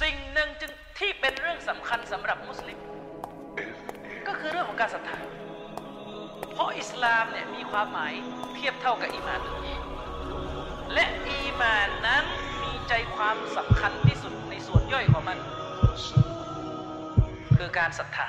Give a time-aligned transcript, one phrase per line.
[0.00, 2.78] สิ่งหนึ่งจึงที่เป็นเรื่องสำคัญสำหรับมุสลิม
[4.26, 5.18] ก็คือเรื่องของการศรัทธา
[6.52, 8.12] เพราะอิสลามเนี่ยมีความหมาย
[8.54, 9.54] เทียบเท่ากับอีมานเลย
[10.94, 12.24] และอีมานนั้น
[12.62, 15.38] มีใจความสำคัญที่สุดในส่วนย่อยของมัน
[17.56, 18.28] คือการศรัทธา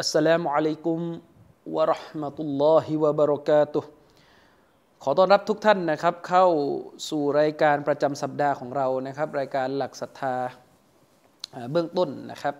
[0.00, 1.00] อัสสลามุอะลัยกุม
[1.76, 3.50] วะราะห์มะตุลลอฮิวะบะเราะ
[5.02, 6.46] ขอต้อนรับทุกท่านนะครับ เข้า
[7.08, 10.34] สู่รายการประจำสัปดาห์ของเรานะครับ รายการหลักศรัทธา
[11.72, 12.54] เบื้องต้นนะครับ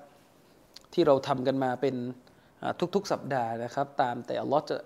[0.93, 1.95] ที่เราทำกันมาเป็น
[2.95, 4.77] ทุกๆ สัปดาห์นะครับ ตามแต่ลอฮ์จะ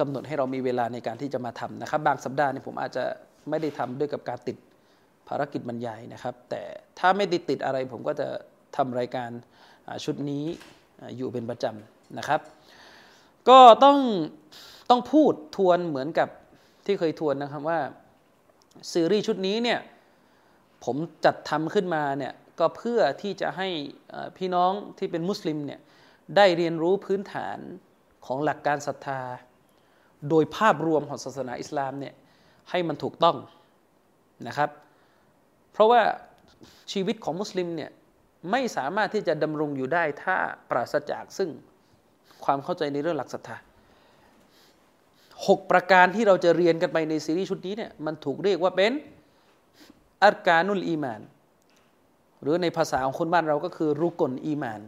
[0.00, 3.04] กำหนดให้เรามีเวลาในการที่จะมาทำนะครับ บางสัปดาห์เนี่ยผมอาจจะ
[3.48, 4.56] ไม่ได้ทำด้วยกับการติด
[5.28, 6.62] ภารกิจบรรยายนะครับ แต่
[6.98, 8.28] ถ้าไม่ติดติดอะไรผมก็จะ
[8.76, 9.30] ทำรายการ
[10.04, 10.44] ชุดนี้
[11.16, 12.40] อยู่เป็นประจำนะครับ
[13.48, 13.98] ก็ต้อง
[14.90, 16.28] ต้องพูดทวนเหมือนกับ
[16.86, 17.80] ที่เคยทวนนะครับว่า
[18.92, 19.80] ซีรีส์ชุดนี้เนี่ย
[20.84, 23.68] ผมจัดทำขึ้นมาเนี่ยก็เพื่อที่จะให้
[24.36, 25.80] พี่น้องที่เป็นมุสลิมเนี่ย
[26.36, 27.58] ได้เรียนรู้พื้นฐาน
[28.26, 29.20] ของหลักการศรัทธา
[30.28, 32.14] โดยภาพรวมของศาสนาอิสลามเนี่ย
[32.70, 33.36] ให้มันถูกต้อง
[34.48, 34.70] นะครับ
[35.72, 36.02] เพราะว่า
[36.92, 37.90] ชีวิตของมุสลิมเนี่ย
[38.50, 40.36] ไม่สามารถที่จะดำรงอยู่ได้ถ้า
[40.70, 41.50] ปราศจากซึ่ง
[42.44, 43.56] ความเข้าใจในเรื่องหลักศรัทธา
[45.46, 48.92] หกประการที่เราจะเรียนกันไปในซีรีส์ชุดนี้เนี่ยมันถูกเรียกว่าเป็น
[50.24, 51.20] อัรการนุลอีมาน
[52.42, 54.80] หรือในภาษาของคนบ้านเราก็คือรุกลอีมาน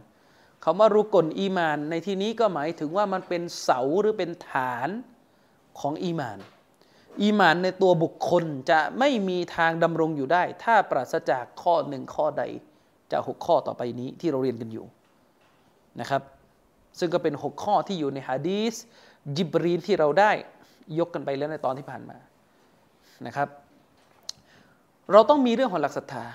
[0.63, 4.89] คำว่ารุกลอีมาน ในที่นี้ก็หมายถึงว่ามันเป็นเสาหรือเป็นฐาน
[5.79, 6.39] ของอีมาน
[7.21, 12.43] อีมานในตัวบุคคลจะไม่มีทางดำรงอยู่ได้ ถ้าปราศจากข้อหนึ่งข้อใด
[13.11, 14.85] จากหกข้อต่อไปนี้ที่เราเรียนกันอยู่
[16.01, 16.21] นะครับ
[16.99, 18.73] ซึ่งก็เป็นหกข้อที่อยู่ในฮะดีส
[19.37, 20.31] จิบรีนที่เราได้
[20.99, 22.17] ยกกันไปแล้วในตอนที่ผ่านมา
[23.27, 23.47] นะครับ
[25.11, 26.25] เราต้องมีเรื่องของหลักศรัทธา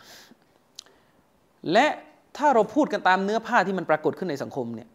[1.73, 1.87] และ
[2.37, 4.89] ถ้าเราพูดกันตามเนื้อผ้าที่มันปรากฏขึ้นในสังคมเนี่ย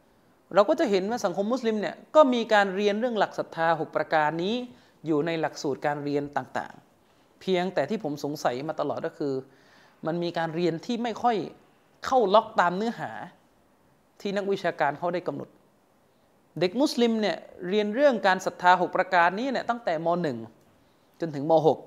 [0.55, 4.55] เราก็จะเห็นว่าสังคมมุสลิมเนี่ยก็มีการเรียนเรื่องหลักศรัทธาหกประการนี้
[5.05, 9.33] อยู่ในหลักสูตรการเรียนต่างๆ เพียงแต่ที่ผมสงสัยมาตลอดก็คือ
[10.05, 11.35] มันมีการเรียนที่ไม่ค่อย
[12.05, 13.11] เข้าล็อกตามเนื้อหา
[14.21, 15.49] ที่นักวิชาการเขาได้กำหนด
[16.59, 17.37] เด็กมุสลิมเนี่ย
[17.69, 20.37] เรียนเรื่องการศรัทธาหกประการนี้เนี่ยตั้งแต่มหนึ่ง
[21.19, 21.79] จนถึงมหก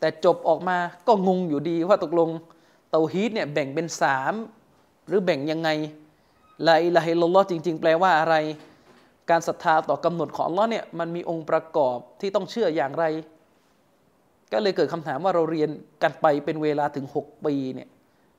[0.00, 2.30] แต่จบออกมาก็งงอยู่ดีว่าตกลง
[2.90, 4.32] เตาฮีดเนี่ยแบ่งเป็นสาม
[5.06, 5.68] หรือแบ่งยังไง
[6.66, 8.36] ลาอิลาฮิลลอฮ์จริง ๆ แปลว่าอะไร
[9.30, 13.04] การศรัทธาต่อกำหนดของอัลลอฮ์เนี่ยมันมีองค์ประกอบที่ต้องเชื่ออย่างไร
[14.52, 15.70] ก็เลยเกิดคำถามว่าเราเรียน
[16.02, 17.88] กันไปเป็นเวลาถึง 6 ปีเนี่ย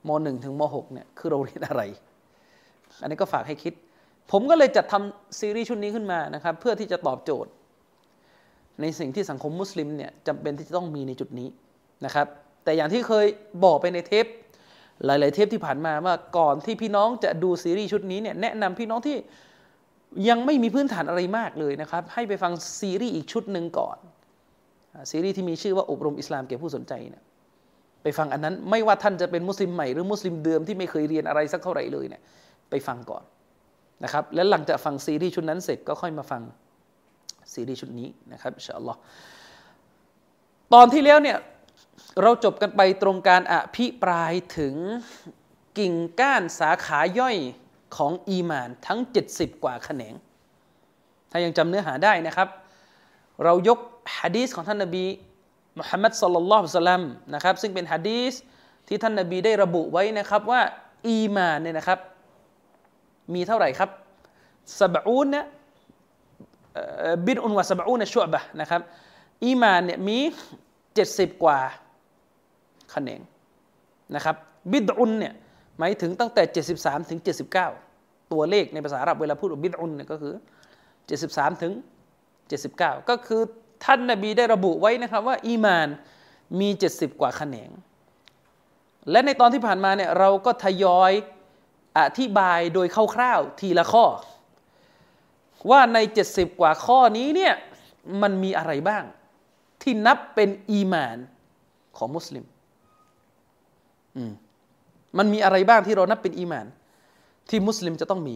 [0.08, 1.84] มหนึ่งถึงมหกเนี่ยคือเราเรียนอะไร
[3.02, 3.74] อันนี้ก็ฝากให้คิด
[4.32, 7.52] ผมก็เลยจัดทำซีรีส์ชุดนี้ขึ้นมานะครับ เพื่อที่จะตอบโจทย์
[8.82, 11.48] ในสิ่งที่สังคมมุสลิมเนี่ยจำเป็นที่จะต้องมีในจุดนี้
[12.06, 12.28] นะครับ
[12.64, 13.26] แต่อย่างที่เคย
[13.64, 14.26] บอกไปในเทป
[15.06, 19.18] หลาย ๆ เทปที่ผ่านมาว่าก่อนที่พี่น้องจะดูซีรีส์ชุดนี้เนี่ยแนะนำพี่น้องที่
[20.30, 23.98] ยังไม่มีพื้นฐานอะไรมากเลยนะครับ ให้ไปฟังซีรีส์อีกชุดหนึ่งก่อน
[25.12, 27.24] ซีรีส์ที่มีชื่อว่าอบรมอิสลามแก่ผู้สนใจเนี่ย
[28.08, 32.22] ไปฟังอันนั้น ไม่ว่าท่านจะเป็นมุสลิมใหม่หรือมุสลิมเดิมที่ไม่เคยเรียนอะไรสักเท่าไหร่เลยเนี่ย
[32.70, 33.24] ไปฟังก่อน
[34.04, 36.42] นะครับ และหลังจากฟังซีรีส์ชุดนั้นเสร็จก็ค่อยมาฟัง
[37.54, 39.00] ซีรีส์ชุดนี้นะครับอินชาอัลลอฮ์
[40.74, 41.38] ตอนที่แล้วเนี่ย
[42.22, 44.76] เราจบกันไปตรงการอภิปรายถึง
[45.78, 47.38] กิ่งก้านสาขาย่อย
[47.96, 49.00] ของอีมานทั้ง
[49.32, 50.14] 70 กว่าแขนง
[51.32, 52.48] ถ้ายังจำเนื้อหาได้นะครับ
[53.44, 53.80] เรายก
[54.18, 55.06] ฮะดีษของท่านนบี
[55.80, 57.02] มุฮัมมัดสัลลัลลอฮุอะลัยฮิวะสัลลัม
[57.36, 58.34] นะครับซึ่งเป็นฮะดีษ
[58.88, 60.62] ที่ท่านนบีได้ระบุไว้นะครับว่า
[61.08, 62.00] อีมานเนี่ยนะครับ
[63.34, 63.90] มีเท่าไหร่ครับ
[64.80, 65.46] สบูนนะ
[67.26, 68.82] บิดอุนวะสบูนชั่วบะนะครับ
[69.46, 70.20] อีมานเนี่ยมี
[70.82, 71.60] 70กว่า
[72.92, 73.22] แขนง
[74.16, 74.36] นะครับ
[74.72, 75.34] บิดอุนเนี่ย
[75.80, 76.44] หมายถึงตั้งแต่
[76.78, 77.20] 73 ถึง
[77.74, 80.34] 79 ตัวเลขในภาษาอาหรับเวลาพูดว่าบิดอุนเนี่ยก็คือ
[80.98, 81.74] 73 ถึง
[82.42, 83.42] 79 ก็คือ
[83.84, 85.88] ท่านนบีได้ระบุไว้นะครับว่า อีมาน
[86.60, 87.70] มี 70 กว่าแขนง
[89.12, 91.12] และในตอนที่ผ่านมาเนี่ยเราก็ทยอย
[92.00, 94.06] อธิบายโดยคร่าวๆทีละข้อ
[95.70, 95.98] ว่าใน
[96.30, 97.54] 70 กว่าข้อนี้เนี่ย
[98.22, 99.04] มันมีอะไรบ้าง
[99.82, 101.18] ที่นับเป็นอีมาน
[101.98, 102.46] ของมุสลิม
[104.16, 104.32] อืม
[105.18, 106.66] มันมีอะไรบ้างที่เรานับเป็นอีมาน
[107.50, 108.36] ที่มุสลิมจะต้องมี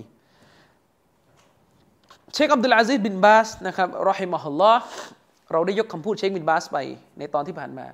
[2.34, 4.84] เชคอับดุลอาซิซบินบาสนะครับรอฮิมะฮุลลอฮ์
[5.52, 6.78] เราได้ยกคำพูดเชคบินบาสไป
[7.20, 7.86] ในตอนที่ผ่านมา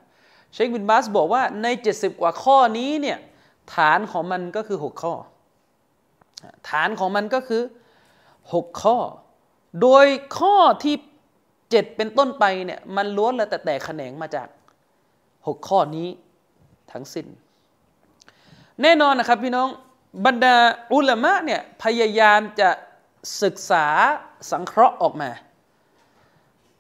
[0.54, 3.18] เชคบินบาสบอกว่าใน 70 กว่าข้อนี้เนี่ย
[3.76, 5.14] ฐานของมันก็คือ 6 ข้อ
[6.70, 7.62] ฐานของมันก็คือ
[8.24, 8.98] 6 ข้อ
[9.82, 10.06] โดย
[10.40, 10.96] ข้อที่
[11.46, 14.48] 7 เป็นต้นไปเนี่ยมันล้วนแล้วแต่แตกแขนงมาจาก
[15.08, 16.08] 6 ข้อนี้
[16.92, 17.28] ทั้งสิ้น
[18.82, 19.68] แน่นอนนะครับพี่น้อง
[20.26, 20.56] บรรดา
[20.94, 22.70] อุลามะเนี่ยพยายามจะ
[23.44, 23.86] ศึกษา
[24.52, 25.30] สังเคราะห์ออกมา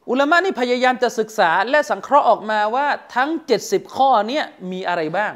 [0.10, 3.30] อุลามะนี่พยายามจะศึกษาและสังเคราะห์ออกมาว่าทั้ง
[3.64, 5.34] 70 ข้อนี้มีอะไรบ้าง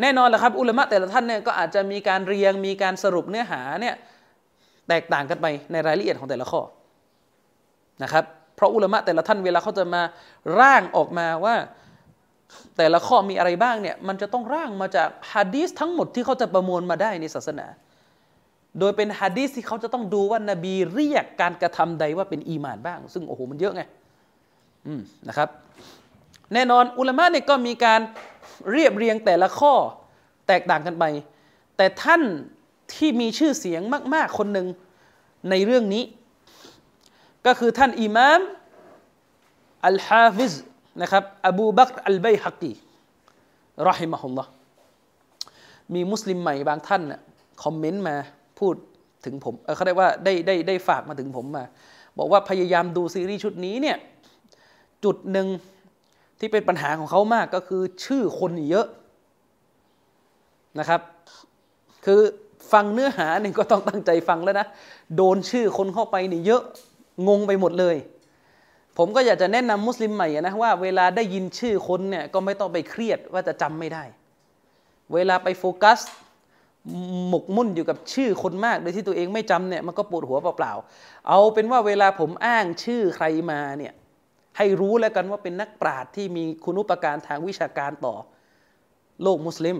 [0.00, 3.94] แน่นอนแหละครับ อุลามะแต่ละท่านเนี่ยก็อาจจะมีการเรียงมีการสรุปเนื้อหาเนี่ย
[4.88, 6.60] แตกต่างกันไปในรายละเอียดของแต่ละข้อ
[8.02, 8.24] นะครับ
[8.56, 10.02] เพราะอุลามะแต่ละท่านเวลาเขาจะมา
[10.60, 11.56] ร่างออกมาว่า
[12.76, 17.66] แต่ละข้อมีอะไรบ้างเนี่ยมันจะต้องร่างมาจากฮะดีสทั้งหมดที่เขาจะประมวลมาได้ในศาสนา
[18.78, 23.82] โดยเป็นฮะดีสที่เขาจะต้องดูว่านบีเรียกการกระทำใดว่าเป็นอีมานบ้าง ซึ่งโอ้โหมันเยอะไง
[24.86, 25.48] อืมนะครับ
[26.54, 28.00] แน่นอนอุลามะเนี่ยก็มีการ
[28.72, 29.74] เรียบเรียงแต่ละข้อ
[30.48, 31.04] แตกต่างกันไป
[31.76, 32.22] แต่ท่าน
[32.94, 33.82] ที่มีชื่อเสียง
[34.14, 34.66] มาก ๆ คนหนึ่ง
[35.50, 36.04] ในเรื่องนี้
[37.46, 38.40] ก็คือท่านอิมาม
[39.86, 40.52] อัลฮาฟิซ
[41.02, 42.72] นะครับ อบูบักรอัลไบฮักี
[43.88, 44.50] รอฮิมะฮุลลอฮ์
[45.94, 47.20] มีมุสลิมใหม่บางท่านน่ะ
[47.62, 48.16] คอมเมนต์มา
[48.58, 48.74] พูด
[49.24, 51.64] ถึงผมเเขาได้ว่าได้ได้ได้ฝากมาถึงผมมา
[52.18, 53.96] บอกว่าพยายามดูซีรีส์ชุดนี้เนี่ย
[55.04, 55.48] จุดหนึ่ง
[56.38, 58.86] ที่เป็นปัญหาของเขามากก็คือชื่อคนเยอะ
[60.78, 61.00] นะครับ
[62.04, 62.20] คือ
[62.72, 64.66] ฟังเนื้อหาเนี่ยก็ต้องตั้งใจฟังแล้วนะ
[65.16, 66.62] โดนชื่อคนเข้าไปนี่เยอะ
[67.28, 67.96] งงไปหมดเลย
[68.98, 74.04] ผมก็อยากจะแนะนำมุสลิมใหม่นะว่าเวลาได้ยินชื่อคนเนี่ยก็ไม่ต้องไปเครียดว่าจะจำไม่ได้
[75.14, 75.98] เวลาไปโฟกัส
[77.28, 83.92] หมกมุ่นอยู่กับชื่อคนมากโดยที่ตัวเองไม่จำเนี่ยมันก็ปวดหัวเปล่าๆ เอาเป็นว่าเวลาผมอ้างชื่อใครมาเนี่ย
[84.56, 88.14] ให้รู้แล้วกันว่าเป็นนักปราชญ์ที่มีคุณุปการทางวิชาการต่อ
[89.22, 89.78] โลกมุสลิม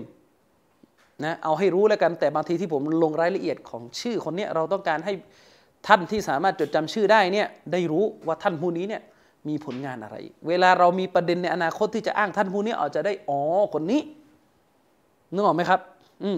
[1.23, 5.13] นะเอาให้รู้แล้วกันแต่บางทีที่ผมลงรายละเอียดของชื่อคนเนี้ยเราต้องการให้
[5.87, 9.01] ท่านที่สามารถจดจำชื่อได้เนี่ยได้รู้ว่าท่านผู้นี้เนี่ย
[9.47, 10.17] มีผลงานอะไร
[10.47, 13.41] เวลาเรามีประเด็นในอนาคตที่จะอ้างท่านผู้นี้อาจจะได้อ๋อ
[13.73, 14.01] คนนี้
[15.33, 15.79] นึกออกไหมครับ
[16.23, 16.29] อื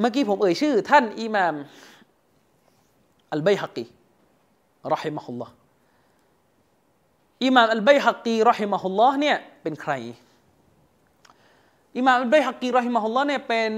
[0.00, 1.54] เมื่อกี้ผมเอ่ยชื่อ ท่านอิหม่าม
[3.32, 3.84] อัลไบฮักี
[4.92, 5.52] รอฮิมะฮุลลอฮ์
[7.44, 9.92] อิหม่ามอัลไบฮักีรอฮิมะฮุลลอฮ์เนี่ยเป็นใคร
[11.96, 13.70] อิหม่ามอัลไบฮักีรอฮิมะฮุลลอฮ์เนี่ยเป็น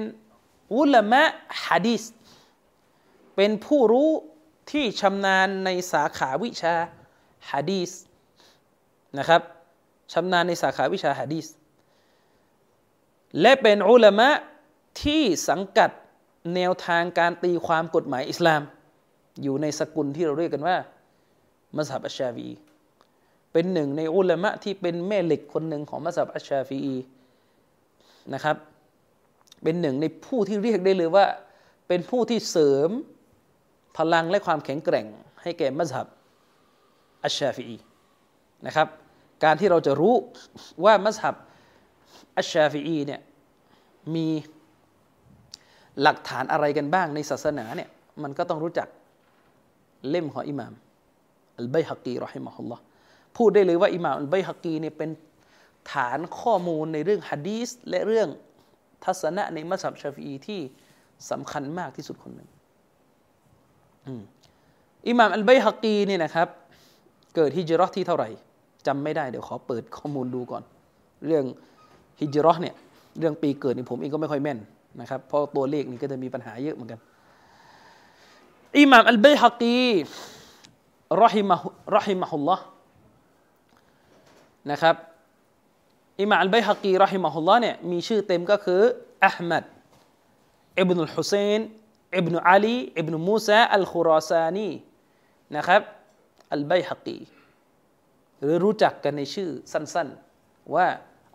[0.77, 1.23] อุลามะ
[1.65, 2.03] ฮะดีษ
[3.37, 4.11] เป็นผู้รู้
[4.71, 6.75] ที่ชำนาญในสาขาวิชา
[7.51, 7.91] ฮะดีษ
[9.19, 9.43] นะครับ
[10.13, 11.47] ชำนาญในสาขาวิชาฮะดีษ
[13.41, 14.29] และเป็นอุลามะ
[15.03, 15.91] ที่สังกัด
[16.55, 18.63] แนวทางการตีความกฎหมายอิสลาม
[19.43, 20.77] อยู่ในสกุลที่เราเรียกกันว่า
[21.77, 22.49] มัสฮับอัชชาฟี
[23.53, 26.95] เป็นหนึ่งในอุลามะที่เป็นแม่เหล็กคนหนึ่งของมัสฮับอัชชาฟี
[28.35, 28.57] นะครับ
[29.63, 31.27] เป็นหนึ่งในผู้ที่เรียกได้เลยว่า
[31.89, 32.91] เป็นผู้ที่เสริม
[33.97, 35.07] พลังและความแข็งแกร่ง
[35.43, 36.07] ให้แก่มัสฮับ
[37.25, 37.79] อัชชาฟี
[38.67, 38.89] นะครับ
[39.45, 40.15] การที่เราจะรู้
[40.85, 41.37] ว่ามัสฮับ
[42.37, 43.21] อัชชาฟีเนี่ย
[44.15, 44.27] มี
[46.03, 47.89] หลักฐานอะไรกันบ้างในศาสนาเนี่ย
[48.23, 48.89] มันก็ต้องรู้จัก
[50.09, 50.73] เล่มของอิหม่าม
[51.59, 52.83] อัลไบฮักีรอฮิมะฮุลลอฮ์
[53.37, 55.11] พูดได้เลยว่าอิหม่ามอัลไบฮักีเนี่ยเป็น
[55.93, 58.29] ฐานข้อมูลในเรื่องฮะดีสและเรื่อง
[59.05, 60.61] ทัศนะในมัสยิดชาฟีที่
[61.31, 62.49] สำคัญมากที่สุดคนหนึ่ง
[65.09, 66.49] อิหม่ามอัลไบฮักีเนี่ยนะครับ
[67.35, 68.29] เกิดฮิจรัตที่เท่าไหร่
[68.87, 70.63] จำไม่ได้เดี๋ยวขอเปิดข้อมูลดูก่อน
[71.27, 71.45] เรื่อง
[72.21, 72.75] ฮิจรัตเนี่ย
[73.19, 74.59] เรื่องปีเกิดนี่ผมเองก็ไม่ค่อยแม่น
[75.01, 77.01] นะครับเพราะตัวเลขนี่ก็จะมีปัญหาเยอะเหมือนกัน
[78.79, 79.89] อิหม่ามอัลบัยฮักี
[81.23, 81.57] รอฮิมะ
[81.97, 82.65] รอฮิมะฮุลลอฮ์
[84.71, 84.97] นะครับ
[86.21, 88.81] อิหม่ามอัลบัยฮักีรอฮิมะฮุลลอฮ์เนี่ยมีชื่อเต็มก็คือ
[89.27, 89.65] อัลมัด
[90.81, 91.61] อิบนุลฮุเซน
[92.17, 94.71] อิบนุอาลีอิบนุมูซาอัลคุรอซานี
[95.57, 95.83] นะครับ
[96.53, 97.19] อัลบัยฮักี
[98.39, 100.87] หรือรู้จักกันในชื่อสั้นๆ ว่า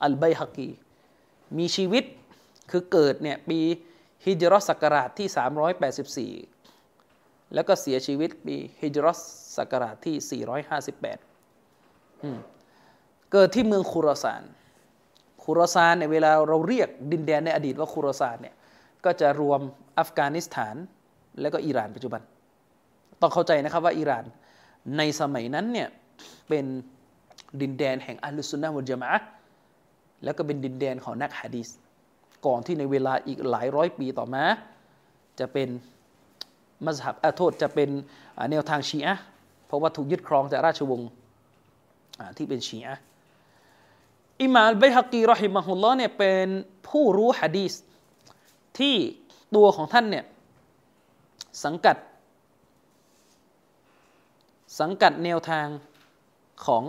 [0.04, 0.70] อัลบัยฮักี
[1.58, 2.04] มีชีวิต
[2.72, 3.60] คือเกิดเนี่ยปี
[4.26, 5.28] ฮิจรัสศักราชที่
[6.36, 9.20] 384 แล้วก็เสียชีวิตปีฮิจรัส
[9.58, 14.44] ศักราชที่ 458 เกิดที่เมืองคุรซาน
[15.44, 18.56] คุรซานเนี่ยเวลาเราเรียกดินแดนในอดีตว่าคุรซานเนี่ย
[19.06, 19.62] ก็จะรวม
[20.00, 20.76] อัฟกานิสถาน
[21.42, 22.22] และก็อิหร่านปัจจุบัน
[23.22, 24.26] ต้องเข้าใจนะครับว่าอิหร่าน
[24.98, 25.88] ในสมัยนั้นเนี่ย
[26.50, 26.66] เป็น
[27.62, 29.12] ดินแดนแห่งอัลลุสุนนะมุจมะ
[30.24, 31.70] แล้วก็เป็นดินแดนของนักฮะดีษ
[32.46, 34.44] ก่อนที่ในเวลาอีกหลายร้อยปีต่อมา
[35.40, 35.70] จะเป็น
[36.86, 37.90] มัสฮับโทษจะเป็น
[38.52, 39.16] แนวทางชีอะ
[39.68, 41.10] เพราะว่าถูกยึดครองจากราชวงศ์
[42.38, 42.96] ที่เป็นชีอะ
[44.42, 46.48] อิมามไบฮักีรอฮิมะฮุลลอเนี่ยเป็น
[46.90, 47.74] ผู้รู้ฮะดีษ
[48.80, 48.96] ที่
[49.56, 50.26] ตัวของท่านเนี่ย
[51.64, 51.98] สังกัด
[54.80, 55.68] สังกัดแนวทาง
[56.66, 56.84] ของ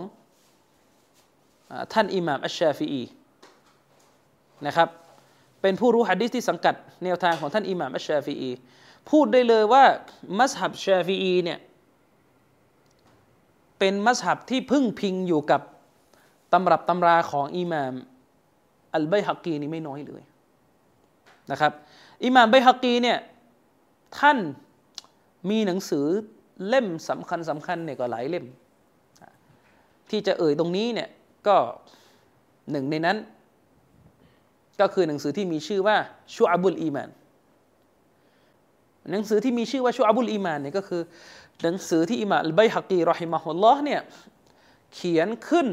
[1.93, 3.03] ท่านอิหม่ามอัชชาฟีอี
[4.65, 4.89] นะครับ
[5.67, 8.51] เป็นผู้รู้ฮะดิษที่สังกัดแนวทางของท่านอิหม่ามอัชชาฟีอี
[9.09, 9.83] พูดได้เลยว่า
[10.39, 11.59] มัสฮับชาฟีอีเนี่ย
[13.79, 15.61] เป็นมัสฮับที่พึ่งพิงอยู่กับ
[16.53, 17.93] ตำรับตำราของอิหม่าม
[18.93, 20.21] อัลไบฮักกีนี่ไม่น้อยเลย
[21.51, 21.71] นะครับ
[22.25, 23.17] อิหม่ามไบฮักกีเนี่ย
[24.19, 24.37] ท่าน
[25.49, 26.05] มีหนังสือ
[26.67, 28.45] เล่มสำคัญสำคัญเนี่ยก็หลายเล่ม
[30.09, 31.09] ที่จะเอ่ยตรงนี้เนี่ย
[31.47, 31.55] ก็
[32.71, 33.17] หนึ่งในนั้น
[34.81, 35.97] ก็คือหนังสือที่มีชื่อว่า
[36.35, 37.09] ชูอับุลอีมาน
[39.11, 41.01] หนังสือที่มีชื่อว่าชูอับุลอีมานเนี่ยก็คือ
[41.63, 44.01] หนังสือที่อิมามอัลไบฮักีรอฮิมะฮุลลอฮ์เนี่ย
[44.93, 45.67] เขียนขึ้น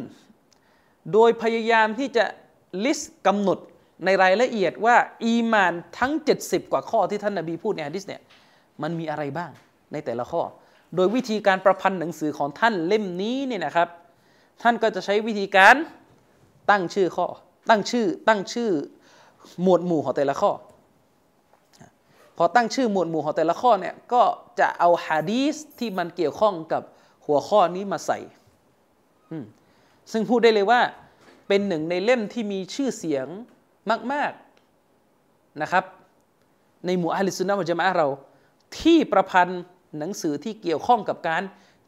[1.12, 2.25] โดยพยายามที่จะ
[2.84, 3.58] ลิสต์กำหนด
[4.04, 4.96] ในรายละเอียดว่า
[5.26, 8.23] อีมานทั้ง 70 กว่าข้อที่ท่านนาบีพูดในฮะดิษเนี่ย
[8.82, 9.50] มันมีอะไรบ้าง
[9.92, 10.42] ในแต่ละข้อ
[10.96, 13.88] โดยวิธีการประพันธ์หนังสือของท่านเล่มนี้เนี่ยนะครับ
[14.62, 15.75] ท่านก็จะใช้วิธีการ
[16.70, 17.26] ตั้งชื่อข้อ
[17.68, 18.71] ตั้งชื่อตั้งชื่อ
[19.62, 20.50] หมวดหมู่ของแต่ละข้อ
[22.37, 24.23] พอตั้งชื่อหมวดหมู่ของแต่ละข้อเนี่ยก็
[24.61, 26.83] จะเอาฮะดีสที่มันเกี่ยวข้องกับ
[27.26, 28.18] หัวข้อนี้มาใส่
[30.12, 30.80] ซึ่งพูดได้เลยว่า
[31.49, 33.26] เป็นหนึ่งในเล่มที่มีชื่อเสียง
[34.12, 34.33] มาก
[34.97, 35.85] ๆนะครับ
[36.87, 38.09] ในหมู่อัลลิสุนนะมุจมะเรา
[38.80, 39.62] ที่ประพันธ์
[39.99, 41.42] หนังสือที่เกี่ยวข้องกับการ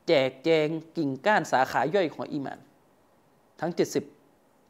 [0.07, 2.59] แจกแจงกิ่งก้านสาขาย่อยของอีมาน
[3.61, 4.16] ทั้ง 70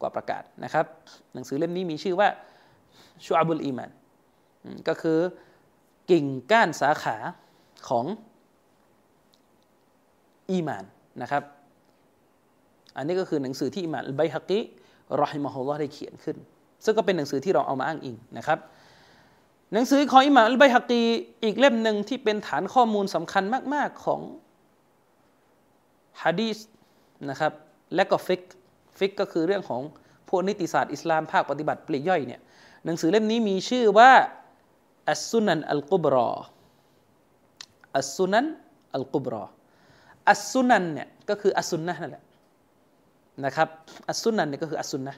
[0.00, 0.86] กว่าประกาศนะครับ
[1.34, 2.28] หนังสือเล่มนี้มีชื่อว่า
[3.24, 3.90] ชูอาบุลอีมาน
[4.88, 5.18] ก็คือ
[6.10, 7.16] กิ่งก้านสาขา
[7.88, 8.06] ของ
[10.50, 10.84] อีมาน
[11.22, 11.42] นะครับ
[12.96, 14.60] อันนี้ก็คือหนังสือที่อิมานอัลไบฮักี
[15.22, 16.36] รอฮิมะฮุลลอฮ์ได้เขียนขึ้น
[16.84, 18.58] ซึ่งก็เป็นหนังสือที่เราเอามาอ้างอิงนะครับ
[19.72, 21.02] หนังสือของอิมามอัลไบฮักี
[21.44, 24.20] อีกเล่มหนึ่งที่เป็นฐานข้อมูลสำคัญมาก ๆของ
[26.22, 26.58] ฮะดีส
[27.30, 27.52] นะครับ
[27.94, 28.42] และก็ฟิก
[28.98, 29.82] ฟิกก็คือเรื่องของ
[30.28, 32.40] พวกนิติศาสตร์อิสลามภาคปฏิบัติปลีกย่อยเนี่ย
[32.84, 34.10] หนังสือเล่มนี้มีชื่อว่า
[35.10, 36.30] السنن الكبرى
[37.96, 38.46] อัสซุนัน
[38.94, 39.44] อัลกุบรอ
[40.30, 42.24] อัสซุนันเนี่ยก็คืออัสซุนนะนั่นแหละ
[43.44, 43.68] นะครับ
[44.08, 45.14] อัสซุนันเนี่ยก็คืออัสซุนนะ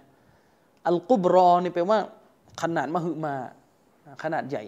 [0.88, 1.98] อัลกุบรอนี่แปลว่า
[2.62, 3.34] ขนาดมหึมา
[4.22, 4.64] ขนาดใหญ่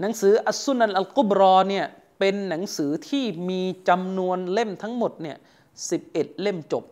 [0.00, 1.84] หนังสืออัสซุนันอัลกุบรอเนี่ย
[2.18, 5.36] เป็นหนังสือที่มีจำนวนเล่มทั้งหมดเนี่ย
[5.90, 6.84] สิบเอ็ดเล่มจบ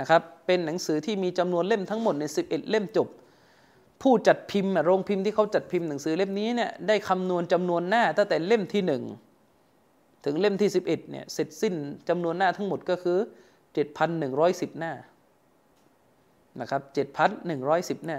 [0.00, 3.08] นะครับเป็นหนังสือที่มีจำนวนเล่มทั้งหมดในสิบเอ็ดเล่มจบ
[4.02, 9.02] ผู้จัดพิมพ์โรงพิมพ์ที่เขาจัดพิมพ์หนังสือเล่มนี้เนี่ยได้คำนวณจำนวนหน้าตั้งแต่เล่มที่หนึ่ง
[10.24, 11.74] ถึงเล่มที่ 11เนี่ยเสร็จสิ้น
[12.08, 13.18] จำนวนหน้าทั้งหมดก็คือ
[13.98, 14.92] 7,110 หน้า
[16.60, 16.82] นะครับ
[17.44, 18.18] 7,110 หน้า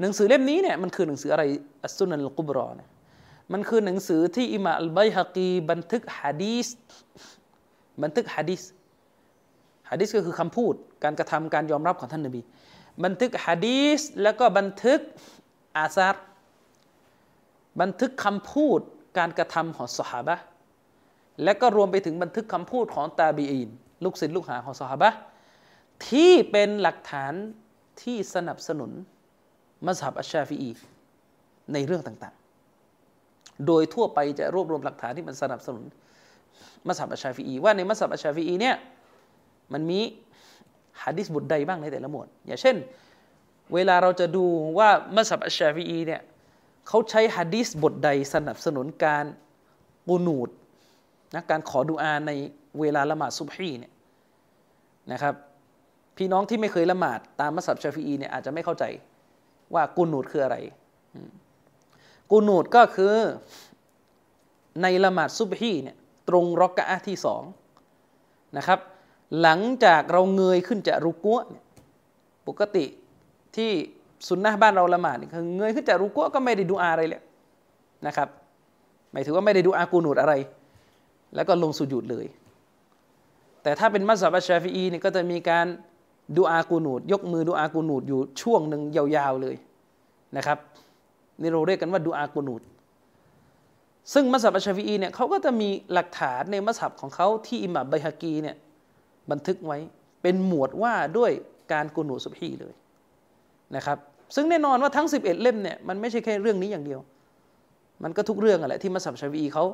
[0.00, 1.44] หนังสือเล่มนี้เนี่ยมันคือหนังสืออะไร
[1.82, 2.88] อัสซุนันลกุบรอเนี่ย
[3.52, 6.66] มันคือหนังสือที่อิมาอัลไบฮะกีบันทึกฮะดีส
[8.02, 8.62] บันทึกฮะดีส
[9.90, 10.74] ฮะดีสก็คือคำพูด
[11.04, 12.40] การกระทำการยอมรับของท่านนบี
[13.04, 15.00] บันทึกฮะดีสแล้วก็บันทึก
[15.76, 16.24] อาซาร์
[17.80, 18.80] บันทึกคำพูด
[19.18, 20.36] การกระทำของสหาบะ
[21.44, 23.70] และก็รวมไปถึงบันทึกคำพูดของตาบีอิน
[24.04, 25.10] ลูกศิษย์ลูกหาของสหาบะ
[26.08, 27.32] ที่เป็นหลักฐาน
[28.02, 28.90] ที่สนับสนุน
[29.86, 30.70] มัสฮับอัชชาฟีอี
[31.72, 35.84] ในเรื่องต่างๆ โดยทั่วไปจะรวบรวมหลักฐานที่มันสนับสนุน
[36.86, 38.76] มัสฮับอัชชาฟีอีว่าในมัสฮับอัชชาฟีอีเนี่ย
[39.72, 40.00] มันมี
[41.02, 42.76] ฮะดิษบทใดบ้างในแต่ละหมวด อย่างเช่น
[43.74, 44.44] เวลาเราจะดู
[44.78, 46.22] ว่ามัสฮับอัชชาฟีอีเนี่ย
[46.88, 49.24] เขาใช้ฮะดิษบทใดสนับสนุนการ
[50.08, 50.48] กูนูด
[51.34, 52.32] นะการขอดุอาใน
[52.80, 53.92] เวลาละหมาดซุบฮีเนี่ย
[55.12, 55.34] นะครับ
[56.16, 58.84] พี่น้องที่ไม่เคยละหมาดตามมัสยิดชาฟีอีเนี่ยอาจจะไม่เข้าใจ
[59.74, 60.56] ว่ากูนูดคืออะไร
[62.30, 63.14] กูนูดก็คือ
[64.82, 65.96] ในละหมาดซุบฮีเนี่ย
[66.28, 67.42] ตรงรอกะอะที่สอง
[68.56, 68.78] นะครับ
[69.40, 71.64] หลังจากเราเงยขึ้นจากรุกัวเนี่ย
[72.48, 72.84] ปกติ
[73.56, 73.70] ที่
[74.28, 77.22] สุนนะบ้านเราละหมาดเนี่ยคือเงยขึ้นจากรุกัวก็ไม่ได้ดูอาอะไรเลย
[78.06, 78.28] นะครับ
[79.12, 80.34] หมายถึงว่าไม่ได้ดูอากูนูดอะไร
[81.34, 82.26] แล้วก็ลงสุญูดเลย
[83.62, 85.66] แต่ถ้าเป็นมัสยิดอัชาฟีอีเนี่ยก็จะมีการ
[86.36, 89.56] ดูอากูนูดยกมือดูอากูนูดอยู่ช่วงหนึ่งยาวๆเลย
[90.36, 90.58] นะครับ
[91.40, 92.62] นี่เราเรียกกันว่าดูอากูนูด
[94.12, 98.56] ซึ่งมัสยิดอัชาฟีอีเนี่ยเขาก็จะมีหลักฐานในมัสยิดของเขาที่อิหม่ามไบฮากีเนี่ย
[99.30, 99.78] บันทึกไว้
[100.22, 101.30] เป็นหมวดว่าด้วย
[101.72, 102.74] การกูนูสุบฮีเลย
[103.76, 103.98] นะครับ
[104.34, 107.00] ซึ่งแน่นอนว่าทั้ง 11 เล่มเนี่ยมันไม่ใช่แค่เรื่องนี้อย่างเดียว
[108.02, 109.64] มันก็ทุกเรื่องอะแหละที่มัสยิดชาฟีเขา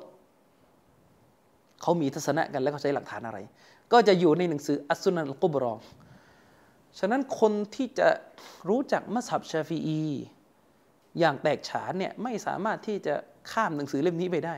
[1.82, 3.38] เขามีทัศนะกันแล้วเขาใช้หลักฐานอะไร
[3.92, 5.74] ก็จะอยู่ในหนังสืออัสซุนันกุบรอ
[6.98, 8.08] ฉะนั้นคนที่จะ
[8.68, 10.00] รู้จักมัสยิดชาฟีอี
[11.18, 13.14] อย่างแตกฉานเนี่ยไม่สามารถที่จะ
[13.52, 14.56] ข้ามหนังสือเล่มนี้ไปได้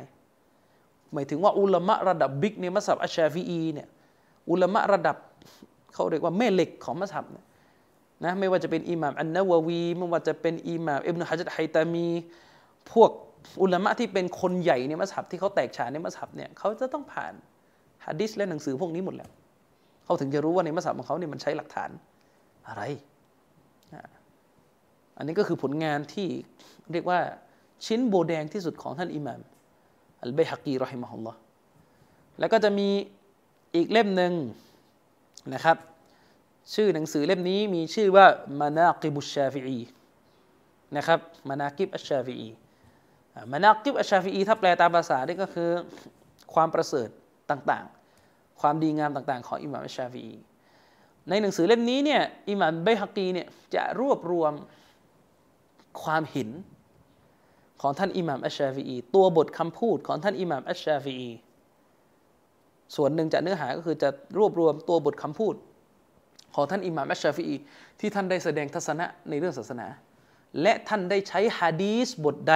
[1.12, 3.88] หมายถึงว่าอุลามะระดับบิ๊กในมัสยิดอัชชาฟีอีเนี่ย
[4.50, 5.16] อุลามะระดับ
[5.94, 7.26] เขาเรียกว่าแม่เหล็กของมัสยิด
[8.24, 12.06] นะไม่ว่าจะเป็นอิหม่ามอันนาววีไม่ว่าจะเป็นอิหม่ามอิบนุฮะจัดไฮตามี
[12.92, 13.10] พวก
[13.62, 17.32] อุลามะที่เป็นคนใหญ่ในมัสยิดที่เขาแตกฉานในมัสยิดเนี่ยเขาจะต้องผ่าน
[18.06, 19.30] ฮะดิษและหนังสือพวกนี้หมดแล้ว
[20.04, 21.90] เขาถึงจะรู้ว่าในมัสยิดของเขาเนี่ยมันใช้หลักฐาน
[22.68, 22.82] อะไร
[25.16, 26.28] อันนี้ก็คือผลงานที่
[26.92, 27.20] เรียกว่า
[27.86, 29.40] ชิ้นโบแดงที่สุดของท่านอิหม่าม
[30.22, 31.38] อัลเบฮักีรอฮิมะฮุลลอฮ์
[32.38, 32.88] แล้วก็จะมี
[33.74, 34.32] อีกเล่มหนึ่ง
[35.54, 35.76] นะครับ
[36.74, 38.26] ชื่อหนังสือเล่มนี้มีชื่อว่า
[38.60, 39.78] มานากิบุชาฟิอี
[40.96, 42.48] นะครับมานากิบอัชชาฟิอี
[43.52, 45.70] مناقب الشافعي ถ้าแปลตามภาษานี่ก็คือ
[46.54, 47.08] ความประเสริฐ
[47.50, 50.34] ต่างๆ ความดีงามต่างๆ ของอิหม่ามอัชชาฟิอี
[51.28, 54.52] ในหนังสือเล่มนี้เนี่ยอิหม่ามเบฮักีเนี่ยจะรวบรวม
[56.02, 56.48] ความเห็น
[57.80, 61.30] ของท่านอิหม่ามอัชชาฟีอีตัวบทคำพูดของท่านอิหม่ามอัชชาฟีอี
[62.96, 64.08] ส่วนหนึ่งจากเนื้อหาก็คือจะ
[64.38, 65.54] รวบรวมตัวบทคำพูด
[66.54, 67.56] ของท่านอิหม่ามอัชชาฟีอี
[68.00, 69.86] ที่ท่านได้แสดงทัศนะในเรื่องศาสนา
[70.62, 72.54] และท่านได้ใช้ฮะดีสบทใด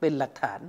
[0.00, 0.60] เป็นหลักฐาน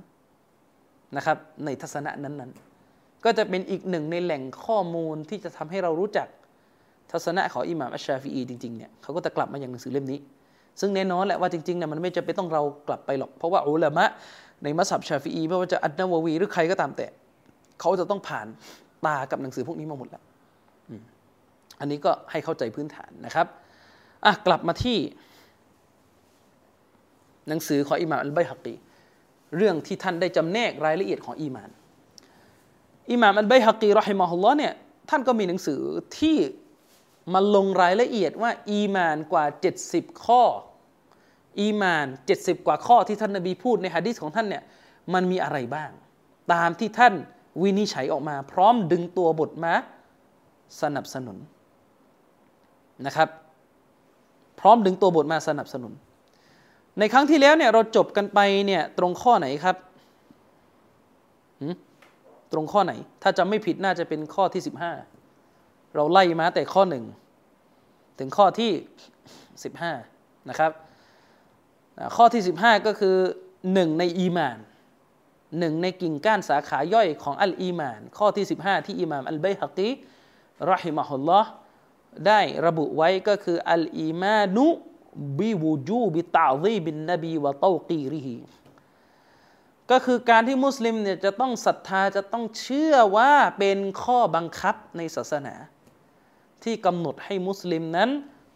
[1.16, 6.28] นะครับในทัศนะนั้นๆ ก็จะเป็นอีกหนึ่งในแหล่งข้อมูลที่จะทำให้เรารู้จัก
[7.12, 10.18] ทัศนะของอิหม่ามอัชชาฟีอีจริงๆเนี่ยเขาก็จะกลับมาอย่างหนังสือเล่มนี้
[10.80, 14.04] ซึ่งแน่นอนแหละว่าจริงๆเนี่ยมันไม่จำเป็นต้องเรากลับไปหรอก เพราะว่าอุลามะ
[14.62, 17.06] ในมัสยิดชาฟีอีไม่ว่าจะอันนาววีหรือใครก็ตามแต่
[17.80, 18.46] เขาจะต้องผ่าน
[19.06, 20.24] ตากับหนังสือพวกนี้มาหมดแล้ว
[21.80, 23.46] อันนี้ก็ให้เข้าใจพื้นฐานนะครับ
[24.24, 24.98] อะกลับมาที่
[27.48, 28.74] หนังสือของอิหม่ามอัลไบฮักี
[29.56, 31.70] เรื่องที่ท่านได้จำแนกรายละเอียดของอีมาน
[33.10, 34.72] อิหม่ามอัลไบฮักีรอฮิมะฮุลลอฮ์เนี่ย
[35.10, 35.80] ท่านก็มีหนังสือ
[36.18, 36.36] ที่
[37.34, 39.44] มาลงรายละเอียดว่า อีมานกว่า
[39.84, 40.42] 70 ข้อ
[41.60, 42.06] อีมาน
[42.36, 44.62] 70 กว่าข้อที่ท่านนบีพูดในฮะดีษของท่านเนี่ย
[45.14, 45.90] มันมีอะไรบ้าง
[46.52, 47.14] ตามที่ท่าน
[47.62, 49.74] วินิจฉัยออกมา พร้อมดึงตัวบทมา
[50.82, 51.36] สนับสนุน
[53.06, 53.28] นะครับ
[54.60, 55.92] พร้อมดึงตัวบทมาสนับสนุน
[56.98, 59.76] ในครั้งที่แล้วเนี่ยเราจบกันไปเนี่ยตรงข้อไหนครับ
[62.52, 64.62] ตรงข้อไหน ถ้าจำไม่ผิดน่าจะเป็นข้อที่
[65.28, 67.04] 15 เราไล่มาแต่ข้อหนึ่ง
[68.18, 68.70] ถึงข้อที่
[69.60, 70.72] 15 นะครับ
[72.16, 73.16] ข้อที่ 15 ก็คือ
[73.72, 74.58] หนึ่งในอีมาน
[75.58, 79.90] หนึ่งในกิ่งก้านสาขาย่อยของ الإيمان ข้อที่ 15 ที่อิมามอัลไบฮักี
[80.70, 81.50] رحمه الله
[82.26, 88.36] ได้ระบุไว้ก็คือالإيمان بوجوب تعظيم النبي وتوقيره
[89.90, 95.54] ก็คือการที่มุสลิมเนี่ยจะต้องศรัทธาจะต้องเชื่อว่าเป็นข้อบังคับในศาสนา
[96.64, 98.10] ที่กำหนดให้มุสลิมนั้น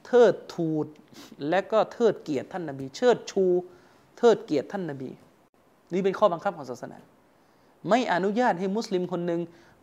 [0.06, 0.86] เทิดทูน
[1.48, 3.44] และก็เทิดเกียรติท่านนบี เชิดชู
[4.18, 5.10] เทิดเกียรติท่านนบี
[5.92, 6.98] นี่เป็นข้อบังคับของศาสนา
[7.88, 9.40] ไม่อนุญาตให้มุสลิมคนหนึ่ง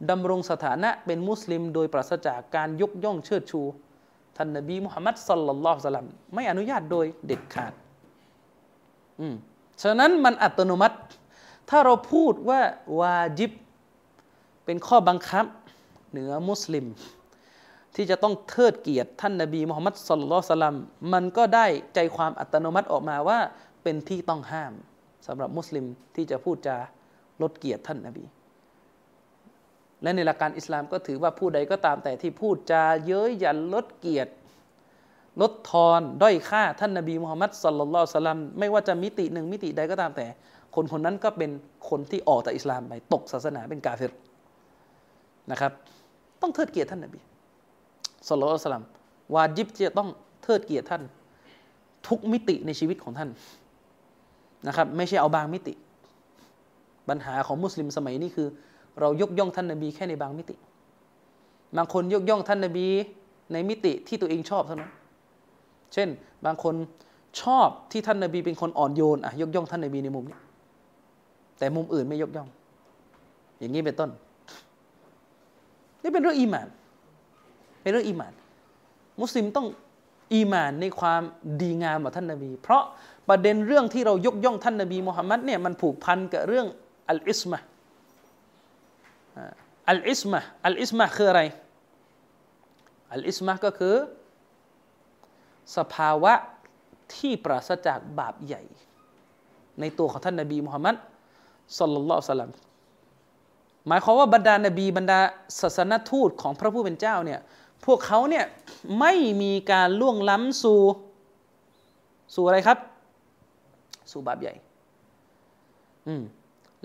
[0.09, 3.61] ดำรงสถานะเป็นมุสลิม โดยปราศจากการยกย่องเชิดชู
[4.37, 7.73] ท่านนบีมุฮัมมัดสัลลัลลอฮุสลัมไม่อนุญาตโดยเด็ดขาด
[9.19, 9.35] อืม
[9.83, 10.97] ฉะนั้นมันอัตโนมัติ
[11.69, 12.61] ถ้าเราพูดว่า
[12.99, 13.51] วาจิบ
[14.65, 15.45] เป็นข้อบังคับ
[16.11, 16.85] เหนือมุสลิม
[17.95, 20.77] ที่จะต้องเทิดเกียรติท่านนบีมุฮัมมัดสุลลัลสลัม
[21.13, 23.39] มันก็ได้ใจความอัตโนมัติออกมาว่า
[23.83, 24.73] เป็นที่ต้องห้าม
[25.27, 26.77] สำหรับมุสลิมที่จะพูดจา
[27.41, 28.25] ลดเกียรติท่านนบี
[30.03, 34.31] และในหลักการอิสลามก็ถือว่าผู้ใดก็ตามแต่ที่พูดจาเย้ยหยันลดเกียรติ
[35.41, 40.25] ลดทอนด้อยค่าท่านนบีมุฮัมมัดสลลัลสลัมไม่ว่าจะมิติหนึ่งมิติใดก็ตามแต่
[40.75, 41.51] คนคนนั้นก็เป็น
[41.89, 44.13] คนที่ออกจากอิสลามไปตกศาสนาเป็นกาเฟร
[45.51, 45.71] นะครับ
[46.41, 47.19] ต้องเทิดเกียรติท่านนบี
[48.27, 48.85] สุลต่านสลัม
[49.35, 50.09] วาจิบจะต้อง
[50.43, 51.03] เทิดเกียรติท่าน
[52.07, 53.29] ทุกมิติในชีวิตของท่าน
[54.67, 55.73] นะครับไม่ใช่เอาบางมิติ
[57.09, 58.47] ปัญหาของมุสลิมสมัยนี้คือ
[58.99, 60.55] เรายกย่องท่านนบีแค่ในบางมิติ
[61.77, 62.87] บางคนยกย่องท่านนบี
[63.53, 64.91] ในมิติที่ตัวเองชอบเท่านั้น
[65.93, 66.09] เช่น
[66.45, 66.75] บางคน
[67.41, 70.37] ชอบที่ท่านนบีเป็นคนอ่อนโยนอะยกย่องท่านนบีในมุมนี้
[71.59, 72.49] แต่มุมอื่นไม่ยกย่อง
[73.59, 74.09] อย่างนี้เป็นต้น
[76.03, 76.67] นี่เป็นเรื่องอีหมาน
[77.81, 78.33] เป็นเรื่องอีหมาน
[79.21, 79.67] มุสลิมต้อง
[80.33, 81.21] อีหมานในความ
[81.61, 82.83] ดีงามของท่านนาบี เพราะ
[83.29, 86.67] ประเด็นเรื่องที่เรายกย่องท่านนาบีมุฮัมมัดเนี่ยมันผูกพันกับเรื่อง
[87.09, 87.59] อัลอิสมะ
[89.89, 91.41] อัลอิสมะอัลอิสมะคืออะไร
[93.13, 93.95] อัลอิสมะก็คือ
[95.77, 96.33] สภาวะ
[97.15, 98.63] ที่ปราศจากบาปใหญ่
[99.79, 100.95] ในตัวของท่านนาบีมุฮัมมัด
[101.79, 102.51] สัลลัลลอฮุอะลัยฮิวะซัลลัม
[103.87, 105.19] หมายความว่าบรรดานาบีบรรดา
[105.61, 107.39] ศาสนทูตของพระผู้เป็นเจ้าเนี่ย
[107.85, 108.45] พวกเขาเนี่ย
[108.99, 110.81] ไม่มีการล่วงล้ำสู่
[112.35, 112.77] สู่อะไรครับ
[114.11, 114.53] สู่บาปใหญ่
[116.07, 116.23] อืม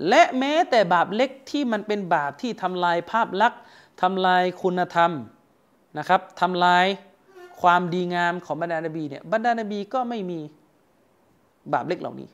[0.09, 3.61] และแม้แต่บาปเล็กที่มันเป็นบาปที่ทำลายภาพลักษณ์
[4.03, 5.13] ทำลายคุณธรรม
[5.99, 6.87] นะครับทำลาย
[7.63, 10.41] ความดีงามของบรรดานบีเนี่ยบรรดานบีก็ไม่มี
[11.73, 12.29] บาปเล็กเหล่านี้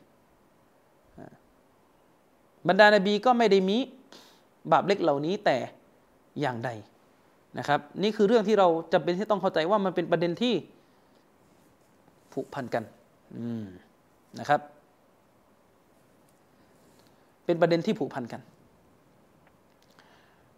[2.67, 3.77] บรรดานบีก็ไม่ได้มี
[4.71, 5.57] บาปเล็กเหล่านี้แต่
[6.41, 6.69] อย่างใด
[7.57, 10.53] นะครับ นี่คือเรื่องที่เราจำเป็นที่ต้องเข้าใจว่ามันเป็นประเด็นที่
[12.33, 12.83] ผูกพันกัน
[14.39, 14.61] นะครับ
[17.45, 18.41] เป็นประเด็นที่ผูกพันกัน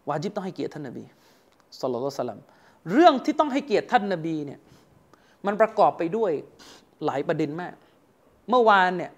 [0.08, 1.04] วาจิบต้องให้เกียรติท่านนบี
[1.80, 2.40] สุลต่านสลัม
[2.92, 4.60] เรื่องที่ต้องให้เกียรติท่านนบีเนี่ย
[5.46, 6.32] มันประกอบไปด้วย
[7.06, 7.74] หลายประเด็นมาก
[8.50, 9.12] เมื่อวานเนี่ย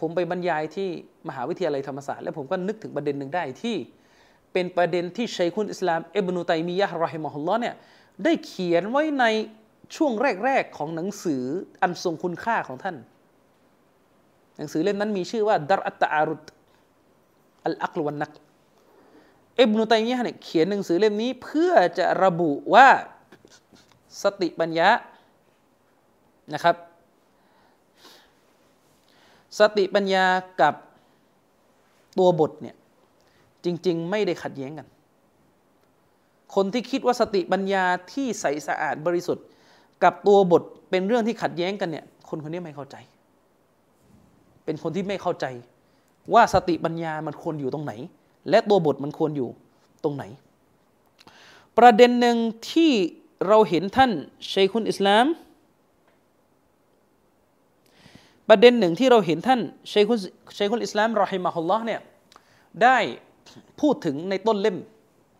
[0.00, 0.88] ผมไปบรรยายที่
[1.28, 3.76] มหาวิทยาลัยธรรมศาสตร์แล้วผมก็นึกถึงประเด็นหนึ่งได้ที่
[4.52, 7.74] เป็นประเด็นที่ชัยคุนอิสลามอิบนุตัยมียะห์รอฮิมะฮุลลอฮ์เนี่ย
[8.24, 9.24] ได้เขียนไว้ใน
[9.96, 10.12] ช่วง
[10.44, 11.42] แรก ๆ ของหนังสือ
[11.82, 12.96] อันทรงคุณค่าของท่าน
[14.56, 16.48] หนังสือเล่มนั้นมีชื่อว่าดารัตตารุต
[17.66, 18.32] อัลอักลวันนัก
[19.60, 22.88] อิบนุตัยมียะเนี่ยเขียนหนังสือเล่มนี้ เพื่อจะระบุว่า
[24.22, 24.88] สติปัญญา
[26.54, 26.76] นะครับ
[29.58, 30.24] สติปัญญา
[30.60, 30.74] กับ
[32.18, 32.76] ตัวบทเนี่ย
[33.64, 34.86] จริง ๆ ไม่ได้ขัดแย้งกัน
[36.54, 39.44] คนที่คิดว่าสติปัญญาที่ใสสะอาดบริสุทธิ์
[40.02, 42.96] กับตัวบทเป็นเรื่องที่ขัดแย้งกันเนี่ยคนคนนี้ไม่เข้าใจ
[44.64, 45.46] เป็นคนที่ไม่เข้าใจ
[46.34, 47.92] ว่าสติปัญญามันควรอยู่ตรงไหน
[48.50, 49.48] และตัวบทมันควรอยู่
[50.04, 50.24] ตรงไหน
[51.78, 52.36] ประเด็นหนึ่ง
[52.70, 52.92] ที่
[53.48, 54.10] เราเห็นท่าน
[54.52, 55.26] ชัยคุนอิสลาม
[58.48, 59.60] ประเด็นหนึ่งที่เราเห็นท่าน
[59.92, 60.18] ชัยคุน
[60.58, 62.00] ชัยคุนอิสลามรอฮิมะฮุลลอฮ์เนี่ย
[62.82, 62.98] ได้
[63.80, 64.76] พูดถึงในต้นเล่ม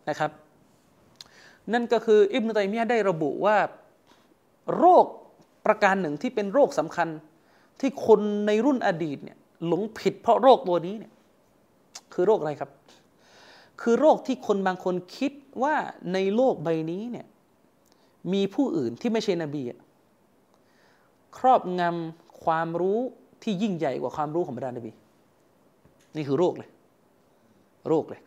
[0.08, 0.30] นะครับ
[1.72, 3.56] นั่นก็คืออิบนุตัยมียะได้ระบุว่า
[4.76, 5.06] โรค
[5.66, 7.08] ประการหนึ่งที่เป็นโรคสำคัญ
[7.80, 11.12] ที่คนในรุ่นอดีตเนี่ย หลงผิดเพราะโรคตัวนี้เนี่ย
[12.12, 12.70] คือโรคอะไรครับ
[13.80, 15.74] คือโรคที่คนบางคนคิดว่า
[16.12, 17.26] ในโลกใบนี้เนี่ย
[18.32, 19.62] มีผู้อื่นที่ไม่ใช่นบี
[21.38, 23.00] ครอบงำความรู้
[23.42, 24.90] ที่ยิ่งใหญ่กว่าความรู้ของบรรดานบี
[26.16, 26.70] นี่คือโรคเลย
[27.88, 28.20] โรคเลย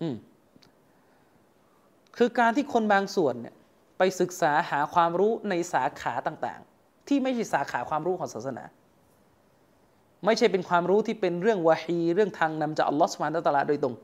[0.00, 0.16] อืม
[2.16, 3.54] คือการที่คนบางส่วนเนี่ย
[3.98, 8.64] ไปศึกษาหาความรู้ในสาขาต่าง ๆ ที่ไม่ใช่สาขาความรู้ของศาสนา
[10.24, 13.94] ไม่ใช่เป็นความรู้ที่เป็นเรื่องวะฮีเรื่องทางนำจากอัลลอฮฺสุบานตะลาโดยตรง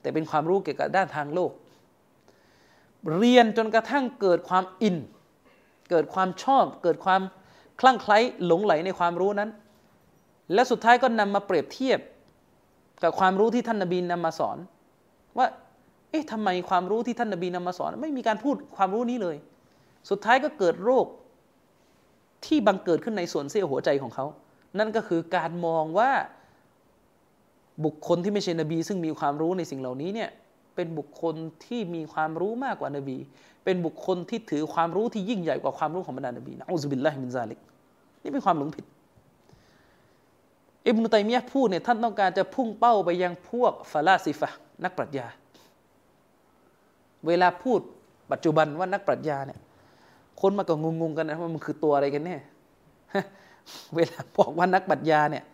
[0.00, 1.50] แต่เป็นความรู้เกี่ยวกับด้านทางโลก
[3.16, 4.96] เรียนจนกระทั่งเกิดความอิน
[5.90, 7.20] เกิดความชอบ เกิดความ
[7.80, 9.50] คลั่งไคล้หลงไหลในความรู้นั้น
[10.54, 12.00] และสุดท้ายก็นำมาเปรียบเทียบ
[13.02, 14.58] กับความรู้ที่ท่านนบีนำมาสอน
[15.38, 15.46] ว่า
[16.10, 19.36] เอ๊ะทำไมความรู้ที่ท่านนบีนำมาสอน ไม่มีการพูดความรู้นี้เลย
[20.10, 21.06] สุดท้ายก็เกิดโรค
[22.46, 24.26] ที่บังเกิดขึ้นในส่วนเสี้ยวหัวใจของเขา
[24.78, 26.10] นั่นก็คือการมองว่า
[27.84, 30.30] บุคคลที่ไม่ใช่นบี ซึ่งมีความรู้ในสิ่งเหล่านี้เนี่ย
[30.74, 33.16] เป็นบุคคลที่มีความรู้มากกว่านบี
[33.64, 37.58] เป็นบุคคลที่ถือความรู้ที่ยิ่งใหญ่กว่าความรู้ของบรรดานบีนะอุซบิลลาฮิมินซาลิก
[38.22, 38.84] นี่เป็นความหลงผิด
[40.86, 44.50] อิบนุตัยมียะพูดเนี่ยท่านต้องการจะพุ่งเป้าไปยังพวกฟาลาซิฟะ
[44.84, 45.26] นักปรัชญา
[47.26, 47.80] เวลาพูด
[48.32, 49.58] ปัจจุบันว่านักปรัชญาเนี่ย
[50.40, 52.36] คนมาก็งงๆกันนะว่ามันคือตัวอะไรกันแน่
[53.96, 55.44] เวลาบอกว่านักปรัชญาเนี่ย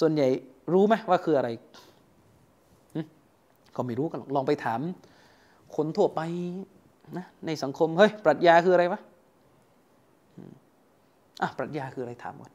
[0.00, 0.28] ส่วนใหญ่
[0.72, 1.48] รู้ไหมว่าคืออะไร
[3.76, 4.80] ก็ไม่รู้กันหรอกลองไปถาม
[5.76, 6.20] คนทั่วไป
[7.16, 9.00] นะในสังคมเฮ้ยปรัชญาคืออะไรวะ
[11.42, 12.52] อะปรัชญาคืออะไรถามก่อน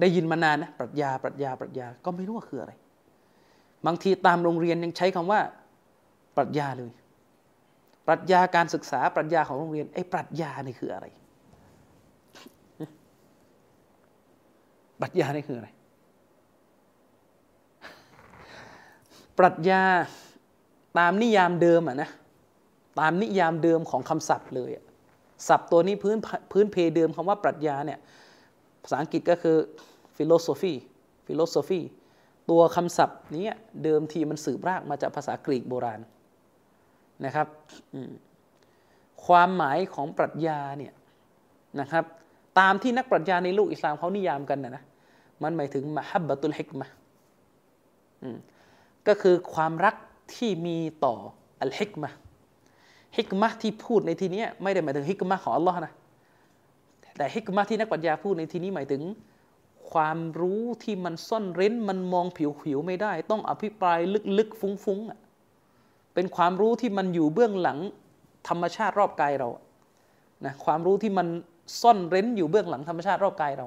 [0.00, 2.72] ได้ยินมานานนะปรัชญาปรัชญาปรัชญาก็ไม่รู้ว่าคืออะไร
[3.86, 5.40] บางทีตามโรงเรียนยังใช้คำว่า
[6.36, 6.90] ปรัชญาเลย
[8.06, 11.06] ปรัชญาการศึกษาปรัชญาของโรงเรียนไอ้ปรัชญานี่คืออะไร
[15.02, 15.68] ปรัชญานี่คืออะไร
[19.38, 19.82] ปรัชญา
[20.98, 22.10] ตามนิยามเดิมอะนะ
[23.00, 24.70] ตามนิยามเดิมของคำศัพท์เลย
[25.48, 26.16] ศัพท์ตัวนี้พื้น
[26.52, 27.98] พื้นเพเดิมคำว่าปรัชญาเนี่ย
[28.82, 29.56] ภาษาอังกฤษก็คือ
[30.16, 30.74] philosophy
[31.26, 31.80] philosophy
[32.50, 33.46] ตัวคำศัพท์นี้
[33.84, 36.00] เดิมทีมันสืบรากมาจากภาษากรีกโบราณ
[37.24, 37.46] นะครับ
[39.26, 40.92] ความหมายของปรัชญาเนี่ย
[41.80, 42.04] นะครับ
[42.58, 44.82] ตามที่นักปรัชญาในโลกอิสลามเขานิยามกันนะนะ
[45.42, 46.86] มันหมายถึงมหับบะตุลฮิกมะ
[49.08, 49.94] ก็คือความรัก
[50.36, 51.14] ที่มีต่อ
[51.62, 52.10] อัลฮิกมะ
[53.16, 55.92] ฮิกมะที่พูดในที่นี้ไม่ได้หมายถึงฮิกมะของอัลลอฮ์นะ
[57.16, 59.02] แต่ฮิกมะที่นักปรัชญาพูดในที่นี้หมายถึง
[59.92, 63.98] ความรู้ที่มันซ่อนเร้นมันมองผิวๆไม่ได้ ต้องอภิปราย
[64.38, 67.78] ลึกๆฟุ้งๆเป็นความรู้ที่มันอยู่เบื้องหลัง
[68.48, 69.48] ธรรมชาติรอบกายเรา
[70.44, 71.26] นะความรู้ที่มัน
[71.80, 73.66] ซ่อนเร้นอยู่เบื้องหลังธรรมชาติรอบกายเรา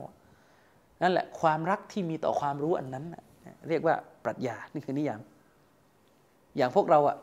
[1.02, 3.06] นั่นแหละความรักที่มีต่อความรู้อันนั้น
[3.70, 5.22] เรียกว่าปรัชญานี่คือนิยาม
[6.58, 7.16] อย่างพวกเราอะ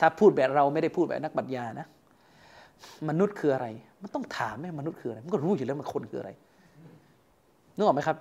[0.00, 1.86] ถ้าพูดแบบเราไม่ได้พูดแบบนักปรัชญานะ
[3.08, 3.66] มนุษย์คืออะไร
[4.02, 6.30] มันต้องถามไหมมนุษย์คืออะไร มันก็รู้อยู่แล้วมันคนคืออะไร
[7.76, 8.16] นึกออกไหมครับ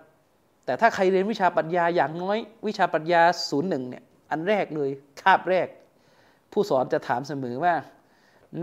[0.65, 4.89] แต่ถ้าใครเรียนวิชาปรัชญาอย่างน้อย วิชาปรัชญาศูนย์หนึ่งเนี่ยอันแรกเลย
[5.21, 5.67] คาบแรก
[6.51, 7.73] ผู้สอนจะถามเสมอว่า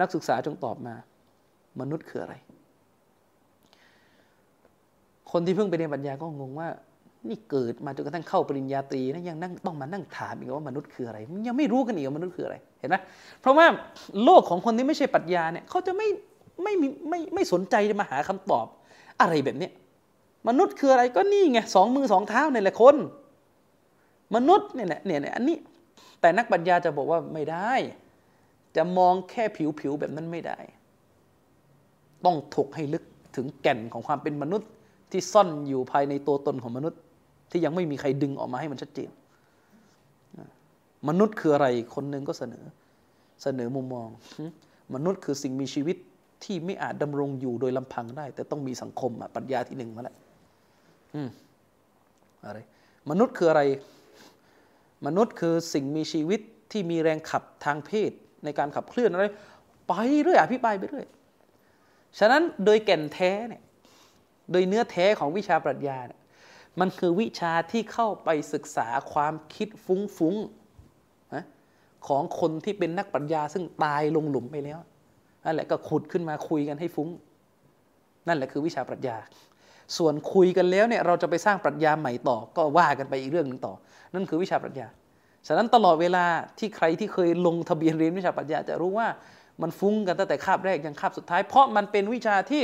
[0.01, 0.94] นักศึกษาจงตอบมา
[1.81, 2.35] มนุษย์คืออะไร
[5.33, 6.69] คนที่เพิ่งไปเรียนปรัชญาก็งงว่า
[7.29, 12.97] นี่เกิดมาจนกระทั่งเข้าปริญญาตรีนะยังนั่งต้องมานั่งถามอีกว่ามนุษย์คืออะไรยังไม่รู้กันอีกว่ามนุษย์คืออะไรเห็นไหม
[13.40, 13.66] เพราะว่า
[14.25, 16.09] โลกของคนที่ไม่ใช่ปรัชญาเนี่ยเขาจะไม่
[16.62, 18.66] ไม่มีไม่ไม่สนใจจะมาหาคำตอบ
[19.21, 19.73] อะไรแบบเนี้ย
[20.49, 22.97] มนุษย์คืออะไรก็นี่ไงสองมือสองเท้าเนี่ยแหละคน
[24.35, 25.57] มนุษย์เนี่ยเนี่ยเนี่ยอันนี้
[26.21, 27.73] แต่นักปรัชญาจะบอกว่าไม่ได้
[28.77, 30.59] จะมองแค่ผิวผิวแบบนั้นไม่ได้
[32.25, 33.05] ต้องถกให้ลึก
[33.37, 34.69] ถึงแก่นของความเป็นมนุษย์
[35.11, 37.01] ที่ซ่อนอยู่ภายในตัวตนของมนุษย์
[37.51, 39.11] ที่ยังไม่มีใครดึงออกมาให้มันชัดเจน
[41.09, 42.64] มนุษย์คืออะไรคนหนึ่งก็เสนอ
[43.42, 44.09] เสนอมุมมอง
[44.94, 45.96] มนุษย์คือสิ่งมีชีวิต
[46.44, 50.16] ที่ไม่อาจดำรงอยู่โดยลำพังได้ แต่ต้องมีสังคมอะปัญญาที่หนึ่งมาแล้ว
[52.46, 52.59] อะไร
[53.11, 53.62] มนุษย์คืออะไร
[55.07, 56.40] มนุษย์คือสิ่งมีชีวิต
[56.73, 58.12] ที่มีแรงขับทางเพศ
[58.44, 59.25] ในการขับเคลื่อนอะไร
[59.88, 59.92] ไป
[60.23, 61.07] เรื่อยอภิปรายไปเรื่อย
[62.18, 63.62] ฉะนั้นโดยแก่นแท้เนี่ย
[64.51, 66.21] โดยเนื้อแท้ของวิชาปรัชญาเนี่ย
[66.81, 71.45] มันคือวิชาที่เข้าไปศึกษาความคิดฟุ้งๆนะ
[72.07, 74.79] ของคนที่เป็นนักปรัชญาซึ่งตายลงหลุมไปแล้ว
[75.45, 77.09] นั่นแหละก็ขุดขึ้นมาคุยกันให้ฟุ้ง
[78.29, 79.17] นั่นแหละคือวิชาปรัชญา
[79.97, 83.75] ส่วนคุยกันแล้วเนี่ยเราจะไปสร้างปรัชญาใหม่ต่อ ก็ว่ากันไปอีกเรื่องหนึ่งต่อ
[84.15, 84.89] นั่นคือวิชาปรัชญา
[85.47, 86.25] ฉะนั้นตลอดเวลา
[86.59, 89.09] ที่ใครที่เคยลงทะเบียนเรียนวิชาปรัชญาจะรู้ว่า
[89.62, 92.62] มันฟุ้งกันตั้งแต่คาบแรกยังคาบสุดท้าย เพราะมันเป็นวิชาที่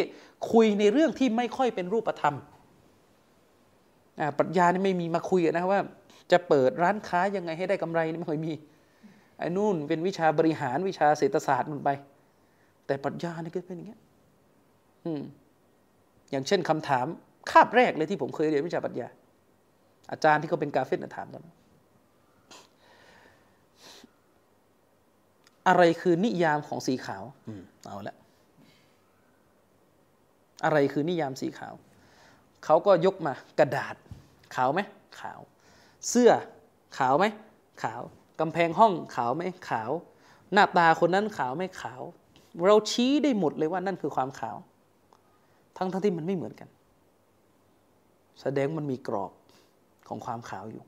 [0.52, 2.36] คุยในเรื่องที่ไม่ค่อยเป็นรูปธรรม
[4.38, 5.80] ปรัชญานี่ไม่มีมาคุยนะว่า
[6.32, 8.52] จะเปิดร้านค้ายังไงให้ได้กำไรนี่ไม่เคยมี
[9.38, 11.90] ไอ้นู่นเป็นวิชาบริหารวิชาเศรษฐศาสตร์มันไป
[12.86, 14.00] แต่ปรัชญานี่ก็เป็นอย่างเงี้ย
[15.04, 15.22] อืม
[16.30, 17.06] อย่างเช่นคำถาม
[17.50, 19.08] คาบแรกเลยที่ผมเคยเรียนวิชาปรัชญา
[20.10, 21.54] อาจารย์ที่เขาเป็นกาเฟตถามตอนนั้น
[25.68, 28.16] อะไรคือนิยามของสีขาวอืมเอาละ
[30.64, 31.74] อะไรคือนิยามสีขาว
[32.64, 33.94] เขาก็ยกมากระดาษ
[34.54, 34.80] ขาวไหม
[35.20, 35.40] ขาว
[36.08, 36.30] เสื้อ
[36.98, 37.24] ขาวไหม
[37.82, 38.00] ขาว
[38.40, 39.90] กำแพงห้องขาวไหมขาว
[40.52, 42.02] หน้าตาคนนั้นขาวไหมขาว
[42.66, 44.56] เราชี้ได้หมดเลยว่านั่นคือความขาว
[45.76, 46.68] ทั้งทั้งที่มันไม่เหมือนกัน
[48.40, 49.32] แสดงมันมีกรอบ
[50.08, 50.82] ของความขาวอยู่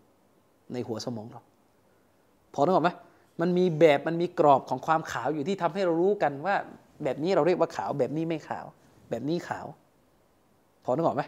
[0.72, 1.42] ในหัวสมองเรา
[2.54, 2.90] พอนึกออกไหม
[3.40, 6.54] มันมีแบบมันมีกรอบของความขาวอยู่ที่ทำให้เรารู้กันว่า
[7.04, 8.66] แบบนี้เราเรียกว่าขาว แบบนี้ไม่ขาว
[9.10, 9.66] แบบนี้ขาว
[10.84, 11.22] พอนึกออกไหม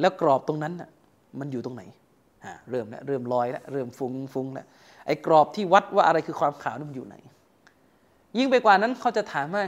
[0.00, 0.90] แล้วกรอบตรงนั้นน่ะ
[1.40, 1.82] มันอยู่ตรงไหน
[2.70, 4.66] เริ่มแล้วเริ่มลอยแล้วเริ่มฟุง้งฟุ้งแล้ว
[5.06, 7.16] ไอ้กรอบที่วัดว่าอะไรคือความขาวนี่มันอยู่ไหน
[8.38, 9.62] ยิ่งไปกว่านั้นเขาจะถามว่า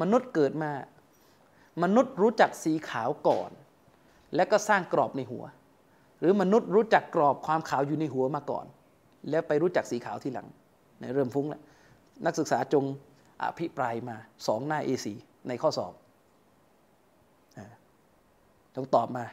[0.00, 0.70] มนุษย์เกิดมา
[1.82, 3.50] มนุษย์รู้จักสีขาวก่อน
[4.34, 5.44] แล้วก็สร้างกรอบในหัว
[6.20, 8.66] หรือมนุษย์รู้จักกรอบความขาวอยู่ในหัวมาก่อน
[9.30, 10.46] แล้วไปรู้จักสีขาวทีหลัง
[11.00, 11.62] ในเริ่มฟุ้งแล้ว
[12.26, 12.84] นักศึกษาจง
[13.42, 15.06] อภิปรายมาสองหน้า A4
[15.48, 15.92] ในข้อสอบ
[18.74, 19.24] จงตอบมา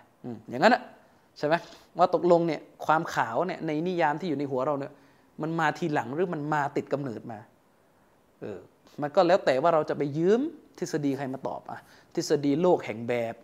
[0.50, 0.84] อย่างนั้นอะ
[1.38, 1.56] ใช่ไหม
[1.98, 4.94] ว่าตกลงเนี่ยความขาวเนี่ยในนิยามที่อยู่ในหัวเราเนี่ย
[5.42, 7.40] มันมาทีหลังหรือมันมาติดกำเนิดมา
[8.42, 8.60] เออ
[9.02, 10.42] มันก็แล้วแต่ว่าเราจะไปยืม
[10.80, 11.80] ทฤษฎีใครมาตอบอะ
[12.16, 13.36] ทฤษฎีโลกแห่งแบบ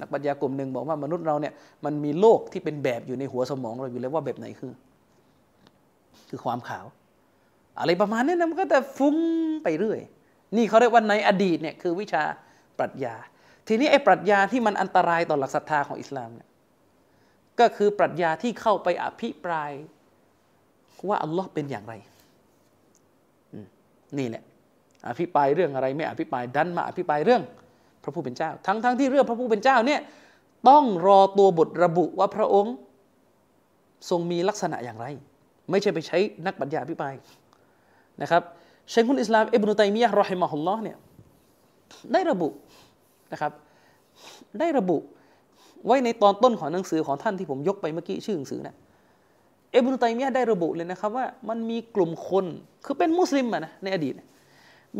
[0.00, 1.52] นักปัญญากลุ่มหนึ่งบอกว่ามนุษย์เราเนี่ย
[1.84, 4.72] มันมีโลกที่เป็นแบบอยู่ในหัวสมองเราอยู่แล้วว่าแบบไหนคือ
[6.30, 6.86] คือความขาว
[7.78, 9.16] อะไรประมาณนี้นะมันก็แต่ฟุ้ง
[9.64, 10.00] ไปเรื่อย
[10.56, 12.22] นี่เขาเรียกว่าในอดีตเนี่ยคือวิชา
[12.78, 13.14] ปรัชญา
[13.68, 16.48] ทีนี้ไอ้ปรัชญาที่มันอันตรายต่อหลักศรัทธาของอิสลามเนี่ย
[17.60, 19.70] ก็คือปรัชญาที่เข้าไปอภิปราย
[21.08, 21.94] ว่าอัลลอฮ์เป็นอย่างไร
[24.18, 24.42] นี่แหละ
[25.08, 27.42] อภิปรายเรื่องอะไรไม่อภิปรายดันมาอภิปรายเรื่อง
[28.02, 30.00] พระผู้เป็นเจ้า ทั้งทั้งที่เรื่องพระผู้เป็นเจ้าเนี่ย
[30.68, 32.74] ต้องรอตัวบทระบุว่าพระองค์
[34.10, 35.06] ทรงมีลักษณะอย่างไร
[35.70, 37.14] ไม่ใช่ไปใช้นักปัญญาพิปราย
[38.22, 38.42] นะครับ
[38.90, 40.96] เชคุลอิสลามอิบนุตัยมียะห์รอฮิมะฮุลลอฮ์เนี่ย
[42.12, 42.48] ได้ระบุ
[43.32, 43.52] นะครับ
[44.58, 44.98] ได้ระบุ
[45.86, 48.74] ไว้ในตอนต้นของหนังสือของท่านที่ผมยกไปเมื่อกี้ชื่อหนังสือนะ
[49.76, 52.44] อิบนุตัยมียะห์ได้ระบุเลยนะครับว่ามันมีกลุ่มคน
[52.84, 54.14] คือเป็นมุสลิมอะนะในอดีต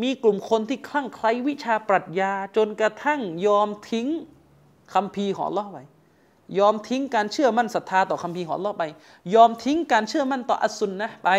[0.03, 4.07] มีกลุ่มคนที่คลั่งไคล้วิชาปรัชญาจนกระทั่งยอมทิ้ง
[4.93, 5.83] คำพีของอัลลอฮ์ไว้
[6.59, 8.83] ยอมทิ้งการเชื่อมั่นศรัทธาต่อคำพีของอัลลอฮ์ไป
[9.35, 11.29] ยอมทิ้งการเชื่อมั่นต่ออัสซุนนะไป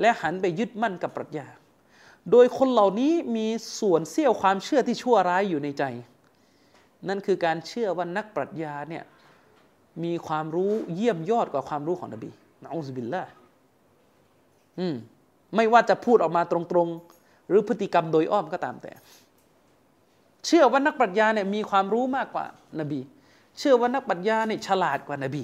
[0.00, 1.46] และหันไปยึดมั่นกับปรัชญา
[2.30, 3.46] โดยคนเหล่านี้มี
[3.80, 5.84] ส่วนเสี้ยวความเชื่อที่ชั่วร้ายอยู่ในใจ
[7.08, 9.04] นั่นคือการเชื่อว่านักปรัชญาเนี่ย
[10.04, 12.30] มีความรู้เยี่ยมยอดกว่าความรู้ของนบี
[12.62, 13.22] นะอูซบิลละ
[14.78, 14.96] อืม
[15.56, 18.92] ไม่ว่าจะพูดออกมาตรงๆ หรือพฤติกรรมโดยอ้อมก็ตามแต่
[20.46, 22.46] เชื่อว่านักปรัชญาเนี่ยมีความรู้มากกว่า
[22.80, 23.00] นบี
[23.58, 25.42] เชื่อว่านักปรัชญาเนี่ยฉลาดกว่านบี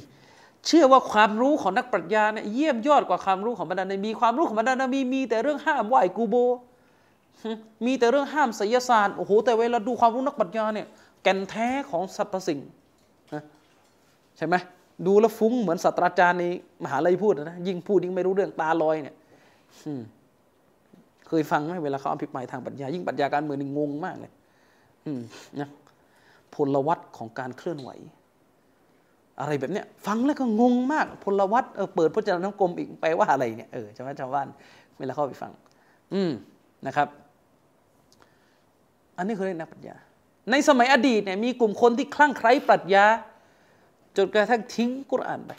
[0.66, 6.36] เชื่อว่าความรู้ของนักปรัชญาเนี่ยเยี่ยมยอดกว่าความรู้ของบรรดานบี ความรู้ของบรรดานบีมีแต่เรื่องห้ามไหวกูโบ
[7.86, 10.86] มีแต่เรื่องห้ามศิลศาสตร์โอ้โหแต่เวลาดูความรู้นักปรัชญาเนี่ย
[11.22, 12.60] แก่นแท้ของสรรพสิ่ง
[14.36, 14.54] ใช่ไหม
[15.06, 16.44] ดูแล้วฟุ้งเหมือนศาสตราจารย์ใน
[16.84, 19.14] มหาลัยพูดนะยิ่งพูดยิ่งไม่รู้เรื่องตาลอยเนี่ย
[21.28, 24.32] เคยฟังไหมเวลาเขาอภิปรายทางปรัชญายิ่งปรัชญาการเมืองนี่งงมากเลย
[25.60, 25.68] นะ
[26.54, 27.90] พลวัตของการเคลื่อนไหว
[29.40, 34.46] อะไรแบบเนี้ยฟังแล้วก็งงมากพลวัตเออเปิดพจนานุกรมอีกแปลว่าอะไรเนี่ยเออใช่ไหมชาวบ้าน
[34.98, 35.52] เวลาเข้าไปฟัง
[36.14, 36.32] อืม
[36.86, 37.08] นะครับ
[39.16, 39.96] อันนี้คือเรื่องนักปรัชญา
[40.50, 43.06] ในสมัยอดีตเนี่ยมีกลุ่มคนที่คลั่งไคล้ปรัชญา
[44.16, 45.52] จนกระทั่งทิ้งกุรอานไป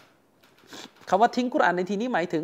[1.10, 2.44] คำว่าทิ้งกุรอานในที่นี้หมายถึง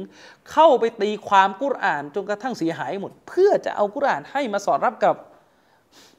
[0.51, 5.15] เข้าไปตีความกุรอานจนกระทั่งเสียหายหมด เพื่อจะเอากุรอานให้มาสอดรับกับ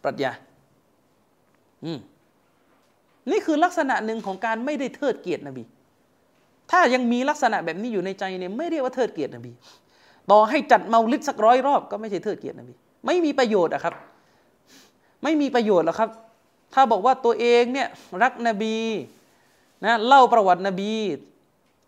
[0.02, 0.32] ปรัชญา
[1.84, 1.98] อืม
[3.30, 5.64] นี่คือลักษณะหนึ่งของการไม่ได้เทิดเกียรตินบี
[6.70, 9.52] ถ้ายังมีลักษณะแบบนี้อยู่ในใจเนี่ยไม่เรียกว่าเทิดเกียรตินบี
[10.30, 12.74] ต่อให้จัดเมาลิดสักร้อยรอบก็ไม่ใช่เทิดเกียรตินบี
[13.06, 13.94] ไม่มีประโยชน์อะครับ
[15.22, 16.10] ไม่มีประโยชน์หรอกครับ
[16.74, 17.88] ถ้าบอกว่าตัวเองเนี่ย
[18.22, 18.76] รักนบี
[19.84, 20.92] นะเล่าประวัตินบี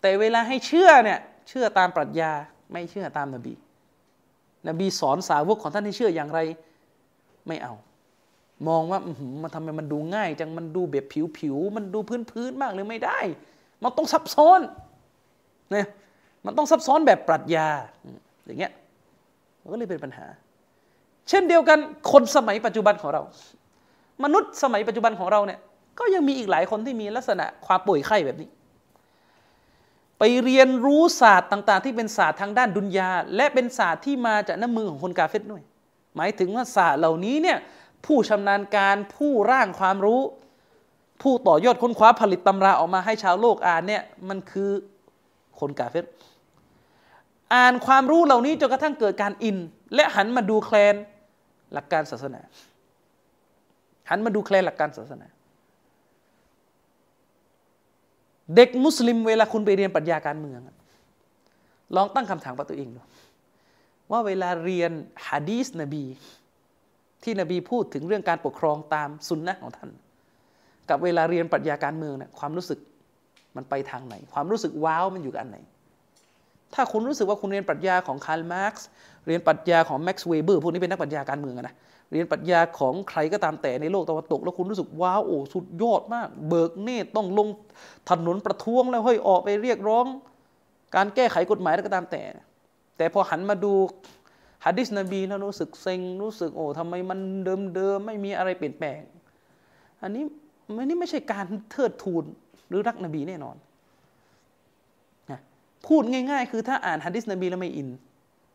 [0.01, 1.19] แต่เวลาให้เชื่อเนี่ย
[1.49, 2.31] เชื่อตามปรัชญา
[2.71, 3.53] ไม่เชื่อตามนบี
[4.67, 6.39] นบีสอนสาวกของท่านให้เชื่ออย่างไร
[7.47, 7.73] ไม่เอา
[8.67, 8.99] มองว่า
[9.41, 11.05] มันทำไมมันดูง่ายจังมันดูแบบ
[11.37, 11.99] ผิวๆมันดู
[12.31, 13.19] พื้นๆมากเลยไม่ได้
[13.83, 14.61] มันต้องซับซ้อน
[15.73, 15.87] นี่ย
[16.45, 17.67] มันต้องซับซ้อนแบบปรัชญา
[18.45, 18.71] อย่างเงี้ย
[19.61, 20.27] มันก็เลยเป็นปัญหา
[21.29, 21.79] เช่นเดียวกัน
[22.11, 23.21] คนสมัยปัจจุบันของเรา
[24.23, 25.59] มนุษย์สมัยปัจจุบันของเราเนี่ย
[25.99, 28.49] ก็ยังมีอีกหลายคนที่มีลักษณะความป่วยไข้แบบนี้
[30.19, 35.61] ไปเรียนรู้ศาสตร์ต่าง ๆ ที่เป็นศาสตร์ทางด้านดุนยา และเป็นศาสตร์ที่มาจากน้ำมือของคนกาเฟตด้วย
[36.15, 37.57] หมายถึงว่าศาสตร์เหล่านี้เนี่ย
[38.05, 40.21] ผู้ชำนาญการผู้ร่างความรู้
[41.21, 44.69] ผู้ต่อยอดค้นคว้าผลิตตำราออกมาให้ชาวโลกอ่านเนี่ยมันคือ
[45.59, 46.05] คนกาเฟต
[47.53, 49.57] อ่านความรู้เหล่านี้จนกระทั่งเกิดการอิน
[49.95, 50.95] และหันมาดูแคลน
[51.73, 52.41] หลักการศาสนา
[54.09, 55.27] หันมาดูแคลนหลักการศาสนา
[58.55, 60.59] เด็กมุสลิมเวลาคุณไปเรียนปรัชญาการเมือง
[61.95, 63.01] ลองตั้งคำถามกับตัวเองดู
[64.11, 64.91] ว่าเวลาเรียน
[65.27, 66.03] ฮะดีสนบี
[67.23, 69.89] ที่นบีพูดถึงเรื่องการปกครองตามสุนนะของท่าน
[70.89, 72.79] กับเวลาเรียนปรัชญาการเมืองเนี่ยความรู้สึก
[73.55, 75.57] มันไปทางไหน ความรู้สึกว้าวมันอยู่กับอันไหน
[76.73, 78.87] ถ้าคุณรู้สึกว่าคุณเรียนปรัชญาของคาร์ลมาร์กซ์
[79.27, 81.75] เรียนปรัชญาของแม็กซ์เวเบอร์พวกนี้เป็นนักปรัชญาการเมืองนะ
[82.11, 87.47] เรียนปรัชญาของใครก็ตามแต่ในโลกตะวันตก แล้วคุณรู้สึกว้าวโอ้สุดยอดมาก เบิกเนตรต้องลง
[88.09, 90.05] ถนนประท้วงแล้วเฮ้ยออกไปเรียกร้อง
[90.95, 92.23] การแก้ไขกฎหมายแล้วก็ตามแต่
[92.97, 93.73] แต่พอหันมาดู
[94.65, 99.01] ฮะดิษนบีแล้วรู้สึกเซ็งรู้สึกโอ้ทำไมมันเดิมเดิมไม่มีอะไรเปลี่ยนแปลง
[100.01, 100.23] อันนี้
[100.75, 102.23] มันนี่ไม่ใช่การเทิดทูน
[102.67, 103.55] หรือรักนบีแน่นอน
[105.31, 105.39] นะ
[105.87, 107.89] พูดง่าย ๆ คือถ้าอ่านฮะดิษนบีแล้วไม่อิน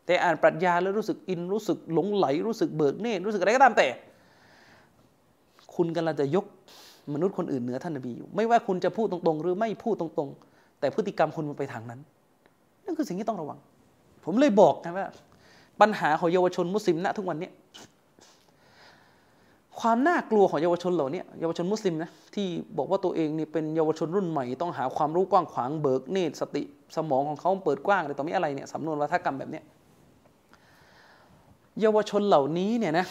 [0.06, 3.88] แต่อ่านปรัชญาแล้วรู้สึกอิน รู้สึกหลงไหล รู้สึกเบิกเนตรรู้สึกอะไรก็ตามแต่
[5.74, 6.44] คุณกำลังจะยก
[7.14, 12.00] มนุษย์คนอื่นเหนือท่านนบีอยู่ ไม่ว่าคุณจะพูดตรงๆ หรือไม่พูดตรงๆ แต่พฤติกรรมคุณมันไปทางนั้น
[12.84, 13.58] นั่นคือสิ่งที่ต้องระวัง
[14.24, 15.06] ผมเลยบอกนะว่า
[15.80, 17.50] ปัญหาของเยาวชนมุสลิมณทุกวันนี้
[19.80, 26.62] ความน่ากลัวของเยาวชนเหล่านี้เยาวชนมุสลิมนะที่บอกว่าตัวเองนี่เป็นเยาวชนรุ่นใหม่ ต้องหาความรู้กว้างขวางเบิกเนตรสติ
[26.96, 29.64] สมองของเขาเปิดกว้างอะไรต่อมีอะไรเนี่ยสำนวนวัฒกรรมแบบเนี้ย
[31.80, 33.06] เยาวชนเหล่านี้เนี่ยนะ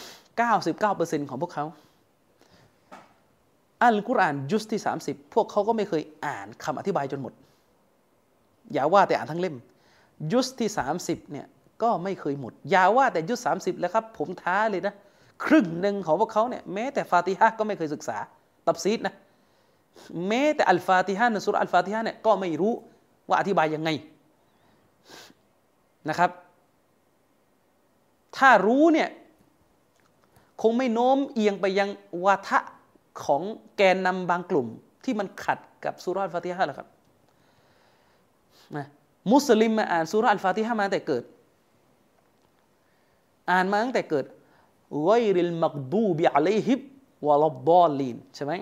[0.62, 1.64] 99%ของพวกเขา
[3.82, 7.32] อัลกุรอานยุสที่ 30 พวกเขาก็ไม่เคยอ่านคำอธิบายจนหมด
[8.72, 9.56] อย่าว่าแต่อ่านทั้งเล่ม
[10.32, 10.68] ยุสที่
[11.00, 11.46] 30เนี่ย
[11.82, 14.94] ก็ไม่เคยหมด อย่าว่าแต่ยุดสามสิบแล้วครับ ผมท้าเลยนะ
[15.44, 18.16] ครึ่งหนึ่งของพวกเขาเนี่ยแม้แต่ฟาติฮะก็ไม่เคยศึกษา
[18.66, 19.14] ตับซีดนะ
[20.28, 22.72] แม้แต่อัลฟาติฮะในสุรอัลฟาติฮะเนี่ยก็ไม่รู้
[23.28, 23.90] ว่าอธิบายยังไง
[26.08, 26.30] นะครับ
[28.36, 29.08] ถ้ารู้เนี่ย
[30.62, 31.88] คงไม่โน้มเอียงไปยัง
[32.24, 32.58] วาทะ
[33.24, 33.42] ของ
[33.76, 34.66] แกนนำบางกลุ่ม
[35.04, 36.88] ที่มันขัดกับสุรอัลฟาติฮะหรอครับ
[38.76, 38.86] นะ
[39.32, 41.22] มุสลิมมาอ่านสุรอัลฟาติฮะมาตั้งแต่เกิด
[43.50, 44.24] อ่านมาตั้งแต่เกิด
[45.02, 46.80] ไวริลมักดูบิอะลัยฮิบ
[47.26, 48.52] วะลบบอลลีนใช่ไหม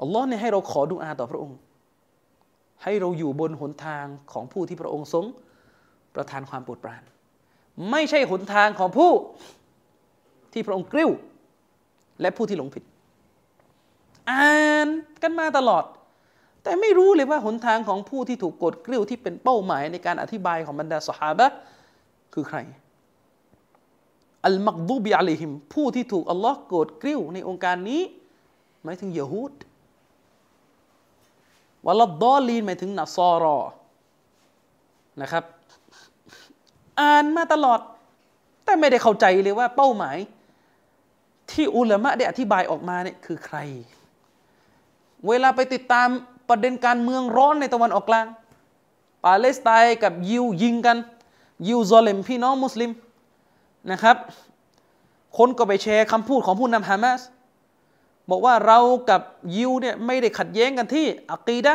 [0.00, 1.58] อัลลอฮ์เนี่ยให้เราขอดุอาต่อพระองค์
[2.82, 5.24] ให้เราอยู่บนหนทางของผู้ที่พระองค์ทรง
[6.14, 7.02] ประทานความโปรดปราน
[7.90, 9.12] ไม่ใช่หนทางของผู้
[10.52, 11.10] ที่พระองค์กริ้ว
[12.20, 12.84] และผู้ที่หลงผิด
[14.30, 14.88] อ่าน
[15.22, 15.84] กันมาตลอด
[16.62, 21.46] แต่ไม่รู้เลยว่าหนทางของผู้ที่ถูกกดกริ้วที่เป็นเป้าหมายในการอธิบายของบรรดาสหาบะ
[22.34, 22.58] คือใคร
[24.46, 28.02] อัลมักดูบิอะลัยฮิม ผู้ที่ถูกอัลลอฮ์โกรธกริ้วในองค์การนี้
[28.84, 29.52] หมายถึงยะฮูด
[31.86, 33.58] วะลัดดอลีนหมายถึงนัสอรอ
[35.22, 35.44] นะครับ
[37.00, 37.80] อ่านมาตลอด
[38.64, 40.16] แต่ไม่ได้เข้าใจเลยว่าเป้าหมาย
[41.50, 43.56] ที่อุลามะได้อธิบายออกมาเนี่ยคือใคร
[45.28, 46.08] เวลาไปติดตาม
[46.48, 48.26] ประเด็นการเมืองร้อนในตะวันออกกลาง
[49.24, 50.98] ปาเลสไตน์กับยิวยิงกัน
[51.66, 52.90] ยิวซอเลมพี่น้องมุสลิม
[53.90, 54.16] นะครับ
[55.38, 57.20] คนก็ไปแชร์คำพูดของผู้นำฮามาส
[58.30, 58.78] บอกว่าเรา
[59.10, 59.20] กับ
[59.56, 61.74] ยิวเนี่ยไม่ได้ขัดแย้งกันที่อักีดะ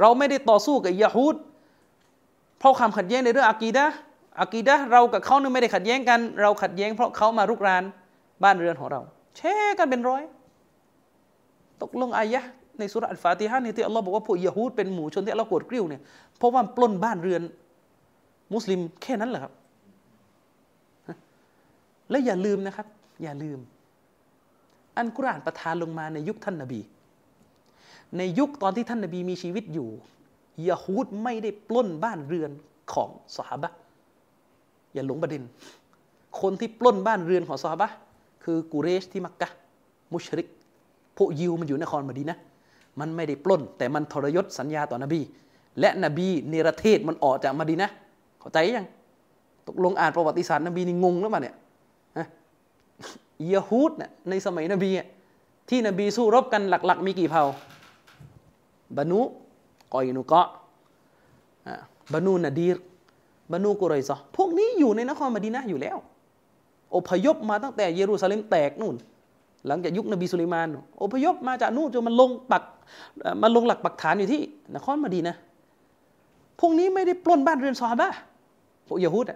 [0.00, 1.36] เราไม่ได้ต่อสู้กับยะฮูด
[2.58, 3.84] เพราะความขัดแย้งในเรื่องอากีดะ
[4.40, 7.84] อากีดะเรากับเขาเนี่ยไม่ได้ขัดแย้งกัน เราขัดแย้งเพราะเขามารุกราน
[8.42, 9.00] บ้านเรือนของเรา
[9.36, 10.22] แชร์กันเป็นร้อย
[11.82, 12.40] ตกลงอายะ
[12.78, 16.02] ในสุรอัลฟาติฮะนี่ที่อัลลอฮ์บอกว่าพวกยะฮูดเป็นหมู่ชนที่อัลลอฮ์โกรธกริ้วเนี่ย
[16.38, 17.42] เพราะว่าปล้นบ้านเรือน
[18.54, 19.52] มุสลิมแค่นั้นแหละครับ
[22.10, 22.86] และอย่าลืมนะครับ
[23.22, 23.58] อย่าลืม
[24.96, 26.80] อันกุรอานประทานลงมาในยุคท่านนบี
[28.16, 29.88] ในยุคตอนที่ท่านนบีมีชีวิตอยู่
[30.68, 32.50] ยะฮูดไม่ได้ปล้นบ้านเรือน
[32.92, 33.70] ของสหบะ
[34.94, 35.42] อย่าหลงประเด็น
[36.40, 37.88] คนที่ปล้นบ้านเรือนของสหบะ
[38.44, 39.48] คือกุเรชที่มักกะ
[40.12, 40.48] มุชริก
[41.16, 42.38] พวกยิวมันอยู่นครมดีนะ
[43.00, 45.20] มันไม่ได้ปล้น แต่มันทรยศสัญญาต่อนบี
[45.80, 47.90] และนบีเนรเทศมันออกจากมดีนะ
[48.40, 48.86] เข้าใจยัง
[49.68, 51.56] ตกลงอ่านประวัติศาสตร์นบีนี่งงหรือเปล่าเนี่ย
[53.52, 54.90] ยะฮูดนี่ยในสมัยนบี
[55.68, 57.44] ที่นบีสู้รบกันหลัก ๆ มีกี่เผ่า
[58.96, 59.20] บานุ
[59.92, 60.42] กอยนุกะ
[62.12, 62.76] บานูนาดีร
[63.52, 65.98] บานูกุไรซอพวกนี้อยู่ในนครมดีนะอยู่แล้ว
[66.94, 68.94] อพยพมาตั้งแต่เยรูซาเล็มแตกนู่น
[69.66, 70.68] หลังจากยุคนบีสุลัยมาน
[71.02, 72.62] อพยพมาจากนู่นจนมันลงปัก
[73.42, 74.42] มันลงหลักปักฐานอยู่ที่
[74.74, 75.36] นครมดีนะ
[76.60, 78.08] พวกนี้ไม่ได้ปล้นบ้านเรือนซอฮาบะ
[78.86, 79.26] พวกยะฮูด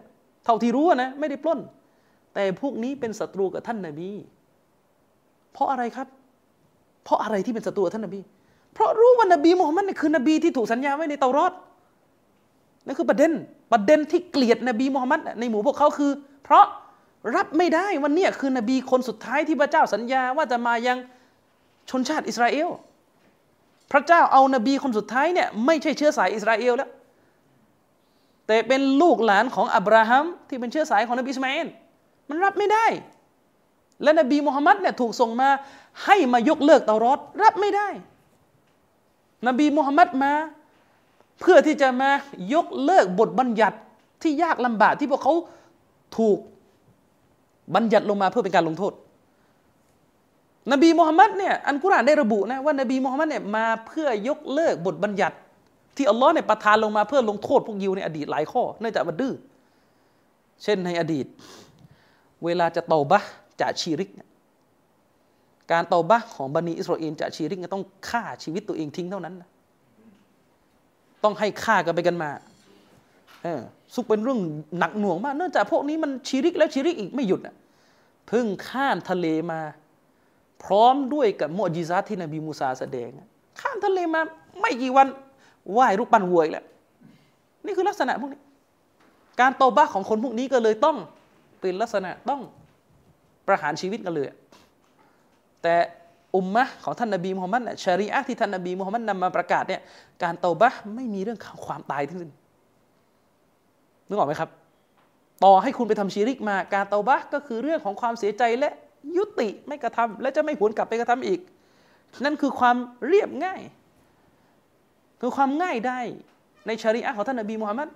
[0.45, 1.59] เท่าที่รู้นะไม่ได้ปล้น
[2.39, 4.11] แต่พวกนี้เป็นศัตรูกับท่านนาบี
[5.53, 6.09] เพราะอะไรครับ
[7.05, 8.21] เพราะอะไรที่เป็นศัตรูกับท่านนาบี
[8.75, 11.53] เพราะรู้ว่านบีมุฮัมมัดนี่คือนบีที่ถูกสัญญาไว้ในเตารอด
[12.87, 13.33] นั่นคือประเด็น
[13.73, 16.11] ประเด็นที่เกลียดนบีมุฮัมมัดในหมู่พวกเขาคือ
[16.45, 16.65] เพราะ
[17.37, 20.99] รับไม่ได้วันนี้คือนบีคนสุดท้ายที่พระเจ้าสัญญาว่าจะมายัง
[21.91, 22.69] ชนชาติอิสราเอล
[23.93, 26.91] พระเจ้าเอานบีคนสุดท้ายเนี่ยไม่ใช่เชื้อสายอิสราเอลแล้ว
[28.47, 31.69] แต่เป็นลูกหลานของอับราฮัมที่เป็นเชื้อสายของนบีอิสมาอิล
[32.29, 32.87] มันรับไม่ได้
[34.03, 35.49] และนบีมุฮัมมัดเนี่ยถูกส่งมา
[36.05, 37.89] ให้มายกเลิกเตารอดรับไม่ได้
[39.47, 40.33] นบีมุฮัมมัดมา
[41.41, 42.11] เพื่อที่จะมา
[42.55, 43.79] ยกเลิกบทบัญญัติ
[44.23, 45.35] ที่ยากลำบากที่พวกเขา
[46.19, 46.39] ถูก
[47.75, 48.93] บัญญัติลงมาเพื่อเป็นการลงโทษ
[50.73, 55.37] นบีมุฮัมมัดเนี่ยอันกุรอานได้ระบุนะว่านบีมุฮัมมัดเนี่ยมาเพื่อยกเลิกบทบัญญัติ
[55.97, 59.35] ที่อัลลอฮ์เนี่ยประทานลงมาเพื่อลงโทษพวกยิวในอดีตหลายข้อเนื่องจากมันดื้อ
[60.63, 61.27] เช่นในอดีต
[62.45, 63.23] เวลาจะเตาบะ
[63.61, 64.11] จะชีริก
[65.73, 69.49] การเตาบะของบันิอิสราเอลจะชีริกต้องฆ่าชีวิตตัวเองทิ้งเท่านั้นนะ
[71.25, 72.31] ต้องให้ฆ่ากันไปกันมา
[73.43, 73.61] เออ
[73.95, 74.41] ซุกเป็นเรื่อง
[74.79, 77.55] หนักหน่วงมาก เนื่องจากพวกนี้มันชีริกแล้วชีริกอีกไม่หยุดอะ
[78.29, 79.61] เพิ่งข้ามทะเลมา
[80.63, 83.09] พร้อมด้วยกับโมอจิซาที่นบีมูซาแสดง
[83.61, 84.21] ข้ามทะเลมา
[84.61, 85.07] ไม่กี่วัน
[85.73, 86.65] ไหว้รูปปั้นวัวอีกแล้ว
[87.65, 88.41] นี่คือลักษณะพวกนี้
[89.41, 90.97] การโตบ้าของคนพวกนี้ก็เลยต้อง
[91.61, 92.41] เป็นลักษณะต้อง
[93.47, 94.27] ประหารชีวิตกันเลย
[95.63, 95.77] แต่
[96.37, 99.81] อุมมะของท่านนบีมุฮัมมัดชารีอะที่ท่านนบีมุฮัมมัดนำมาประกาศเนี่ย
[100.23, 102.31] การเตาบะไม่มีเรื่องความตายทั้งสิ้น
[104.09, 104.51] นึกออกไหมครับ
[105.45, 108.71] ต่อให้คุณไปทำชีริกมา การเตาบะก็คือเรื่องของความเสียใจและ
[109.17, 111.41] ยุติไม่กระทำและจะไม่หวนกลับไปกระทำอีก
[112.25, 113.61] นั่นคือความเรียบง่าย
[115.21, 116.01] คือความง่ายได้
[116.67, 117.89] ในชารีอะของท่านนบีมุฮัมมัด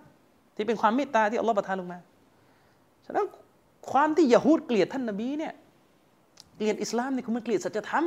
[0.56, 1.98] ที่เป็นความเมตตาที่อัลลอฮฺประทานลงมา
[3.06, 3.26] ฉะนั้น
[3.90, 5.52] ความที่ยะฮูดเกลียดท่านนบีเนี่ย
[6.56, 8.04] เกลียดอิสลามเนี่ยคือมันเกลียดสัจธรรม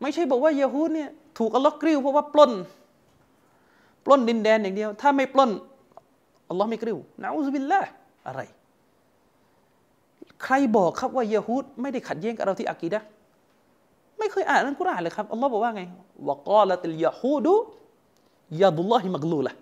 [0.00, 2.52] ไม่ใช่บอกว่ายะฮูดเนี่ยถูกอัลลอฮ์กริ้วเพราะว่าปล้น
[4.04, 5.50] ปล้นดินแดนอย่างเดียว ถ้าไม่ปล้น
[6.48, 7.80] อัลลอฮ์ไม่กริ้วนะอุบิลละ
[8.26, 8.40] อะไร
[10.44, 13.00] ใครบอกครับว่ายะฮูดไม่ได้ขัดแย้งกับเราที่อากีดะ
[14.18, 15.82] ไม่เคยอ่านอันกุรอานเลยครับอัลลอฮ์บอกว่าไง
[16.28, 17.54] วะกาลติลยะฮูดุ
[18.62, 19.52] ยาดุลลอฮิมักลูละ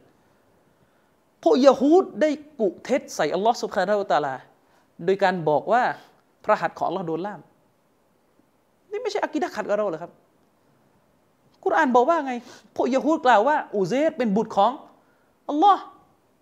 [1.43, 2.31] พวกยะฮูดได้
[2.61, 4.35] กุเท็จใส่อัลลอฮ์สุบฮานาอัลตาลา
[5.05, 5.83] โดยการบอกว่า
[6.45, 7.41] พระหัตถ์ของอัลลอฮ์โดนล่าม
[8.91, 10.13] นี่ไม่ใช่อากีดะขัดกับเราเหรอครับ
[11.65, 12.33] กุรอานบอกว่าไง
[12.77, 14.73] พวกยะฮูดกล่าวว่าอุเซรเป็นบุตรของ
[15.49, 15.83] อัลลอฮ์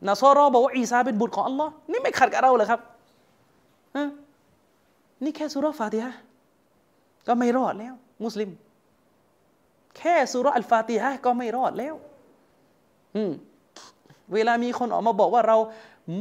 [0.09, 2.81] นาซอรอบอกว่าอีซาเป็นบุตรของอัลลอฮ์นี่ไม่ขัดกับเราเหรอครับ
[5.25, 6.13] นี่แค่สุราฟาติฮะ
[7.27, 7.95] ก็ไม่รอดแล้ว
[8.25, 8.51] มุสลิม
[9.99, 11.95] แค่สุราอัลฟาติฮะก็ไม่รอดแล้ว
[13.17, 13.33] อืม
[14.35, 15.57] เวลามีคนออกมาบอกว่าเรา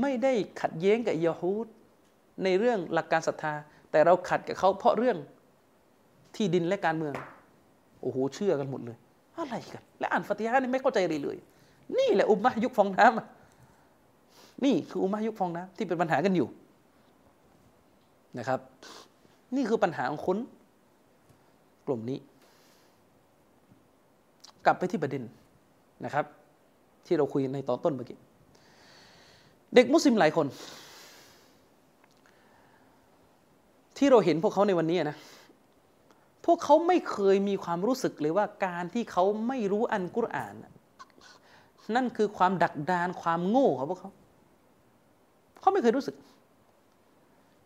[0.02, 1.68] ไม่ได้ขัดแย้งกับยะฮูด
[2.44, 3.54] ในเรื่องหลักการศรัทธา
[3.92, 5.18] แต่เราขัดกับเขาเพราะเรื่อง
[6.36, 7.14] ที่ดินและการเมือง
[8.02, 8.98] โอ้โหเชื่อกันหมดเลย
[9.38, 11.38] อะไรกัน และอ่านฟาติฮะนี่ไม่เข้าใจเลยเลย
[11.98, 13.28] นี่แหละอุมมะยุคฟองน้ำอะ
[14.66, 16.48] นี่คืออุมมะยุคฟองน้ำที่เป็นปัญหากันอยู่
[18.38, 18.60] นะครับ
[19.56, 20.38] นี่คือปัญหาของคน
[21.88, 22.20] กลุ่มนี้
[24.66, 25.24] กลับไปที่ประเด็น
[26.06, 26.26] นะครับ
[27.06, 28.18] ที่เราคุยในตอนต้นเมื่อกี้
[29.76, 30.48] เด็กมุสลิมหลายคน
[33.98, 35.18] ที่เราเห็นพวกเขาในวันนี้นะ
[36.46, 40.56] พวกเขาไม่เคยมีความรู้สึกเลยว่าการที่เขาไม่รู้อันกุรอาน
[41.96, 44.12] นั่นคือความดักดานความโง่ของพวกเขา
[45.60, 46.16] เขาไม่เคยรู้สึก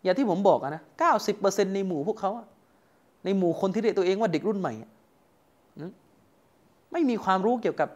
[0.04, 2.32] อย่างที่ผมบอกนะเก้าสิบเปอร์เซ็นในหมู่พวกเขา
[3.26, 4.74] ในหมู่คนที่เรียกตัวเองว่าเด็กรุ่นใหม่
[6.92, 7.90] ไม่มีความรู้เกี่ยวกับ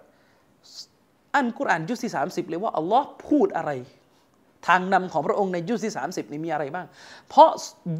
[1.36, 3.71] อันกุรอานยุสที่สามสิบเลยว่าอัลลอฮ์พูดอะไร
[4.67, 6.86] ทางนำของพระองค์ในยุสที่สามสิบนี่มีอะไรบ้าง
[7.29, 7.49] เพราะ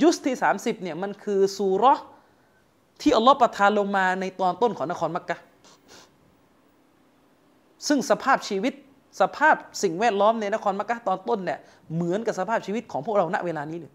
[0.02, 1.94] ยุสที่สามสิบเนี่ยมันคือซูรอ
[3.02, 5.38] ที่อัลลอฮ์ประทานลงมาในตอนต้นของนครมักกะ
[7.88, 8.74] ซึ่งสภาพชีวิต
[9.22, 11.60] สภาพสิ่งแวดล้อมในนครมักกะตอนต้นเนี่ย
[11.96, 13.94] เหมือนกับสภาพชีวิตของพวกเราณเวลานี้เลย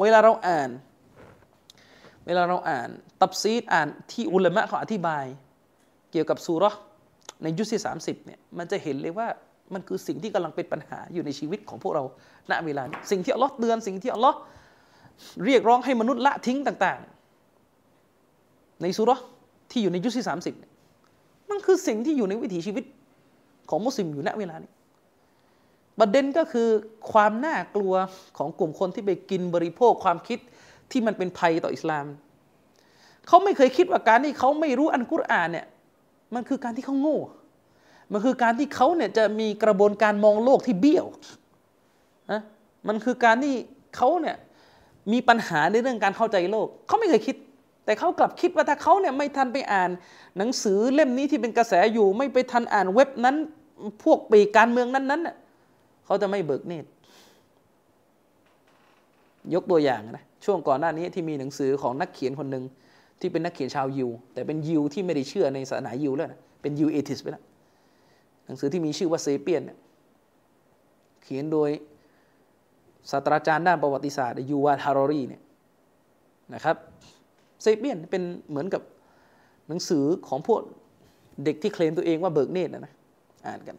[0.00, 0.70] เวลาเราอ่าน
[2.26, 2.88] เวลาเราอ่าน
[3.20, 5.24] ตับซีดอ่านที่อุลามะเขาอธิบาย
[6.10, 6.70] เกี่ยวกับซูรอ
[7.42, 9.28] ในยุคที่ 30เนี่ยมันจะเห็นเลยว่า
[9.74, 12.04] มันคือสิ่งที่กำลังเป็นปัญหาอยู่ในชีวิตของพวกเรา
[12.50, 14.36] ณเวลาสิ่งที่อัลลอฮ์เตือนสิ่งที่อัลลอฮ์
[15.44, 17.00] เรียกร้องให้มนุษย์ละทิ้งต่าง
[17.76, 19.10] ๆ ในสุร
[19.70, 20.26] ที่อยู่ในยุคที่
[20.88, 22.84] 30 มันคือสิ่งที่อยู่ในวิถีชีวิต
[23.70, 24.70] ของมุสลิมอยู่ณเวลานี้
[25.98, 26.68] ประเด็นก็คือ
[27.12, 27.94] ความน่ากลัว
[28.38, 30.38] ของกลุ่มคนที่ไปกินบริโภคความคิด
[30.90, 32.06] ที่มันเป็นภัยต่ออิสลาม
[33.26, 35.66] เขาไม่เคยคิดว่าการที่เขาไม่รู้อันกุรอานเนี่ย
[36.34, 37.18] มันคือการที่เขาโง่
[38.12, 41.06] มันคือการที่เขาเนี่ยจะมีกระบวนการมองโลกที่เบี้ยว
[42.32, 42.40] นะ
[42.88, 43.54] มันคือการที่
[43.96, 44.36] เขาเนี่ย
[45.12, 47.36] มีปัญหาในเรื่องการเข้าใจโลก เขาไม่เคยคิด
[47.84, 49.90] แต่เขากลับคิดว่าถ้าเขาเนี่ยไม่ทันไปอ่าน
[50.38, 53.36] หนังสือเล่มนี้ที่เป็นกระแสอยู่ ไม่ไปทันอ่านเว็บนั้น
[54.04, 55.34] พวกปีการเมืองนั้นๆน่
[56.04, 56.88] เขาจะไม่เบิกเนตร
[59.54, 62.64] ยกตัวอย่างนะช่วงก่อนหน้านี้ที่มีหนังสือของนักเขียนคนหนึ่ง
[63.22, 67.44] ที่เป็นนักเขียนชาวยิว แต่เป็นยิวที่ไม่ได้เชื่อในศาสนายิวแล้วนะเป็นยิว atheist ไปแล้ว
[68.46, 69.78] หนังสือที่มีชื่อว่า Sapiens เนี่ย
[71.22, 71.70] เขียนโดย
[73.10, 75.42] ศาสตราจารย์ด้านประวัติศาสตร์ยูวาลฮารารีเนี่ย
[76.54, 76.76] นะครับ
[77.62, 78.82] Sapiens เป็นเหมือนกับ
[79.68, 80.60] หนังสือของพวก
[81.44, 82.92] เด็กที่เคลมตัวเองว่าเบิกเนตรนะนะ
[83.46, 83.76] อ่านกัน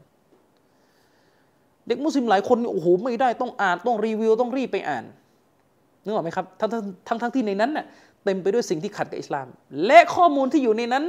[1.87, 5.03] เด็กมุสลิมหลายคนโอ้โหไม่ได้ต้องอ่านต้องรีวิวต้องรีบไปอ่าน
[6.03, 6.69] นึกออกไหมครับทั้ง
[7.07, 7.85] ทั้งทั้งที่ในนั้นน่ะ
[8.23, 9.47] เต็มไปด้วยสิ่งที่ขัดกับอิสลาม
[9.85, 11.03] และข้อมูลที่อยู่ในนั้น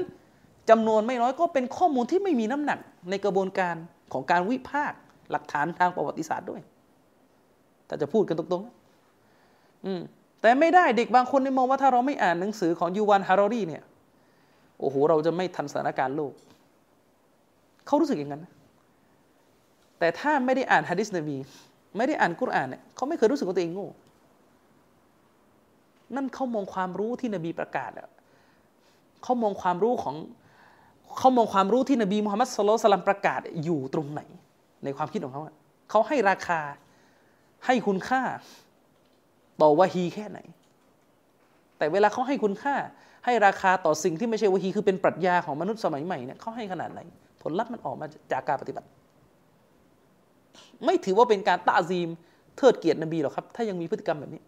[0.71, 2.79] จำนวนไม่น้อยก็เป็นข้อมูลที่ไม่มีน้ำหนัก
[3.11, 3.75] ในกระบวนการ
[4.13, 4.99] ของการวิพากษ์
[5.31, 6.61] หลักฐานทางประวัติศาสตร์ด้วย
[7.89, 10.01] ถ้าจะพูดกันตรงๆ อืม
[10.41, 13.83] แต่ไม่ได้เด็กบางคนมองว่าถ้าเราไม่อ่านหนังสือของยูวานฮารอรีเนี่ย
[14.81, 16.33] โอ้โหเราจะไม่ทันสถานการณ์โลก
[17.87, 18.43] เขารู้สึกอย่างนั้น
[19.99, 21.37] แต่ถ้าไม่ได้อ่านฮะดิษนบี
[21.97, 23.89] ไม่ได้อ่านกุรอานเนี่ยเขาไม่เคยรู้สึกว่าตัวเองโง่
[26.17, 28.09] นั่นเขามองความรู้ที่นบีประกาศอะ
[29.23, 30.17] เขามองความรู้ของ
[31.19, 34.21] เขามองความรู้ที่นบีมุฮัมมัดสุลตัลลัมประกาศอยู่ตรงไหน
[34.85, 35.43] ในความคิดของเขา
[35.91, 36.61] เขาให้ราคา
[37.67, 38.23] ให้คุณค่า
[39.61, 40.39] ต่อวะฮีแค่ไหน
[41.79, 42.75] แต่เวลาเขาให้คุณค่า
[43.25, 47.01] ให้ราคาต่อสิ่งที่ไม่ใช่วะฮีคือเป็นปรัชญาของมนุษย์สมัยใหม่เนี่ยเขาให้ขนาดไหน
[47.43, 48.87] ผลลัพธ์มันออกมาจากการปฏิบัติ
[50.85, 52.09] ไม่ถือว่าเป็นการตาซีม
[52.57, 54.43] เทิดเกียรตินบีหรอกครับ ถ้ายังมีพฤติกรรมแบบนี้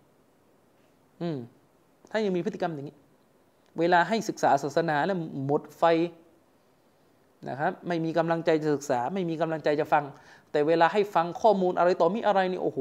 [1.22, 1.38] อืม
[2.10, 2.96] ถ้ายังมีพฤติกรรมอย่างนี้
[3.78, 5.84] เวลาให้ศึกษาศาสนาแล้วหมดไฟ
[7.48, 10.04] นะครับ ไม่มีกำลังใจจะศึกษา ไม่มีกำลังใจจะฟัง
[10.50, 12.80] แต่เวลาให้ฟังข้อมูลอะไรต่อมีอะไรนี่โอ้โห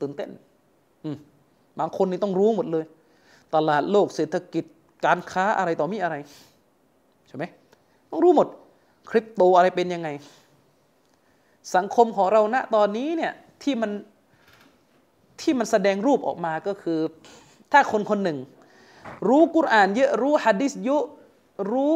[0.00, 0.30] ตื่นเต้น
[1.04, 1.16] อืม
[1.78, 2.84] บางคนนี่ต้องรู้หมดเลย
[3.54, 4.64] ตลาดโลกเศรษฐกิจ
[5.06, 6.16] การค้าอะไรต่อมีอะไร
[7.28, 7.44] ใช่ไหม
[8.10, 8.48] ต้องรู้หมด
[9.10, 10.08] คริปโตอะไรเป็นยังไง
[11.76, 13.90] สังคมของเราณตอนนี้เนี่ยที่มัน
[15.40, 17.00] ที่มันแสดงรูปออกมาก็คือ
[17.72, 18.38] ถ้าคนคนหนึ่ง
[19.28, 21.04] รู้กุรอานเยอะรู้ฮะดิษเยอะ
[21.70, 21.92] รู้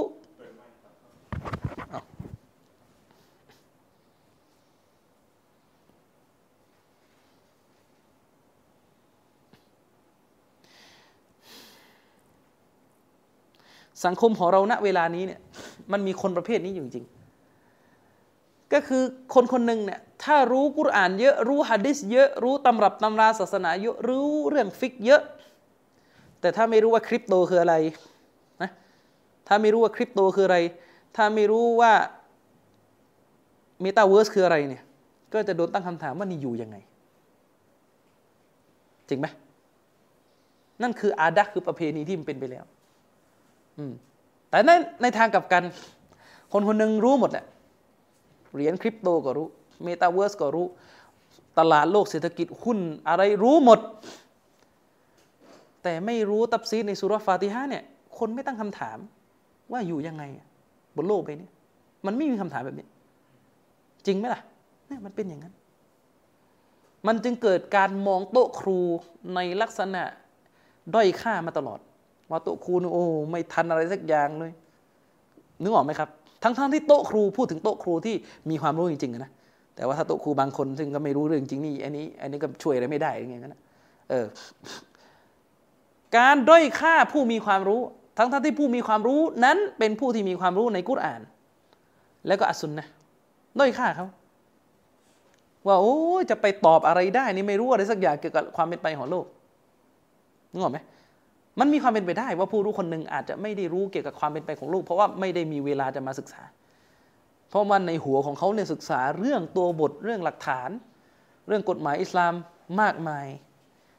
[14.05, 15.41] สังคมของเราณเวลานี้เนี่ย
[15.93, 17.07] มันมีคนประเภทนี้อยู่จริง
[18.73, 19.03] ก็คือ
[19.35, 25.23] คนคนหนึ่งเนี่ยถ้ารู้กุรอานเยอะรู้ฮะดิษเยอะรู้ตำรับตำราศาสนาเยอะรู้เรื่องฟิกฮ์เยอะ
[26.45, 27.75] แต่ถ้าไม่รู้ว่าคริปโตคืออะไร
[28.63, 28.71] นะ
[29.49, 30.59] ถ้าไม่รู้ว่าคริปโตคืออะไร
[31.17, 31.93] ถ้าไม่รู้ว่า
[33.81, 34.83] เมตาเวิร์สคืออะไรเนี่ย
[35.33, 36.77] ก็จะโดนตั้งคำถามว่านี่อยู่ยังไง
[39.09, 39.27] จริงไหม
[40.83, 42.65] นั่นคืออาดักคือประเพณีที่มันเป็นไปแล้ว
[43.79, 43.93] อืม
[44.51, 44.71] แต่ใน
[45.03, 45.63] ในทางกลับกัน
[46.53, 47.45] คนคนหนึ่งรู้หมดแหละ
[48.55, 49.47] เหรียญคริปโตก็รู้
[49.85, 50.67] เมตาเวิร์สก็รู้
[51.59, 52.79] ตลาดโลกเศรษฐกิจหุ้น
[53.09, 53.81] อะไรรู้หมด
[55.85, 57.85] แต่ไม่รู้ตับซีดในสุรฟาติฮะเนี่ย
[58.19, 58.99] คนไม่ตั้งคำถาม
[59.73, 60.25] ว่าอยู่ยังไง
[60.97, 61.49] บนโลกใบนี้
[62.07, 62.87] มันไม่มีคำถามแบบนี้
[64.07, 64.41] จริงไหมล่ะ
[64.89, 65.55] เนี่ยมันเป็นอย่างนั้น
[67.07, 68.79] มันจึงเกิดการมองโต๊ะครู
[69.35, 70.03] ในลักษณะ
[70.95, 71.81] ด้อยค่ามาตลอด
[72.31, 74.53] ว่าโต๊ะครูโอ้ไม่ทันอะไรสักอย่างเลย
[75.63, 76.09] นึกออกไหมครับ
[76.43, 78.15] ทั้งๆทที่โต๊ะครูพูดถึงโต๊ะครูที่
[78.51, 79.33] มีความรู้จริงๆนะ
[79.77, 83.61] แต่ว่าถ้าโต๊ะครูบางคนซึ่งก็ไม่รู้เรื่องจริงนี่อันนี้ อันนี้ก็ช่วยอะไรไม่ได้อย่างเงี้ยนะ
[84.11, 84.27] เออ
[86.19, 87.81] การด้อยค่าผู้มีความรู้
[88.19, 91.21] ทั้งๆทที่ผู้มีความรู้นั้นเป็นผู้ที่มีความรู้ในกุรอาน
[92.27, 92.87] แล้วก็อัสุนนะ
[93.59, 94.07] ด้อยค่าเขา
[95.67, 95.97] ว่าโอ้
[96.31, 99.25] จะไปตอบอะไรได้นี่ไม่รู้อะไรสักอย่างเกี่ยวกับความเป็นไปของโลก
[100.53, 100.79] นึกออกไหม
[101.61, 106.43] มันมีความเป็นไปได้ว่าผู้รู้คนหนึ่งอาจจะไม่ได้รู้เกี่ยวกับความเป็นไปของโลก เพราะว่าไม่ได้มีเวลาจะมาศึกษา
[107.51, 110.71] เพราะมันในหัวของเขาเนี่ยศึกษาเรื่องตัวบทเรื่องหลักฐาน
[111.47, 112.33] เรื่องกฎหมายอิสลาม
[112.81, 113.27] มากมาย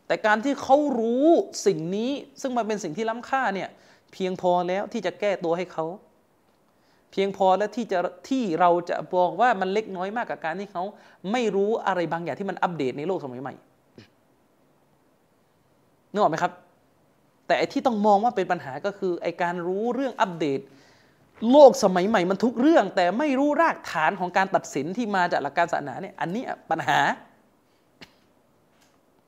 [0.07, 1.27] แต่การที่เขารู้
[1.65, 3.69] สิ่งนี้ซึ่งมันเป็นสิ่งที่ล้ำค่าเนี่ย
[4.13, 5.85] เพียงพอแล้วที่จะแก้ตัวให้เขา
[7.11, 7.99] เพียงพอแล้วที่จะ
[8.29, 10.83] ที่เราจะบอกว่ามันเล็กน้อยมากกับการที่เขา
[11.31, 13.53] ไม่รู้อะไรบางอย่างที่มันอัปเดตในโลกสมัยใหม่
[16.11, 16.51] นึกออกไหมครับ
[17.47, 20.59] แต่ที่ต้องมองว่าเป็นปัญหาก็คือไอการรู้เรื่องอัปเดต
[21.51, 26.99] โลกสมัยใหม่มันทุกเรื่อง แต่ไม่รู้รากฐานของการตัดสินที่มาจากหลักการศาสนาเนี่ยอันนี้ปัญหา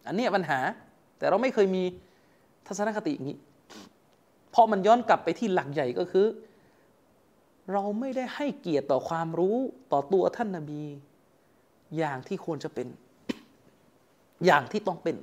[0.07, 0.59] อันนี้ปัญหา
[1.17, 1.83] แต่เราไม่เคยมี
[2.67, 3.37] ทัศนคติอย่างนี้
[4.51, 6.25] เพราะมันย้อนกลับไปที่หลักใหญ่ก็คือ
[7.73, 9.57] เราไม่ได้ให้เกียรติต่อความรู้
[9.91, 10.81] ต่อตัวท่านนาบี
[11.97, 12.87] อย่างที่ควรจะเป็น
[14.45, 15.15] อย่างที่ต้องเป็น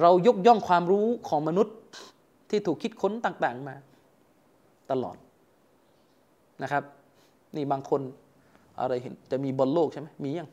[0.00, 1.76] เรายกย่องความรู้ของมนุษย์
[2.50, 3.76] ที่ถูกคิดค้นต่างๆมา
[4.90, 5.16] ตลอด
[6.62, 6.82] นะครับ
[7.56, 8.00] นี่บางคน
[8.80, 10.48] อะไรเห็นจะมีบอลโลกใช่ไหมมียัง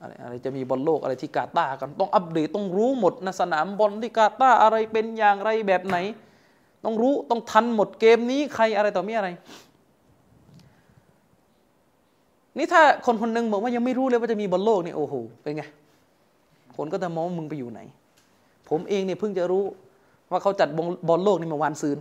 [0.00, 5.96] อะไรอะไรจะมีบอลโลกอะไรที่กาตาร์กันต้องอัปเดตต้องรู้หมดนะสนามบอลที่กาตาร์อะไรเป็นอย่างไรแบบไหน
[6.84, 9.28] ต้องรู้ต้องทันหมดเกมนี้ใครอะไรต่อมีอะไร
[12.58, 15.62] นี่ถ้าคนคนหนึ่งบอกว่ายังไม่รู้เลยว่าจะมีบอลโลกนี่โอ้โหเป็นไง
[16.76, 17.80] คนก็จะมองมึงไปอยู่ไหน
[18.68, 19.64] ผมเองเนี่ยเพิ่งจะรู้
[20.30, 20.68] ว่าเขาจัด
[21.08, 21.98] บอลโลกนี่เมื่อวานซืน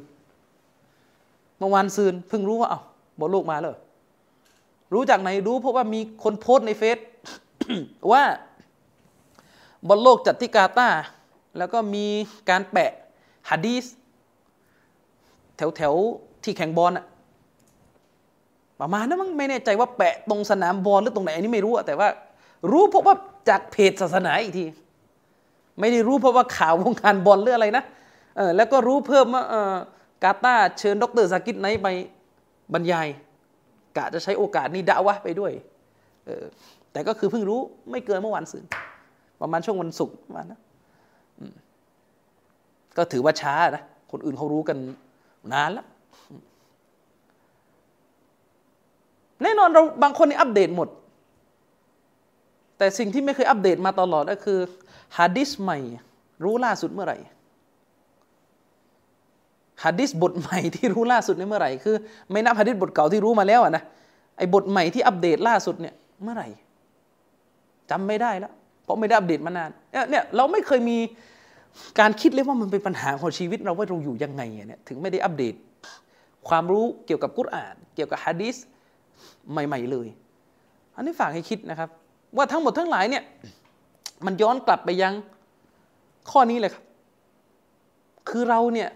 [1.59, 2.81] เมื่อวานซืนเพิ่งรู้ว่าเอา้า
[3.19, 3.75] บอลโลกมาแล้ว
[4.93, 6.97] รู้จากไหนรู้เพราะว่ามีคนโพสในเฟซ
[8.11, 8.23] ว่า
[9.87, 10.89] บอลโลกจัดที่กาตา
[11.57, 12.05] แล้วก็มี
[12.49, 12.91] การแปะ
[13.49, 13.85] ฮัดดีส
[15.57, 15.93] แถวแถว
[16.43, 17.05] ที่แข่งบอลอะ
[18.79, 22.07] ประมาณนั้นมั้งไม่แน่ใจว่าแปะตรงสนามบอลหรือตรงไหนอันนี้ไม่รู้อะแต่ว่า
[22.71, 23.15] รู้เพราะว่า
[23.49, 24.65] จากเพจศาสนาอีกที
[25.79, 27.83] ไม่ได้รู้เพราะว่าข่าววงการบอลหรืออะไรนะ
[28.37, 29.73] เออแล้วก็รู้เพิ่มว่าเออ
[30.23, 31.87] กาตาเชิญดรสากิดไนไป
[32.73, 33.07] บรรยาย
[33.97, 35.51] กะจะใช้โอกาสนี้ด่าวะไปด้วย
[36.25, 36.43] เออ
[36.95, 37.59] แต่ก็คือเพิ่งรู้
[37.91, 38.65] ไม่เกินเมื่อวานซืน
[39.41, 40.59] ประมาณช่วงวันศุกร์ประมาณนะ
[42.97, 44.77] ก็ถือว่าช้านะคนอื่นเขารู้กัน
[45.53, 45.85] นานแล้ว
[49.43, 50.89] แน่นอนเราบางคนนี่อัปเดตหมด
[52.77, 54.59] แต่สิ่งที่ไม่เคยอัปเดตมาตลอดก็คือ
[55.17, 55.79] ฮะดิษใหม่
[56.43, 57.17] รู้ล่าสุดเมื่อไหร่
[59.83, 61.95] ฮะดิษบทใหม่ที่รู้ล่าสุดในเมื่อไหร่คือ
[62.31, 63.83] ไม่นับฮะดิษบทเก่าที่รู้มาแล้วนะ
[64.37, 65.93] ไอ้บทใหม่ที่อัปเดตล่าสุดเนี่ย
[66.23, 66.47] เมื่อไหร่
[67.91, 69.69] จำไม่ได้แล้ว เพราะไม่ได้อัปเดตมานาน
[70.09, 70.97] เนี่ยเราไม่เคยมี
[71.99, 75.55] การคิดเลยว่ามันเป็นปัญหาของชีวิตเราว่าเราอยู่ยังไงเนี่ยถึงไม่ได้อัปเดต
[76.47, 78.55] ความรู้เกี่ยวกับกุรอาน เกี่ยวกับฮะดิษ
[79.51, 80.07] ใหม่ ๆ เลย
[80.95, 81.89] อันนี้ฝากให้คิดนะครับ
[82.37, 83.23] ว่าทั้งหมดทั้งหลายเนี่ย
[84.25, 85.13] มันย้อนกลับไปยัง
[86.31, 86.83] ข้อนี้เลยครับ
[88.29, 88.89] คือเราเนี่ย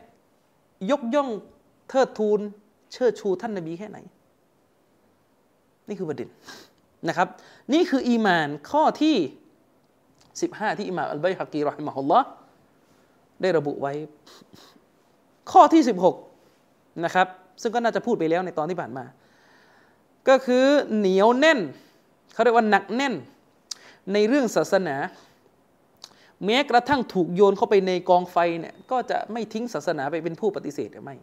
[0.92, 1.30] ยกย่อง
[1.90, 2.40] เทิดทูน
[2.94, 3.98] เชิดชูท่านนบีแค่ไหน
[5.88, 6.30] นี่คือประเด็น
[7.08, 7.28] นะครับ
[7.74, 9.16] นี่คืออีมานข้อที่
[9.98, 12.28] 15 ที่อิหม่ามอัลบัยฮักีรอฮิมะฮุลลอฮ์
[13.42, 13.94] ได้ระบุไว้
[15.52, 15.84] ข้อที่
[16.40, 17.28] 16 นะครับ
[17.62, 19.06] ซึ่งก็น่าจะพูดไปแล้วในตอนที่ผ่านมา
[20.30, 20.66] ก็คือ
[20.98, 21.60] เหนียวแน่น
[22.34, 23.14] เขาเรียกว่าหนักแน่น
[24.14, 24.96] ในเรื่องศาสนา
[26.46, 31.16] แม้กระทั่งถูกโยนเข้าไปในกองไฟเนี่ยก็จะไม่ทิ้งศาสนาไปเป็นผู้ปฏิเสธหรือไม่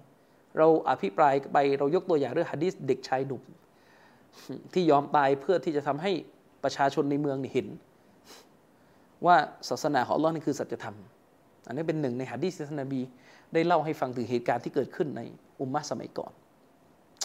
[0.59, 3.43] เราอภิปรายไปเรายกตัวอย่างเรื่องฮะดีษเด็กชายหนุ่ม
[4.75, 6.13] ที่ยอมตายเพื่อที่จะทำให้
[6.65, 7.69] ประชาชนในเมืองเห็น
[9.27, 9.37] ว่า
[9.69, 10.97] ศาสนาของอัลลอฮ์นี่คือสัจธรรม
[11.67, 13.01] อันนี้เป็นหนึ่งในฮะดีษที่ท่านนบี
[13.53, 15.21] ได้เล่าให้ฟังถึงเหตุการณ์ที่เกิดขึ้นใน
[15.61, 16.33] อุมมะสมัยก่อน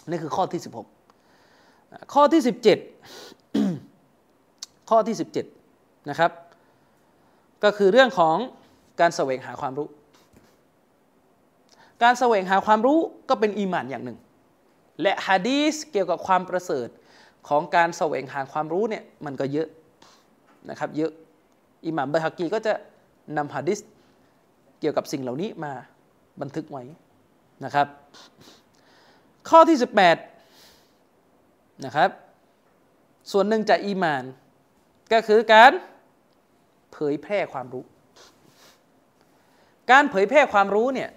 [0.09, 0.61] นี่คือข้อที่
[1.35, 2.41] 16 ข้อที่
[3.25, 5.15] 17 ข้อที่
[5.61, 6.31] 17 นะครับ
[7.63, 8.37] ก็คือเรื่องของ
[8.99, 9.87] การแสวงหาความรู้
[12.03, 12.99] การแสวงหาความรู้
[13.29, 14.17] ก็เป็นอีหมานอย่างหนึ่ง
[15.01, 16.87] และฮะดีสเกี่ยวกับความประเสริฐ
[17.47, 19.67] ของการแสวงหาความรู้เนี่ยมันก็เยอะ
[20.69, 21.11] นะครับเยอะ
[21.85, 22.73] อิหม่ามบะฮักกีก็จะ
[23.37, 23.79] นำฮะดิษ
[24.79, 25.73] เกี่ยวกับสิ่งเหล่านี้มา
[26.41, 26.83] บันทึกไว้
[27.65, 27.87] นะครับ
[29.49, 29.77] ข้อที่
[30.61, 32.09] 18นะครับ
[33.31, 34.23] ส่วนหนึ่งจากอีมาน
[35.13, 35.71] ก็คือการ
[36.93, 37.83] เผยแพร่ความรู้
[39.91, 41.09] การเผยแพร่ความรู้เนี่ย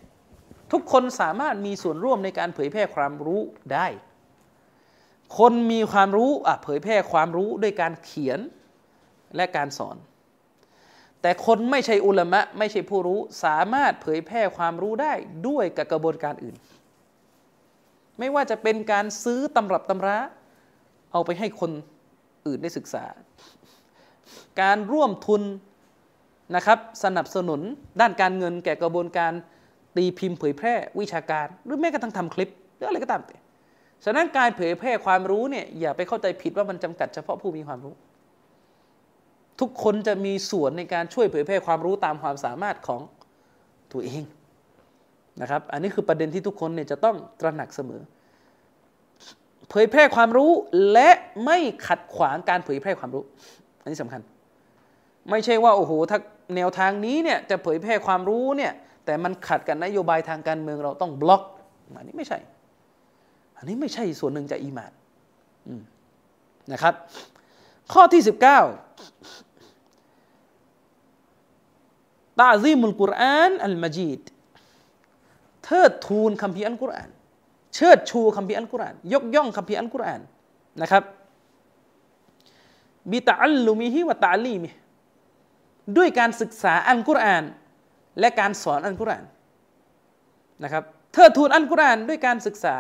[0.72, 3.40] ทุกคนสามารถมีส่วนร่วมในการเผยแพร่ความรู้
[3.72, 3.86] ได้
[5.38, 8.40] คนมีความรู้อะเผยแพร่ความรู้ด้วยการเขียน
[9.36, 9.96] และการสอน
[11.22, 15.12] แต่คนไม่ใช่อุลามะไม่ใช่ผู้รู้สามารถเผยแพร่ความรู้ได้
[15.48, 16.56] ด้วยกับกระบวนการอื่น
[18.18, 20.18] ไม่ว่าจะเป็นการซื้อตำรับตำรา
[21.12, 21.70] เอาไปให้คน
[22.46, 23.04] อื่นได้ศึกษา
[24.60, 25.42] การร่วมทุน
[26.56, 27.60] นะครับสนับสนุน
[28.00, 29.32] ด้านการเงินแก่กระบวนการ
[29.96, 33.36] ตีพิมพ์เผยแพร่วิชาการ หรือแม้กระทั่งทำคลิป หรืออะไรก็ตามแต่
[34.04, 37.94] ฉะนั้นการเผยแพร่ความรู้เนี่ยอย่าไปเข้าใจผิดว่ามันจำกัดเฉพาะผู้มีความรู้
[39.60, 43.00] ทุกคนจะมีส่วนในการช่วยเผยแพร่ความรู้ตามความสามารถของ
[43.92, 44.22] ตัวเอง
[45.40, 48.02] นะครับ อันนี้คือประเด็นที่ทุกคนเนี่ยจะต้องตระหนักเสมอ
[49.70, 50.50] เผยแพร่ความรู้
[50.92, 51.10] และ
[51.44, 53.24] ไม่ขัดขวางการเผยแพร่ความรู้
[53.82, 54.20] อันนี้สำคัญ
[55.30, 56.18] ไม่ใช่ว่าโอ้โหถ้า
[56.56, 58.72] แนวทางนี้เนี่ยจะเผยแพร่ความรู้เนี่ย
[59.04, 61.42] แต่มันขัดกับนโยบายทางการเมืองเราต้องบล็อก
[61.98, 62.38] อันนี้ไม่ใช่
[63.56, 64.92] อันนี้ไม่ใช่ส่วนหนึ่งจากอีมาน
[66.72, 66.94] นะครับ
[67.92, 68.32] ข้อที่ 19
[72.40, 74.20] ตาซีมุลกุรอานอัลมาจีด
[75.64, 77.10] เทิดทูนคำพีอัลกุรอาน
[77.74, 80.20] เชิดชูคำพีอัลกุรอาน ยกย่องคำพีอัลกุรอาน
[80.82, 81.02] นะครับ
[83.10, 84.68] บิตาอัลลุมิฮิวะตาลีมิ
[85.96, 87.44] ด้วยการศึกษาอัลกุรอาน
[88.20, 89.24] และการสอนอัลกุรอาน
[90.64, 92.76] นะครับเทิดทูนอัลกุรอานด้วยการศึกษา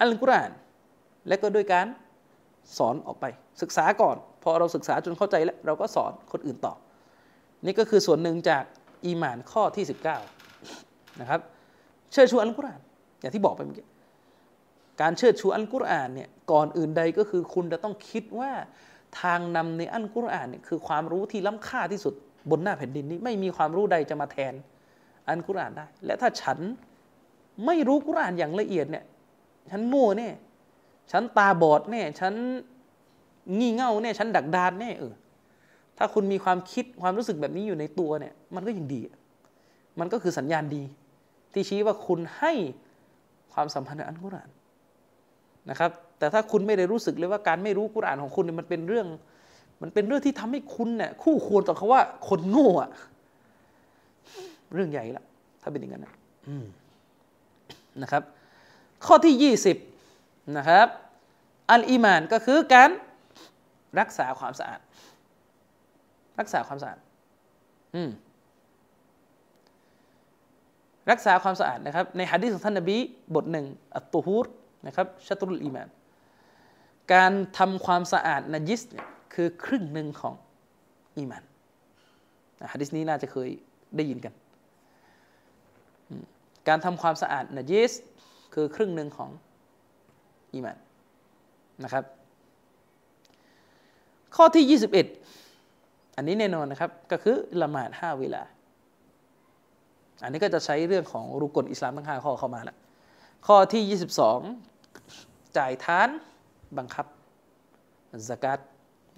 [0.00, 0.50] อัลกุรอาน
[1.28, 1.86] และก็ด้วยการ
[2.78, 3.24] สอนออกไป
[3.62, 6.74] ศึกษาก่อน พอเราศึกษาจนเข้าใจแล้วเราก็สอนคนอื่นต่อ
[7.64, 8.64] นี่ก็คือส่วนหนึ่งจาก
[9.04, 9.84] อีมานข้อที่
[10.52, 11.40] 19 นะครับ
[12.12, 12.80] เชิดชูอัลกุรอาน
[13.20, 13.86] อย่างที่บอกไปเมื่อกี้
[15.00, 18.50] การเชิดชูอัลกุรอานเนี่ยก่อนอื่นใดก็คือคุณจะต้องคิดว่า
[19.20, 22.14] ทางนำในอัลกุรอานเนี่ยคือความรู้ที่ล้ำค่าที่สุด
[22.50, 24.54] บนหน้าแผ่นดินนี้ ไม่มีความรู้ใดจะมาแทน
[25.28, 26.58] อัลกุรอานได้ และถ้าฉัน
[27.66, 29.04] ไม่รู้กุรอานอย่างละเอียดเนี่ย
[29.70, 30.28] ฉันโง่แน่
[31.12, 32.34] ฉันตาบอดแน่ฉัน
[33.58, 35.14] งี่เง่าแน่ฉันดักดานแน่เออ
[35.98, 39.00] ถ้าคุณมีความคิดความรู้สึกแบบนี้อยู่ในตัวเนี่ย มันก็ยังดี
[40.00, 40.82] มันก็คือสัญญาณดี
[41.52, 42.52] ที่ชี้ว่าคุณให้
[43.52, 44.48] ความสัมพันธ์อัลกุราน
[45.70, 49.06] นะครับ แต่ถ้าคุณไม่ได้รู้สึกเลยว่าการไม่รู้กุรานของคุณเนี่ยมันเป็นเรื่อง
[49.82, 52.90] มันเป็นเรื่องที่ทำให้คุณเนี่ยคู่ควรต่อคาว่าคนโง่อะ
[54.74, 55.24] เรื่องใหญ่ละ
[55.62, 56.06] ถ้าเป็นอย่างนั้น
[58.02, 58.22] นะครับ
[59.06, 59.76] ข้อที่ยี่สิบ
[60.56, 60.86] นะครับ
[61.70, 62.90] อัลอีมานก็คือการ
[64.00, 64.80] รักษาความสะอาด
[66.40, 66.98] รักษาความสะอาด
[67.94, 68.10] อืม
[71.10, 72.96] รักษาความสะอาดนะครับ ในฮะดีษของท่านนบี
[73.34, 74.46] บทหนึ่งอัตตูฮูร
[74.86, 75.88] นะครับชัตรุลอีมาน
[77.12, 80.34] การทำความสะอาดนจิสเนี่ยคือครึ่งหนึ่งของ
[81.16, 81.44] อีมาน
[82.72, 83.48] ฮะดีษนี้น่าจะเคย
[83.96, 84.34] ได้ยินกัน
[86.68, 87.92] การทำความสะอาดนจิส
[88.58, 89.30] คือครึ่งหนึ่งของ
[90.52, 90.78] อีมาน
[91.84, 92.04] นะครับ
[94.36, 94.80] ข้อที่
[95.38, 98.42] 21 อันนี้แน่นอนนะครับ ก็คือละหมาดห้าเวลา
[100.22, 102.76] อันนี้ก็จะใช้เรื่องของรุกลอิสลามทั้งห้าข้อเข้ามาล้ว
[103.46, 104.00] ข้อที่
[104.68, 106.08] 22 จ่ายทาน
[106.78, 107.06] บังคับ
[108.30, 108.58] สกัด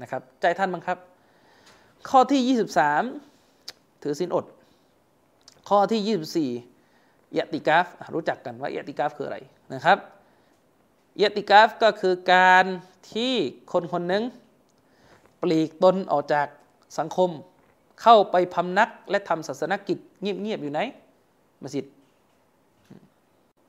[0.03, 0.99] นะครับจ่ายทานบังคับ
[2.11, 2.59] ข้อที่
[3.17, 4.45] 23 ถือสินอด
[5.69, 6.68] ข้อที่ 24
[7.37, 9.39] ยติกาฟรู้จักกันว่ายติกาฟคืออะไร
[9.75, 9.99] นะครับ
[11.23, 12.65] ยติกาฟก็คือการ
[13.13, 13.35] ที่
[13.73, 14.23] คนคนหนึ่ง
[15.43, 16.47] ปลีกตนออกจาก
[16.99, 17.31] สังคม
[18.03, 20.81] เข้าไปพำนักและทำศาสนกิจเงียบๆอยู่ไหน
[21.63, 21.87] มัสยิด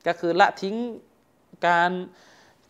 [0.07, 0.75] ก็คือละทิ้ง
[1.67, 1.91] การ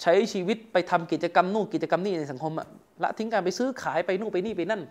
[0.01, 2.67] ใช้ชีวิตไปทำกิจกรรมนู่นกิจกรรมนี่ในสังคมอะ
[3.03, 4.81] ละทิ้งการไปซื้อขายไปนู่นไปนี่ไปนั่น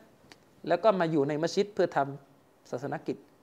[0.68, 3.37] แล้วก็มาอยู่ในมัสยิดเพื่อทำศาสนกิจอ่า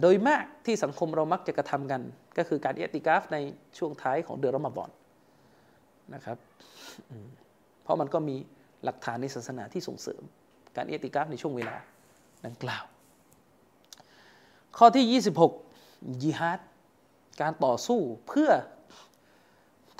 [0.00, 2.00] โดยมากที่สังคมเรามักจะกระทำกัน
[2.38, 3.36] ก็คือการเอติกาฟใน
[3.78, 4.90] ช่วงท้ายของเดือนรอมฎอน
[6.14, 6.38] นะครับ
[7.82, 8.36] เพราะมันก็มี
[8.84, 10.22] หลักฐานในศาสนาที่ส่งเสริม
[10.76, 11.76] การเอติกาฟในช่วงเวลา
[12.46, 12.84] ดังกล่าว
[14.78, 15.20] ข้อที่
[15.66, 16.60] 26ยิฮาด
[17.40, 18.50] การต่อสู้เพื่อ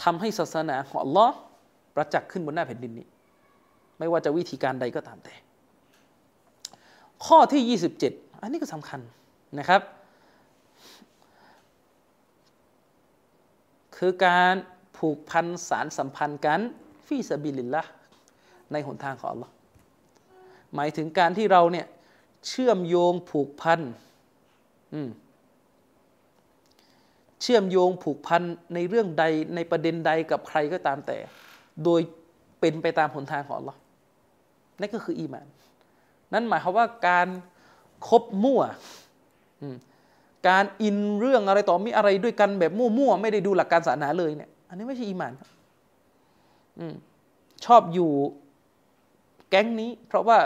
[0.02, 1.36] ทำให้ศาสนาของอัลลอฮ์
[1.94, 3.06] ประจักษ์ขึ้นบนหน้าแผ่นดินนี้
[3.98, 5.34] ไม่ว่าจะวิธีการใดก็ตามแต่
[7.26, 9.00] ข้อที่ 27 อันนี้ก็สำคัญ
[9.58, 9.82] นะครับ
[13.96, 14.54] คือการ
[14.98, 16.60] ผูกพันสารสัมพันธ์กัน
[17.06, 17.82] ฟีสบิลิลละ
[18.72, 19.52] ในหนทางของอัลลอฮ์
[20.74, 21.86] หมายถึงการที่เราเนี่ย
[22.48, 23.80] เชื่อมโยงผูกพัน
[24.94, 25.10] อืม
[27.42, 28.42] เชื่อมโยงผูกพัน
[28.74, 29.24] ในเรื่องใด
[29.54, 31.18] ในประเด็นใดกับใครก็ตามแต่
[31.84, 32.00] โดย
[32.60, 33.78] เป็นไปตามหนทางของอัลลอฮ์
[34.80, 35.46] นั่นก็คืออีมาน
[36.32, 37.28] นั่นหมายความว่าการ
[38.08, 38.62] คบมั่ว
[40.48, 45.48] การอินเรื่องอะไรต่อมีอะไรด้วยกันแบบมั่วๆไม่ได้ดูหลักการศาสนาเลยเนี่ย อันนี้ไม่ใช่อีหมานครับ
[47.64, 48.10] ชอบอยู่
[49.50, 50.38] แก๊งนี้ เพราะว่า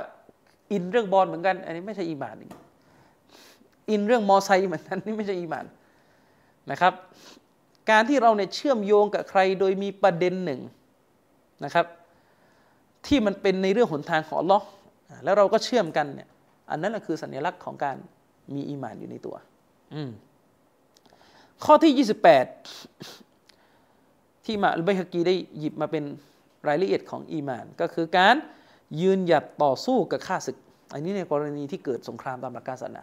[0.72, 2.36] อินเรื่องบอลเหมือนกัน อันนี้ไม่ใช่อีหมาน
[3.90, 5.66] อินเรื่องมอไซค์เหมือนกันนี่ไม่ใช่อีหมาน
[6.70, 6.92] นะครับ
[7.90, 10.60] การที่เราเนี่ยเชื่อมโยงกับใครโดยมีประเด็นหนึ่ง
[11.64, 11.86] นะครับ
[13.06, 14.66] ที่มันเป็นในเรื่องหนทางของอัลลอฮ์
[15.24, 16.28] แล้วเราก็เชื่อมกันเนี่ย
[16.70, 17.96] อันนั้นแหละคือสัญลักษณ์ของการ
[18.54, 19.36] มีอีมานอยู่ในตัว
[19.94, 20.10] อืม
[21.64, 22.06] ข้อที่
[22.96, 26.04] 28 ที่มาอัลบฮกีได้หยิบมาเป็น
[26.68, 28.34] รายละเอียดของอีมาน ก็คือการ
[29.00, 30.56] ยืนหยัดต่อสู้กับข้าศึก
[30.92, 33.02] อันนี้ในกรณีที่เกิดสงครามตามหลักการศาสนา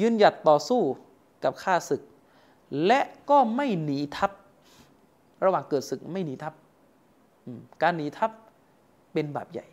[0.00, 0.82] ยืนหยัดต่อสู้
[1.44, 2.02] กับข้าศึก
[2.86, 4.30] และก็ไม่หนีทัพ
[5.44, 6.54] ระหว่างเกิดศึกไม่หนีทัพ
[7.82, 8.30] การหนีทัพ
[9.12, 9.66] เป็นบาปใหญ่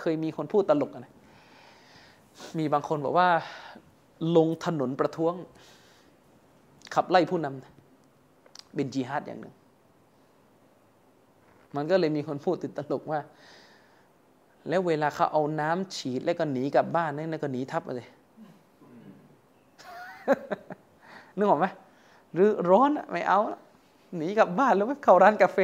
[0.00, 1.12] เคยมีคนพูดตลกนะ
[2.58, 3.28] มีบางคนบอกว่า
[4.36, 5.34] ลงถนนประท้วง
[6.94, 9.54] ขับไล่ผู้นำเป็นจิฮาดอย่างหนึ่ง
[11.76, 13.20] มันก็เลยมีคนพูดติดตลกว่า
[14.68, 18.08] แล้วเวลาเขาเอาน้ำฉีดแล้วก็หนีกลับบ้านนั่นก็หนีทับเลย
[21.36, 21.66] นึกออกไหม
[22.34, 23.38] หรือร้อนไม่เอา
[24.16, 25.58] หนีกลับบ้านแล้วไม่เข้าร้านกาแฟ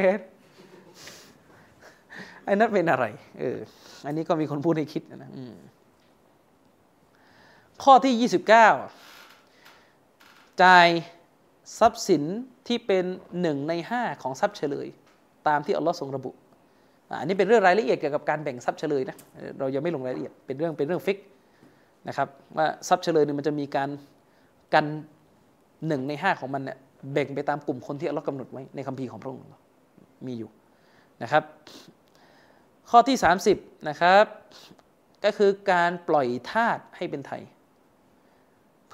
[2.43, 3.05] ไอ้นั่นเป็นอะไร
[3.39, 3.57] เออ
[4.05, 5.55] อันนี้ก็มีคนพูดให้คิดนะอืม
[7.83, 8.51] ข้อที่ 29
[10.63, 10.87] จ่าย
[11.79, 12.23] ทรัพย์สิน
[12.67, 13.05] ที่เป็น
[13.41, 14.87] หนึ่งในห้าของทรัพย์เฉลย
[15.47, 16.31] ตามที่อัลลอฮ์ทรงระบุ
[17.19, 19.17] อันนี้เป็นเรื่องรายละเอียดเกี่ยวกับการแบ่งทรัพย์เฉลยนะ
[19.59, 21.17] เรายังไม่ลงรายละเอียดเป็นเรื่องเป็นเรื่องฟิก
[22.07, 23.89] นะครับว่าทรัพย์เฉลยเนี่ยมันจะมีการ
[24.73, 24.85] กัน
[25.87, 26.77] หนึ่งในห้าของมันเนี่ย
[27.13, 29.43] แบ่งไปตามกลุ่มคนที่อัลลอฮ์กำหนดไว้ในคัมภีร์ของพระองค์
[30.27, 30.49] มีอยู่
[31.23, 31.43] นะครับ
[32.89, 33.17] ข้อที่
[33.51, 34.25] 30นะครับ
[35.25, 37.41] ก็คือการปล่อยทาสให้เป็นไทย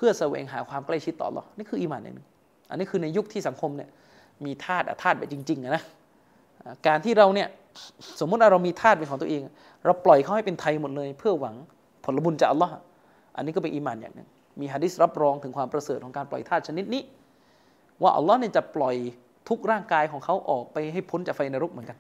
[0.06, 2.28] พื่อแสวงหาความใกล้ชิดต่อ Allah นี่คืออีหมานอย่างหนึ่ง
[2.70, 3.90] อันนี้คือในยุคที่สังคมเนี่ย
[4.46, 5.84] มีทาสอะทาสแบบจริงๆอะนะ
[6.88, 7.48] การที่เราเนี่ย
[8.20, 9.42] สมมติว่าเรามีทาสเป็นของตัวเอง
[9.86, 11.56] เราปล่อยเขาให้เป็นไทยหมดเลย เพื่อหวัง
[12.04, 12.74] ผลบุญจากอัลลอฮ์
[13.36, 14.28] อันนี้ก็เป็นอีหมานอย่างหนึ่ง
[14.60, 17.04] มีฮะดิษรับรองถึงความประเสริฐของการปล่อยทาสชนิดนี้
[18.02, 18.96] ว่าอัลลอฮ์เนี่ยจะปล่อย
[19.50, 21.98] ทุกร่างกายของเขาออกไปให้พ้นจากไฟนรกเหมือนกัน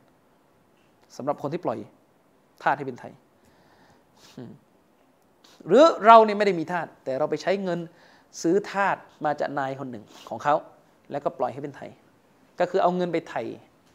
[1.17, 1.79] สำหรับคนที่ปล่อย
[2.63, 3.11] ทาสให้เป็นไทย
[5.67, 7.79] หรือเราเนี่ยไม่ได้มีทาสแต่เราไปใช้เงิน
[8.41, 10.55] ซื้อทาสมาจากนายคนหนึ่งของเขา
[11.11, 11.89] แล้วก็ปล่อยให้เป็นไทย
[12.59, 13.41] ก็คือเอาเงินไปไถ่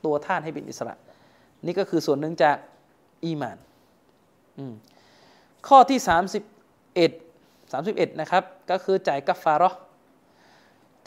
[0.04, 0.94] ตัวทาสให้เป็นอิสระ
[1.66, 2.56] นี่ก็คือส่วนหนึ่งจาก
[3.24, 3.58] อีมาน
[4.58, 4.74] อืม
[5.68, 9.78] ข้อที่ 31 31 นะครับ ก็คือจ่ายกัฟฟาราะห์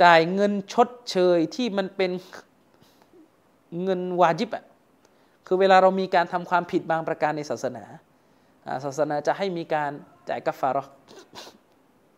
[0.04, 2.12] จ่ายเงินชดเชยที่มันเป็น
[3.84, 4.64] เงินวาจิบอะ
[5.48, 7.84] คือเวลาเรามีการทำความผิดบางประการในศาสนา
[8.68, 9.92] อ่าศาสนาจะให้มีการ
[10.32, 10.92] จ่ายกัฟฟาเราะห์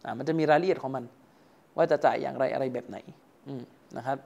[0.05, 1.03] อ่ามันจะมีรายละเอียดของมัน
[1.78, 2.97] ว่าจะจ่ายอย่างไรอะไรแบบไหน
[3.97, 4.18] นะครับ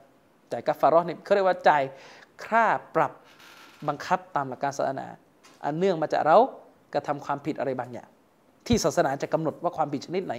[0.52, 1.82] จ่ายกัฟฟาร์เนี่ยเขาเรียกว่าจ่าย
[2.46, 2.64] ค่า
[2.94, 3.12] ปรับ
[3.88, 5.06] บังคับตามหลักการศาสนา
[5.64, 6.38] อันเนื่องมาจากเรา
[6.94, 8.08] กระทำความผิดอะไรบางอย่าง
[8.66, 10.34] ที่ศาสนาจะกำหนดว่าความผิดชนิดไหน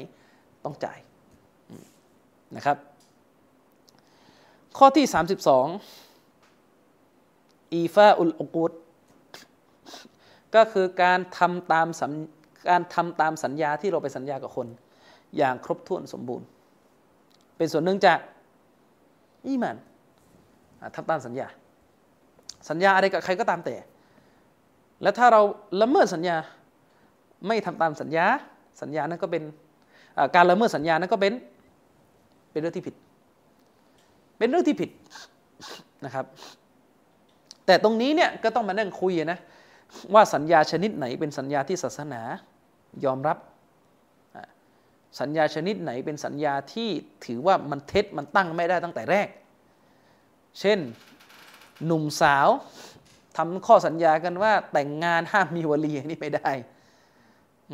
[0.65, 0.99] ต้องจ่าย
[2.55, 2.77] นะครับ
[4.77, 5.05] ข้อที่
[6.19, 8.71] 32 อีฟาอุลอกุด
[10.55, 12.11] ก็คือการทำตามสัญ
[12.68, 14.68] การทำตามสัญญาที่เราไปสัญญากับคน
[15.38, 16.45] อย่างครบถ้วนสมบูรณ์
[17.57, 18.20] เป็นส่วนหนึ่งจาก
[19.45, 19.78] อีมัน
[20.82, 21.47] อ่าทำตามสัญญา
[22.70, 23.76] สัญญาอะไรกับใครก็ตามแต่
[25.01, 25.41] แล้วถ้าเรา
[25.82, 26.36] ละเมิดสัญญา
[27.47, 28.26] ไม่ทำตามสัญญา
[28.82, 29.43] สัญญานั้นก็เป็น
[30.36, 31.34] การละเมิดสัญญานั้นก็เป็น
[32.51, 32.95] เป็นเรื่องที่ผิด
[34.38, 34.89] เป็นเรื่องที่ผิด
[36.05, 36.26] นะครับ
[37.66, 39.39] แต่ตรงนี้เนี่ยก็ต้องมานั่งคุยนะ
[40.13, 42.21] ว่าสัญญาชนิดไหนเป็นสัญญาที่ศาสนา
[43.05, 43.37] ยอมรับ
[45.19, 46.89] สัญญาชนิดไหนเป็นสัญญาที่
[47.25, 49.27] ถือว่ามันเท็จมันตั้งไม่ได้ตั้งแต่แรก
[50.59, 50.79] เช่น
[51.85, 52.47] หนุ่มสาว
[53.37, 56.51] ทำข้อสัญญากันว่าแต่งงานห้ามมีวลีนี่ไม่ได้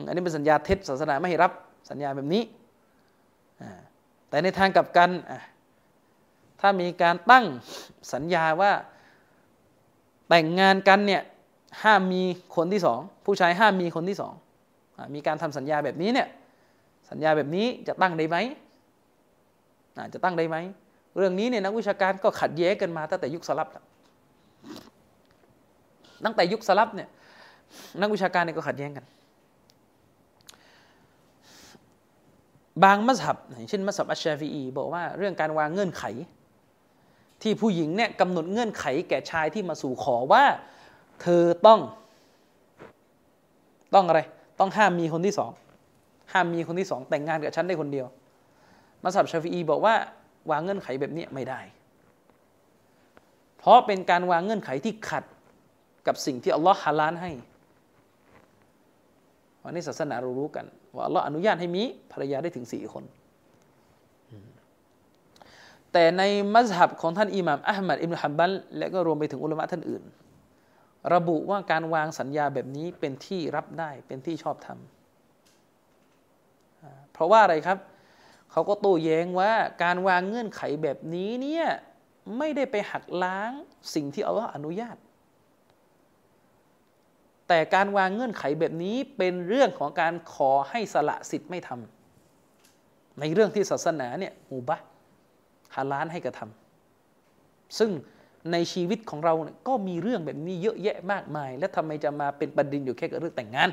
[0.08, 1.52] อันนี้เป็นสัญญาเท็จศาสนาไม่ให้รับ
[1.90, 2.44] สัญญาแบบนี้
[4.30, 5.10] แต่ในทางกลับกัน
[6.60, 7.46] ถ้ามีการตั้ง
[8.14, 8.72] สัญญาว่า
[10.30, 11.22] แต่งงานกันเนี่ย
[11.84, 12.24] ห้ามมี
[12.56, 14.34] คนที่สองผู้ชายห้ามมีคนที่สอง
[15.16, 16.28] มีการทำสัญญาแบบนี้เนี่ย
[17.10, 18.38] สัญญาแบบนี้จะตั้งได้ไหม
[20.14, 20.58] จะตั้งได้ไหม
[21.18, 23.68] เรื่องนี้เนี่ยนักวิชาการก็ขัดแย้งกันมาตั้งแต่ยุคสลับ
[26.26, 27.10] ตั้งแต่ยุคสลับเนี่ย
[28.02, 29.06] นักวิชาการเนี่ยก็ขัดแย้งกัน
[32.84, 33.38] บางมัสฮับ
[33.70, 36.04] เช่นมัสฮับอัชชาฟีอีบอกว่าเรื่องการวางเงื่อนไข
[37.42, 40.44] ที่ผู้หญิงเนี่ยกำหนดเงื่อนไขแก่ชายที่มาสู่ขอว่า
[41.22, 41.80] เธอต้อง
[43.96, 44.20] ต้องอะไร
[44.60, 45.52] ต้องห้ามมีคนที่สอง
[46.34, 48.08] ห้ามมีคนที่สองแต่งงานกับฉันได้คนเดียว
[49.04, 49.96] มัสับชาฟีอีบอกว่า
[50.52, 51.60] วางเงื่อนไขแบบนี้ไม่ได้
[53.58, 55.24] เพราะเป็นการวางเงื่อนไขที่ขัด
[56.08, 57.32] กับสิ่งที่อัลลอฮ์ฮาลานให้
[59.64, 63.04] วันนี้ศาสนาเรารู้กัน ว่าอัลลอฮ์อนุญาตให้มีภรรยาได้ถึงสี่คน
[65.92, 70.04] แต่ในมัสฮับของท่านอิหม่ามอัลมัดอิบนุฮัมบัลและก็รวมไปถึงอุลามะท่านอื่น
[71.14, 74.80] ระบุว่าการวางสัญญาแบบนี้เป็นที่รับได้เป็นที่ชอบธรรม
[77.12, 77.78] เพราะว่าอะไรครับ
[78.52, 79.54] เขาก็โต้แย้งว่า
[79.84, 81.66] การวางเงื่อนไขแบบนี้เนี่ย
[82.38, 83.52] ไม่ได้ไปหักล้าง
[83.94, 84.98] สิ่งที่อัลลอฮ์อนุญาต
[87.48, 94.78] แต่การวางเงื่อนไขแบบนี้เป็นเรื่องของการขอให้สละสิทธิ์ไม่ทำในเรื่องที่ศาสนาเนี่ยมูบะ
[95.76, 97.92] ฮาล้านให้กระทำซึ่ง
[98.52, 103.70] ในชีวิตของเราเนี่ยก็มีเรื่องแบบนี้เยอะแยะมากมาย และทำไมจะมาเป็นประเด็นอยู่แค่กับเรื่องแต่งงาน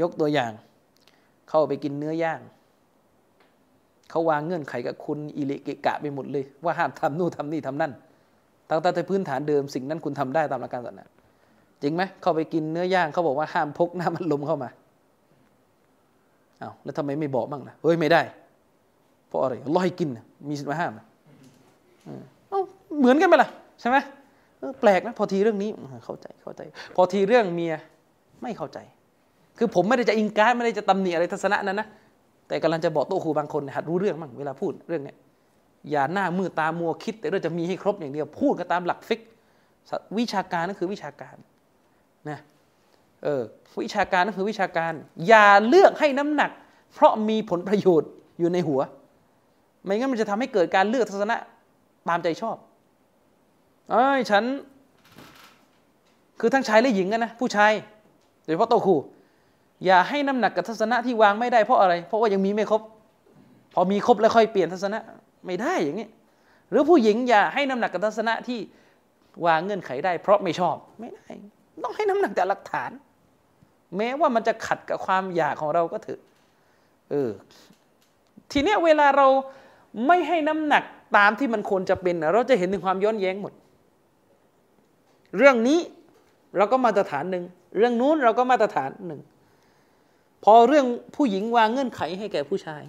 [0.00, 0.52] ยกตัวอย่าง
[1.48, 2.40] เข้าไปกินเนื้อย่าง
[4.10, 7.92] เขาวางเงื่อนไขกับคุณอิเลเกกะไปหมดเลย ว่าห้ามทำนู่นทำนี่ทำนั่น
[8.68, 11.04] ตั้งแต่พื้นฐานเดิมสิ่งนั้นคุณทำได้ตามหลักการศาสนา
[11.82, 14.70] จริงไหมเข้าไปกินเนื้อย่างเขาบอกว่าห้ามพกน้ำมันลมเข้ามา
[16.58, 18.22] เอา้าแล้วทำไมไม่บอกบ้างนะเฮ้ยไม่ได้
[19.28, 20.08] เพราะอะไรรอให้กิน
[20.48, 20.92] มีสิทธิ์มาห้าม
[23.00, 23.96] เหมือนกันไหมล่ะใช่ไหม
[24.80, 25.70] แปลกนะพอทีเรื่องนี้
[26.04, 26.60] เข้าใจเข้าใจ
[26.96, 27.74] พอทีเรื่องเมีย
[28.42, 28.78] ไม่เข้าใจ
[29.58, 31.88] คือผมไม่ได้จะอิงการไม่ได้จะตำหนิอะไรทัศนะนั้นนะ
[32.48, 35.16] แต่กำลังจะบอกโตครูบางคนหัดรู้เรื่องมั่งเวลาพูดเรื่องเนี้ย
[35.90, 39.20] อย่าหน้ามือตามัวคิด แต่เราจะมีให้ครบอย่างเดียวพูดกันตามหลักฟิก
[40.18, 41.36] วิชาการนั่นคือวิชาการ
[42.30, 42.38] นะ
[43.24, 43.42] เออ
[43.82, 44.92] วิชาการนั่นคือวิชาการ
[45.28, 46.50] อย่าเลือกให้น้ำหนัก
[46.94, 48.80] เพราะมีผลประโยชน์อยู่ในหัว
[49.84, 51.36] ไม่งั้นมันจะทำให้เกิดการเลือกทัศนะ
[52.08, 52.56] ตามใจชอบ
[53.90, 54.44] เอ้ยฉัน
[56.40, 57.72] คือทั้งชายและหญิงกันนะ ผู้ชาย
[58.44, 58.96] โดยเฉพาะโตครู
[59.84, 62.82] อย่าให้น้ำหนักกับทัศนะที่วางไม่ได้เพราะอะไร เพราะว่ายังมีไม่ครบ
[63.74, 64.98] พอมีครบแล้วค่อยเปลี่ยนทัศนะ
[65.46, 66.08] ไม่ได้อย่างนี้
[66.70, 68.58] หรือผู้หญิงอย่าให้น้ำหนักกับทัศนะที่
[69.46, 71.26] วางเงื่อนไขได้ เพราะไม่ชอบไม่ได้
[71.84, 72.90] ต้องให้น้ำหนักแต่หลักฐาน
[73.96, 76.20] แม้ว่ามันจะขัดกับความอยากของเราก็เถอะ
[77.10, 77.30] เออ
[78.52, 79.26] ทีเนี้ยเวลาเรา
[80.06, 80.84] ไม่ให้น้ำหนัก
[81.16, 83.52] ตามที่มันควรจะเป็น เราจะเห็นถึงความย้อนแย้งหมด
[85.36, 85.80] เรื่องนี้
[86.56, 87.44] เราก็มาตรฐานหนึ่ง
[87.76, 89.20] เรื่องนู้นเราก็มาตรฐานหนึ่ง
[90.44, 92.82] พอเรื่องผู้หญิงวางเงื่อนไขให้แก่ผู้ชาย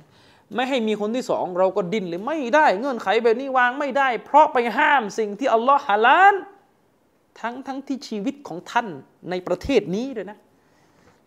[0.56, 6.36] ไม่ให้มีคนที่สองเราก็ดิ้นเลยไม่ได้เงื่อนไขแบบนี้วางไม่ได้ เพราะไปห้ามสิ่งที่อัลลอฮ์ฮาลาล
[7.40, 8.88] ทั้งทั้งที่ชีวิตของท่าน
[9.30, 10.38] ในประเทศนี้เลยนะ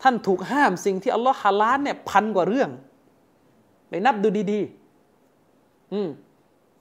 [0.02, 2.70] ท่านถูกห้ามสิ่งที่อัลลอฮ์ฮาลาลเนี่ยพันกว่าเรื่อง
[3.88, 6.08] ไปนับดูดีๆ อืม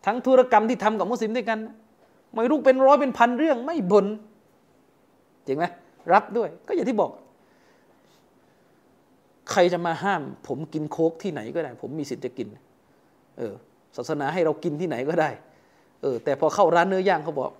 [0.05, 1.59] ทั้งธุรกรรมที่ทำกับมุสลิมด้วยกัน
[2.33, 4.05] ไม่รู้เป็นร้อยเป็นพันเรื่องไม่บน
[5.45, 5.65] จริงไหม
[6.13, 7.11] รับด้วย ก็อย่างที่บอก
[9.51, 12.47] ใครจะมาห้าม ผมกินโค้กที่ไหนก็ได้ ผมมีสิทธิ์จะกิน
[13.37, 13.53] เออ
[13.97, 15.29] ศาสนาให้เรากินที่ไหนก็ได้
[16.01, 17.51] เออ แต่พอเข้าร้านเนื้อย่างเขาบอก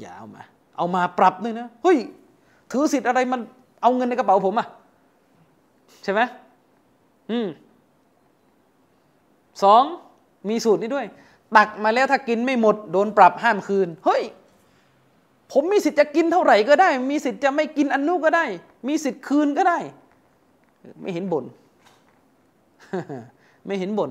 [0.00, 0.42] อย่าเอามา
[0.76, 1.98] เอามาปรับด้วยนะเฮ้ย
[2.72, 3.40] ถือสิทธิ์อะไรมัน
[3.82, 4.66] เอาเงินในกระเป๋าผมอะ
[6.04, 6.20] ใช่ไหม
[7.30, 7.48] อืม
[9.62, 9.82] สอง
[10.48, 11.06] มีสูตรนี้ด้วย
[11.56, 14.22] ตักมาแล้วถ้ากินไม่หมด โดนปรับห้ามคืน เฮ้ย
[15.52, 18.44] ผมมีสิทธิ์จะกินเท่าไหร่ก็ได้ มีสิทธิ์จะไม่กินอันนู้ก็ได้
[18.88, 19.78] มีสิทธิ์คืนก็ได้
[21.00, 21.44] ไม่เห็นบน่น
[23.66, 24.10] ไม่เห็นบน่น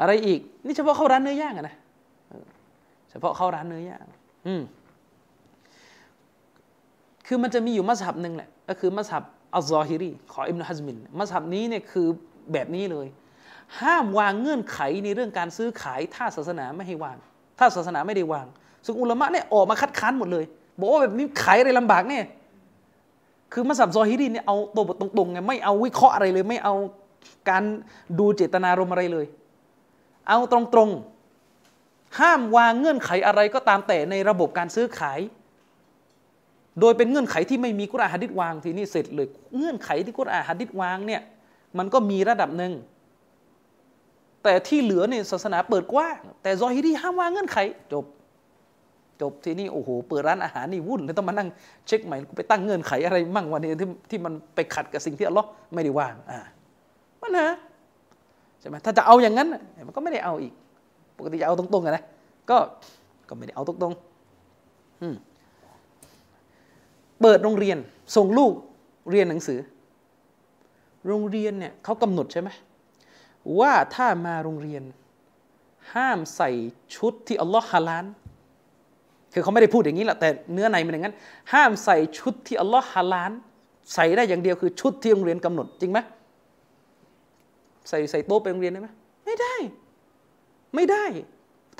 [0.00, 1.76] อะไรอีก นี่เฉพาะเข้าร้านเนื้อย่างนะ
[3.10, 4.04] เฉพาะเข้าร้านเนื้อย่าง
[4.46, 4.62] อืม
[7.26, 12.06] คือมันจะมีอยู่มัสฮับหนึ่งแหละก็คือมัสฮับอัลซอฮิรีของอิบนุฮัซมินมัสฮับนี้เนี่ยคือ
[12.52, 13.06] แบบนี้เลย
[13.80, 17.16] ห้ามวางเงื่อนไขในเรื่องการซื้อขาย ถ้าศาสนาไม่ให้วาง
[17.58, 18.46] ถ้าศาสนาไม่ได้วาง
[18.84, 20.44] ซึ่งอุลามะเนี่ยออกมาคัดค้านหมดเลย
[20.78, 22.24] บอกว่าแบบนี้ขายอะไรลำบากเนี่ย
[23.52, 26.74] คือมัสับซอฮิรีเนี่ยเอาตัวบทตรงๆไงไม่เอาวิเคราะห์อะไรเลย ไม่เอา
[27.50, 27.62] การ
[28.18, 29.26] ดูเจตนารมอะไรเลย
[30.28, 35.20] เอาตรงๆ ห้ามวางเงื่อนไขอะไรก็ตามแต่ในระบบการซื้อขาย
[36.80, 41.20] โดยเป็นเงื่อนไขที่ไม่มีกุรอานฮะดิษวางทีนี้เสร็จเลย เงื่อนไขที่กุรอานฮะดิษวางเนี่ย
[41.78, 42.72] มันก็มีระดับหนึ่ง
[44.42, 47.58] แต่ที่เหลือเนี่ยศาสนาเปิดกว้างแต่ซอฮิรีห้ามวางเงื่อนไข
[47.92, 48.04] จบ
[49.20, 51.48] จบทีนี้โอ้โหเปิดร้านอาหารนี่วุ่นเลยต้องมานั่ง
[51.86, 56.38] เช็คใหม่กูไปตั้งเงื่อนไขอะไรมั่งวันนี้ที่ที่มันไปขัดกับสิ่งที่อัลลอฮ์ไม่ได้วางอ่า
[57.22, 57.46] ปัญหา
[58.60, 60.52] ใช่ไหมถ้าจะเอาอย่างนั้นน่ะมันก็ไม่ได้เอาอีก
[61.18, 62.04] ปกติจะเอาตรงๆอะนะ
[62.50, 62.56] ก็
[63.28, 65.14] ก็ไม่ได้เอาตรงๆอืม
[67.20, 67.78] เปิดโรงเรียน
[68.16, 68.52] ส่งลูก
[69.10, 69.58] เรียนหนังสือ
[71.06, 72.48] โรงเรียนเนี่ยเขากำหนดใช่ไหม
[73.60, 74.82] ว่าถ้ามาโรงเรียน
[75.94, 76.50] ห้ามใส่
[76.96, 78.04] ชุดที่อัลลอฮ์ฮาลาน
[79.32, 81.16] คือเขาไม่ได้พูดอย่างนี้แหละแต่เนื้อในมันอย่างนั้น
[81.52, 83.32] ห้ามใส่ชุดที่อัลลอฮ์ฮาลาน
[83.94, 85.98] ใส่ได้อย่างเดียวคือชุดที่โรงเรียนกำหนดจริงไหม
[87.88, 88.88] ใส่ใส่โต๊ะไปโรงเรียนได้ไหม
[89.24, 89.54] ไม่ได้
[90.74, 91.04] ไม่ได้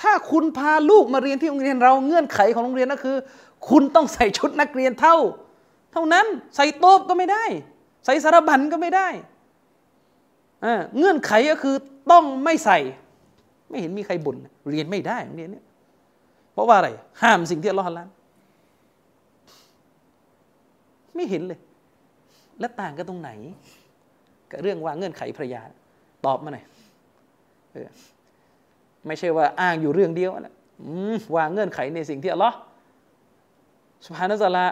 [0.01, 3.17] ถ้าคุณพาลูกมาเรียนที่โรงเรียนเราเงื่อนไขของโรงเรียนก็คือ
[3.69, 5.17] คุณต้องใส่ชุดนักเรียนเท่า
[5.93, 7.45] เท่านั้นใส่โต๊ะก็ไม่ได้
[8.05, 9.09] ใส่สารบัญก็ไม่ได้
[10.99, 11.75] เงื่อนไขก็คือ
[12.11, 12.79] ต้องไม่ใส่
[13.71, 14.37] ไม่เห็นมีใครบ่น
[14.71, 15.63] เรียนไม่ได้โรงเรียนนี้
[16.53, 16.89] เพราะว่าอะไร
[17.23, 18.05] ห้ามสิ่งที่อัลลอฮฺละ
[21.15, 21.61] ไม่เห็นเลย
[22.61, 23.31] และต่างกันตรงไหน
[24.51, 25.63] กับเรื่องว่าเงื่อนไขภรรยา
[26.27, 26.65] ตอบมาหน่อย
[29.07, 30.55] ไม่ใช่ว่าอ้างอยู่เรื่องเดียวนะ
[31.37, 32.57] วางเงื่อนไขในสิ่งที่อัลลอฮ์
[34.07, 34.65] สุภานัสลา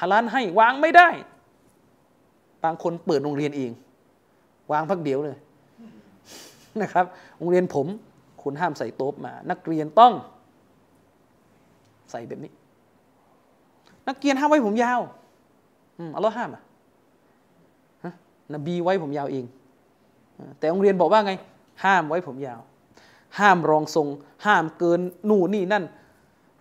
[0.00, 1.08] ฮาลานให้วางไม่ได้
[2.64, 3.70] บางคนเปิดโรงเรียนเอง
[4.72, 5.36] วางพักเดียวเลย
[6.82, 7.04] นะครับ
[7.36, 7.86] โรงเรียนผม
[8.42, 10.12] คุณห้ามใส่โต๊ะมา นักเรียนต้อง
[12.10, 12.52] ใส่แบบนี้
[14.08, 15.00] นักเรียนห้ามไว้ผมยาว
[16.14, 16.62] อัลลอฮ์ห้ามอะ
[18.54, 19.44] นบีไว้ผมยาวเอง
[20.58, 21.32] แต่โรงเรียนบอกว่าไง
[21.84, 22.60] ห้ามไว้ผมยาว
[23.38, 24.08] ห้ามรองทรง
[24.46, 25.84] ห้ามเกินนู่นนี่นั่น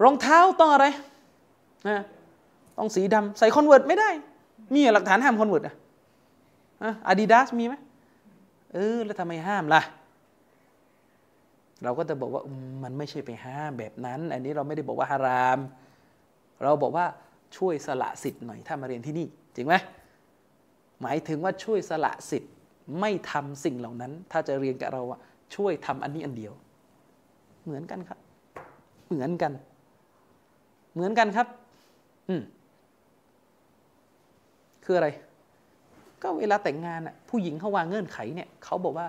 [0.04, 0.86] รองเท้าต้องอะไร
[1.88, 2.02] นะ
[2.78, 4.10] ต้องสีดำใส่ Converse ไม่ได้
[4.74, 5.76] มีหลักฐานห้าม Converse อะ
[7.08, 7.76] อาดิดาสมีไหม
[8.74, 9.82] เออ แล้วทำไมห้ามล่ะ
[11.84, 12.44] เราก็จะบอกว่า
[12.84, 15.60] มันไม่ใช่ไปห้ามแบบนั้น อันนี้เราไม่ได้บอกว่าฮาราม
[16.64, 17.06] เราบอกว่า
[17.58, 19.76] ช่วยสละสิทธิ์หน่อยถ้ามาเรียนที่นี่จริงไหม
[21.02, 22.52] หมายถึงว่าช่วยสละสิทธิ์
[23.00, 25.20] ไม่ทำสิ่งเหล่านั้น ถ้าจะเรียนกับเราอะ
[25.56, 26.54] ช่วยทำอันนี้อันเดียว
[27.64, 28.20] เหมือนกันครับ
[29.08, 29.52] เหมือนกัน
[30.94, 31.48] เหมือนกันครับ
[32.30, 32.42] อืม
[34.84, 35.08] คืออะไร
[36.22, 39.08] ก็เวลาแต่งงานอะผู้หญิงเขาวางเงื่อนไขเนี่ยเขาบอกว่า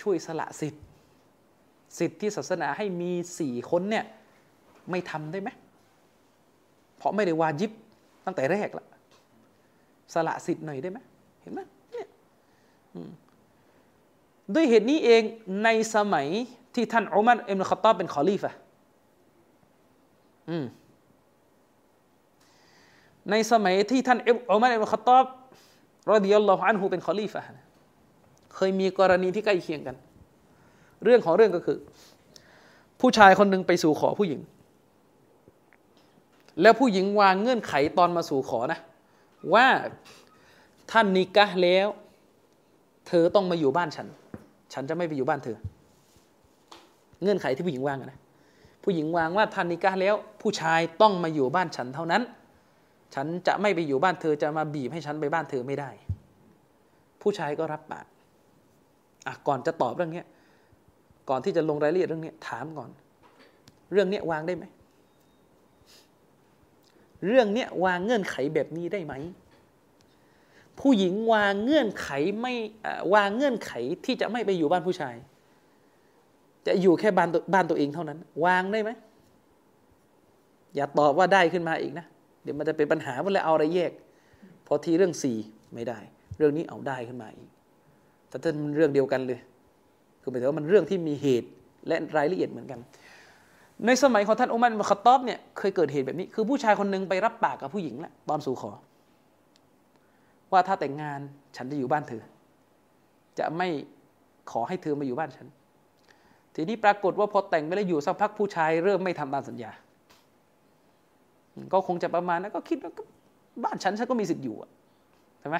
[0.00, 0.84] ช่วยสละสิทธิ์
[1.98, 4.04] สิทธิ์ที่ศาสนาให้มีสี่คนเนี่ย
[4.90, 5.50] ไม่ทำได้ไหม
[6.96, 7.70] เพราะไม่ได้วาจิบ
[8.24, 8.86] ตั้งแต่แรกละ
[10.14, 10.98] สละสิทธิ์หน่อยได้ไหม
[11.40, 11.60] เห็นไหม
[11.92, 12.08] เนี่ย
[14.54, 15.22] ด้วยเหตุนี้เอง
[15.64, 16.28] ในสมัย
[16.74, 18.54] ที่ท่านอุมัรอิมนุขตอบเป็นขอลีฟะ
[23.30, 24.18] ในสมัยที่ท่าน
[24.50, 25.24] อุมัรอิมนุขตอบ
[26.10, 27.42] รอดิยัลลอฮุอันฮูเป็นขอลีฟะ
[28.54, 29.96] เคยมีกรณีที่ใกล้เคียงกัน
[31.04, 31.78] เรื่องของเรื่องก็คือ
[33.00, 34.40] ผู้ชายคนหนึ่งไปสู่ขอผู้หญิง
[36.62, 38.80] แล้วผู้หญิงวางเงื่อนไขตอนมาสู่ขอนะ
[39.54, 39.66] ว่า
[40.90, 41.88] ท่านนิกะแล้ว
[43.08, 44.06] เธอต้องมาอยู่บ้านฉัน
[44.72, 45.56] ฉันจะไม่ไปอยู่บ้านเธอ
[47.22, 48.18] เงื่อนไขที่ผู้หญิงวางนะ
[48.84, 52.22] ผู้หญิงวางว่าท่านนิกะแล้ว ผู้ชายต้องมาอยู่บ้านฉันเท่านั้น
[53.14, 55.90] ฉันจะไม่ไปอยู่บ้านเธอจะมาบีบให้ฉันไปบ้านเธอไม่ได้
[57.22, 58.06] ผู้ชายก็รับปาก
[59.26, 60.22] อะก่อนจะตอบเรื่องนี้
[61.28, 62.90] ก่อนที่จะลงรายละเอียดเรื่องนี้ถามก่อน
[63.92, 64.64] เรื่องนี้วางได้ไหม
[67.26, 69.14] เรื่องเนี้ยวางเงื่อนไขแบบนี้ได้ไหม
[70.80, 72.08] ผู้หญิงวางเงื่อนไข
[72.40, 72.54] ไม่
[73.14, 73.72] วางเงื่อนไข
[74.04, 75.14] ที่จะไม่ไปอยู่บ้านผู้ชาย
[76.66, 78.90] จะอยู่แค่บ้านบ้านตัวเองเท่านั้น วางได้ไหม
[80.74, 82.06] อย่าตอบว่าได้ขึ้นมาอีกนะ
[82.44, 83.92] เดี๋ยวมันจะเป็นปัญหาว่าแล้วเอาอะไรแยก
[84.66, 85.36] พอทีเรื่องสี่
[85.74, 85.98] ไม่ได้
[86.38, 87.50] เรื่องนี้เอาได้ขึ้นมาอีก
[88.28, 89.40] แต่ถ้ามันเรื่องเดียวกันเลย
[90.20, 91.48] คือหมายถึงว่ามันเรื่องที่มีเหตุ
[91.88, 92.80] และรายละเอียดเหมือนกัน
[93.86, 98.70] ในสมัยของท่านอุมัรมขัตตอบเนี่ยเคยเกิดเหตุแบบนี้ คือผู้ชายคนหนึ่งไปรับปากกับผู้หญิงแหละตอนสู่ขอ
[100.52, 101.20] ว่าถ้าแต่งงาน
[101.56, 102.22] ฉันจะอยู่บ้านเธอ
[103.38, 103.68] จะไม่
[104.50, 105.46] ขอให้เธอมาอยู่บ้านฉัน
[106.54, 109.70] ทีนี้ปรากฏว่าพอแต่งไปแล้วอยู่สักพักผู้ชายเริ่มไม่ทำตามสัญญา
[111.72, 112.92] ก็คงจะประมาณนั้นก็คิดว่า
[113.64, 114.56] บ้านฉันฉันก็มีสิทธิ์อยู่
[115.40, 115.56] ใช่ไหม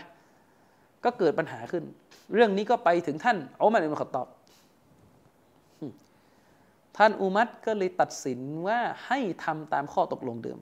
[1.04, 1.84] ก็เกิดปัญหาขึ้น
[2.34, 4.28] เรื่องนี้ก็ไปถึงท่านอุมัรอิบนุขตอบ
[6.96, 10.58] ท่านอุมัรก็เลยตัดสินว่าให้ทำตามข้อตกลงเดิม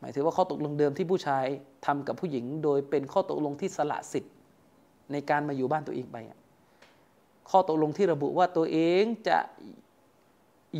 [0.00, 1.44] หมายถึงว่าข้อตกลงเดิมที่ผู้ชาย
[1.86, 4.34] ทำกับผู้หญิง โดยเป็นข้อตกลงที่สละสิทธิ์
[5.12, 6.16] ในการมาอยู่บ้านตัวเองไป
[7.50, 9.38] ข้อตกลงที่ระบุว่าตัวเองจะ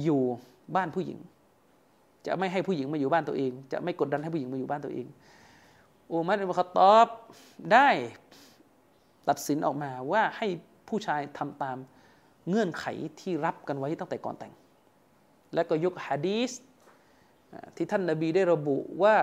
[0.03, 0.23] อยู่
[0.77, 1.19] บ้านผู้หญิง
[2.27, 5.07] จะไม่ให้ผู้หญิงมาอยู่บ้านตัวเอง จะไม่กดดันให้ผู้หญิงมาอยู่บ้านตัวเอง
[6.11, 7.07] อุมัรอิบนุขตอบ
[7.73, 7.89] ได้
[9.29, 10.47] ตัดสินออกมาว่าให้
[10.89, 11.79] ผู้ชายทำตาม
[12.49, 12.85] เงื่อนไข
[13.21, 14.53] ที่รับกันไว้ตั้งแต่ก่อนแต่ง
[15.55, 16.51] และก็ยกฮะดีส
[17.77, 19.15] ที่ท่านนาบีได้ระบุว่า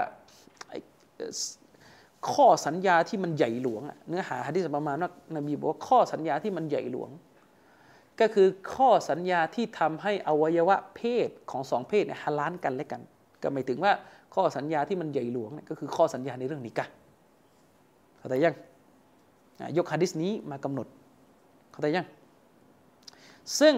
[2.32, 7.10] ข้อสัญญาที่มันใหญ่หลวง เนื้อหาฮะดีสประมาณว่านบีบอกว่าข้อสัญญาที่มันใหญ่หลวง
[8.20, 13.02] ก็คือข้อสัญญาที่ทำให้อวัยวะเพศของสองเพศเนี่ยฮาลานกันและกัน
[13.42, 13.92] ก็หมายถึงว่า
[14.36, 16.86] ข้อสัญญาที่มันใหญ่หลวงเนี่ยก็คือข้อสัญญาในเรื่องนิกะ
[18.18, 18.56] เข้าใจยัง
[19.78, 20.88] ยกฮะดิษนี้มากำหนด
[21.72, 22.06] เข้าใจยัง
[23.60, 23.76] ซึ่ง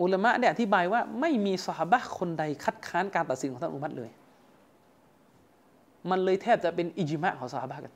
[0.00, 4.10] อุลามะได้อธิบายว่าไม่มีสหบะคนใดคัดค้านการตัดสินของท่านอุมัตเลย
[6.10, 7.92] มันเลยแทบจะเป็นอิจิมะของสหบะกัน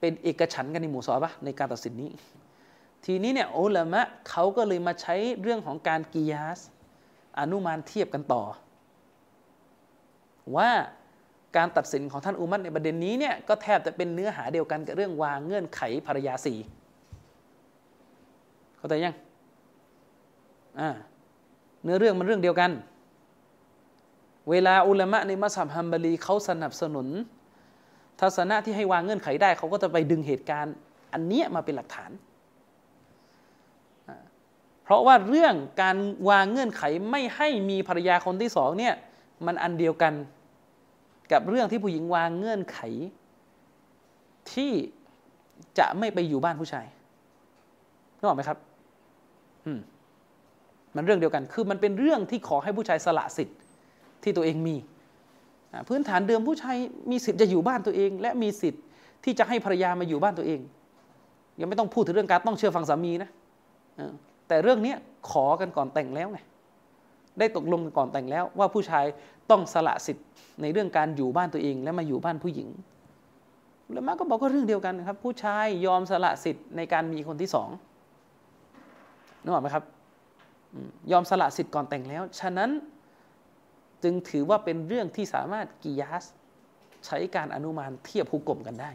[0.00, 2.10] เป็นเอกฉันกันในหมู่สหบะในการตัดสินนี้
[3.04, 4.00] ทีนี้เนี่ยอุลามะ
[4.30, 6.58] เขาก็เลยมาใช้เรื่องของการกิยาส
[7.38, 8.42] อนุมานเทียบกันต่อ
[10.56, 10.70] ว่า
[11.56, 16.58] การตัดสินของท่านอุมัตในประเด็นนี้เนี่ยก็แทบจะเป็นเนื้อหาเดียวกันกับเรื่องวางเงื่อนไขภรรยาสี่
[18.76, 19.14] เข้าใจยัง
[20.80, 20.90] อ่า
[21.82, 22.70] เนื้อเรื่องมันเรื่องเดียวกัน
[24.50, 27.08] เวลาอุลามะในมัสยิดฮัมบารีเขาสนับสนุน
[28.20, 30.74] ทัศนะที่ให้วางเงื่อนไขได้เขาก็จะไปดึงเหตุการณ์
[31.12, 32.10] อันเนี้ยมาเป็นหลักฐาน
[34.88, 35.96] เพราะว่าเรื่องการ
[36.28, 38.94] วางเงื่อนไขไม่ให้มีภรรยาคนที่สองเนี่ย
[39.46, 40.12] มันอันเดียวกัน
[41.32, 42.78] กับเรื่องที่ผู้หญิงวางเงื่อนไข
[44.52, 44.72] ที่
[45.78, 46.86] จะไม่ไปอยู่บ้านผู้ชาย
[48.18, 48.58] นึกออกไหมครับ
[49.66, 49.80] อืม
[50.94, 53.58] มันเรื่องเดียวกัน คือมันเป็นเรื่องที่ขอให้ผู้ชายสละสิทธิ์
[54.22, 54.76] ที่ตัวเองมี
[55.88, 56.76] พื้นฐานเดิมผู้ชาย
[57.10, 58.82] มีสิทธิ์จะอยู่บ้านตัวเอง และมีสิทธิ์
[59.24, 60.60] ที่จะให้ภรรยามาอยู่บ้านตัวเอง
[61.60, 63.30] ยังไม่ต้องพูดถึงเรื่องการต้องเชื่อฟังสามีนะ
[64.48, 64.94] แต่เรื่องนี้
[65.30, 66.38] ขอกันก่อนแต่งแล้วไง
[67.38, 69.04] ได้ตกลงกันก่อนแต่งแล้ว ว่าผู้ชาย
[69.50, 70.26] ต้องสละสิทธิ์
[70.62, 72.68] ในเรื่องการอยู่บ้านตัวเอง และมาอยู่บ้านผู้หญิง
[73.92, 77.68] แล้วมาก็บอกก็เรื่องเดียวกันครับ ผู้ชายยอมสละสิทธิ์ในการมีคนที่สอง
[79.42, 79.84] นึกออกไหมครับ
[81.12, 82.70] ยอมสละสิทธิ์ก่อนแต่งแล้ว ฉะนั้น
[84.02, 86.24] จึงถือว่าเป็นเรื่องที่สามารถกิยาส
[87.06, 88.90] ใช้การอนุมานเทียบหุกกลมกันได้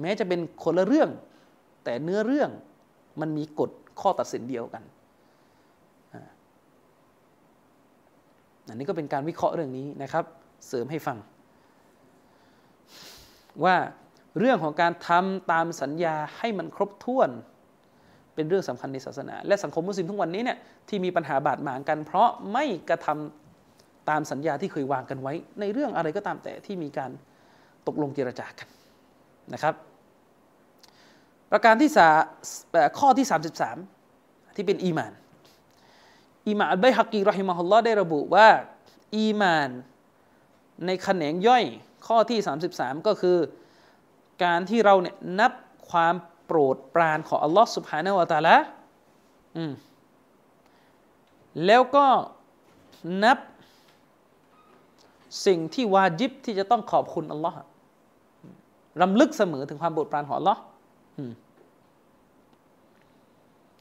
[0.00, 1.10] แม้จะเป็นคนละเรื่อง
[1.84, 2.50] แต่เนื้อเรื่อง
[3.20, 3.70] มันมีกฎ
[4.00, 4.82] ข้อตัดสินเดียวกัน
[8.68, 10.24] อันนี้ก็เป็นการวิเคราะห์เรื่องนี้นะครับ
[10.68, 11.18] เสริมให้ฟัง
[13.64, 13.76] ว่า
[14.38, 17.30] เรื่องของการทำตามสัญญาให้มันครบถ้วน
[18.34, 20.58] เป็นเรื่องสำคัญในศาสนา และสังคมมุสลิมทุกวันนี้เนี่ย
[20.88, 27.10] ที่มีปัญหาบาดหมางกัน เพราะไม่กระทำตามสัญญาที่เคยวางกันไว้ ในเรื่องอะไรก็ตามแต่ที่มีการ
[27.86, 28.68] ตกลงเจรจากัน
[29.54, 29.74] นะครับ
[31.50, 32.08] ประการที่สา
[32.98, 33.26] ข้อที่
[33.90, 35.12] 33 ที่เป็นอีมาน
[36.48, 38.48] อีมานอัลไบฮักกีรอฮิมะฮุลลอฮ์ได้ระบุว่า
[39.16, 39.70] อีมาน
[40.86, 41.64] ในแขนงย่อย
[42.06, 42.38] ข้อที่
[42.72, 43.38] 33 ก็คือ
[44.44, 45.52] การที่เราเนี่ยนับ
[45.90, 46.14] ความ
[46.46, 48.56] โปรดปรานของอัลลอฮ์สุบฮานาวะตาละ
[49.56, 49.72] อืม
[51.66, 52.06] แล้วก็
[53.24, 53.38] นับ
[55.46, 57.56] สิ่งที่วาจิบที่จะต้องขอบคุณอัลลอฮ์
[59.02, 60.60] รำลึกเสมอถึงความโปรดปรานของอัลลอฮ์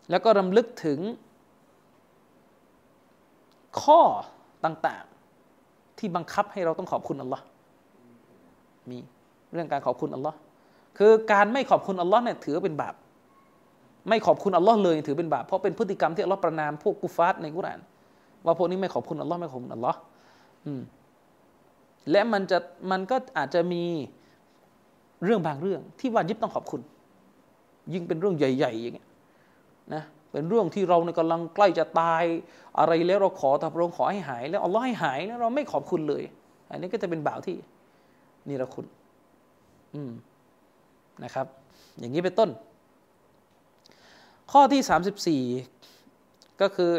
[0.10, 1.00] แล้วก็รำลึกถึง
[3.82, 4.02] ข้อ
[4.66, 7.44] ต่างๆ ที่บังคับให้เราต้องขอบคุณอัลลอฮ์
[8.90, 8.98] มี
[9.54, 10.38] เรื่องการขอบคุณอัลลอฮ์
[10.98, 12.96] คือการไม่ขอบคุณอัลลอฮ์เนี่ยถือเป็นบาป
[14.10, 17.80] ไม่ขอบคุณอัลลอฮ์เลยถือเป็นบาปเพราะเป็นพฤติกรรมที่อัลลอฮ์ประนามพวกกุฟาร์ในกุราน
[18.46, 20.00] ว่าพวกนี้ไม่ขอบคุณอัลลอฮ์ไม่ขอบคุณอัลลอฮ์
[22.12, 22.58] และมันจะ
[22.92, 23.84] มันก็อาจจะมี
[25.24, 26.82] เรื่องบางเรื่องที่วาจิบต้องขอบคุณ
[27.94, 29.08] ยิ่งเป็นเรื่องใหญ่ ๆ อย่างเงี้ย
[29.94, 32.24] นะเป็นเรื่องที่เราในกำลังใกล้จะตาย
[32.80, 36.24] อะไรแล้วเราขอแต่พระองค์ขอให้หาย แล้วอัลลอฮ์ให้หายแล้วเราไม่ขอบคุณเลย
[36.70, 37.58] อันนี้ก็จะเป็นบ่าวที่
[38.48, 38.86] นี่ละคุณ
[39.96, 40.12] อืม
[41.24, 41.46] นะครับ
[42.00, 42.50] อย่างนี้เป็นต้น
[44.52, 45.42] ข้อที่
[45.76, 46.92] 34 ก็คือ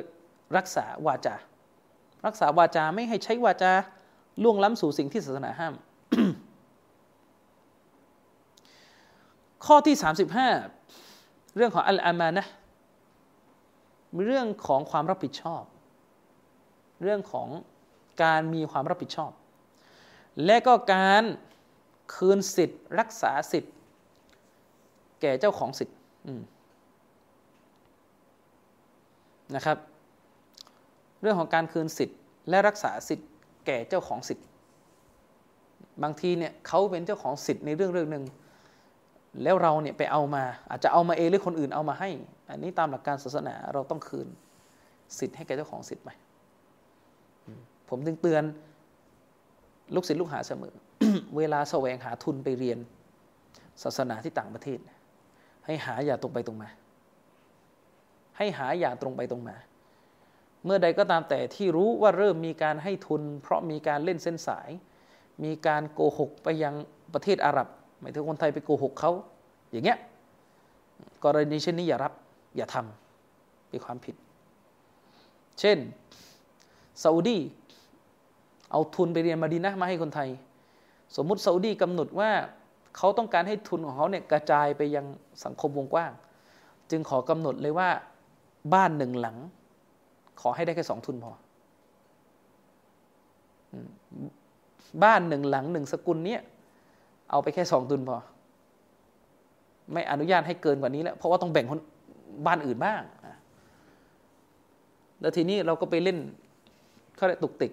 [0.57, 1.35] รักษาวาจา
[2.27, 3.73] รักษาวาจาไม่ให้ใช้วาจา
[4.43, 5.75] ล่วงล้ำสู่สิ่งที่ศาสนาห้าม
[9.73, 9.97] ข้อที่
[10.77, 12.47] 35 เรื่องของอัลอามานะ
[14.27, 15.63] เรื่องของความรับผิดชอบ
[17.03, 17.49] เรื่องของ
[18.23, 19.33] การมีความรับผิดชอบ
[20.45, 21.23] และก็การ
[22.15, 23.75] คืนสิทธิ์ รักษาสิทธิ์
[25.21, 25.97] แก่เจ้าของสิทธิ์
[29.55, 29.79] นะครับ
[31.23, 32.19] เรื่องของการคืนสิทธิ์
[32.49, 33.29] และรักษาสิทธิ์
[33.67, 34.47] แก่เจ้าของสิทธิ์
[36.03, 38.27] บางทีเนี่ยเขาเป็นเจ้าของสิทธิ์ในเรื่องเรื่องหนึ่ง
[39.43, 42.11] แล้วเราเนี่ยไปเอามา อาจจะเอามาเองหรือคนอื่นเอามาให้
[42.51, 44.28] อันนี้ตามหลักการศาสนาเราต้องคืน
[45.19, 46.11] สิทธิ์ให้แก่เจ้าของสิทธิ์ไป
[47.89, 48.43] ผมจึงเตือน
[49.94, 50.74] ลูกศิษย์ลูกหาเสมอ
[51.36, 52.78] เวลาแสวงหาทุนไปเรียน
[53.82, 54.78] ศาสนาที่ต่างประเทศ
[55.66, 56.69] ให้หาอย่าตรงไปตรงมา
[58.36, 59.57] ให้หาอย่าตรงไปตรงมา
[60.65, 64.70] เมื่อใดก็ตามแต่ที่รู้ว่าเริ่มมีการให้ทุน เพราะมีการเล่นเส้นสาย
[65.44, 66.74] มีการโกหกไปยัง
[67.15, 67.69] ประเทศอาหรับ
[68.01, 69.13] หมายถึงคนไทยไปโกหกเขา
[69.71, 69.99] อย่างเงี้ย
[71.25, 72.13] กรณีเช่นนี้อย่ารับ
[72.57, 74.15] อย่าทำเป็นความผิด
[75.61, 75.79] เช่น
[77.03, 77.39] ซาอุดี
[78.71, 80.29] เอาทุนไปเรียนมาดีนะมาให้คนไทย
[81.17, 82.31] สมมุติซาอุดีกำหนดว่า
[82.97, 85.05] เขาต้องการให้ทุนของเขาเนี่ยกระจายไปยัง
[85.45, 86.13] สังคมวงกว้าง
[86.91, 87.89] จึงขอกำหนดเลยว่า
[88.75, 89.37] บ้านหนึ่งหลัง
[90.41, 91.33] ขอให้ได้แค่สองทุนพอ
[95.05, 96.41] บ้านหนึ่งหลังหนึ่งสกุลเนี้ย
[97.31, 98.16] เอาไปแค่สองทุนพอ
[99.93, 101.81] ไม่อนุญาตให้เกินกว่านี้แล้ว เพราะว่าต้องแบ่งคน
[102.47, 103.02] บ้านอื่นบ้าง
[105.20, 106.19] แล้วทีนี้เราก็ไปเล่น
[107.16, 107.73] เขาเรียกตุกติก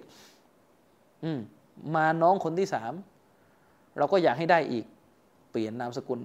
[1.23, 1.39] อืม
[1.95, 2.93] มาน้องคนที่สาม
[3.97, 4.85] เราก็อยากให้ได้อีก
[5.51, 6.19] เปลี่ยนนามสกุล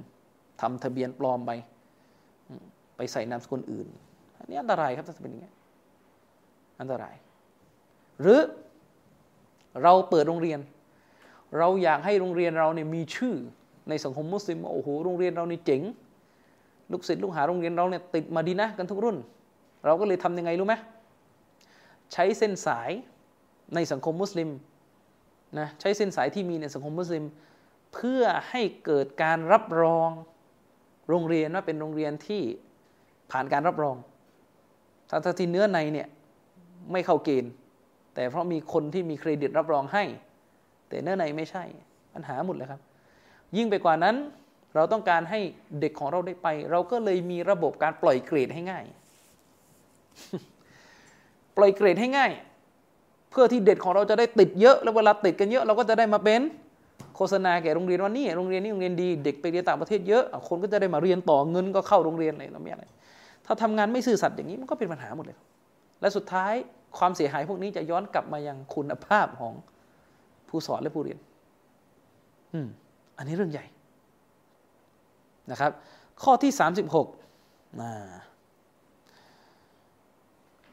[0.60, 1.50] ทำทะเบียนปลอมไป
[2.96, 3.86] ไปใส่นามสกุลอื่น
[4.38, 5.52] อันนี้อันตรายครับถ้าเป็นอย่างนี้
[6.80, 7.14] อันตราย
[8.20, 8.40] หรือ
[9.82, 10.58] เราเปิดโรงเรียน
[11.58, 13.34] เราอยากให้โรงเรียนเราเนี่ยมีชื่อ
[13.88, 15.82] ในสังคมมุสลิมโอ้โหโรงเรียนเรานี่เจ๋ง
[16.92, 19.16] ลูกศิษย์ลูกหาโรงเรียนเราเนี่ยติดมาดีนะกันทุกรุ่น
[19.84, 20.74] เราก็เลยทำยังไงรู้ไหม
[22.12, 22.90] ใช้เส้นสาย
[23.74, 24.48] ในสังคมมุสลิม
[25.58, 27.24] นะใช้เส้นสายที่มีในสังคมมุสลิม
[27.94, 30.10] เพื่อให้เกิดการรับรอง
[31.08, 32.42] โรงเรียนว่าเป็นโรงเรียนที่
[33.30, 33.96] ผ่านการรับรอง
[35.08, 36.08] ถ้าที่เนื้อในเนี่ย
[36.92, 37.52] ไม่เข้าเกณฑ์
[38.14, 40.04] แต่เพราะมีคนที่มีเครดิตรับรองให้
[40.92, 41.64] แต่เนื้อในไม่ใช่
[42.14, 42.80] ปัญหาหมดเลยครับ
[43.56, 44.16] ยิ่งไปกว่านั้น
[44.74, 45.40] เราต้องการให้
[45.80, 48.84] เด็กของเราได้ไป เราก็เลยมีระบบการปล่อยเกรดให้ง่าย
[51.56, 52.32] ปล่อยเกรดให้ง่าย
[53.30, 56.42] เพื่อที่เด็กของเราจะได้ติดเยอะ แล้วเวลาติดกันเยอะเราก็จะได้มาเป็น
[57.16, 62.84] โฆษณาแก่โรงเรียนว่านี่โรงเรียนนี้โรงเรียนดีเด็กไปเรียนต่างประเทศเยอะคนก็จะได้มาเรียนต่อเงินก็เข้าโรงเรียนอะไรเราไม่อะไร
[63.46, 65.38] ถ้าทำงานไม่ซื่อสัตย์อย่างนี้มันก็เป็นปัญหาหมดเลย
[66.00, 66.54] และสุดท้าย
[66.98, 69.52] ความเสียหายพวกนี้จะย้อนกลับมายังคุณภาพของ
[70.52, 71.18] ผู้สอนและผู้เรียน
[72.52, 72.68] อืม
[73.16, 73.66] อันนี้เรื่องใหญ่
[75.50, 75.70] นะครับ
[76.22, 77.08] ข้อที่สามสิบหก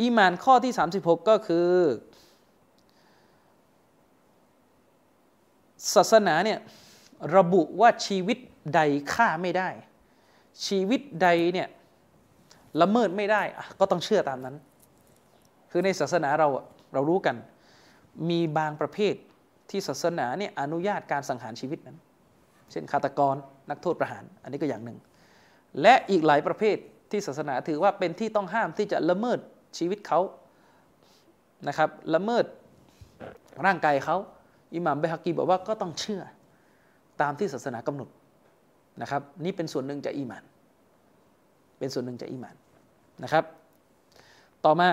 [0.02, 1.70] อีมานข้อที่ 36 ก็คือ
[5.96, 6.60] ศาสนาเนี่ย
[7.38, 8.38] ระบุว่าชีวิต
[8.76, 8.80] ใด
[9.14, 9.70] ฆ่าไม่ได้
[10.68, 11.68] ชีวิตใดเนี่ย
[12.82, 13.42] ละเมิดไม่ได้
[13.80, 14.56] ก็ต้องเชื่อตามนั้น
[15.72, 16.48] คือในศาสนาเรา
[16.94, 17.36] เรารู้กัน
[18.30, 19.14] มีบางประเภท
[19.70, 21.98] ที่ศาสนาเนี่ยอนุญาตการสังหารชีวิตนั้น
[22.72, 23.36] เช่นฆาตกร
[23.70, 24.98] นักโทษประหาร อันนี้ก็อย่างหนึ่ง
[25.82, 26.78] และอีกหลายประเภท
[27.12, 29.40] ที่ศาสนาถือว่าเป็นที่ต้องห้ามที่จะละเมิด
[29.78, 30.20] ชีวิตเขา
[31.68, 32.46] นะครับละเมิด
[33.66, 34.18] ร่างกายเขา
[34.76, 36.22] อิหม่ามเบฮักกีบอกว่าก็ต้องเชื่อ
[37.22, 38.10] ตามที่ศาสนากำหนด
[39.02, 40.44] นะครับ นี่เป็นส่วนหนึ่งจากอีมาน
[41.80, 42.56] เป็นส่วนหนึ่งจากอีมาน
[43.24, 43.44] นะครับ
[44.66, 44.90] ต่อมา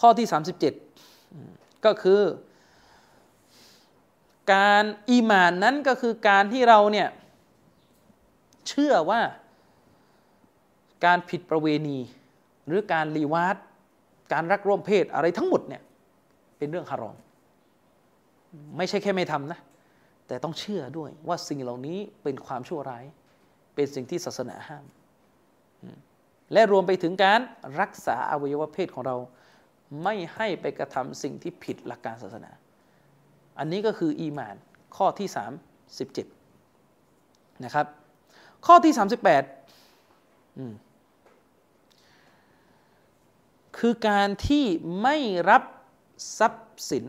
[0.00, 2.22] ข้อที่ 37 ก็คือ
[4.54, 7.08] การอีมานนั้นก็คือการที่เราเนี่ย
[8.68, 9.20] เชื่อว่า
[11.04, 11.98] การผิดประเวณี
[12.66, 13.56] หรือการรีวาด
[14.32, 15.82] การรักร่วมเพศอะไรทั้งหมดเนี่ย
[16.58, 17.16] เป็นเรื่องฮารอม
[18.76, 19.60] ไม่ใช่แค่ไม่ทำนะ
[20.26, 23.04] แต่ต้องเชื่อด้วยว่าสิ่งเหล่านี้เป็นความชั่วร้าย
[23.74, 24.84] เป็นสิ่งที่ศาสนาห้าม
[26.52, 27.40] และรวมไปถึงการ
[27.80, 29.16] รักษาอวัยวะเพศของเรา
[30.02, 32.50] ไม่ให้ไปกระทำสิ่งที่ผิดหลักการศาสนา
[33.58, 34.56] อันนี้ก็คืออีมาน
[34.96, 35.28] ข้อที่
[36.26, 37.86] 37 นะครับ
[38.66, 39.00] ข้อที่ 38
[43.78, 44.64] คือการที่
[45.02, 45.16] ไม่
[45.50, 45.62] รับ
[46.38, 47.04] ทรัพย์สิน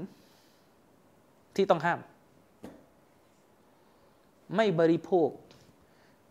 [1.55, 1.99] ที่ต้องห้าม
[4.55, 5.29] ไม่บริโภค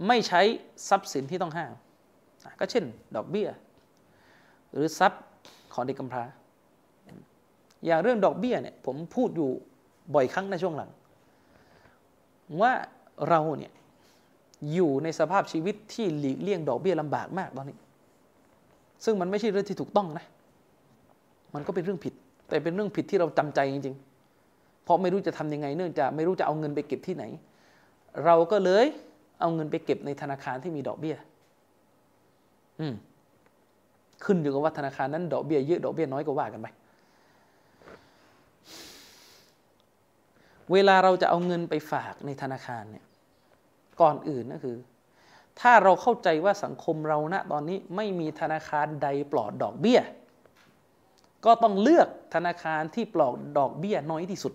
[0.07, 0.43] ไม่ใช้
[0.89, 1.73] ทรัพย์สินที่ต้องห้าม
[2.61, 2.85] ก็เช่น
[3.17, 3.49] ดอกเบี้ย
[4.73, 5.25] หรือทรัพย์
[5.73, 6.25] ของเด็กกำพร้า
[7.87, 9.51] อย่างเรื่องดอกเบี้ยเนี่ยผมพูดอยู่
[10.15, 10.91] บ่อยครั้งในช่วงหลัง
[12.61, 12.73] ว่า
[13.29, 13.73] เราเนี่ย
[14.73, 17.77] อยู่ในสภาพชีวิตที่หลีกเลี่ยงดอกเบี้ยลำบากมากตอนนี้
[19.05, 20.25] ซึ่งมันไม่ใช่เรื่องที่ถูกต้องนะ
[21.55, 22.15] มันก็เป็นเรื่องผิด
[22.49, 27.25] แต่เป็นเรื่องผิดที่เราจำใจจริงๆ เพราะไม่รู้จะทำยังไง เนื่องจากไม่รู้จะเอาเงินไปเก็บที่ไหน
[28.25, 28.87] เราก็เลย
[29.41, 31.17] เอาเงินไปเก็บในธนาคารที่มีดอกเบี้ย
[32.81, 32.95] อืม
[34.25, 36.67] ขึ้นอยู่กับว่าธนาคารนั้นดอกเบี้ยเยอะดอกเบี้ยน้อยก็ว่ากันไป
[40.73, 43.05] เวลาเราจะเอาเงินไปฝากในธนาคารเนี่ย
[44.01, 44.77] ก่อนอื่นก็คือ
[45.61, 50.01] ถ้าเราเข้าใจว่าสังคมเราณตอนนี้ไม่มีธนาคารใดปลอดดอกเบี้ย
[51.45, 54.55] ก็ต้องเลือกธนาคารที่ปลอดดอกเบี้ยน้อยที่สุด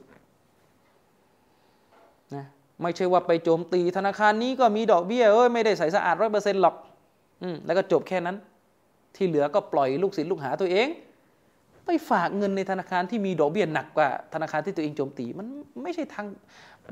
[2.35, 2.45] นะ
[2.81, 6.75] ไม่ใช่ว่าไปโจมตีธนาคารนี้ก็มีดอกเบี้ยเอ้ยไม่ได้ใส่สะอาดร้อยเปอร์เซ็นต์หรอก
[7.43, 8.37] อืมแล้วก็จบแค่นั้น
[9.15, 10.87] ที่เหลือก็ปล่อยลูกศิษย์ลูกหาตัวเอง
[11.85, 15.47] ไปฝากเงินในธนาคารที่มีดอกเบี้ยหนักกว่าธนาคารที่ตัวเองโจมตีมัน
[15.83, 16.25] ไม่ใช่ทาง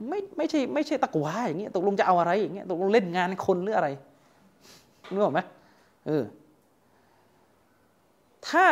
[0.10, 3.90] ไม่ไม่ใช่ไม่ใช่ตะกวาอย่างเงี้ยตกลงจะเอาอะไรอย่างเงี้ยตกลงเล่นงานคนหรืออะไร
[5.12, 5.40] นึกออกไหม
[6.08, 6.24] เออ
[8.48, 8.66] ถ้า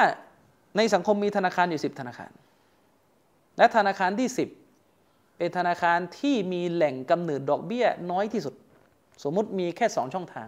[0.78, 2.32] ในสังคมมีธนาคารอยู่สิบธนาคาร
[3.58, 4.50] และธนาคารที่สิบ
[5.38, 8.54] เป็นธนาคารที่มีแหล่งกำเนิดดอกเบี้ยน้อยที่สุด
[9.24, 10.48] สมมุติมีแค่สองช่องทาง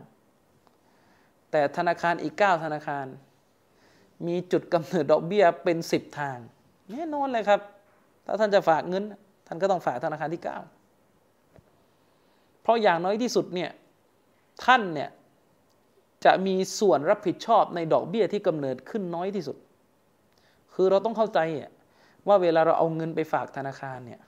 [1.52, 3.06] แต่ธนาคารอีกเก้าธนาคาร
[4.28, 6.38] มีจุดกำเนิดดอกเบี้ยเป็นสิบทาง
[6.92, 7.62] แน่นอนเลยครับ
[8.26, 9.04] ถ้าท่านจะฝากเงิน
[9.48, 10.58] ท่านก็ต้องฝากธนาคารที่เก้า
[12.62, 13.70] เพราะอย่างน้อยที่สุดเนี่ย
[14.66, 15.10] ท่านเนี่ย
[16.26, 19.58] จะมีส่วนรับผิดชอบในดอกเบี้ยที่กำเนิดขึ้นน้อยที่สุด
[20.74, 21.40] คือเราต้องเข้าใจ
[22.28, 24.20] ว่าเวลาเราเอาเงินไปฝากธนาคารเนี่ย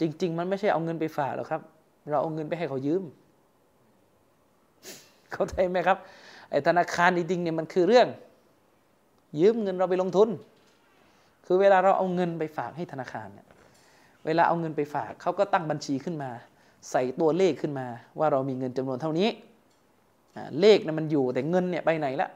[0.00, 1.62] จริง ๆ มันไม่ใช่เอาเงินไปฝากหรอกครับ
[2.10, 3.04] เราเอาเงินไปให้เขายืม
[5.32, 5.98] เข้าใจไหมครับ
[6.50, 8.08] ไอ้ธนาคารจริงๆเนี่ยมันคือเรื่อง
[9.40, 10.28] ยืมเงินเราไปลงทุน
[11.46, 13.46] คือเวลาเราเอาเงินไปฝากให้ธนาคารเนี่ย
[14.26, 16.30] เวลาเอาเงินไปฝากเขาก็ตั้งบัญชีขึ้นมา
[16.90, 17.86] ใส่ตัวเลขขึ้นมา
[18.18, 19.28] ว่าเรามีเงินจำนวนเท่านี้
[20.60, 22.28] เลขนะมันอยู่แต่เงินเนี่ยไปไหนละ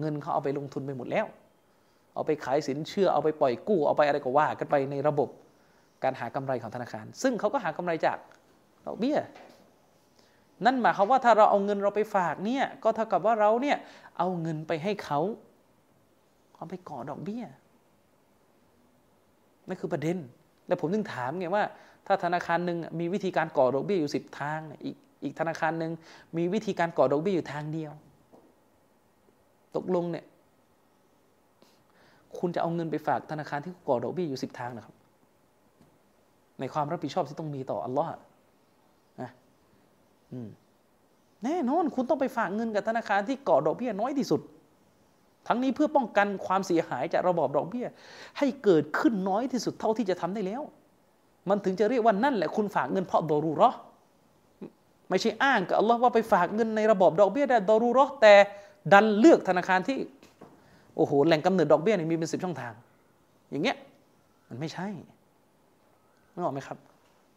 [0.00, 1.26] เงินเขาเอาไปลงทุนไปหมดแล้ว
[2.14, 5.28] เอาไปขายสินเชื่อเอาไปปล่อยกู้เอาไปอะไรก็ว่ากันไปในระบบ
[6.02, 8.18] การหากำไรของธนาคาร ซึ่งเขาก็หากำไรจาก
[8.86, 9.18] ดอกเบี้ย
[10.64, 13.76] นั่นหมายความว่าถ้าเราเอาเงินเราไปฝากเนี่ยก็เท่ากับว่าเราเนี่ย
[14.18, 15.20] เอาเงินไปให้เขา
[16.56, 17.44] เอาไปก่อดอกเบี้ย
[19.68, 20.18] นั่นคือประเด็น
[20.66, 21.64] แล้วผมถึงถามไงว่า
[22.06, 25.92] ถ้าธนาคารหนึ่งมีวิธีการก่อดอกเบี้ยอยู่สิบทางอีกอีกธนาคารหนึ่ง
[26.36, 27.92] มีวิธีการก่อดอกเบี้ยอยู่ทางเดียว
[29.76, 30.24] ตกลงเนี่ย
[32.38, 34.94] คุณจะเอาเงินไปฝากธนาคารที่ก่อดอกเบี้ยอยู่สิบทางนะครับ
[36.60, 38.10] ในความรับผิดชอบที่ต้องมีต่ออัลลอฮ์
[41.44, 44.40] แน่นอนคุณต้องไปฝากเงินกับธนาคารที่ก่อดอกเบี้ยน้อยที่สุด
[45.48, 47.86] ทั้งนี้เพื่อป้องกันความเสียหายจากระบอบดอกเบี้ย
[48.38, 50.62] ให้เกิดขึ้นน้อยที่สุดเท่าที่จะทำได้แล้ว
[51.48, 53.70] มันถึงจะเรียกว่านั่นแหละคุณฝากเงินเพราะดอรูรอ
[55.08, 58.34] ไม่ใช่อ้างกับอัลลอฮ์ว่าไปฝากเงินในระบอบดอกเบี้ยได้ดอรูรอแต่
[58.92, 59.98] ดันเลือกธนาคารที่
[60.96, 62.72] โอ้โหแหล่งกำเนิดดอกเบี้ยนี่มีเป็นสิบช่องทาง
[63.50, 63.76] อย่างเงี้ย
[64.48, 64.86] มันไม่ใช่
[66.34, 66.78] นึกออกไหมครับ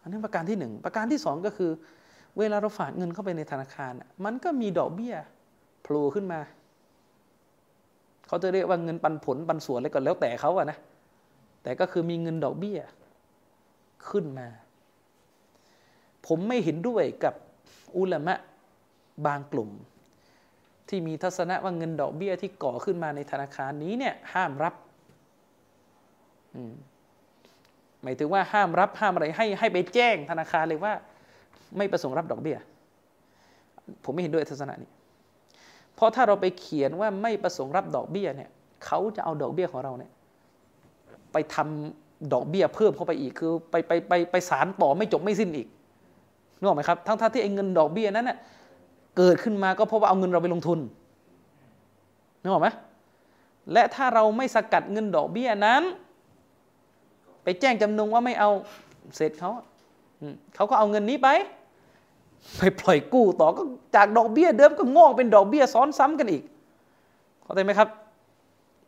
[0.01, 1.71] อันนี้ประการที่หนึ่งประการที่สองก็คือ
[2.39, 3.93] เวลาเราฝากเงินเข้าไปในธนาคาร
[4.25, 5.15] มันก็มีดอกเบี้ย
[5.81, 6.39] โผล่ขึ้นมา
[8.27, 10.77] เขาจะเรียกว่าเงินปันผลปันส่วนอะไรก็แล้วแต่เขาอะนะ
[11.63, 12.79] แต่ก็คือมีเงินดอกเบี้ย
[14.09, 14.47] ขึ้นมา
[16.27, 17.33] ผมไม่เห็นด้วยกับ
[17.97, 18.35] อุลามะ
[19.25, 19.69] บางกลุ่ม
[20.89, 24.75] ที่มีทัศนะว่าเงินดอกเบี้ยที่ก่อขึ้นมาในธนาคารนี้เนี่ยห้ามรับ
[28.03, 30.93] หมายถึงว่าห้ามรับห้ามอะไรให้ให้ไปแจ้งธนาคารเลยว่า
[31.77, 32.57] ไม่ประสงค์รับดอกเบี้ย
[34.03, 34.89] ผมไม่เห็นด้วยทัศนะนี้
[35.95, 38.49] เพราะถ้าเราไปเขียนว่าไม่ประสงค์รับดอกเบี้ยเนี่ย
[38.85, 40.11] เขาจะเอาดอกเบี้ยของเราเนี่ย
[41.33, 45.67] ไปทำดอกเบี้ยเพิ่มเข้าไปอีกคือไปไปไปไปสารต่อไม่จบไม่สิ้นอีก
[46.57, 48.37] นึกออกไหมครับ ทั้งท่าที่ไอ้เงินดอกเบี้ยนั้นเน่ย
[49.17, 50.79] เกิดขึ้นมาก็เพราะว่าเอาเงินเราไปลงทุน
[52.41, 52.67] นึกออกไหม
[53.73, 55.83] และถ้าเราไม่สกัดเงินดอกเบี้ยนั้น
[57.43, 58.49] ไปแจ้งจำนงว่าไม่เอา
[59.15, 59.51] เสร็จเขา
[60.55, 61.29] เขาก็เอาเงินนี้ไป
[62.57, 63.63] ไปปล่อยกู้ต่อก็
[63.95, 66.43] จากดอกเบี้ยเดิมก็งอกเป็นดอกเบี้ยซ้อนซ้ำกันอีก
[67.43, 67.89] เข้าใจไหมครับ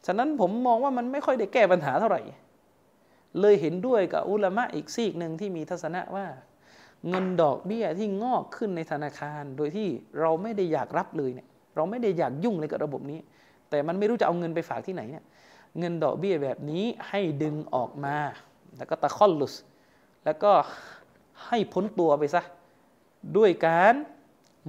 [0.05, 2.21] ฉะนั้นผมมองว่ามันไม่ค่อยได้แก้ปัญหาเท่าไหร่
[3.41, 6.25] เลยเห็นด้วยกับอุลามะอีกซีกหนึ่งที่มีทัศนะว่า
[7.09, 9.87] เงินดอกเบี้ยที่งอกขึ้นในธนาคาร โดยที่
[10.19, 13.19] เราไม่ได้อยากรับเลยเนี่ย เราไม่ได้อยากยุ่งเลยกับระบบนี้
[13.69, 15.23] แต่มันไม่รู้จะเอาเงินไปฝากที่ไหนเนี่ย
[15.79, 18.17] เงินดอกเบี้ยแบบนี้ให้ดึงออกมา
[18.77, 19.55] แล้วก็ تخلص
[20.25, 20.51] แล้วก็
[21.45, 22.41] ให้พ้นตัวไปซะ
[23.37, 23.93] ด้วยการ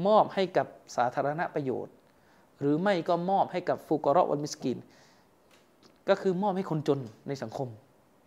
[0.07, 0.66] มอบให้กับ
[0.97, 1.95] สาธารณประโยชน์
[2.61, 4.78] หรือไม่ก็มอบให้กับ فقراء والمسكين
[6.09, 7.69] ก็คือมอบให้คนจนในสังคม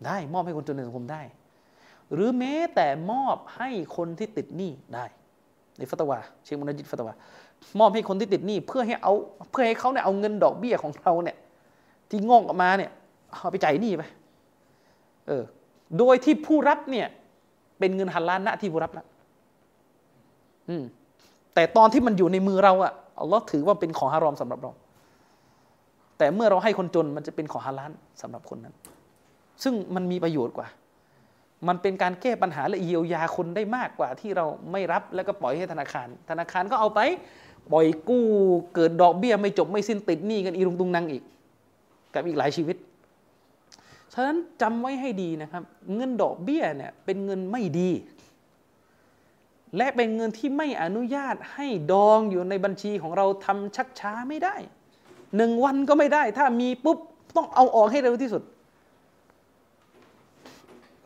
[0.06, 1.22] ได้มอบให้คนจนในสังคมได้
[2.14, 5.06] หรือแม้แต่มอบให้คนที่ติดหนี้ได้
[5.78, 7.14] ในฟัตวาเชคมุนจิตฟัตวา
[7.80, 9.14] มอบให้คนที่ติดหนี้เพื่อให้เอา
[9.52, 11.38] เพื่อให้เขาเนี่ยเอาเงินดอกเบี้ยของเราเนี่ย
[12.10, 12.92] ที่งอกออกมาเนี่ย
[13.34, 14.04] เอาไปจ่ายหนี้ไป
[15.28, 15.44] เออ
[15.98, 17.08] โดยที่ผู้รับเนี่ย
[17.82, 19.06] เป็นเงินฮัลลาลณที่ผู้รับแล้ว
[20.70, 20.84] อืม
[21.54, 24.72] แต่ตอนที่มันอยู่ในมือเราอะอัลลอฮ์ถือว่าเป็นของฮารอมสำหรับเรา
[26.18, 27.92] แต่เมื่อเราให้คนจนมันจะเป็นของฮาลาล
[28.22, 28.74] สำหรับคนนั้น
[29.64, 30.68] ซึ่งมันมีประโยชน์กว่า
[31.68, 37.00] มันเป็นการแก้ปัญหาและเยียวยาคนได้มากกว่า ที่เราไม่รับแล้วก็ปล่อยให้ธนาคาร ธนาคารก็เอาไป
[37.72, 38.26] ปล่อยกู้
[38.74, 41.24] เกิดดอกเบี้ยไม่จบไม่สิ้นติดหนี้กันอีรุงตุงนังอีก
[42.14, 42.76] กับอีกหลายชีวิต
[44.14, 45.64] ฉะนั้นจำไว้ให้ดีนะครับ
[45.96, 47.90] เงินดอกเบี้ยเนี่ยเป็นเงินไม่ดี
[49.78, 54.56] และเป็นเงินที่ไม่อนุญาตให้ดองอยู่ในบัญชีของเราทำชักช้าไม่ได้
[55.36, 56.98] หนึ่งวันก็ไม่ได้ ถ้ามีปุ๊บ
[57.36, 58.44] ต้องเอาออกให้เร็วที่สุด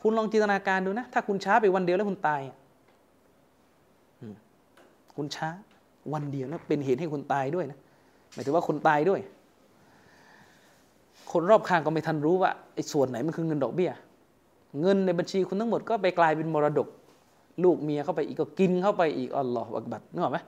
[0.02, 2.42] คุณลองจินตนาการดูนะ ถ้าคุณช้าไปวันเดียวแล้วคุณตาย
[5.18, 5.50] คุณช้า
[6.14, 7.80] วันเดียวแล้วเป็นเหตุให้คุณตายด้วยนะ
[8.34, 9.20] หมายถึงว่าคนตายด้วย
[11.32, 13.92] คนรอบข้างก็ไม่ทันรู้ว่าไอ้ส่วนไหนมันคือเงินดอกเบี้ย
[14.82, 16.88] เงินในบัญชีคุณทั้งหมดก็ไปกลายเป็นมรดก
[17.64, 20.40] ลูกเมียเข้าไปอีกก็กินเข้าไปอีกอัลลอฮฺอักบัดนึกออกไหม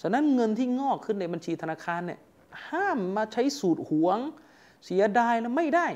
[0.00, 2.20] ฉะนั้นเงินที่งอกขึ้นในบัญชีธนาคารเนี่ย
[2.68, 4.18] ห้ามมาใช้สูตรหวง
[4.84, 5.86] เสียดายแล้วไม่ได้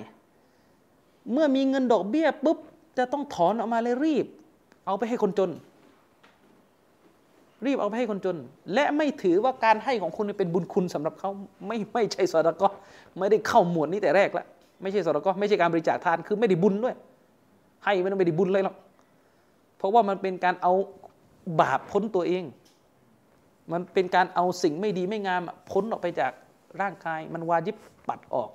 [1.33, 2.59] เมื่อมีเงินดอกเบี้ยปุ๊บ
[2.99, 4.27] จะต้องถอนออกมาเลยรีบ
[4.87, 5.51] เอาไปให้คนจน
[7.67, 8.37] รีบเอาไปให้คนจน
[8.75, 11.31] และไม่ถือว่าการให้ของคุณเป็นบุญคุณสำหรับเขา
[11.67, 12.69] ไม่ไม่ใช่สอดก็
[13.19, 14.47] ไม่ได้เข้าหมวดนี้แต่แรกแล้ว
[14.83, 16.95] ไม่ใช่สอดก็ไม่ใช่การบริจาคทานคือไม่ได้บุญด้วย
[17.85, 18.77] ให้ไม่ต้องไม่ได้บุญเลยหรอก
[19.77, 20.73] เพราะว่ามันเป็นการเอา
[21.61, 22.45] บาปพ้นตัวเอง
[23.73, 26.33] มันเป็นการเอาสิ่งไม่ดีไม่งามพ้นออกไปจาก
[26.81, 27.77] ร่างกาย มันวาจิบ
[28.09, 28.51] ปัดออก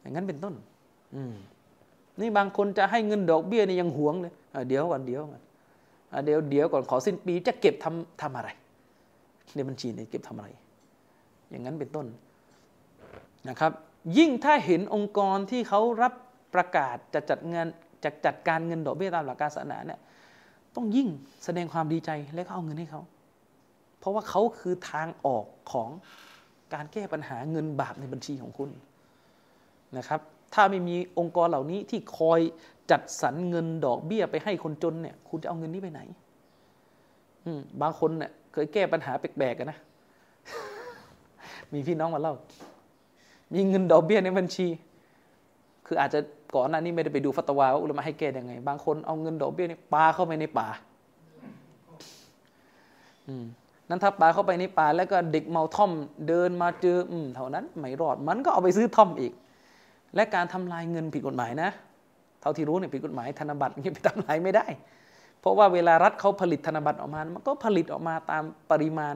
[0.00, 0.54] อย่างนั้นเป็นต้น
[1.14, 1.34] อืม
[2.20, 4.32] นี่บางคนจะให้เงินดอกเบี้ยนี่ยังหวงเลย
[4.68, 5.42] เดี๋ยวก่อนเดี๋ยวก่อน
[6.24, 8.48] เดี๋ยวเดี๋ยวก่อนขอสิ้นปีจะเก็บทำทำอะไร
[9.54, 10.48] ในบัญชีเนี่ยเก็บทำอะไร
[11.50, 12.06] อย่างนั้นเป็นต้น
[13.48, 13.72] นะครับ
[14.18, 16.12] ยิ่งถ้าเห็นองค์กรที่เขารับ
[16.54, 17.66] ประกาศจะจัดเงิน
[18.04, 20.00] จะจัดการเงินดอกเบี้ยตามหลักการศาสนาเนี่ย
[20.76, 21.08] ต้องยิ่ง
[21.44, 23.02] แสดงความดีใจและเขาเอาเงินให้เขา
[23.98, 25.88] เพราะว่าเขาคือทางออกของ
[26.74, 28.70] การแก้ปัญหาเงินบาปในบัญชีของคุณ
[29.98, 30.20] นะครับ
[30.54, 32.40] ถ้าไม่มีองค์กรเหล่านี้ที่คอย
[32.90, 36.00] จัดสรรเงินดอกเบี้ยไปให้คนจนเนี่ย คุณจะเอาเงินนี้ไปไหน
[37.44, 37.50] อื
[37.82, 39.78] บางคนเนี่ยเคยแก้ปัญหาแปลกๆกันนะ
[41.72, 42.34] มีพี่น้องมาเล่า
[43.54, 44.66] มีเงินดอกเบี้ยในบัญชี
[45.86, 46.20] คืออาจจะ
[46.54, 50.68] ก่อนหน้านี้ไม่ได้ไปดูฟัตวาว่าอุลามะให้แก้ยังไง บางคนเอาเงินดอกเบี้ยนี่ปาเข้าไปในป่า
[53.26, 53.44] อืม
[53.88, 55.90] นั้นถ้าปาเข้าไปในป่าแล้วก็เด็กเมาท่อม
[56.28, 59.32] เดินมาเจออืมเท่านั้นไม่รอดมันก็เอาไปซื้อท่อมอีก
[60.14, 61.70] และการทำลายเงินผิดกฎหมายนะ
[62.40, 64.66] เท่าที่รู้เนี่ยผิดกฎหมายธนบัตรนี่ไปทำลายไม่ได้
[65.40, 69.14] เพราะว่าเวลารัฐเขาผลิตธนบัตรออกมา มันก็ผลิตออกมาตามปริมาณ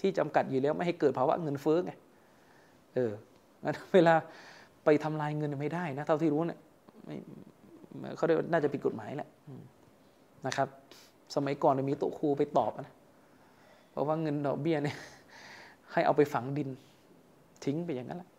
[0.00, 1.92] ที่จำกัดอยู่แล้วไม่ให้เกิดภาวะเงินเฟ้อไง
[2.94, 3.12] เออ
[3.94, 4.14] เวลา
[4.84, 6.58] ไปทำลายเงินไม่ได้นะเท่าที่รู้เนี่ย
[8.16, 9.28] เขาเรียกน่าจะผิดกฎหมายแหละ
[10.46, 10.68] นะครับ
[11.34, 12.94] สมัยก่อนมีโต๊ะครูไปตอบนะ
[13.90, 14.96] เพราะว่าเงินดอกเบี้ยเนี่ย
[15.92, 16.68] ให้เอาไปฝังดิน
[17.64, 18.30] ทิ้งไปอย่างนั้นแหละ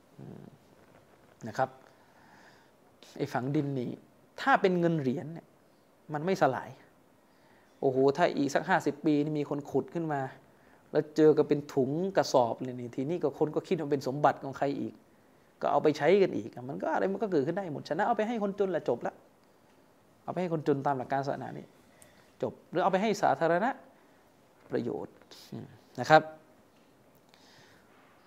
[1.47, 1.69] นะครับ
[3.17, 3.89] ไอ้ฝังดินนี่
[4.41, 5.47] ถ้าเป็นเงินเหรียญเนี่ย
[6.13, 6.69] มันไม่สลาย
[7.81, 10.21] โอ้โห ถ้าอีกสักห้าสิบปีนี่มีคนขุดขึ้นมา
[10.91, 14.93] แล้วเจอกับเป็นถุงกระสอบเลยนี่ทีนี้ก็คนก็คิดว่าเป็นสมบัติของใครอีก
[15.61, 19.13] ก็เอาไปใช้กันอีก มันก็อะไรมันก็เกิดขึ้นได้หมดฉะนั้นเอาไปให้คนจนละจบละ
[20.23, 21.65] เอาไปให้คนจนตามหลักการศาสนานี่
[22.41, 23.69] จบ หรือเอาไปให้สาธารณะ
[24.71, 25.13] ประโยชน์
[25.99, 26.21] นะครับ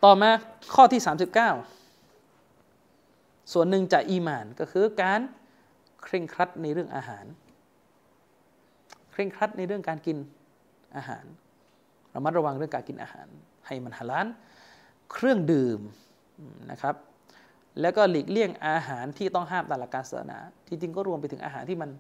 [0.05, 0.31] ต่อมา
[0.75, 1.01] ข้อที่
[2.27, 5.21] 39 ส่วนหนึ่งจากอีมานก็คือการ
[6.09, 7.25] เคร่งครัดในเรื่องอาหาร
[9.13, 10.17] เคร่งครัดในเรื่องการกิน
[10.97, 11.25] อาหาร
[12.15, 13.27] ระมัดระวังเรื่องการกินอาหาร
[13.67, 14.27] ให้มันฮาลาล
[15.13, 15.81] เครื่องดื่ม
[16.71, 16.95] นะครับ
[17.81, 21.91] แล้วก็หลีกเลี่ยงอาหารที่ต้องห้ามตามหลักการศาสนาที่จริงก็รวมไปถึงอาหารที่มัน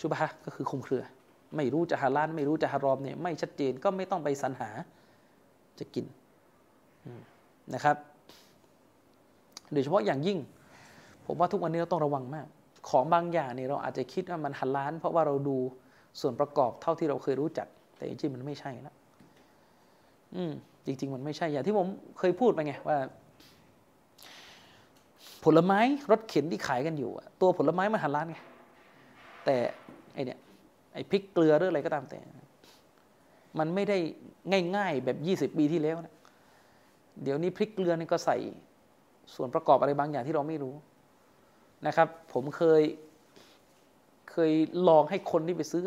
[0.00, 1.02] ชุบฮะก็คือคุมเครือ
[1.56, 4.70] ไม่รู้จะฮาลาลไม่รู้จะฮารอมเนี่ยไม่ชัดเจนก็ไม่ต้องไปสรรหา
[5.78, 6.06] จะกิน
[7.74, 7.96] นะครับ
[9.72, 10.38] โดยเฉพาะอย่างยิ่ง
[11.26, 12.46] ผมว่าทุกวันนี้เราต้องระวังมาก
[12.88, 15.58] ของบางอย่างเนี่ยเราอาจจะคิดว่ามันฮัลาลเพราะว่าเราดู
[16.20, 18.94] ส่วนประกอบเท่าที่เราเคยรู้จัก แต่จริงๆมันไม่ใช่แล้ว
[20.36, 20.52] อืม
[20.86, 21.86] จริง ๆ มันไม่ใช่อย่างที่ผม
[22.18, 22.96] เคยพูดไปไงว่า
[25.44, 25.80] ผลไม้
[26.10, 27.10] รถเข็นที่ขายกันอยู่
[27.40, 28.38] ตัวผลไม้มันฮัลาลไง
[29.44, 29.56] แต่
[30.14, 30.38] ไอเนี่ย
[30.94, 32.18] ไอพริกเกลือหรืออะไรก็ตามแต่
[33.58, 33.98] มันไม่ได้
[34.76, 36.14] ง่าย ๆ แบบยี่สิบปีที่แล้วนะ
[37.22, 38.36] เดี๋ยวนี้พริกเกลือนี่ก็ใส่
[39.34, 40.74] ส่วนประกอบอะไรบางอย่างที่เราไม่รู้
[41.86, 42.82] นะครับ ผมเคย
[44.30, 44.52] เคย
[44.88, 45.84] ลองให้คนที่ไปซื้อ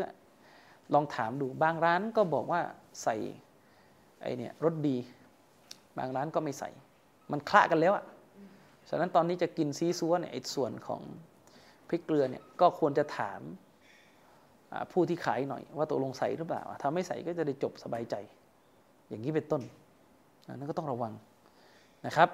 [0.94, 2.62] ลองถามดูบางร้านก็บอกว่า
[3.04, 3.16] ใส่
[4.22, 4.98] ไอเนี่ยรสดี
[5.98, 6.70] บางร้านก็ไม่ใส่
[7.32, 8.06] มันคละกันแล้วอะ่ะ
[8.90, 11.02] ฉะนั้นตอนนี้จะกินซีซัวเนี่ยไอส่วนของ
[11.88, 13.40] พริกเกลือเนี่ยก็ควรจะถาม
[14.92, 18.16] ผู้ที่ขายหน่อยว่าตกลงใส่หรือเปล่าถ้าไม่ใส่ก็จะได้จบสบายใจ
[19.10, 19.62] อย่างนี้เป็นต้น
[20.48, 21.14] นั่นก็ต้องระวัง
[22.06, 22.30] นะครับ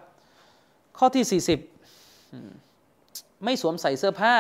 [0.98, 2.71] ข้อที่ 40
[3.46, 4.36] ไม่สวมใส่เสื้อผ้า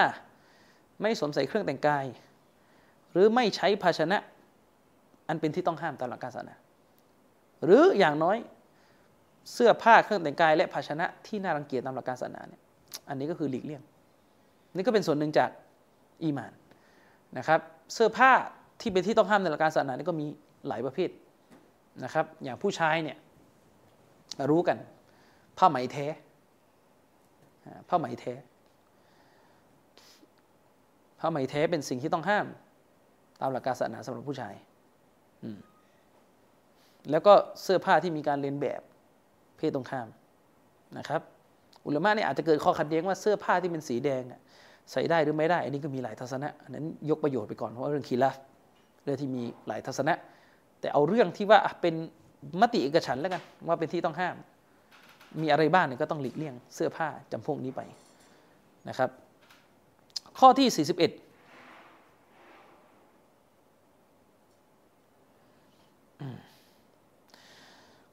[1.02, 2.06] ไม่สวมใส่เครื่องแต่งกาย
[3.11, 4.18] หรือไม่ใช้ภาชนะ
[5.27, 6.56] อันเป็นที่ต้องห้ามตามหลักการศาสนา
[7.64, 8.38] หรืออย่างน้อย
[9.53, 12.61] เสื้อผ้าเครื่องแต่งกาย และภาชนะที่น่ารังเกียจตามหลักการศาสนาเนี่ย
[13.10, 13.81] อันนี้ก็คือหลีกเลี่ยง
[14.76, 15.49] นี่ก็เป็นส่วนหนึ่งจาก
[16.23, 16.53] อีมาน
[17.38, 17.60] นะครับ
[17.93, 18.31] เสื้อผ้า
[18.81, 20.26] ที่เป็นที่ต้องห้ามในหลักการศาสนานี่ก็มี
[20.68, 21.10] หลายประเภท
[22.03, 23.18] นะครับ อย่างผู้ชายเนี่ย
[24.49, 24.77] รู้กัน
[25.57, 26.06] ผ้าไหมแท้
[27.89, 28.34] ผ้าไหมแท้
[31.22, 32.45] ผ้าไหมแท้เป็นสิ่งที่ต้องห้าม
[33.41, 34.53] ตามหลักการศาสนาสำหรับผู้ชาย
[37.11, 38.81] แล้วก็เสื้อผ้าที่มีการเลียนแบบ
[39.57, 40.07] เพศตรงข้าม
[40.98, 41.22] นะครับ
[41.85, 44.23] อุลมะเนี่ยอาจจะเกิดข้อขัดแย้งว่าเสื้อผ้าที่เป็นสีแดง
[44.91, 48.35] ใส่ได้หรือไม่ได้ อันนี้ก็มีหลายทัศนะอันนั้นยกประโยชน์ไปก่อนเพราะเรื่องคีลาฟ
[49.03, 50.14] เรื่องที่มีหลายทัศนะ
[50.80, 51.95] แต่เอาเรื่องที่ว่าเป็น
[52.61, 54.35] มติเอกฉันแล้วกันว่าเป็นที่ต้องห้าม
[55.41, 57.81] มีอะไรบ้างเนี่ยก็ต้องหลีกเลี่ยงเสื้อผ้าจำพวกนี้ไป
[58.89, 59.10] นะครับ
[60.41, 60.97] ข้อที่ 41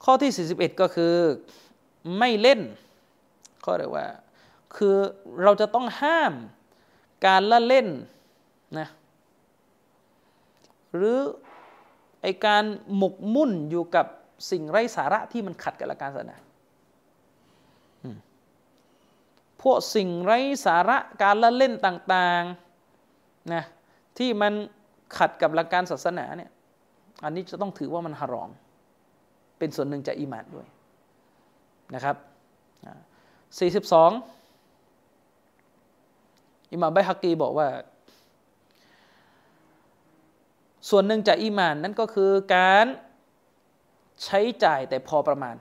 [0.04, 1.14] ข้อที่ 41 ก็คือ
[2.18, 2.60] ไม่เล่น
[3.64, 4.06] ข้อเรียกว่า
[4.76, 4.94] คือ
[5.42, 6.32] เราจะต้องห้าม
[7.26, 7.88] การละเล่น
[8.78, 8.88] นะ
[10.94, 11.18] หรือ
[12.22, 12.64] ไอการ
[12.96, 14.06] หมกมุ่นอยู่กับ
[14.50, 16.36] สิ่งไร้สาระที่มันขัดกับหลักการศาสนา
[19.62, 23.62] พวกสิ่งไร้สาระการละเล่นต่างๆนะ
[24.18, 24.52] ที่มัน
[25.18, 26.50] ขัดกับหลักการศาสนาเนี่ย
[27.24, 28.50] อันนี้จะต้องถือว่ามันฮารอม
[29.58, 30.66] เป็นส่วนหนึ่งจากอีมานด้วย
[31.94, 32.16] นะครับ
[33.78, 37.68] 42 อิมามไบฮักกีบอกว่า
[40.90, 42.86] ส่วนหนึ่งจากอีมานนั่นก็คือการ
[44.24, 45.56] ใช้จ่ายแต่พอประมาณ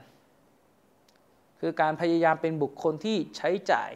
[1.60, 3.92] คือการพยายามเป็นบุคคลที่ใช้จ่าย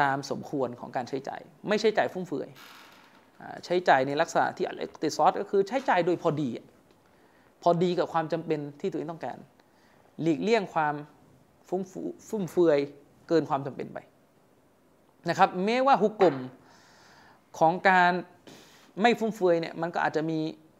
[0.00, 2.48] ตามสมควรของการใช้จ่าย ไม่ใช้จ่ายฟุ่มเฟือย
[3.64, 6.48] ใช้จ่ายในลักษณะที่อะไรติดซอสก็คือใช้จ่ายโดยพอดี
[7.62, 9.38] พอดีกับความจำเป็นที่ตัวเองต้องการ
[10.22, 10.94] หลีกเลี่ยงความ
[11.68, 11.82] ฟุ่ม
[12.28, 12.78] ฟุ่มเฟือย
[13.28, 13.98] เกินความจำเป็นไป
[15.28, 16.36] นะครับแม้ว่าหุกกลม
[17.58, 18.12] ของการ
[19.02, 20.38] ไม่ฟุ่มเฟือยเนี่ยมันก็อาจจะมี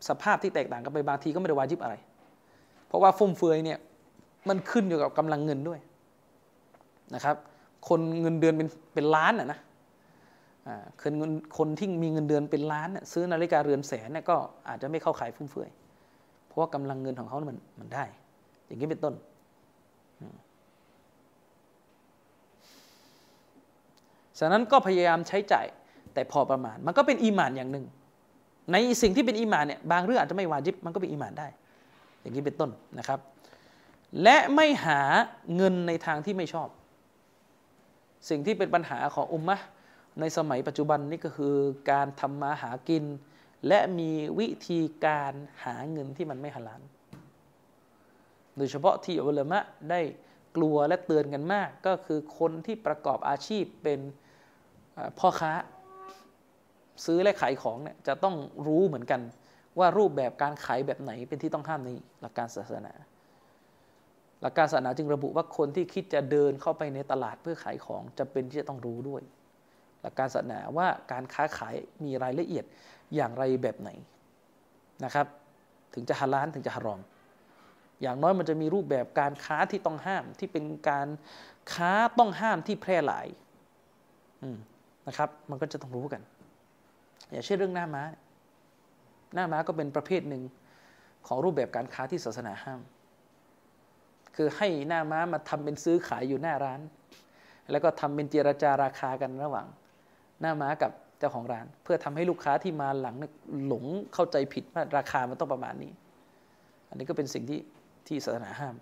[0.09, 1.94] สภาพที่แตกต่างกันไปบางทีก็ไม่ได้วาจิบอะไร
[2.86, 3.78] เพราะว่าฟุ่มเฟือยเนี่ย
[4.49, 5.81] มันขึ้นอยู่กับกำลังเงินด้วย
[7.15, 7.37] นะครับ
[7.89, 9.61] คนเงินเดือนเป็นเป็นล้านอะนะ
[11.03, 11.15] คน
[11.59, 14.37] คนที่มีเงินเดือนเป็นล้านซื้อนาฬิกาเรือนแสนเนี่ยก็
[14.69, 15.69] อาจจะไม่เข้าขายฟุ่มเฟือย
[16.47, 18.05] เพราะว่ากำลังเงินของเขามันมันได้
[18.66, 19.15] อย่างนี้เป็นต้น
[24.39, 25.66] ฉะนั้นก็พยายามใช้จ่าย
[26.15, 27.85] แต่พอประมาณ มันก็เป็นอีมานอย่างหนึ่ง
[28.73, 31.49] ในสิ่งที่เป็นอีมานเนี่ยบางเรื่องอาจจะไม่วาจิบมันก็เป็นอีมานได้
[32.21, 33.19] อย่างนี้เป็นต้นนะครับ
[34.23, 35.01] และไม่หา
[35.57, 36.69] เงินในทางที่ไม่ชอบ
[38.28, 39.57] สิ่งที่เป็นปัญหาของอุมมะ
[40.20, 41.55] ในสมัยปัจจุบันนี่ก็คือ
[41.91, 43.05] การทำมาหากิน
[43.69, 45.32] และมีวิธีการ
[45.65, 46.82] หาเงินที่มันไม่หลาน
[48.57, 49.61] โดยเฉพาะที่อัลลมะ
[49.91, 50.01] ได้
[50.57, 54.01] กลัวและเตือนกันมาก ก็คือคนที่ประกอบอาชีพเป็น
[55.19, 55.53] พ่อค้า
[57.05, 58.36] ซื้อและขายของเนี่ยจะต้อง
[58.66, 59.20] รู้เหมือนกัน
[59.78, 62.93] ว่ารูปแบบการขายแบบไหนเป็นที่ต้องห้ามในหลักการศาสนา
[64.45, 69.23] หลักการศาสนาจึงระบุว่าคนที่คิดจะเดินเข้าไปในตลาดเพื่อขายของจะเป็นที่จะต้องรู้ด้วย
[70.01, 72.65] หลักการศาสนาว่าการค้าขายมีรายละเอียด
[73.15, 73.91] อย่างไรแบบไหน
[75.05, 75.27] นะครับ
[75.95, 77.01] ถึงจะฮาลานถึงจะฮารอม
[78.03, 81.09] อย่างน้อยมันจะมีรูปแบบการค้าที่ต้องห้ามที่เป็นการ
[81.75, 83.27] ค้าต้องห้ามที่แพร่หลาย
[85.09, 86.23] นะครับ มันก็จะต้องรู้กัน
[87.31, 88.03] อย่าเช่นเรื่องหน้าม้า
[89.35, 90.43] หน้าม้าก็เป็นประเภทหนึ่ง
[91.27, 92.81] ของรูปแบบการค้าที่ศาสนาห้าม
[94.36, 96.81] คือให้หน้าม้ามาทำเป็นซื้อขายอยู่หน้าร้าน
[97.70, 99.66] แล้วก็ทำเป็นเจรจาราคากันระหว่าง
[100.40, 103.16] หน้าม้ากับเจ้าของร้าน เพื่อทำให้ลูกค้าที่มาหลัง
[103.66, 103.85] หลง
[104.15, 105.93] เข้าใจผิดว่าราคามันต้องประมาณนี้
[106.89, 107.61] อันนี้ก็เป็นสิ่งที่
[108.06, 108.74] ที่ศาสนาห้าม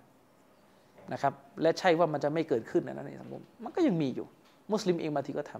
[1.12, 4.26] นะครับ และใช่ว่ามันจะไม่เกิดขึ้นนะในสังคมมันก็ยังมีอยู่
[4.72, 5.52] มุสลิมเองมาทีก็ท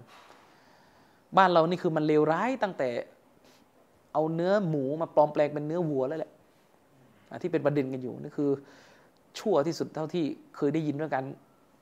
[0.65, 2.89] ำบ้านเรานี่คือมันเลวร้ายตั้งแต่
[4.13, 6.31] เอาเนื้อหมูมาปลอมแปลงเป็นเนื้อวัวแล้วแหละ
[7.41, 8.49] ที่เป็นประเด็นกันอยู่นี่คือ
[9.39, 11.25] ชั่วที่สุดเท่าที่เคยได้ยินเรื่องการ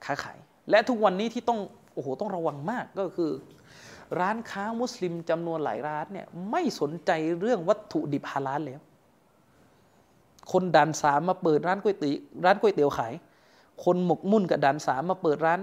[0.05, 0.37] ค้าขาย
[0.69, 1.59] และทุกวันนี้ที่ต้อง
[1.93, 3.31] โอ้โหต้องระวังมากก็คือ
[4.19, 8.81] ร้านค้ามุสลิมจำนวนหลายร้านเนี่ยไม่สนใจเรื่องวัตถุดิบฮาลาลแล้ว
[10.51, 13.13] คนดันสามมาเปิดร้านก๋วยเตี๋ยวร้านก๋วยเตี๋ยวขาย
[13.83, 15.59] คนหมกมุ่นกับดันสามมาเปิดร้าน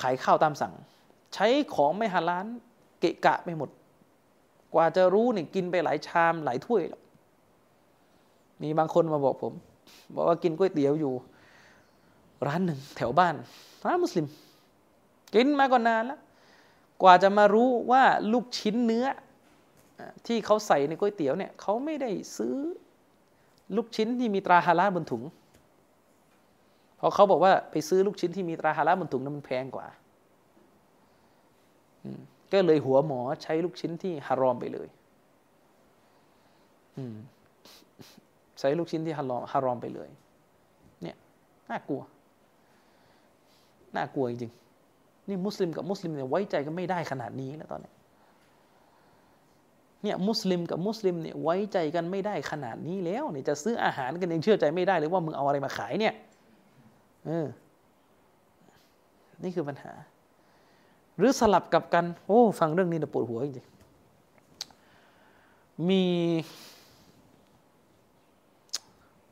[0.00, 0.74] ขายข้าวตามสั่ง
[1.34, 2.46] ใช้ของไม่ฮาลาล
[3.00, 3.70] เกะกะไปหมด
[4.74, 7.02] กว่าจะรู้เนี่ยกินไปหลายชามหลายถ้วยแล้ว
[8.62, 9.52] มีบางคนมาบอกผม
[10.14, 11.14] บอกว่ากินก๋วยเตี๋ยวอยู่
[12.46, 13.34] ร้านหนึ่งแถวบ้าน
[13.86, 14.26] ร้านมุสลิม
[15.34, 16.20] กินมาก่อนนานแล้ว
[17.02, 18.02] กว่าจะมารู้ว่า
[18.32, 19.06] ลูกชิ้นเนื้อ
[20.26, 22.56] ที่เขาใส่ในก๋วยเตี๋ยวเนี่ยเขาไม่ได้ซื้อ
[23.76, 25.22] ลูกชิ้นที่มีตราฮาลาบนถุง
[26.96, 29.88] เพราะเขาบอกว่าไปซื้อลูกชิ้นที่มีตราฮาลาบนถุงนั้นมันแพงกว่า
[32.52, 34.88] ก็เลยหัวหมอใช้ลูกชิ้นที่ฮารอมไปเลย
[38.62, 40.08] ใช้ลูกชิ้นที่ฮารอมฮารอมไปเลย
[41.02, 41.16] เนี่ย
[41.70, 42.02] น่ากลัว
[43.96, 47.92] น่ากลัวจริงๆนี่มุสลิมกับมุสลิมเนี่ยไว้ใจกันไม่ได้ขนาดนี้แล้วตอนนี้
[50.02, 56.14] เนี่ยมุสลิมกับมุสลิมเนี่ยไว้ใจกันไม่ได้ขนาดนี้แล้วเนี่ยจะซื้ออาหารกันยังเชื่อใจไม่ได้เลยว่ามึงเอาอะไรมาขายเนี่ย
[57.26, 57.46] เออ
[59.42, 59.92] นี่คือปัญหา
[61.16, 66.04] หรือสลับกับกัน โอ้ ฟังเรื่องนี้นะปวดหัวจริงๆมี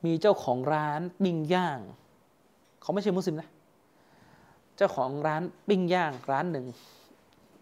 [0.04, 1.78] มีเจ้าของร้านปิ้งย่าง
[2.82, 3.48] เขาไม่ใช่มุสลิมนะ
[4.76, 6.66] เจ้าของร้านปิ้งย่างร้านหนึ่ง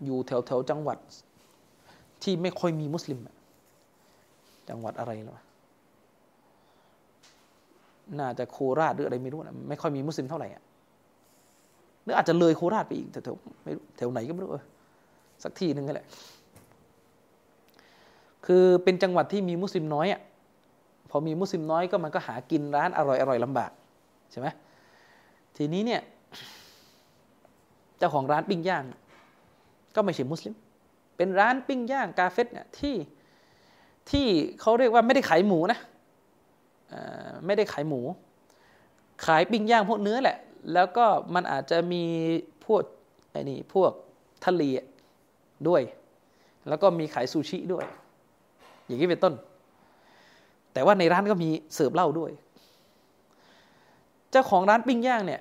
[0.05, 0.99] อยู่แถวแถวจังหวัด
[2.23, 3.19] ที่ไม่ค่อยมีมุสลิม
[4.69, 5.39] จังหวัดอะไรหรอ
[8.19, 10.63] น่าจะโคราชหรืออะไรไม่รู้นะไม่ค่อยมีมุสลิมเท่าไหร่อะ
[12.03, 14.51] หรืออาจจะเลยโคราชไปอีกแถวไม่รู้แถวไหนก็ไม่รู้
[15.43, 16.07] สักที่หนึ่งก็แหละ
[18.47, 20.21] คือเป็นจังหวัดที่มีมุสลิมน้อยอะ
[21.11, 23.71] พอมีมุสลิมน้อยก็มันก็หากินร้านอร่อยอร่อยลำบาก
[24.31, 24.47] ใช่ไหม
[25.57, 26.03] ทีนี้เนี่ย
[27.99, 28.85] เจ้าของร้านปิ้งย่าง
[29.95, 30.55] ก็ไม่ใช่มุสลิม
[31.17, 32.95] เป็นร้านปิ้งย่างกาเฟสเนี่ยที่
[34.11, 34.27] ที่
[34.61, 35.79] เขาเรียกว่าไม่ได้ขายหมูนะ
[37.47, 38.01] ไม่ได้ขายหมู
[39.27, 40.39] ขายปิ้งย่างพวกเนื้อแหละ
[40.75, 41.05] แล้วก็
[41.35, 42.05] มันอาจจะมี
[42.67, 42.83] พวก
[43.31, 43.93] ไอ้นี่พวก
[44.47, 44.63] ทะเล
[45.69, 45.83] ด้วย
[46.69, 47.85] แล้วก็มีขายซูชิด้วย
[48.87, 49.35] อย่างนี้เป็นต้น
[50.79, 52.31] แต่ว่าในร้านก็มีเสิร์ฟเหล้าด้วย
[54.31, 55.41] เจ้าของร้านปิ้งย่างเนี่ย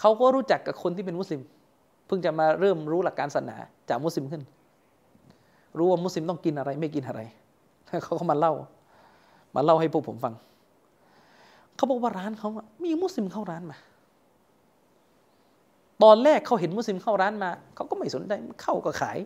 [0.00, 1.40] เขาก็รู้จักกับคนที่เป็นมุสลิม
[2.06, 3.56] เพิ่งจะมาเริ่มรู้หลักการศาสนา
[3.88, 4.42] จากมุสลิมขึ้น
[5.78, 7.20] รู้ว่ามุสลิมต้องกินอะไรไม่กินอะไร
[8.04, 8.52] เขาก็มาเล่า
[9.56, 10.34] มาเล่าให้พวกผมฟัง
[11.76, 12.48] เขาบอกว่าร้านเขา
[12.84, 13.76] มีมุสลิมเข้าร้านมา
[16.02, 18.32] ตอนแรกเขาเห็นมุสลิมเข้าร้านมาเขาก็ไม่สนใจ
[18.62, 19.18] เข้าก็ขาย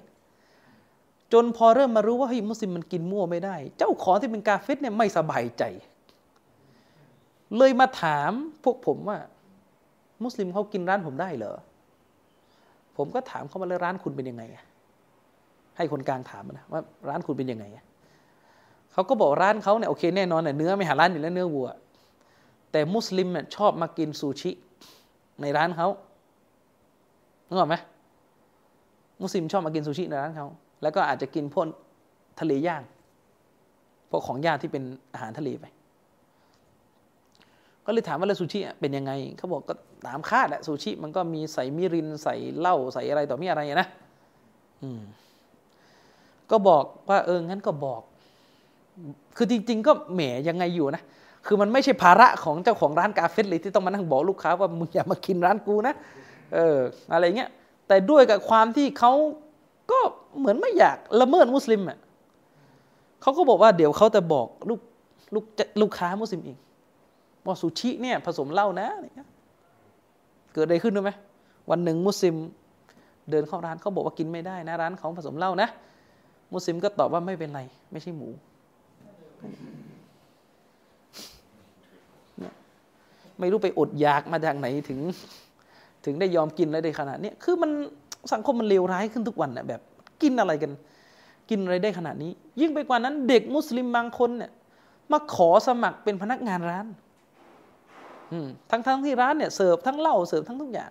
[1.32, 5.62] จนพอเริ่มมารู้ว่าเฮ้ยมุสลิมมันกินมั่วไม่ได้ เจ้าของที่เป็นกาเฟสเนี่ยไม่สบายใจ
[7.56, 8.30] เลยมาถาม
[8.64, 9.18] พวกผมว่า
[10.24, 11.58] มุสลิมเขากินร้านผมได้เหรอ
[12.96, 14.42] ผมก็ถามเขามาเลยร้านคุณเป็นยังไง
[15.76, 17.64] ให้คนกลางถามนะว่าร้านคุณเป็นยังไง
[18.92, 21.68] เขาก็บอกร้านเขาเนี่ยโอเคแน่นอนเนื้อไม่หาร้านอยู่แล้วเนื้อวัว
[22.72, 24.50] แต่มุสลิมเนี่ยชอบมากินซูชิ
[25.42, 25.88] ในร้านเขา
[27.48, 27.76] นึกออกไหม
[29.22, 30.46] มุสลิมชอบมากินซูชิในร้านเขา
[30.82, 31.66] แล้วก็อาจจะกินพวก
[32.40, 32.82] ทะเลย่าง
[34.10, 34.82] พวกของย่างที่เป็น
[35.12, 35.64] อาหารทะเลไป
[37.86, 39.74] ก็เลยถามว่าแล้วซูชิเป็นยังไงเขาบอกก็
[40.06, 43.88] ตามคาดแหละซูชิมันก็มีใส่มิรินใส่เหล้าใส่อะไรต่อมีอะไรนะ
[44.82, 45.00] อืม
[46.50, 48.02] ก็บอกว่าเอองั้นก็บอก
[49.36, 51.02] คือจริง ๆ ก็แหมยังไงอยู่นะ
[51.46, 55.94] คือมันไม่ใช่ภาระของเจ้าของร้านกาเฟสเลยที่ต้องมานั่งบอกลูกค้าว่ามึงอย่ามากินร้านกูนะ
[56.54, 56.78] เออ
[57.12, 57.50] อะไรเงี้ย
[57.88, 59.12] แต่ด้วยกับความที่เขา
[59.90, 60.00] ก็
[60.40, 61.98] เหมือนไม่อยากละเมิดมุสลิมอะ
[63.22, 64.80] เขาก็บอกว่าเดี๋ยวเขาจะบอกลูก
[65.34, 65.44] ลูก
[65.80, 66.58] ลูกค้ามุสลิมอีก
[67.46, 68.88] ว่าซูชิเนี่ยผสมเหล้านะ
[70.54, 71.10] เกิดอะไรขึ้นรู้ไหม
[71.70, 72.36] วันหนึ่งมุสลิม
[73.30, 75.68] เดินเข้าร้านเขาบอกว่ากินไม่ได้นะ ร้านเขาผสมเหล้านะ
[76.54, 77.60] มุสลิมก็ตอบว่าไม่เป็นไร
[77.92, 78.28] ไม่ใช่หมู
[83.38, 85.00] ไม่รู้ไปอดอยากมาจากไหนถึง
[86.04, 87.70] ถึงได้ยอมกินแล้วได้ขนาดนี้คือมัน
[88.32, 89.80] สังคมมันเลวร้ายขึ้นทุกวันน่ะแบบ
[90.22, 90.72] กินอะไรกัน
[91.50, 94.50] กินอะไรได้ขนาดนี้ ยิ่งไปกว่านั้นเด็กมุสลิมบางคนเนี่ย
[95.12, 96.86] มาขอสมัครเป็นพนักงานร้าน
[98.70, 100.90] ทั้งทั้งที่ร้านเนี่ยเสิร์ฟทั้งเหล้าเสิร์ฟทั้งทุกอย่าง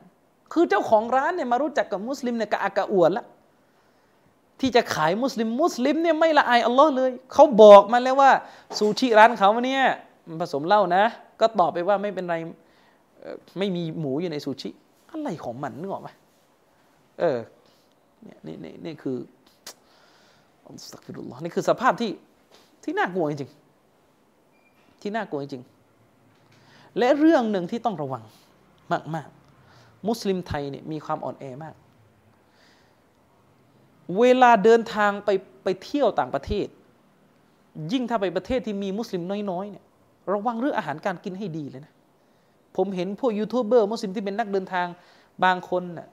[0.53, 3.25] คือเจ้าของร้านเนี่ยมารู้จักกับมุสลิมเนี่ยกะอากะอวดล้ว
[4.59, 8.31] ที่จะขายมุสลิมมุสลิมเนี่ยไม่ละอายอัลลอฮ์เลยเขาบอกมาแล้วว่า
[8.77, 9.83] ซูชิร้านเขาเนี่ย
[10.27, 11.03] มันผสมเหล้านะ
[11.39, 12.35] ก็ตอบไปว่าไม่เป็นไร
[13.57, 14.69] ไม่มีหมูอยู่ในซูชิ
[15.11, 16.09] อะไรของมันนึกออกไหม
[17.19, 17.37] เออ
[18.23, 19.17] เนี่ยนี่นี่นี่คือ
[20.91, 22.11] สักฟิรุลลอฮ์นี่คือสภาพที่
[22.83, 28.23] ที่น่ากลัวจริงๆที่น่ากลัวจริงๆและเรื่องหนึ่งที่ต้องระวัง
[29.15, 31.75] มากๆ มุสลิมไทยเนี่ยมีความอ่อนแอมาก
[34.19, 35.29] เวลาเดินทางไป
[35.63, 36.67] ไปเที่ยวต่างประเทศ
[37.91, 39.21] ยิ่งถ้าไปประเทศที่มีมุสลิม
[39.51, 39.83] น้อยๆเนี่ย
[40.33, 41.93] ระวังเรื่องอาหารการกินให้ดีเลยนะ
[42.77, 44.87] ผมเห็นพวกยูทูบเบอร์มุสลิมที่เป็นนักเดินทาง
[45.43, 46.07] บางคนน่ะ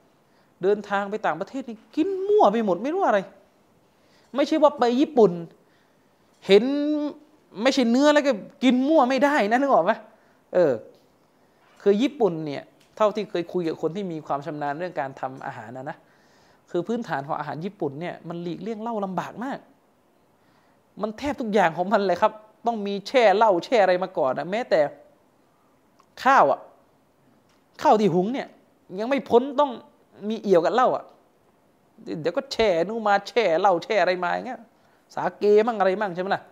[0.63, 3.19] เดินทางไปต่างประเทศนี่กินมั่วไปหมดไม่รู้อะไร
[4.35, 5.31] ไม่ใช่ว่าไปญี่ปุ่น
[6.47, 6.63] เห็น
[7.61, 8.31] ไม่ใช่เนื้อแล้วก็
[8.63, 9.91] กินมั่วไม่ได้นะนึกออกไหม
[10.53, 10.73] เออ
[11.81, 12.63] คือญี่ปุ่นเนี่ย
[12.97, 15.97] เท่าที่เคยคุยกับคนที่มีความชำนาญเรื่องการทำอาหารนะนะ
[16.71, 19.59] คือพื้นฐานของอาหารญี่ปุ่นเนี่ยมันหลีกเลี่ยงเหล้าลำบากมาก
[21.01, 22.31] มันแทบทุกอย่างของมันเลยครับ
[22.65, 24.79] ต้องมีแช่เหล้าแช่อะไรมาก่อนนะแม้แต่
[26.23, 26.59] ข้าวอะ
[27.81, 28.47] ข้าวที่หุงเนี่ย
[28.99, 29.71] ยังไม่พ้นต้อง
[30.29, 31.05] มีเอี่ยวกับเหล้าอะ
[32.21, 34.61] เดี๋ยวก็แช่นู่นมาแช่เหล้าแช่อะไรมาอย่างเงี้ย
[35.15, 36.43] สาเกมั่งอะไรมั่งใช่ไหมล่ะ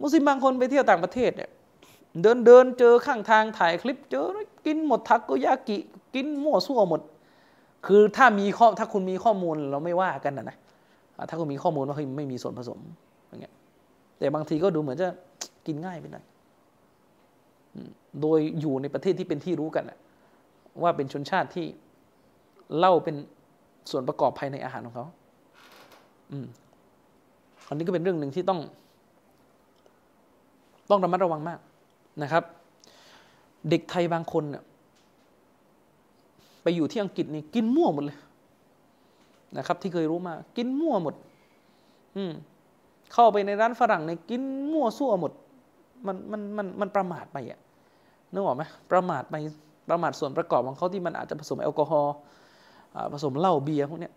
[0.00, 1.50] มุสลิมบางคนไปเที่ยวต่างประเทศเนี่ย
[2.22, 4.24] เดินเดินเจอข้างทางถ่ายคลิปเจอ
[4.66, 5.78] กินหมดทักโกยากิ
[6.14, 7.00] กินมั่วซั่วหมด
[7.86, 10.56] คือถ้ามีข้อถ้าคุณมีข้อมูลเราไม่ว่ากันนะนะ
[11.28, 12.78] ถ้าคุณมีข้อมูลว่าเฮ้ยไม่มีส่วนผสม
[13.28, 13.54] อย่างเงี้ย
[14.18, 15.08] แต่บางทีก็ดูเหมือนจะ
[15.66, 16.24] กินง่ายไปหน่อย
[18.20, 19.84] โดยอยู่ในประเทศที่เป็นที่รู้กัน
[20.82, 21.66] ว่าเป็นชนชาติที่
[22.76, 23.16] เหล้าเป็น
[23.90, 25.06] ส่วนประกอบภายในอาหารของเขา
[26.32, 26.46] อืม
[27.68, 28.60] อันนี้ก็เป็นเรื่องหนึ่งที่ต้อง
[30.90, 31.58] ต้องระมัดระวังมาก
[32.22, 32.42] นะครับ
[33.68, 34.62] เด็กไทยบางคนเนี่ย
[36.62, 38.18] ไปอยู่ที่อังกฤษนี่กินมั่วหมดเลย
[39.58, 41.14] นะครับ ที่เคยรู้มา กินมั่วหมด
[42.16, 42.32] อืม
[43.12, 45.32] เข้าไปในร้านฝรั่งในกินมั่วซั่วหมด
[46.06, 47.60] มันมันมันมันประมาทไปอะ
[48.32, 48.62] นึกออกไหม
[48.92, 49.34] ประมาทไป
[49.90, 52.14] ประมาทส่วนประกอบของเขาที่มันอาจจะผสมแอลกอฮอล์
[53.12, 54.10] ผสมเหล้าเบียร์พวกนี้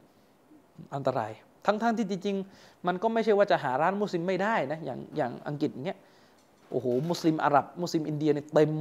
[0.96, 1.32] อันตราย
[1.66, 6.00] ทั้งๆทที่จริงๆมันก็ไม่ใช่ว่าจะหาร้านมุสลิมไม่ได้นะอย่างอย่างอังกฤษเงี้ย
[6.72, 8.72] โอ้โหมุสลิมอาหรับมุสลิมอินเดียเนี่ยเต็ม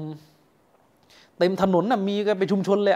[1.38, 2.94] เต็มถนนน่ะมีกันไปชุมชนเลย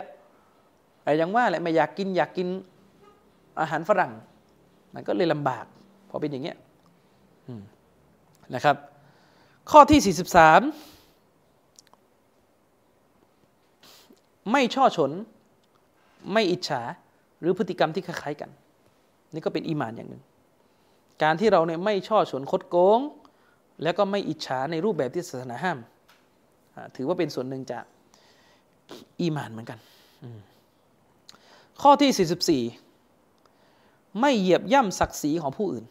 [1.03, 2.49] แต่ยังว่าแหละไม่อยากกินอยากกิน
[3.61, 4.13] อาหารฝรั่ง
[4.95, 5.65] มันก็เลยลำบาก
[6.11, 6.57] พอเป็นอย่างเงี้ย
[8.55, 8.77] นะครับ
[9.71, 10.23] ข้อที่ 43
[14.53, 15.11] ไม่ช่อฉน
[16.33, 16.83] ไม่อิจฉา
[17.41, 18.51] หรือพฤติกรรมที่คล้ายๆกัน
[19.33, 20.23] นี่ก็เป็นอีมานอย่างหนึ่ง
[21.23, 23.01] การที่เราเนี่ยไม่ช่อฉนคดโกง
[23.83, 25.79] แล้วก็ไม่อิจฉาในรูปแบบที่ศาสนาห้าม
[26.97, 27.85] ถือว่าเป็นส่วนหนึ่งจาก
[29.21, 29.79] อีมานเหมือนกัน
[31.83, 35.85] ข้อที่ 44 ไม่เหยียบย่ำศักดิ์ศรีของผู้อื่น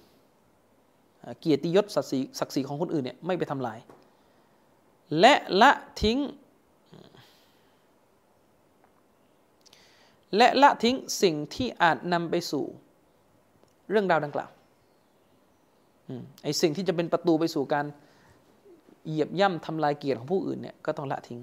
[1.39, 3.79] เกียรติยศศักดิ์ศรีศักดิ์ศรีของคนอื่นเนี่ยไม่ไปทำลาย
[5.19, 5.71] และละ
[6.01, 6.19] ทิ้ง
[10.35, 12.65] และละทิ้งสิ่งที่อาจนำไปสู่
[13.89, 14.49] เรื่องราวดังกล่าว
[16.43, 17.85] ไอ้สิ่งที่จะเป็นประตูไปสู่การ
[19.07, 21.39] เหยียบย่ำทำลายเกียรติของผู้อื่นเนี่ยก็ต้องละทิ้ง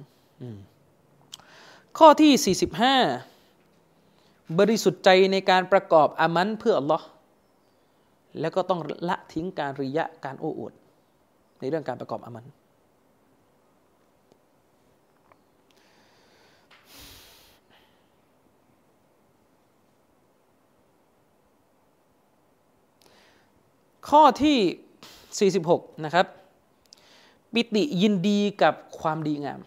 [1.98, 2.56] ข้อที่
[3.40, 7.06] 45 บริสุทธิ์ใจในการประกอบอามันเพื่ออัลลอฮ์
[8.40, 10.73] แล้วก็ต้องละทิ้งการริยะการโอ้อวด
[11.61, 12.44] ในเรื่องการประกอบอามัน
[24.09, 26.26] ข้อที่ 46 นะครับ
[27.52, 29.60] ปิติยินดีกับความดีงาม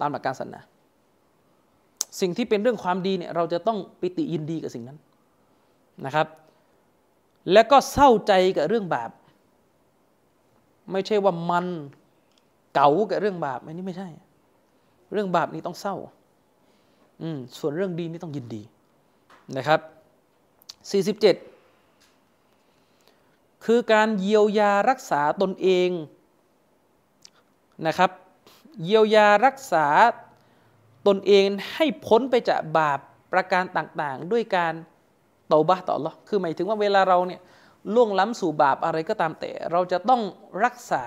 [0.00, 0.60] ตามหลักการศาสนา
[2.20, 4.98] สิ่งที่เป็นเรื่องความดีเนี่ยเราจะต้องปิติยินดีกับสิ่งนั้น
[6.04, 6.26] นะครับ
[7.52, 9.10] และก็เศร้าใจกับเรื่องบาป
[10.92, 11.66] ไม่ใช่ว่ามัน
[12.74, 14.08] เก่ากับเรื่องบาปอันนี้ไม่ใช่
[15.12, 15.96] เรื่องบาปนี้ต้องเศร้า
[17.22, 18.62] อืมส่วนเรื่องดีนี่ต้องยินดี
[19.56, 19.80] นะครับ
[21.40, 21.51] 47
[23.64, 25.90] คือการเยียวยารักษาตนเอง
[27.86, 28.10] นะครับ
[28.84, 29.86] เยียวยารักษา
[31.06, 31.44] ตนเอง
[31.74, 32.98] ให้พ้นไปจากบาป
[33.32, 34.74] ประการต่างๆ ด้วยการ
[35.48, 37.40] เตาบะต่อหรอคือหมายถึงว่าเวลาเราเนี่ย
[37.94, 40.22] ล่วงล้ำสู่บาปอะไรก็ตามแต่ เราจะต้อง
[40.64, 41.04] รักษา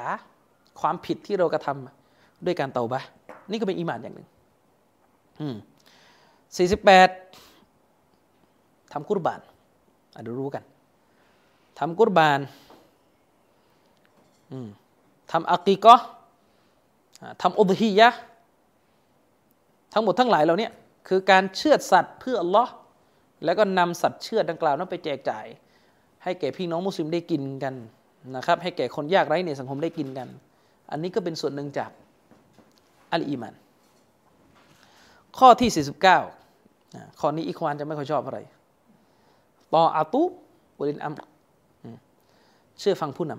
[0.80, 3.02] ความผิดที่เรากระทำด้วยการเตาบะ
[3.52, 4.28] นี่ก็เป็นอีมานอย่างหนึ่ง
[5.40, 5.56] อืม
[6.58, 7.10] สี่สิบแปด
[8.94, 9.40] ทำกุรบาน
[10.16, 10.64] อะดูรู้กัน
[11.80, 12.40] ทำกุรบาน
[15.32, 15.96] ทำอักีกะ
[17.42, 18.10] ทำอุบฮียะ
[19.94, 20.70] ทั้งหมดทั้งหลายเหล่านี้
[21.08, 22.72] คือการเชื่อสัตว์เพื่ออัลลอฮ์
[23.46, 25.46] แล้วก็นำสัตว์เชื่อดังกล่าวนั้นไปแจกจ่าย
[26.24, 27.76] ให้แก่พี่น้องมุสลิมได้กินกัน
[28.36, 30.28] นะครับ ให้แก่คนยากไร้ในสังคมได้กินกัน
[30.92, 31.92] อันนี้ก็เป็นส่วนหนึ่งจาก
[33.12, 33.54] อัลอีมัน
[35.38, 35.86] ข้อที่
[36.52, 38.40] 49ข้อนี้อีควานจะไม่ค่อยชอบอะไร
[39.74, 40.24] ต่ออาตุ
[40.78, 41.14] บรินอัม
[42.80, 43.34] เชื่อฟังผู้น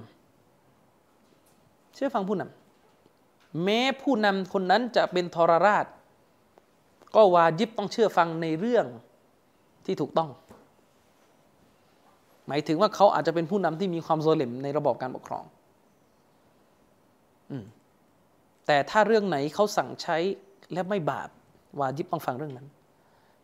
[0.75, 5.87] ำเชื่อฟังผู้นำแม้ผู้นำคนนั้นจะเป็นทรราช
[7.15, 8.87] ก็วาจิบต้องเชื่อฟังในเรื่อง
[9.87, 10.31] ที่ถูกต้อง
[12.49, 15.45] หมายถึงว่าเขาอาจจะเป็นผู้นำที่มีความโซเลมในระบอบการปกครอง
[18.67, 20.17] แต่ถ้าเรื่องไหนเขาสั่งใช้
[20.73, 21.29] และไม่บาป
[21.81, 22.67] วาจิบต้องฟังเรื่องนั้น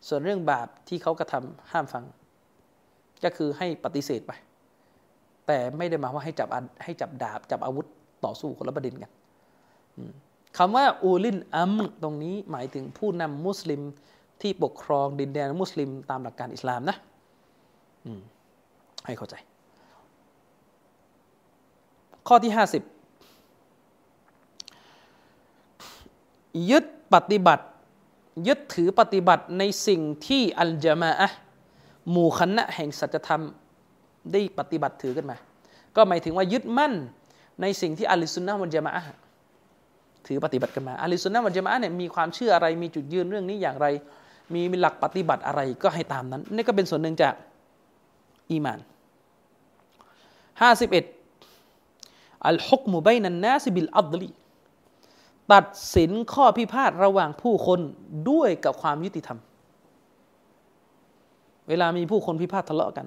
[0.09, 2.05] ส่วนเรื่องบาปที่เขากระทำห้ามฟัง
[3.25, 4.33] ก็คือให้ปฏิเสธไป
[5.47, 7.87] แต่ไม่ได้มาว่าให้จับอันให้จับดาบ จับอาวุธ
[8.25, 9.11] ต่อสู้คนละประเด็นกัน
[10.59, 13.81] คำว่าอูลินอัมตรงนี้หมายถึงผู้นำมุสลิม
[14.41, 16.97] ที่ปกครองดินแดนมุสลิมตามหลักการอิสลามนะ
[18.19, 18.21] ม
[19.07, 19.35] ให้เข้าใจ
[22.29, 22.61] ข้อที่ 50
[26.71, 27.65] ยึดปฏิบัติ
[28.47, 31.37] ยึดถือปฏิบัติในสิ่งที่ الجماعة
[32.11, 33.43] หมู่คณะแห่งสัจธรรม
[34.33, 35.37] ได้ปฏิบัติถือกันมา
[35.97, 36.93] ก็หมายถึงว่ายึดมั่น
[37.61, 38.93] ในสิ่งที่ أهل السنة والجماعة
[40.27, 43.87] ถือปฏิบัติกันมาأهل السنة والجماعة เนี่ยมีความเชื่ออะไรมีจุดยืนเรื่องนี้อย่างไร
[44.55, 47.35] มีหลักปฏิบัติอะไรก็ให้ตามนั้น นี่ก็เป็นส่วนหนึ่งจาก
[48.51, 48.79] อีมาน
[50.63, 51.05] ห้าสิบเอ็ด
[52.47, 54.29] الحكم بين الناس بالعدل
[55.53, 55.67] ตัด
[55.97, 57.81] สินข้อพิพาทระหว่างผู้คน
[58.31, 59.39] ด้วยกับความยุติธรรม
[61.69, 63.07] เวลามีผู้คนพิพาททะเลาะกัน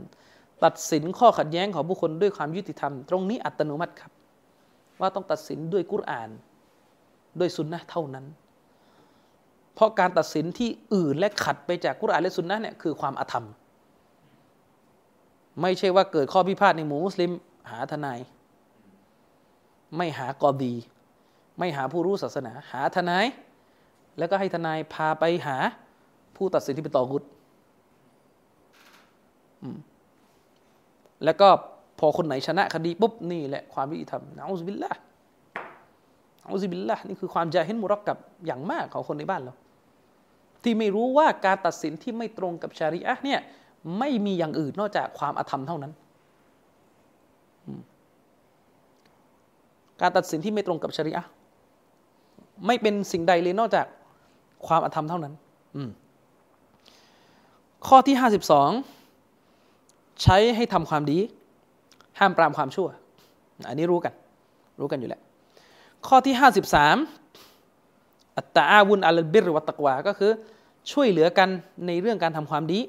[0.63, 4.11] ตัดสินข้อขัดแย้งของผู้คนด้วยความยุติธรรม ตรงนี้อัตโนมัติครับ
[4.99, 6.29] ว่าต้องตัดสินด้วยกุรอาน
[7.39, 8.25] ด้วยสุนนะเท่านั้น
[9.75, 13.47] เพราะการตัดสินที่อื่นและขัดไปจากกุรอานและสุนนะเนี่ยคือความอาธรรม
[15.61, 17.31] ไม่ใช่ว่าเกิดข้อพิพาทในหมู่มุสลิม
[17.71, 18.19] หาทนาย
[19.97, 20.73] ไม่หากอดี
[21.59, 23.25] ไม่หาผู้รู้ศาสนา หาทนาย
[24.17, 25.57] แล้วก็ให้ทนายพาไปหา
[26.35, 27.23] ผู้ตัดสินที่เป็นตอกุต
[31.23, 31.47] แล้วก็
[31.99, 34.91] พอคนไหนชนะคดีปุ๊บนี่แหละความยุติธรรมนะอุบิลละ
[36.51, 39.53] อุบิลละนี่คือความใจเห็นมุรักกับอย่างมากของคนในบ้านเรา
[40.63, 43.39] ที่ไม่รู้ว่าการตัดสินที่ไม่ตรงกับชาริอะห์เนี่ย
[43.99, 45.93] ไม่มีอย่างอื่นนอกจากความอาธรรมเท่านั้น
[50.01, 51.29] การตัดสินที่ไม่ตรงกับชริอะห์
[52.67, 53.85] ไม่เป็นสิ่งใดเลยนอกจาก
[54.67, 55.33] ความอาธรรมเท่านั้น
[57.87, 58.94] ข้อที่52
[60.21, 61.19] ใช้ให้ทำความดี
[62.19, 62.87] ห้ามปรามความชั่ว
[63.67, 64.13] อันนี้รู้กัน
[64.79, 65.21] รู้กันอยู่แล้ว
[66.07, 66.35] ข้อที่
[67.35, 70.31] 53 อัตตาอาวุนอัลบิรวัตตกวา ก็คือ
[70.91, 71.49] ช่วยเหลือกัน
[71.87, 72.79] ในเรื่องการทำความดี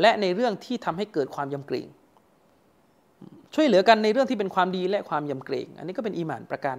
[0.00, 1.86] และในเรื่องที่ทำให้เกิดความยำเกรง
[3.54, 6.76] ช่วยเหลือกันในเรื่องที่เป็นความดีและความยำเกรง อันนี้ก็เป็นอีหมานประการ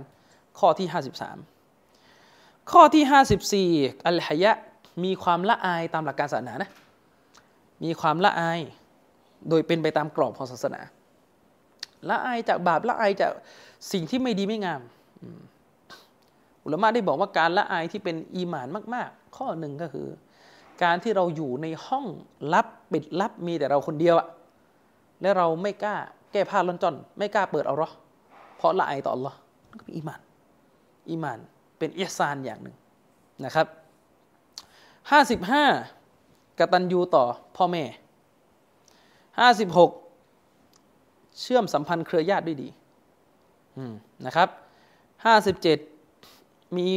[0.60, 0.88] ข้อที่
[2.00, 3.04] 53 ข้อที่
[3.90, 4.52] 54 อัลฮยะ
[5.04, 6.70] มีความละอายตามหลักการศาสนานะ
[7.84, 8.60] มีความละอาย
[9.50, 10.82] โดยเป็นไปตามกรอบของศาสนา
[12.10, 13.32] ละอายจากบาปละอายจาก
[13.92, 14.82] สิ่งที่ไม่ดีไม่งาม
[16.64, 20.08] อุลามะได้บอกว่าการละอายที่เป็นอีหมานมาก ๆ ข้อหนึ่งก็คือ
[20.84, 22.06] การที่เราอยู่ในห้อง
[22.54, 24.28] ลับปิดลับมีแต่เราคนเดียวอะ
[25.22, 25.96] และเราไม่กล้า
[26.32, 27.90] แก้ผ้าล้นจอนไม่กล้าเปิดเอาหรอ
[28.58, 29.36] เพราะละอายต่อ Allah
[29.70, 30.20] นั่นก็เป็นอีมาน
[31.10, 31.40] อีมาน
[31.78, 32.76] เป็นอิสานอย่างหนึ่ง
[33.46, 33.68] นะครับ
[35.12, 35.66] ห้าสิบห้า
[36.60, 37.24] กตัญญูต่อ
[37.58, 37.84] พ่อแม่
[39.40, 39.92] ห้าสิบหก
[41.42, 42.70] เชื่อมสัมพันธ์เครือญาติด้วยดี
[44.26, 44.50] นะครับ
[45.26, 45.78] ห้าสิบเจ็ด
[46.78, 46.88] มี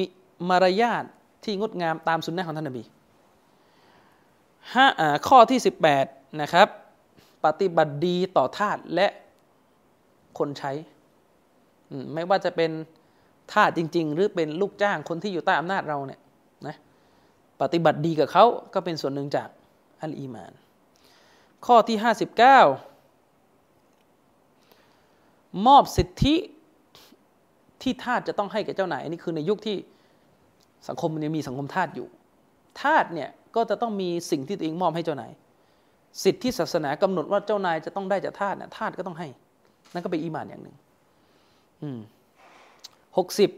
[0.48, 1.04] มารยาท
[1.44, 2.82] ที่งดงามตามสุนนะของท่านนบี
[4.74, 4.86] ห้า
[5.28, 6.06] ข้อที่สิบแปด
[6.42, 6.68] นะครับ
[7.44, 9.06] ปฏิบัติดีต่อทาสและ
[10.38, 10.72] คนใช้
[12.14, 12.70] ไม่ว่าจะเป็น
[13.52, 16.20] ทาสจริง ๆ หรือเป็นลูกจ้างคนที่อยู่ใต้อำนาจเราเนี่ย
[16.66, 16.76] นะ
[17.60, 18.44] ปฏิบัติดีกับเขา
[18.74, 19.48] ก็เป็นส่วนหนึ่งจาก
[20.00, 20.52] อัลอีมาน
[21.66, 22.06] ข้อที่ 59
[25.66, 26.34] มอบสิทธิ
[27.82, 29.76] ที่ทาสจะต้องให้แก่เจ้านายอันนี้คือในยุคที่
[30.88, 32.08] สังคมมันยังมีสังคมทาสอยู่
[32.82, 35.32] ทาสเนี่ยก็จะต้องมีสิ่งที่ตัวเองมอบให้เจ้านาย
[36.24, 39.28] สิทธิศาสนากำหนดว่าเจ้านายจะต้องได้จากทาสเนี่ยทาสก็ต้องให้
[39.92, 40.76] นั่นก็เป็นอีมานอย่างหนึ่ง
[43.18, 43.50] หกสิบ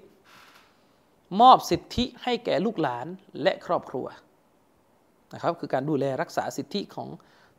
[1.41, 3.07] มอบสิทธิให้แก่ลูกหลาน
[3.43, 4.07] และครอบครัว
[5.35, 7.09] นะครับ คือการดูแลรักษาสิทธิของ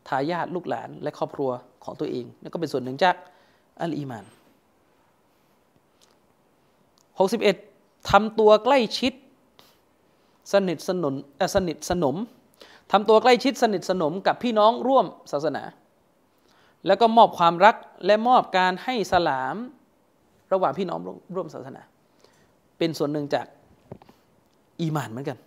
[0.08, 1.50] ทายาทลูกหลานและครอบครัว
[1.84, 3.16] ของตัวเองนั่นก็เป็นส่วนหนึ่งจาก
[3.80, 4.24] อัลอีมาน
[7.18, 7.56] หกสิบเอ็ด
[8.10, 9.12] ทำตัวใกล้ชิด
[10.52, 11.14] สนิทสนน
[11.54, 12.16] สนิทสนม
[12.92, 15.62] ทำตัวใกล้ชิดสนิทสนมกับพี่น้องร่วมศาสนา
[16.86, 17.76] แล้วก็มอบความรัก
[18.06, 19.56] และมอบการให้สลาม
[20.52, 20.98] ระหว่างพี่น้อง
[21.34, 21.82] ร่วมศาสนา
[22.78, 23.46] เป็นส่วนหนึ่งจาก
[24.80, 25.38] อีมานเหมือนกัน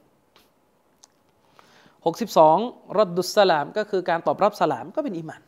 [2.06, 5.42] 62รดดุสลาม ก็คือการตอบรับสลามก็เป็นอีมาน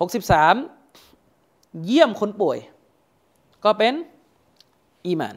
[0.00, 2.58] 63 เยี่ยมคนป่วย
[3.64, 3.94] ก็เป็น
[5.06, 5.36] อีมาน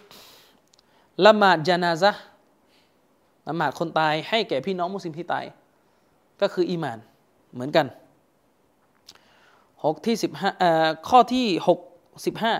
[0.00, 2.12] 64ละหมาดจานาซะ
[3.48, 5.44] ละหมาดคนตายให้แก่พี่น้องมุสลิมที่ตาย
[6.40, 6.98] ก็คืออีมาน
[7.52, 7.86] เหมือนกัน
[9.84, 10.50] หกที่สิบห้า
[11.08, 11.78] ข้อที่หก
[12.26, 12.54] สิบห้า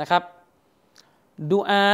[0.00, 0.22] นะครับ
[1.50, 1.86] ดูอา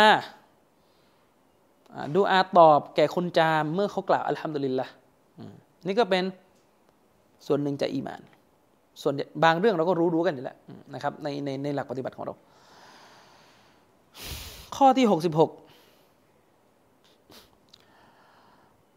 [2.15, 4.87] ดูอาตอบแก่คนจาม เมื่อเขากล่าวอัลฮัมดุลิลละ
[5.87, 6.25] นี่ก็เป็น
[7.47, 8.21] ส่วนหนึ่งจากอีมาน
[9.03, 9.15] ส่วน
[9.45, 10.57] บางเรื่องเราก็รู้รู้กันอยู่แล้ว
[10.95, 12.35] นะครับในในในหลักปฏิบัติของเรา
[14.77, 15.51] ข้อที่หกสิบหก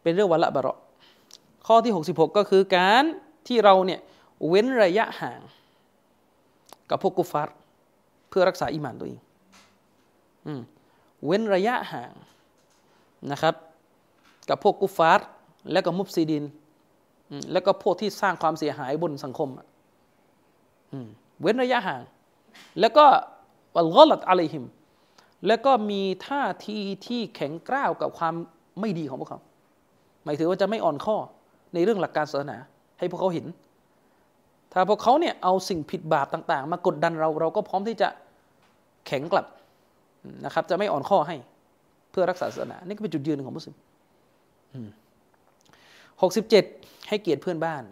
[0.04, 0.80] เป็นเรื่องวันละบะเราะ
[1.68, 3.04] ข้อที่หกสิบหกก็คือการ
[3.48, 4.00] ที่เราเนี่ย
[4.48, 5.42] เว้นระยะห่าง
[6.90, 7.56] กับพวกกุฟาร์
[8.30, 9.20] เพื่อรักษาอีหมานตัวเอง
[11.26, 12.14] เว้นระยะห่าง
[13.32, 13.56] นะครับ
[14.50, 15.28] กับพวกกุฟาร์
[15.72, 16.44] และก็มุฟซีดิน
[17.52, 19.50] แล้วก็พวกที่สร้างความเสียหายบนสังคม
[21.42, 22.02] เว้นระยะห่าง
[22.80, 23.06] แล้วก็
[23.76, 24.66] วัลกอลัดอะลัยฮิม
[25.48, 28.34] แล้วก็มีท่าทีที่แข็งกร้าวกับความ
[28.80, 29.40] ไม่ดีของพวกเขา
[30.24, 31.18] หมายถึงว่าจะไม่อ่อนข้อ
[31.74, 32.58] ในเรื่องหลักการศาสนา
[33.00, 33.46] ให้พวกเขาเห็น
[34.74, 38.08] ถ้าพวกเขาเนี่ยเอาสิ่งผิดบาปต่าง ๆ มากดดันเราเราก็พร้อมที่จะ
[39.08, 39.46] แข็งกลับ
[40.46, 41.36] นะครับ จะไม่อ่อนข้อให้
[42.12, 43.76] เพื่อรักษาศาสนา นี่ก็เป็นจุดยืนหนึ่งของมุสลิม
[46.22, 46.66] หกสิบเจ็ด
[47.08, 47.84] ให้เกียรติเพื่อนบ้าน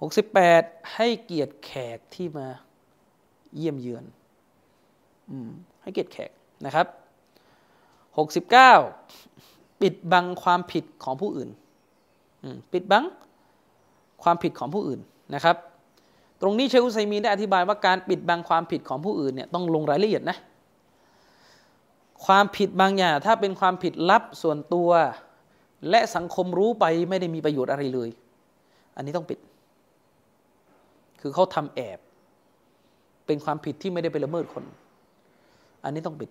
[0.00, 0.62] หกสิบแปด
[0.94, 2.46] ให้เกียรติแขกที่มา
[3.56, 4.04] เยี่ยมเยือน
[5.30, 5.32] อ
[5.82, 6.30] ให้เกียรติแขก
[6.66, 6.86] นะครับ
[8.18, 8.72] หกสิบเก้า
[9.80, 11.50] ปิดบังความผิดของผู้อื่น
[12.72, 13.04] ปิดบัง
[14.22, 15.00] ความผิดของผู้อื่น
[15.34, 15.56] นะครับ
[16.40, 20.36] ตรงนี้เชคอุซัยมีนได้อธิบายว่าการปิดบังความผิดของผู้อื่นเนี่ยต้องลงรายละเอียดนะ
[22.26, 24.90] ความผิดบางอย่างถ้าเป็นความผิดลับส่วนตัว
[25.90, 28.08] และสังคมรู้ไปไม่ได้มีประโยชน์อะไรเลย
[28.96, 29.38] อันนี้ต้องปิด
[31.20, 31.98] คือเขาทำแอบ
[33.26, 34.64] เป็นความผิดที่ไม่ได้ไปละเมิดคน
[35.84, 36.30] อันนี้ต้องปิด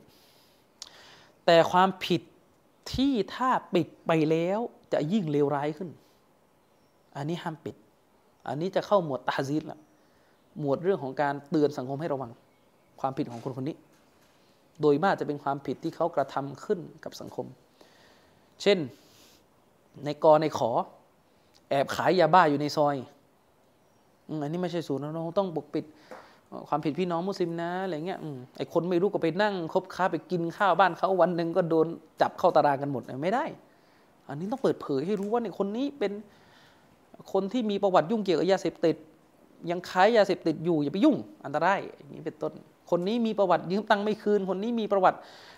[1.46, 2.22] แต่ความผิด
[2.94, 4.60] ที่ถ้าปิดไปแล้ว
[4.94, 5.90] จะยิ่งเลวร้ายขึ้น
[7.18, 7.76] อันนี้ห้ามปิด
[8.48, 9.80] อันนี้จะเข้าหมวดตาซีดละ
[10.60, 12.32] หมวดเรื่องของการเตือนสังคมให้ระวัง
[13.00, 13.76] ความผิดของคนคนนี้
[14.82, 17.46] โดยมากจะเป็นความผิดที่เขากระทำขึ้นกับสังคม
[18.62, 18.78] เช่น
[20.06, 20.72] ในกอในขอ
[21.70, 22.96] แอบขายยาบ้าอยู่ในซอย
[24.42, 25.86] อันนี้ไม่ใช่ศูนย์เราต้องปกปิด
[26.70, 28.20] ความผิดพี่น้องมุสลิมนะอะไรเงี้ย
[28.58, 31.88] ไอ้คนไม่รู้ก็ไปนั่งคบค้าไปกินข้าวบ้านเขาวันหนึ่งก็โดน
[32.22, 33.46] จับเข้าตารางกันหมดไม่ได้
[34.28, 36.12] อันนี้ต้องเปิดเผยให้รู้ว่าเนี่ยคนนี้เป็น
[37.34, 38.96] คนที่มีประวัติยุ่งเกี่ยวกับยาเสพติด
[39.70, 41.16] ยังขายยาเสพติดอยู่อย่าไปยุ่ง
[41.46, 42.54] อันตรายอย่างนี้เป็นต้น
[42.90, 45.18] คนนี้มีประวัติยืมตังค์ไม่คืน คนนี้มีประวัติ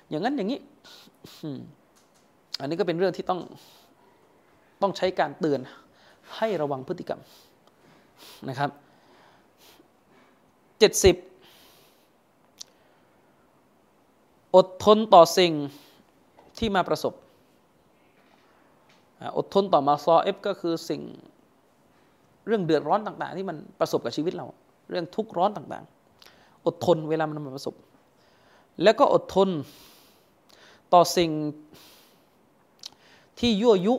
[0.09, 0.59] อย่างนั้นอย่างนี้
[2.59, 3.39] อันนี้ก็เป็นเรื่องที่ต้อง
[4.81, 5.59] ต้องใช้การเตือน
[6.37, 7.21] ให้ระวังพฤติกรรม
[8.49, 8.69] นะครับ
[10.79, 11.15] เจ็ดสิบ
[14.55, 15.53] อดทนต่อสิ่ง
[16.57, 17.13] ที่มาประสบ
[19.37, 21.01] อดทนต่อมาซอเอฟก็คือสิ่ง
[22.47, 24.45] เรื่องเดือดร้อนต่าง ๆ ที่มันประสบกับชีวิตเรา
[24.89, 27.75] เรื่องทุกข์ร้อนต่างๆ อดทนเวลามันมาประสบ
[28.83, 29.49] แล้วก็อดทน
[30.93, 31.31] ต่อสิ่ง
[33.39, 33.95] ที่ยั่วยุ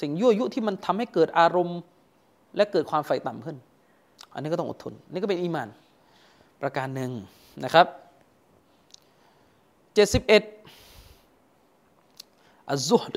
[0.00, 1.80] สิ่งยั่วยุที่มันทำให้เกิดอารมณ์
[2.56, 3.56] และเกิดความไฟต่ำขึ้น
[4.32, 5.68] อันนี้ก็ต้องอดทน นี่ก็เป็นอีมาน
[6.62, 7.10] ประการหนึ่ง
[7.64, 7.86] นะครับ
[9.94, 10.42] เจ็ดสิบเอ็ด
[12.70, 13.14] อัซุฮด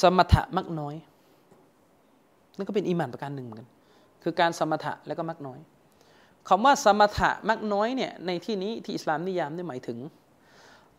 [0.00, 0.94] สมถะมักน้อย
[2.56, 3.68] นั่นก็เป็นอีมานประการหนึ่งเหมือนกัน
[4.22, 5.58] คือการสมถะและก็มักน้อย
[6.48, 9.98] คำว่าสมถะมักน้อยเนี่ยในที่นี้ที่อิสลามนิยามได้หมายถึง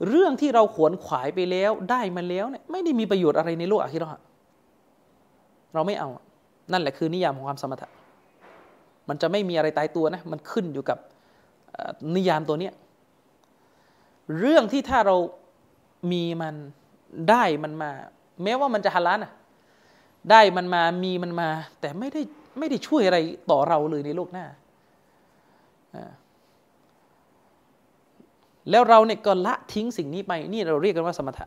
[0.07, 4.10] เรื่องที่เราขวนขวายไปแล้วได้มาแล้วเนี่ยไม่ได้มีประโยชน์อะไรในโลกอาคิรอ
[5.73, 6.10] เราไม่เอา
[6.72, 7.90] นั่นแหละคือนิยามของความสมถะ
[9.10, 10.98] มันจะไม่มีอะไรตายตัวนะ มันขึ้นอยู่กับ
[12.15, 12.73] นิยามตัวเนี้ย
[14.40, 15.15] เรื่องที่ถ้าเรา
[16.11, 16.56] มีมัน
[17.30, 17.91] ได้มันมา
[18.44, 19.32] แม้ว่ามันจะฮาลาลนะ
[20.31, 21.49] ได้มันมามีมันมา
[21.81, 22.22] แต่ไม่ได้
[22.60, 23.18] ไม่ได้ช่วยอะไร
[23.52, 24.45] ต่อเราเลยในโลกหน้า
[28.69, 31.45] แล้วเราเนี่ยก็ละทิ้งสิ่งนี้ไป นี่เราเรียกกันว่าสมถะ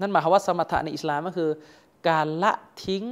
[0.00, 1.50] นั่นหมายความว่าสมถะในอิสลามก็คือ
[2.08, 2.52] การละ
[2.84, 3.04] ทิ้ง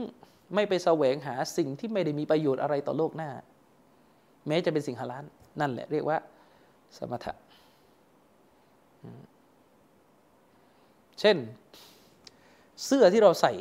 [0.54, 3.30] ไม่ไปแสวงหาสิ่งที่ไม่ได้มีประโยชน์อะไรต่อโลกหน้า
[4.46, 5.24] แม้จะเป็นสิ่งฮาลาล
[5.60, 6.18] นั่นแหละเรียกว่า
[6.98, 7.32] สมถะ
[11.20, 11.36] เช่น
[12.84, 13.52] เสื้อที่เราใส่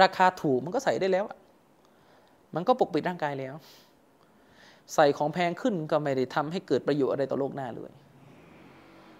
[0.00, 1.24] ราคาถูกมันก็ใส่ได้แล้ว
[2.54, 3.54] มันก็ปกปิดร่างกายแล้ว
[4.94, 7.90] ใส่ของแพงขึ้นก็ไม่ได้ทำให้เกิดประโยชน์อะไรต่อโลกหน้าเลย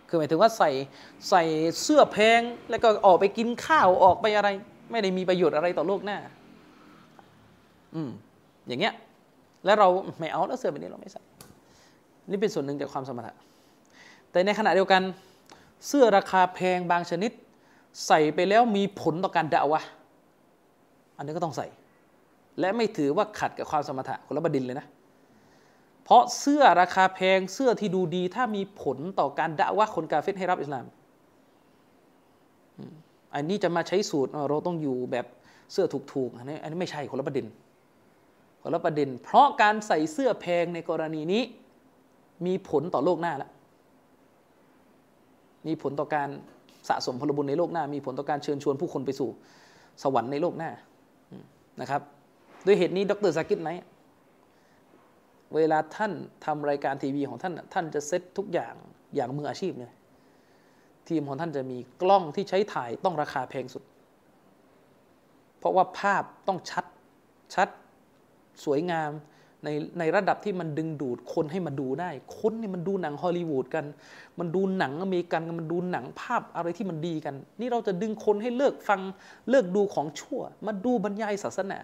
[0.08, 0.70] คือหมายถึงว่าใส่
[1.30, 1.42] ใส่
[1.82, 2.40] เสื้อแพง
[2.70, 4.48] แล้วก็ออกไปกินข้าวออกไปอะไร
[4.90, 6.18] ไม่ได้มีประโยชน์อะไรต่อโลกหน้า
[7.94, 8.10] อืม
[8.66, 8.94] อย่างเงี้ย
[9.64, 9.88] แล้วเรา
[10.18, 11.22] ไม่เอาแล้วเสื้อแบบนี้เราไม่ใส่
[12.30, 13.34] นี่เป็นส่วนหนึ่งจากความสมถะ
[14.30, 15.02] แต่ในขณะเดียวกัน
[15.86, 17.30] เสื้อราคาแพงบางชนิด
[18.06, 19.82] ใส่ไปแล้วมีผลต่อการด่าวะ
[21.22, 21.66] อันนี้ก็ต้องใส่
[22.60, 24.86] และไม่ถือว่าขัดกับความสมถะคนละบดินเลยนะ
[26.04, 30.86] เพราะเสื้อราคาแพงเสื้อที่ดูดี ถ้ามีผลต่อการด่าว่าคนกาเฟตให้รับอิสลาม
[33.34, 35.26] อันนี้จะมาใช้สูตรเราต้องอยู่แบบ
[35.72, 37.46] เสื้อถูกๆอันนี้อันนี้ไม่ใช่คนละประเด็น
[38.62, 41.42] คนละประเด็น เพราะการใส่เสื้อแพงในกรณีนี้
[42.46, 43.50] มีผลต่อโลกหน้าแล้ว
[45.66, 46.28] มีผลต่อการ
[46.88, 49.30] สะสมพลบุญในโลกหน้า มีผลต่อการเชิญชวนผู้คนไปสู่
[50.02, 50.70] สวรรค์ในโลกหน้า
[51.80, 52.02] นะครับ
[52.66, 53.70] ด้วยเหตุนี้ดรสากิตไหน
[55.54, 56.12] เวลาท่าน
[56.44, 58.74] ทำรายการทีวีของท่าน ท่านจะเซตทุกอย่าง
[59.14, 59.92] อย่างมืออาชีพเลย
[61.08, 63.82] ทีมของท่านจะมีกล้องที่ใช้ถ่ายต้องราคาแพงสุด
[65.58, 66.84] เพราะว่าภาพต้องชัด
[67.54, 67.68] ชัด
[68.64, 69.10] สวยงาม
[69.64, 69.68] ใน
[69.98, 73.84] ในระดับที่มันดึงดูดคนให้มาดูได้ คนนี่มันดูหนังฮอลลีวูดกัน
[74.38, 79.00] มันดูหนังอเมริกันมันดูหนังภาพอะไรที่มันดีกัน นี่เราจะดึงคนให้เลิกฟัง
[79.50, 81.78] เลิกดูของชั่ว มาดูบรรยายศาสนา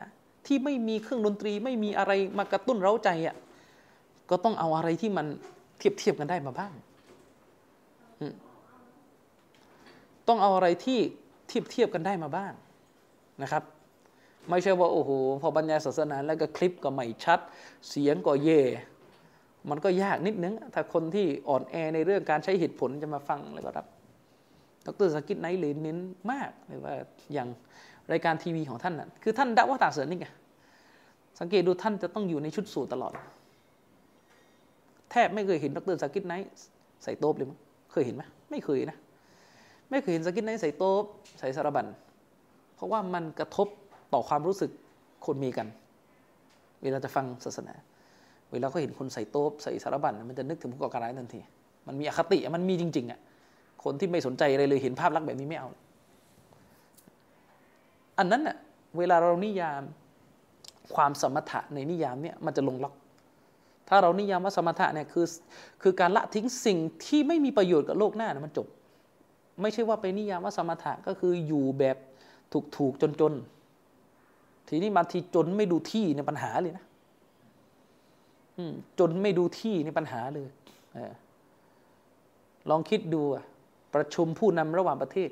[0.46, 3.36] ที่ไม่มีเครื่องดนตรีไม่มีอะไรมากระตุ้นเร้าใจอะ่ะ
[4.30, 5.26] ก็ต้องเอาอะไรที่มัน
[5.78, 6.72] เทียบเทียบกันได้มาบ้าง
[10.28, 10.98] ต้องเอาอะไรที่
[11.48, 12.52] เทียบเทียบกันได้มาบ้าง
[13.42, 13.62] นะครับ
[14.50, 15.10] ไม่ใช่ว่าโอ้โห
[15.42, 17.40] พอบรรยายศาสนา แล้วก็คลิปก็ไม่ชัด
[17.88, 18.60] เสียงก็แย่
[19.70, 23.86] มันก็ยากนิดนึง ถ้าคนที่อ่อนแอในเรื่องการใช้เหตุผลจะมาฟังแล้วก็รับ
[24.86, 25.98] ดร.ซากิรไนค์เลยเน้น
[26.30, 26.94] มากเลยว่า
[27.32, 27.48] อย่าง
[28.12, 30.26] รายการทีวีของท่านน่ะคือท่านดักว่าตาเสือนี่ไง
[31.40, 33.12] สังเกตดูท่านจะต้องอยู่ในชุดสูทตลอด
[35.10, 36.50] แทบไม่เคยเห็นดร.ซากิรไนค์
[37.04, 37.58] ใส่โต๊บเลยมั้ง
[37.92, 38.98] เคยเห็นไหมไม่เคยนะ
[39.90, 40.98] ไม่เคยเห็นซากิรไนค์ใส่โต๊บ
[41.38, 41.86] ใส่สะระบั่น
[42.74, 43.68] เพราะว่ามันกระทบ
[44.12, 44.70] ต่อความรู้สึก
[45.26, 45.66] คนอเมริกัน
[46.82, 47.74] เวลาจะฟังศาสนา
[48.52, 51.40] เวลาเขาเห็นคนใส่โต๊บใส่สะระบั่นมันจะนึกถึงผู้ก่อการร้ายทันที
[51.86, 53.20] มันมีอคติมันมีจริง ๆอะ
[53.84, 55.68] คนที่ไม่สนใจอะไรเลยเห็นภาพลักษณ์แบบนี้ไม่เอา
[58.18, 58.56] อันนั้นอะ
[58.98, 59.82] เวลาเรานิยาม
[60.94, 62.94] ความสมถะในนิยามเนี่ยมันจะลงล็อก
[63.88, 65.26] ถ้าเรานิยามว่าสมถะเนี่ยคือ
[65.82, 68.66] คือการละทิ้งสิ่งที่ไม่มีประโยชน์กับโลกหน้านะมันจบ
[69.62, 71.96] ไม่ใช่ว่าไปนิยามว่าสมถะก็คืออยู่แบบ
[72.52, 73.32] ถูกถูกจนจน
[74.68, 76.84] ทีนี้บางทีจนไม่ดูที่ในปัญหาเลยนะ
[78.98, 80.48] จนไม่ดูที่ในปัญหาเลย
[82.70, 83.22] ลองคิดดู
[83.94, 85.28] ประชุมผู้นำระหว่างประเทศ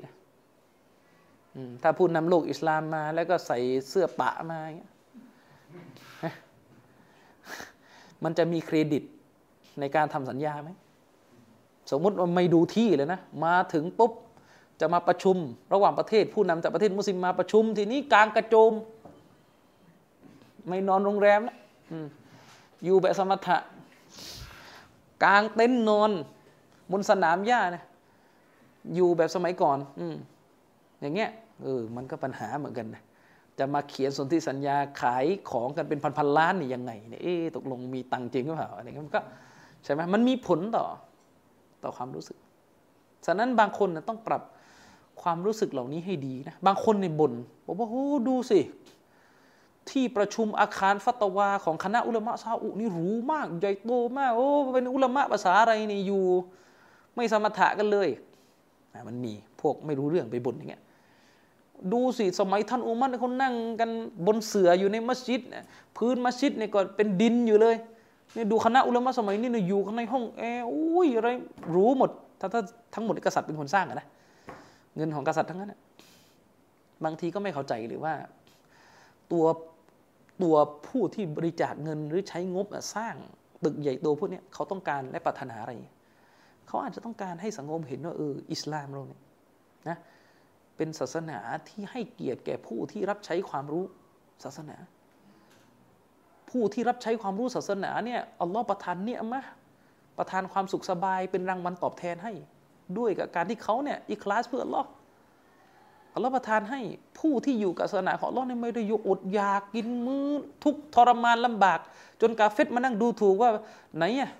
[1.83, 3.59] ถ้าผู้นำโลกอิสลามมา แล้วก็ใส่
[3.89, 4.91] เสื้อปะมาอย่างเงี้ย
[8.23, 9.03] มันจะมีเครดิต
[9.79, 10.69] ในการทำสัญญาไหม
[11.91, 14.11] สมมติว่าไม่ดูที่เลยนะ มาถึงปุ๊บ
[14.81, 15.37] จะมาประชุม
[15.73, 18.71] ระหว่างประเทศผู้นำจากประเทศมุสลิมมาประชุม ทีนี้กลางกระโจม
[20.67, 21.57] ไม่นอนโรงแรมแล้ว
[22.83, 23.57] อยู่แบบสมถะ
[25.23, 26.11] กลางเต็นท์นอน
[26.91, 27.83] บนสนามหญ้านะ
[28.95, 30.05] อยู่แบบสมัยก่อน อื
[31.01, 31.29] อย่างเงี้ย
[31.63, 33.03] เออมันก็ปัญหาเหมือนกันนะ
[33.59, 39.21] จะมาเขียนสนธิสัญญาขายของกันเป็นพันๆล้านนี่ยังไงเนี่ยเอ๊ตกลงมีตังจริงหรือเปล่าอะไรเงี้ยมันก็
[39.83, 40.85] ใช่ไหมมันมีผลต่อ
[41.83, 42.37] ต่อความรู้สึก
[43.25, 44.41] ฉะนั้นบางคนนะต้องปรับ
[45.21, 47.33] ความรู้สึกเหล่านี้ให้ดีนะบางคนในบน
[47.65, 48.59] บอกว่าโอ้ดูสิ
[49.91, 56.25] ที่ประชุมอาคารฟัตวาของคณะอุลามะซาอุนี่หรูมาก ใหญ่โตมาก โอ้เป็นอุลามะภาษาอะไรนี่อยู่
[57.15, 58.09] ไม่สมถะกันเลย
[59.07, 60.81] มันมีพวกไม่รู้เรื่องไปบ่นอย่างเงี้ย
[61.93, 63.89] ดูสิสมัยท่านอุมัรเขานั่งกัน
[64.25, 65.41] บนเสืออยู่ในมัสยิด
[65.97, 67.75] พื้นมัสยิดเนี่ยก็เป็นดินอยู่เลย
[68.35, 71.29] นี่ดูคณะอุลามะสมัยนี้เนี่ยอยู่ข้างในห้องแอร์อุ้ยอะไร
[71.75, 72.09] รู้หมด
[72.39, 72.61] ถ้าถ้า
[72.95, 74.07] ทั้งหมดกษัตริย์เป็นคนสร้างนะ
[74.95, 75.73] เงินของกษัตริย์ทั้งนั้น
[77.03, 78.13] บางทีก็ไม่เข้าใจหรือว่า
[79.31, 79.45] ตัว
[80.41, 80.55] ตัว
[80.87, 83.15] ผู้ที่บริจาคเงินหรือใช้งบสร้าง
[83.63, 85.71] ตึกใหญ่โตพวกนี้เขาต้องการและปรารถนาอะไร
[86.67, 89.21] เขาอาจจะต้องการให้สังคมเห็นว่าเอออิสลามเราเนี่ย
[89.89, 89.97] นะ
[90.77, 91.39] เป็นศาสนา
[91.69, 93.83] ที่ให้เกียรติแก่ผู้ที่รับใช้ความรู้
[94.43, 94.77] ศาสนา
[96.49, 99.43] ผู้ที่รับใช้ความรู้ศาสนาเนี่ยอัลลอฮ์ประทานเนี่ยมะ
[100.17, 102.33] ประทานความสุขสบายเป็นรางวัลตอบแทนให้
[102.97, 104.87] ด้วยกับการที่เขาเนี่ยอิคลาสเพื่ออัลลอฮ์
[106.13, 106.79] อัลลอฮ์ประทานให้
[107.19, 110.27] ผู้ที่อยู่กับศาสนาของอัลลอฮ์เนี่ยไม่ได้อยู่อดอยากกินมือ
[110.63, 111.79] ทุกทรมานลำบาก
[112.21, 113.49] จนกาเฟตมานั่งดูถูกว่า
[113.95, 114.31] ไหนอะ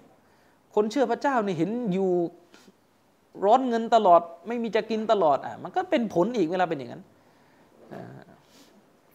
[0.76, 2.10] คนเชื่อพระเจ้าเนี่ยเห็นอยู่
[3.46, 7.04] ร้อนเงินตลอด ไม่มีจะกินตลอดอะมันก็เป็นผลอีกเวลาเป็นอย่างนั้น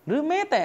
[0.06, 0.62] หรือแม้แต่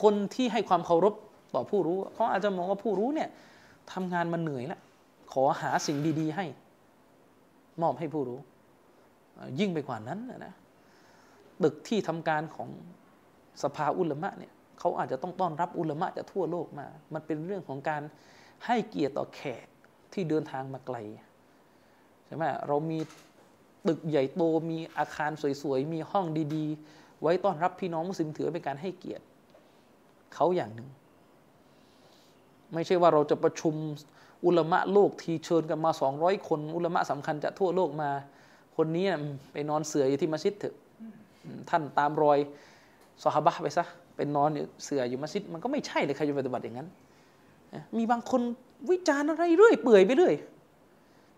[0.00, 1.14] คนที่ให้ความเคารพ
[1.54, 3.28] ต่อผู้รู้เขาอาจจะมองว่าผู้รู้เนี่ย
[3.92, 4.80] ทำงานมาเหนื่อยแล้ว
[5.32, 6.46] ขอหาสิ่งดี ๆ ให้
[7.82, 8.38] มอบให้ผู้รู้
[9.58, 10.54] ยิ่งไปกว่านั้นนะ
[11.62, 12.68] ตึกที่ทำการของ
[13.62, 18.02] สภาอุลมะเนี่ยเขาอาจจะต้องต้อนรับอุลมะจากทั่วโลกมา มันเป็นเรื่องของการ
[18.66, 19.66] ให้เกียรติต่อแขก
[20.12, 20.96] ที่เดินทางมาไกล
[22.26, 22.98] ใช่ไหมเรามี
[23.86, 25.30] ตึกใหญ่โตมีอาคาร
[25.62, 29.24] สวยๆ มีห้องดีๆ ไว้ต้อนรับพี่น้องมุสลิมถือเป็นการให้เกียรติ
[30.34, 30.88] เขาอย่างหนึ่ง
[32.74, 33.74] ไม่ใช่ว่าเราจะประชุม
[34.44, 38.10] อุลมะโลกทีเชิญกันมาสองร้อยคน อุลมะสำคัญจากทั่วโลกมา
[38.78, 39.06] คนนี้
[39.52, 40.74] ไปนอนเสืออยู่ที่มัสยิดเถอะ
[41.70, 42.38] ท่านตามรอย
[43.22, 43.84] สฮาบะไปซะ
[44.16, 44.50] เป็นนอน
[44.84, 46.88] เสืออยู่มัสยิดมันก็ไม่ใช่เลยใครจะปฏิบัติอย่างนั้น
[47.96, 48.40] มีบางคน
[48.90, 50.34] วิจารณ์อะไรเรื่อยเปื่อยไปเรื่อย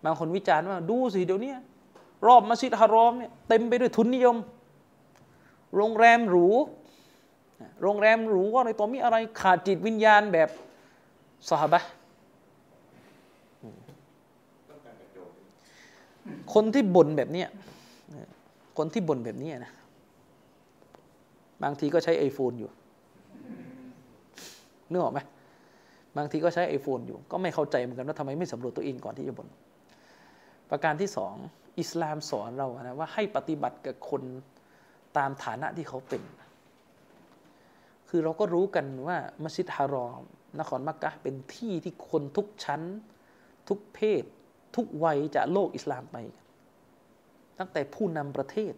[0.05, 1.53] บางคนวิจารณ์ว่าดูสิเดี๋ยวนี้
[2.27, 4.37] รอบมัสยิดฮารอมเนี่ยเต็มไปด้วยทุนนิยม
[5.75, 6.47] โรงแรมหรู
[7.83, 10.49] โรงแรมหรูว่าในตัวมีอะไรขาดจิตวิญญาณแบบ
[11.49, 11.81] สหบะ
[16.53, 17.45] คนที่บ่นแบบนี้
[18.77, 19.71] คนที่บ่นแบบนี้นะ
[21.63, 22.69] บางทีก็ใช้ไอโฟนอยู่
[24.91, 25.19] นึกออกไหม
[26.17, 29.47] บางทีก็ใช้ไอโฟนอยู่ ก็ไม่เข้าใจเหมือนกันว่าทำไมไม่สำรวจตัวเองก่อนที่จะบ่น
[30.69, 31.33] ประการที่สอง
[31.79, 34.21] อิสลามสอนเรานะว่าให้ปฏิบัติกับคน
[35.17, 36.21] ตามฐานะที่เขาเป็น
[38.09, 40.21] คือเราก็รู้กันว่ามัสยิดฮารอม
[40.59, 42.81] นครมักกะเป็นที่ที่คนทุกชั้น
[43.69, 44.23] ทุกเพศ
[44.75, 46.40] ทุกวัยจากโลกอิสลามไปกั
[47.59, 48.73] ตั้งแต่ผู้นำประเทศ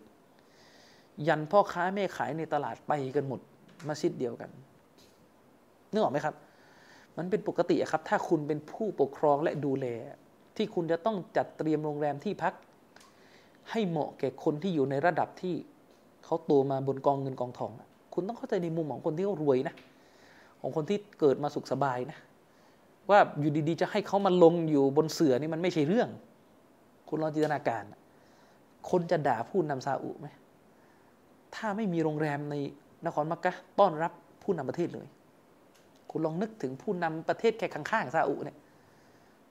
[1.28, 3.40] ยันพ่อค้าแม่ขายในตลาดไปกันหมด
[3.88, 4.50] มัสยิดเดียวกัน
[5.91, 6.36] นึกออกไหมครับ
[7.18, 9.86] มันเป็นปกติครับ ถ้าคุณเป็นผู้ปกครองและดูแล
[10.56, 12.54] ที่คุณจะต้องจัดเตรียมโรงแรมที่พัก
[13.72, 15.56] ให้เหมาะแก่คนที่อยู่ในระดับที่
[16.26, 17.72] เขาโตมาบนกองเงินกองทอง
[18.14, 19.76] คุณต้องเข้าใจในมุมของคนที่เขารวยนะ
[20.62, 22.18] ของคนที่เกิดมาสุขสบายนะ
[23.10, 26.10] ว่าอยู่ดีๆ จะให้เขามาลงอยู่บนเสือนี่มันไม่ใช่เรื่อง
[27.10, 27.84] คุณลองจินตนาการ
[28.90, 30.28] คนจะด่าผู้นำซาอุไหม
[31.56, 32.56] ถ้าไม่มีโรงแรมใน
[33.06, 34.12] นครมักกะต้อนรับ
[34.44, 35.08] ผู้นำประเทศเลย
[36.10, 38.58] คุณลองนึกถึงผู้นำประเทศแค่ข้างๆซาอุเนี่ย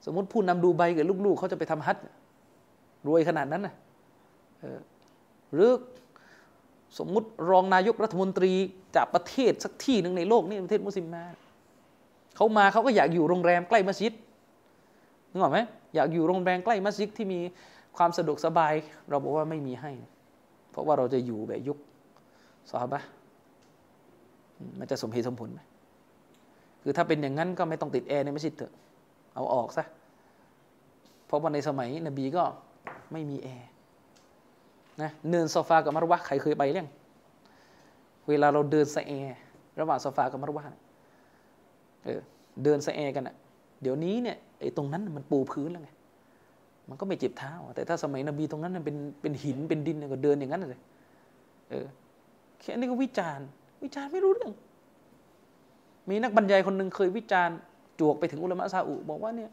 [0.05, 1.97] สมมติผู้นำดูใบกับลูกๆเขาจะไปทำฮัท
[3.07, 3.73] รวยขนาดนั้นนะ
[5.53, 5.71] หรือ
[6.97, 8.51] สมมุติรองนายกรัฐมนตรี
[8.95, 11.23] จากประเทศสักที่หนึ่งในโลกนี่ประเทศมุสลิมมา
[12.35, 14.13] เขามาเขาก็อยากอยู่โรงแรมใกล้มัสยิด
[15.31, 15.59] นึกออกไหม
[15.95, 17.39] อยากอยู่โรงแรมใกล้มัสยิดที่มี
[17.97, 18.73] ความสะดวกสบาย
[19.09, 19.91] เราบอกว่าไม่มีให้
[20.71, 21.77] เพราะว่าเราจะอยู่แบบยุค
[22.69, 23.01] สาบะ
[24.79, 25.61] มันจะสมเหตุสมผลไหม
[26.81, 28.73] คือถ้าเป็นอย่างนั้นก็ไม่ต้องติดแอร์ในมัสยิดเถอะ
[29.35, 29.85] เอาออกซะ
[31.25, 32.43] เพราะว่าในสมัยนบีก็
[33.11, 33.69] ไม่มีแอร์
[35.01, 36.87] นะเนินซอฟากับมารวะใครเคยไปเรื่อง
[38.27, 39.37] เวลาเราเดินสะแอ
[39.79, 40.63] ระหว่างซอฟากับมารวะ
[42.03, 42.19] เออ
[42.63, 43.35] เดินสะแอกันอะ
[43.81, 45.89] เดี๋ยวนี้เนี่ยไอ้ตรงนั้นมันปูพื้นแล้วไง
[46.89, 50.81] มันก็ไม่เจ็บเท้า แต่ถ้าสมัยนบีตรงนั้นเป็นเป็นหินเป็นดินก็เดินอย่างนั้นเลย
[51.69, 51.85] เออ
[52.59, 53.45] แค่นี้ก็วิจารณ์
[53.83, 54.51] วิจารณ์ไม่รู้เรื่อง
[56.09, 57.57] มีนักบรรยายคนหนึ่งเคยวิจารณ์
[57.99, 59.51] จวกไปถึงอุลามะซาอุ บอกว่าเนี่ย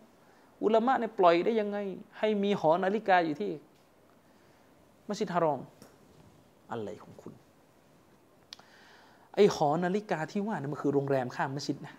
[0.62, 1.78] อุลามะเนี่ยปล่อยได้ยังไง
[2.18, 3.50] ให้มีหอนาฬิกาอยู่ที่
[5.08, 5.60] มัสยิดฮารอม
[6.70, 7.32] อะไรของคุณ
[9.34, 11.94] ไอหอนาฬิกาที่ว่านี่มันคือโรงแรมข้ามมัสยิดนะ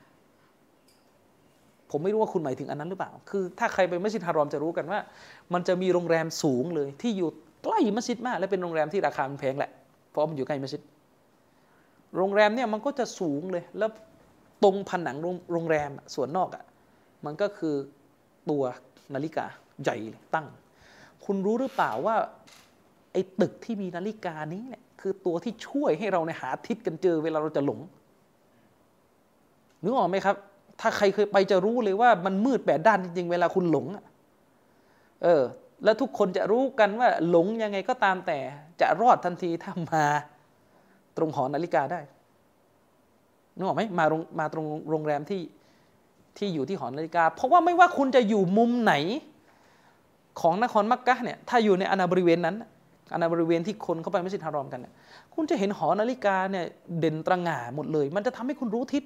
[1.91, 4.99] ผมไม่รู้ว่าคุณหมายถึงอันนั้นหรือเปล่า คือถ้าใครไปมัสยิดฮารอมจะรู้กันว่า
[5.53, 7.29] มันจะมีโรงแรมสูงเลย ที่อยู่
[7.63, 9.71] ใกล้มัสยิดมาก และเป็นโรงแรมที่ราคาแพงแหละ
[10.09, 10.81] เพราะมันอยู่ใกล้มัสยิด
[12.17, 13.89] โรงแรมเนี่ยมันก็จะสูงเลย แล้ว
[14.63, 15.17] ตรงผนัง
[15.51, 16.63] โรงแรมส่วนนอกอะ่ะ
[17.25, 17.75] มันก็คือ
[18.49, 18.63] ตัว
[19.13, 19.45] นาฬิกา
[19.83, 19.97] ใหญ่
[20.33, 20.47] ตั้ง
[21.25, 22.15] คุณรู้หรือเปล่าว่า
[23.13, 27.79] ไอ้ตึกที่มีนาฬิกานี้เนี่ยคือตัวที่ช่วยให้เราในหาทิศกันเจอเวลาเราจะหลง
[29.83, 30.35] นึกออกไหมครับ
[30.81, 33.85] ถ้าใครเคยไปจะรู้เลยว่ามันมืดแปดด้านจริงๆ เวลาคุณหลง
[35.23, 35.43] เออ
[35.83, 38.39] แล้วทุกคนจะรู้กันว่าหลงยังไงก็ตามแต่
[38.81, 40.05] จะรอดทันทีถ้ามา
[41.17, 41.99] ตรงหอนาฬิกาได้
[43.55, 45.41] นึกออกไหมมาโรงมาตรงโรงแรมที่
[46.37, 48.93] ที่อยู่ที่หอนาฬิกา เพราะว่าไม่ว่าคุณจะอยู่มุมไหน
[50.41, 52.55] ของนครมักกะเนี่ย ถ้าอยู่ในอนาบริเวณนั้น
[53.13, 54.93] อาณาบริเวณที่คนเข้าไปมัสยิดฮารอมกันเนี่ย
[55.33, 56.65] คุณจะเห็นหอนาฬิกาเนี่ย
[56.99, 59.03] เด่นตระหง่าหมดเลย มันจะทำให้คุณรู้ทิศ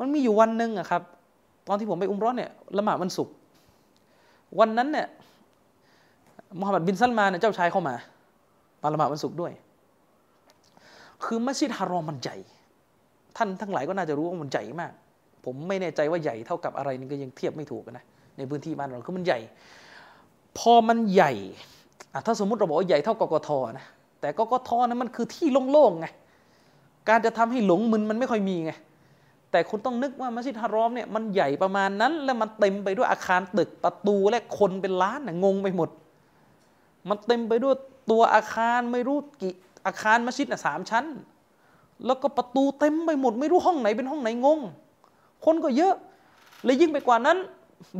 [0.00, 1.02] มันมีอยู่วันหนึ่งอะครับ
[1.68, 3.34] ตอนที่ผมไปอุมร้อนเนี่ยละหมาดวันศุกร์
[4.58, 5.06] วันนั้นเนี่ย
[6.58, 7.94] มุฮัมมัดบินซัลมาเนี่ยเจ้าชายเข้ามา
[8.82, 9.52] มาละหมาดวันศุกร์ด้วย
[11.24, 12.36] คือมัสยิดฮารอมมันใหญ่
[13.36, 14.92] ท่านทั้งหลายก็น่าจะรู้ว่ามันใหญ่มาก
[15.44, 18.04] ผมไม่แน่ใจว่าใหญ่เท่ากับอะไรนี่ก็ยังเทียบไม่ถูกนะ
[18.36, 19.40] ในพื้นที่บ้านเราคือมันใหญ่
[20.58, 21.32] พอมันใหญ่
[22.26, 23.86] ถ้าสมมติเราบอกว่าใหญ่เท่ากกทนะ
[24.20, 26.06] แต่กกทนะมันคือที่โล่งๆไง
[27.08, 28.72] การจะทำให้หลงมึนมันไม่ค่อยมีไง
[29.50, 35.88] แต่คุณต้องนึกว่ามัสยิดฮารอมเนี่ยมันใหญ่ประมาณนั้น แล้วมันเต็มไปด้วยอาคารตึกประตูและคนเป็นล้านนะงงไปหมด
[37.08, 37.74] มันเต็มไปด้วย
[38.10, 39.52] ตัวอาคารไม่รู้กี่
[39.86, 41.04] อาคารมัสยิดนะสามชั้น
[42.06, 44.58] แล้วก็ประตูเต็มไปหมด ไม่รู้ห้องไหนเป็นห้องไหนงง
[45.44, 45.94] คนก็เยอะ
[46.64, 47.38] เลยยิ่งไปกว่านั้น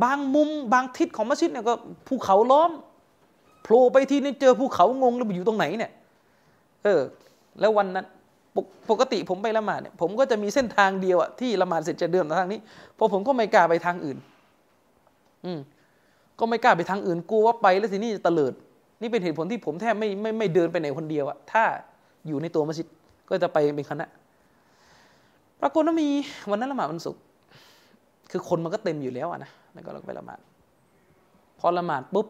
[0.03, 1.73] บางมุมบางทิศของมัสยิดเนี่ยก็
[2.07, 2.71] ภูเขาล้อม
[3.63, 5.91] โผล่ไปทีนี่เจอภูเขางงแล้วอยู่ตรงไหนเนี่ย
[6.83, 7.01] เออ
[7.59, 8.05] แล้ววันนั้น
[8.89, 12.59] ปกติผมไปละหมาดเนี่ยผมก็จะมีเส้นทางเดียวอะที่ละหมาดเสร็จจะเดินมาทางนี้
[12.95, 14.17] เพราะผมก็ไม่กล้าไปทางอื่น
[15.45, 15.59] อืม
[16.39, 18.53] ก็ไม่กล้าไปทางอื่นกลัวว่าไปแล้วทีนี้จะเตลิด
[19.01, 21.63] นี่เป็นเหตุผลที่ผมแทบไม่ไม่ไม่เดินไปไหนคนเดียวอะถ้า
[22.27, 22.87] อยู่ในตัวมัสยิด
[23.29, 24.05] ก็จะไปเป็นคณะ
[25.61, 26.09] ปรากฏว่ามี
[26.49, 27.21] วันนั้นละหมาดวันศุกร์
[28.31, 30.39] คือคนมันก็เต็มอยู่แล้วอะนะแล้วก็เราไปละหมาด
[31.59, 32.27] พอละหมาดปุ๊บ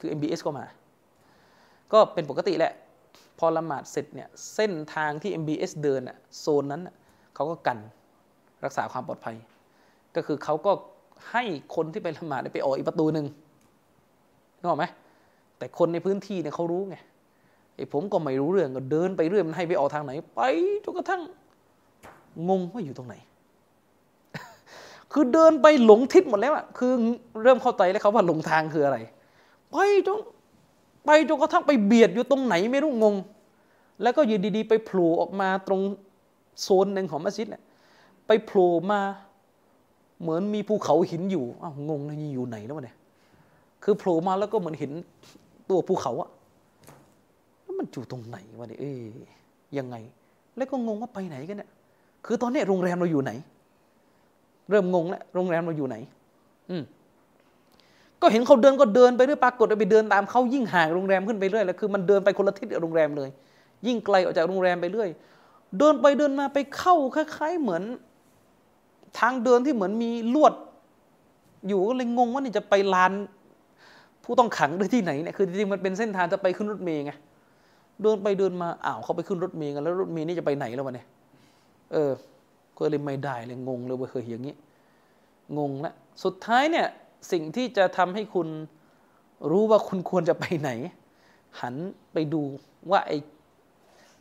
[0.00, 0.66] คือ MBS ก็มา
[1.92, 2.72] ก็เป็นปกติแหละ
[3.40, 6.94] พอละหมาดเสร็จเนี่ยเส้นทางที่ MBS เดินอะโซนนั้นน่ะ
[7.34, 7.78] เขาก็กัน
[8.64, 9.36] รักษาความปลอดภัย
[10.16, 10.72] ก็คือเขาก็
[11.30, 11.42] ให้
[11.74, 13.26] คนที่ไปละหมาดไปออกอีกประตูหนึ่ง
[14.58, 14.84] นึกออกไหม
[15.58, 16.96] แต่คนในพื้นที่เนี่ยเขารู้ไง
[17.76, 20.40] ไอ้ผมก็ไม่รู้เรื่องก็เดินไปเรื่อยมันให้ไปออกทางไหน ไป
[20.84, 21.22] จนกระทั่ง
[22.48, 23.14] งงว่าอยู่ตรงไหน
[25.12, 26.92] คือเดินไปหลงทิศหมดแล้วอะคือ
[27.42, 28.98] เริ่มเข้าใจแล้วเขาว่าหลงทางคืออะไร
[29.70, 29.76] ไป
[30.06, 30.18] จน
[31.04, 33.14] ไปจนกระทั่งไปเบียดอยู่ตรงไหนไม่รู้งง
[34.02, 35.80] แล้วก็อยู่ดีๆ ไปโผล่ออกมาตรง
[36.62, 37.62] โซนหนึ่งของมัสยิดเนี่ย
[38.26, 39.00] ไปโผล่มา
[40.20, 42.96] เหมือนมีภูเขาหินอยู่อ้าวงงเลยนี่อยู่ไหนแล้ววะเนี่ย
[43.84, 44.90] คือโผล่มาแล้วก็เหมือนเห็น
[45.70, 46.28] ตัวภูเขาอะ
[47.62, 48.96] แล้วมันอยู่ตรงไหนวะเนี่ยเอ๊ย
[49.78, 49.96] ยังไง
[50.56, 51.70] แล้วก็งงว่าไปไหนกันเนี่ย
[52.26, 53.32] คือตอนนี้โรงแรมเราอยู่ไหน
[54.70, 55.96] เริ่มงงแล้วโรงแรมเราอยู่ไหน
[56.70, 56.82] อืม
[58.22, 63.28] ก็เห็นเขาเดินก็เดินไปเรื่อยปรากฏว่าไปเดินตามเขายิ่งห่างโรงแรมขึ้นไปเรื่อยแล้วคือมันเดินไปคนละทิศกับโรงแรมเลย
[63.86, 65.08] ยิ่งไกลออกจากโรงแรมไปเรื่อย
[65.78, 67.82] เดินไปเดินมาไปเข้าคล้ายๆเหมือน
[69.18, 70.54] ทางเดินที่เหมือนมีลวด
[71.68, 73.12] อยู่ก็เลยงงว่านี่จะไปลาน
[74.24, 77.12] ผู้ต้องขังหรือที่ไหนเนี่ยคือจริงๆมันเป็นเส้นทางจะไปขึ้นรถเมล์ไง
[78.02, 81.06] เดินไปเดินมาอ้าวเขาไปขึ้นรถเมล์กันแล้วรถเมล์นี่จะไปไหนแล้ววะเนี่ย
[81.92, 82.12] เออ
[82.76, 84.54] ก็เลยไม่ได้เลยงงเลยว่าเคยอย่างนี้
[85.58, 85.94] งงแล้ว
[86.24, 86.86] สุดท้ายเนี่ย
[87.32, 88.48] สิ่งที่จะทำให้คุณ
[89.50, 90.70] รู้ว่าคุณควรจะไปไหน
[91.60, 91.74] หัน
[92.12, 92.42] ไปดู
[92.90, 93.18] ว่าไอ้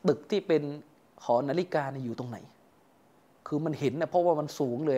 [0.07, 0.63] ตึกที่เป็น
[1.23, 2.37] หอนาฬิกาเนี่ยอยู่ตรงไหน
[3.47, 4.97] คือมันเห็นนะเพราะว่ามันสูงเลย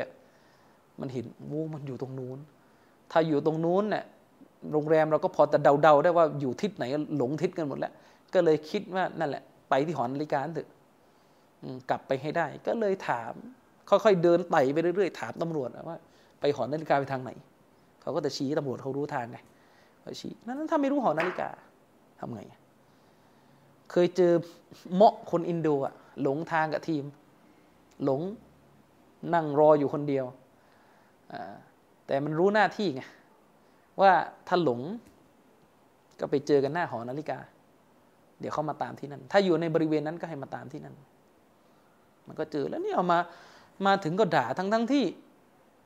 [1.00, 2.38] มันเห็นโอ้มันอยู่ตรงนู้น
[3.12, 4.04] ถ้าอยู่ตรงนู้นเนี่ย
[4.72, 6.86] โรงแรมเราก็พอจะเดาๆ ได้ว่าอยู่ทิศไหน
[7.18, 7.94] หลงทิศกันหมดแล้ว
[8.34, 10.70] ก็เลยคิดว่านั่นแหละ ไปที่หอนาฬิกาเถอะ
[11.90, 13.34] กลับไปให้ได้ ก็เลยถาม
[13.90, 15.98] ค่อยๆเดินไต่ไปเรื่อยๆ ถามตำรวจว่า
[16.40, 17.32] ไปหอนาฬิกาไปทางไหน
[18.02, 19.38] เขาก็จะชี้ตำรวจเขารู้ทางไง
[20.02, 21.50] เขาชี้นั้นถ้าไม่รู้หอนาฬิกา
[22.20, 22.42] ทำไง
[23.92, 24.34] เคยเจอ
[24.96, 27.04] เมาะคนอินโดอะหลงทางกับทีม
[28.04, 28.22] หลง
[29.34, 30.26] นั่งรออยู่คนเดียว
[32.08, 33.02] แต่มันรู้หน้าที่ไง
[34.02, 34.12] ว่า
[34.48, 34.82] ถ้าหลง
[36.20, 37.38] ก็ไปเจอกันหน้าหอนาฬิกา
[38.40, 40.96] เดี๋ยวเขามาตามที่นั่น ถ้าอยู่ในบริเวณนั้นก็ให้มาตามที่นั่น
[42.28, 43.20] มันก็เจอแล้วนี่เอามา
[43.86, 45.04] มาถึงก็ด่าทั้งทั้งที่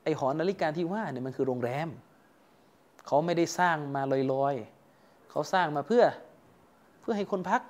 [0.02, 1.88] ไอหอนาฬิกาที่ว่าเนี่ยมันคือโรงแรม
[3.06, 4.02] เขาไม่ได้สร้างมา
[4.32, 6.04] ลอยๆ เขาสร้างมาเพื่อ
[7.00, 7.62] เพื่อให้คนพัก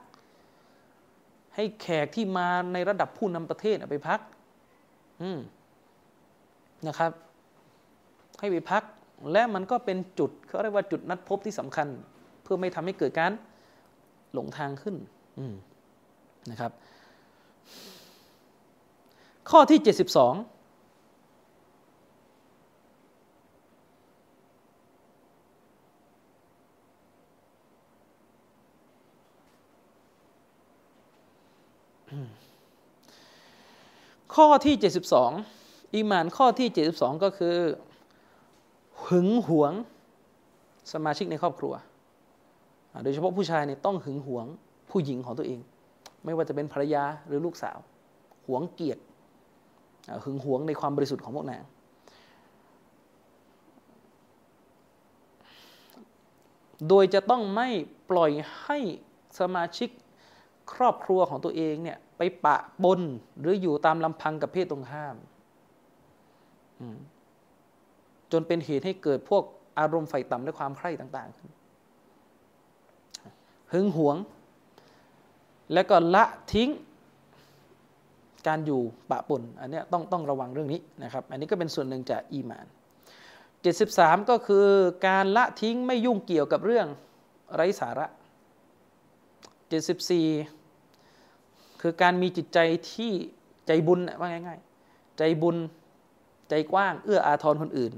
[1.54, 4.20] ให้แขกที่มาในระดับผู้นำประเทศไปพัก
[5.22, 5.38] อืม
[6.88, 7.12] นะครับ
[8.40, 8.82] ให้ไปพัก
[9.32, 11.88] และมันก็เป็นจุดเขาเรียกว่าจุดนัดพบที่สำคัญ
[12.42, 13.32] เพื่อไม่ทำให้เกิดการ
[14.32, 14.96] หลงทางขึ้น
[16.50, 16.72] นะครับ
[19.50, 20.55] ข้อที่ 72
[34.36, 34.74] ข้อที่
[35.34, 37.56] 72อีหมานข้อที่ 72 ก็คือ
[39.06, 39.72] หึงหวง
[40.92, 41.74] สมาชิกในครอบครัว
[43.02, 44.46] โดยเฉพาะผู้ชายเนี่ยต้องหึงหวง
[44.90, 45.60] ผู้หญิงของตัวเอง
[46.24, 47.78] ไม่ว่าจะเป็นภรรยาหรือลูกสาว
[48.46, 49.02] หวงเกียรติ
[50.24, 51.64] หึงหวงในความบริสุทธิ์ของพวกนาง
[56.88, 57.68] โดยจะต้องไม่
[58.10, 58.30] ปล่อย
[58.64, 58.78] ให้
[59.40, 59.88] สมาชิก
[60.72, 63.00] ครอบครัวของตัวเองเนี่ยไปปะปน
[63.40, 65.16] หรืออยู่ตามลำพังกับเพศตรงข้าม
[68.32, 69.42] จนเป็นเหตุให้เกิดพวก
[69.78, 71.50] อารมณ์ไฟต่ำและความใคร่ต่างๆขึ้น
[73.72, 74.16] หึงหวง
[75.72, 76.70] แล้วก็ละทิ้ง
[78.46, 78.80] การอยู่
[79.10, 82.66] ปะปนอันนี้ต้องต้องระวังเรื่องนี้นะครับ อันนี้ก็เป็นส่วนหนึ่งจากอีมาน
[83.46, 84.66] 73 ก็คือ
[85.06, 86.86] การละทิ้งไม่ยุ่งเกี่ยวกับเรื่อง
[87.54, 88.06] ไร้สาระ
[89.70, 90.55] 74
[91.80, 92.58] คือการมีจิตใจ
[92.92, 93.12] ที่
[93.66, 95.56] ใจบุญว่าง่ายๆ ใจบุญ
[96.48, 97.92] ใจกว้าง เอื้ออาทรคนอื่น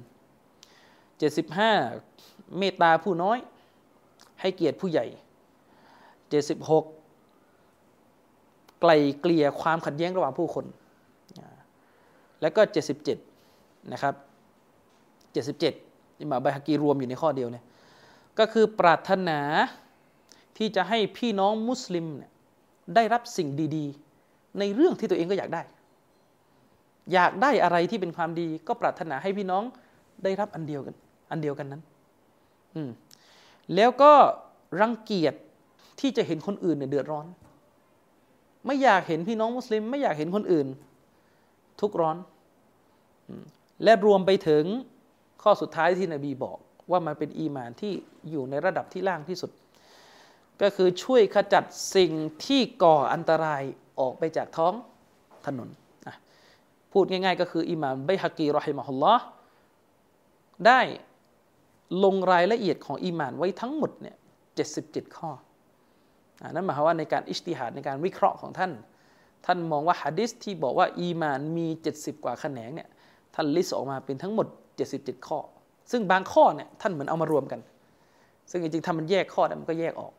[1.30, 3.38] 75 เมตตาผู้น้อย
[4.40, 5.06] ให้เกียรติผู้ใหญ่
[6.72, 8.90] 76 ไกล
[9.20, 10.64] เกลี่ยความขัดแย้งระหว่างผู้คน
[12.40, 12.60] แล้วก็
[13.26, 14.14] 77 นะครับ
[15.32, 17.64] 77อิหม่ามบฮากีรวมอยู่ในข้อเดียวเนี่ย
[18.38, 19.40] ก็คือปรารถนา
[20.56, 22.32] ที่จะให้พี่น้องมุสลิมเนี่ย
[22.94, 23.84] ได้รับสิ่งดี
[24.22, 25.62] ๆ ในเรื่องที่ตัวเองก็อยากได้
[27.12, 29.62] อยากได้อะไรที่เป็นความดี ก็ปรารถนาให้พี่น้อง
[30.24, 30.94] ได้รับอันเดียวกัน
[31.30, 31.82] อันเดียวกันนั้น
[32.74, 32.90] อืม
[33.74, 34.12] แล้วก็
[34.80, 35.34] รังเกียจ
[36.00, 37.26] ที่จะเห็นคนอื่นเนี่ยเดือดร้อน
[38.66, 40.66] ไม่อยากเห็นพี่น้องมุสลิม ไม่อยากเห็นคนอื่น
[41.80, 42.16] ทุกข์ร้อน
[43.84, 44.64] และรวมไปถึง
[45.42, 46.58] ข้อสุดท้ายที่นบีบอก
[46.90, 47.92] ว่ามันเป็นอีมานที่
[48.30, 49.50] อยู่ในระดับที่ล่างที่สุด
[50.62, 51.64] ก็คือช่วยขจัด
[51.96, 52.12] สิ่ง
[52.44, 53.62] ที่ก่ออันตราย
[54.00, 54.74] ออกไปจากท้อง
[55.46, 55.68] ถนน
[56.92, 59.24] พูดง่ายๆ ก็คืออิหม่ามไบฮากีรอฮิมะฮุลลอฮ์
[60.66, 60.80] ได้
[62.04, 64.16] ลงรายละเอียดของอีหมานไว้ทั้งหมดเนี่ย
[64.66, 65.30] 77ข้อ
[66.40, 68.72] อนั่นหมายความว่าในการอิจติฮาดในการวิเคราะห์ของท่าน
[69.46, 71.66] ท่านมองว่าฮะดิษที่บอกว่าอีหมานมี
[71.96, 72.88] 70 กว่าแขนงเนี่ย
[73.34, 74.46] ท่าน list ออกมาเป็นทั้งหมด
[74.86, 75.38] 77 ข้อ
[75.90, 77.60] ซึ่งบางข้อเนี่ยท่านเหมือนเอามารวมกัน
[78.50, 80.12] ซึ่งจริงๆถ้ามันแยกข้อมันก็แยกออก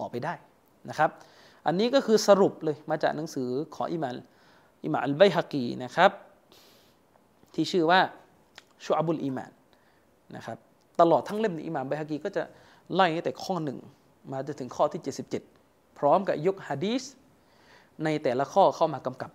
[0.00, 0.34] ออกไปได้
[0.90, 1.10] นะครับ
[1.66, 4.14] อันนี้ก็คือสรุปเลยมาจากหนังสือของอิหมาน
[4.84, 6.10] อิหมามอัลไบฮะกีนะครับ
[7.54, 8.00] ที่ชื่อว่า
[8.84, 9.52] ชุอับุลอีมาน
[10.36, 10.58] นะครับ
[11.00, 12.42] ตลอดทั้งเล่มในอิหมามไบฮะกีก็จะ
[12.94, 13.78] ไล่ตั้งแต่ข้อหนึ่ง
[14.32, 15.02] มาจนถึงข้อที่
[15.46, 17.02] 77 พร้อมกับยกฮะดีษ
[18.04, 19.30] ในแต่ละข้อเข้ามากำกับ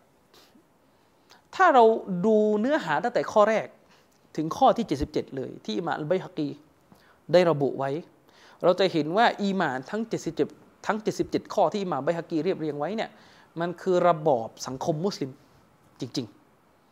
[1.56, 1.84] ถ้าเรา
[2.26, 3.68] ดูเนื้อหาตั้งแต่ข้อแรก
[4.36, 6.50] ถึงข้อที่ 77 เลย ที่อิหมามอัลไบฮะกี
[7.32, 7.92] ได้ระบุไว้
[8.64, 10.02] เราจะเห็นว่าอีหมานทั้ง
[10.44, 13.10] 77 ทั้ง 77 ข้อที่อิหม่ามไบฮะกีเรียบเรียงไว้เนี่ย
[13.60, 15.32] มันคือระบอบสังคมมุสลิม
[15.99, 16.27] จริง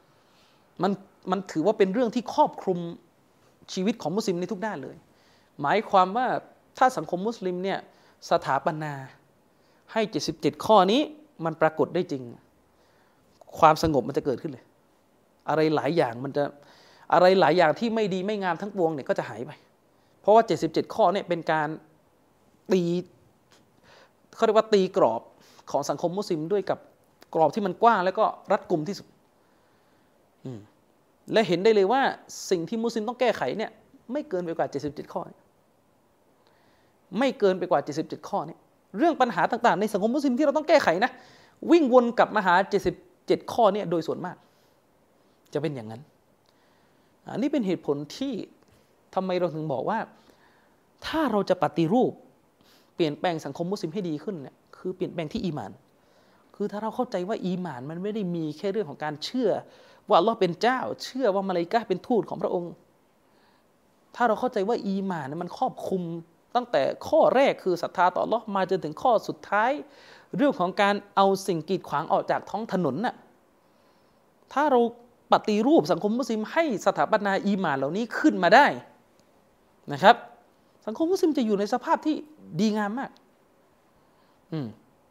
[0.08, 0.92] ๆ มัน
[1.32, 2.80] มันถือว่าเป็นเรื่องที่ครอบคลุม
[3.74, 4.98] ชีวิตของมุสลิมในทุกด้านเลย
[5.62, 6.28] หมายความว่า
[6.78, 7.80] ถ้าสังคมมุสลิมเนี่ย
[8.30, 8.94] สถาปนา
[9.94, 10.02] ให้
[10.34, 11.02] 77 ข้อนี้
[11.46, 12.24] มันปรากฏได้จริง
[13.60, 14.66] ความสงบมันจะเกิดขึ้นเลย
[15.50, 16.44] อะไรหลายอย่างมันจะ
[17.14, 19.52] อะไรหลายอย่างที่ไม่ดีไม่งามทั้งปวงเนี่ยก็จะหายไป
[20.24, 21.70] เพราะว่า 77 ข้อเนี่ยเป็นการ
[22.72, 22.82] ตี
[24.36, 25.22] เขาเรียกว่าตีกรอบ
[25.72, 26.80] ของสังคมมุสลิมด้วยกับ
[27.36, 29.08] กรอบที่มันกว้างแล้วก็รัดกุมที่สุด
[31.34, 32.02] และเห็นได้เลยว่า
[32.50, 33.72] สิ่งที่มุสลิมต้องแก้ไขเนี่ย
[34.12, 35.22] ไม่เกินไปกว่า 77 ข้อ
[37.20, 38.58] ไม่เกินไปกว่า 77 ข้อเนี้
[38.98, 41.12] เรื่องปัญหาต่างๆ ในสังคมมุสลิมที่เราต้องแก้ไขนะ
[41.72, 42.56] วิ่งวนกลับมาหา
[43.04, 44.36] 77 ข้อเนี่ยโดยส่วนมาก
[45.54, 46.02] จะเป็นอย่างนั้น
[47.32, 48.34] อันนี้เป็นเหตุผลที่
[49.16, 50.00] ทำไมเราถึงบอกว่า
[51.06, 52.12] ถ้าเราจะปฏิรูป
[52.96, 55.72] เปลี่ยนแปลงสังคมมุสลิมให้ดีขึ้นเนี่ยคือเปลี่ยนแปลงที่อีมาน
[56.56, 59.50] คือถ้าเราเข้าใจว่าอีมานมันไม่ได้มีแค่เรื่องของการเชื่อ
[60.08, 62.72] ว่าอัลลอฮ์เป็นเจ้า เชื่อว่ามาลาอิกะเป็นทูตของพระองค์
[64.16, 66.04] ถ้าเราเข้าใจว่าอีมานมันครอบคลุม
[66.56, 69.72] ตั้งแต่ข้อแรกคือศรัทธาต่อลอมาจนถึงข้อสุดท้าย
[70.38, 73.16] เรื่องของการเอาสิ่งกีดขวางออกจากท้องถนนน่ะ
[74.54, 74.82] ถ้าเรา
[75.32, 78.68] ปฏิรูปสังคมมุสลิมให้สถาปนาอีมานเหล่านี้ขึ้นมาได้
[79.92, 80.16] นะครับ
[80.86, 82.16] สังคมมุสลิมจะอยู่ในสภาพที่
[82.60, 83.12] ดีงามมาก
[84.52, 84.58] อื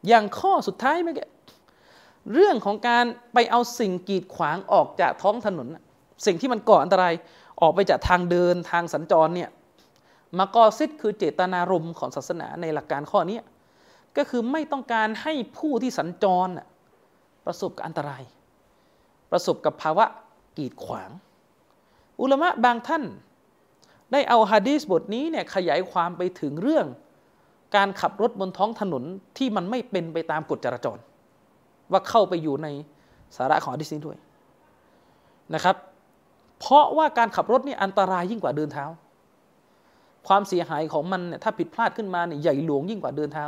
[0.07, 1.27] อย่างข้อสุดท้ายเมื่อกี้
[2.33, 5.67] เรื่องของการไปเอาสิ่งกีดขวางออกจากท้องถนน
[6.25, 7.13] สิ่งที่มันก่ออันตราย
[7.61, 9.49] ออกไปจากทางเดินทางสัญจรเนี่ย
[10.37, 13.39] มากอซิดคือเจตนารมณ์ของศาสนาในหลักการข้อนี้
[14.17, 16.47] ก็คือไม่ต้องการให้ผู้ที่สัญจร
[17.45, 18.23] ประสบกับอันตราย
[19.31, 20.05] ประสบกับภาวะ
[20.57, 21.09] กีดขวาง
[22.21, 23.03] อุลมะบางท่าน
[24.11, 26.85] ได้เอาฮะดีสบทนี้เนี่ยขยายความไปถึงเรื่อง
[27.75, 29.03] การขับรถบนท้องถนน
[29.37, 30.97] ที่มันไม่เป็นไปตามกฎจราจร
[31.91, 32.67] ว่าเข้าไปอยู่ใน
[33.35, 34.17] สาระของฮะดีสนี้ด้วย
[35.53, 35.75] นะครับ
[36.59, 38.85] เพราะว่าการขับรถนี่อันตรายยิ่งกว่าเดินเท้า
[40.27, 43.45] ความเสียหายของมันเนี่ยถ้าผิดพลาดขึ้นมาเนี่ยใหญ่หลวงยิ่งกว่าเดินเท้า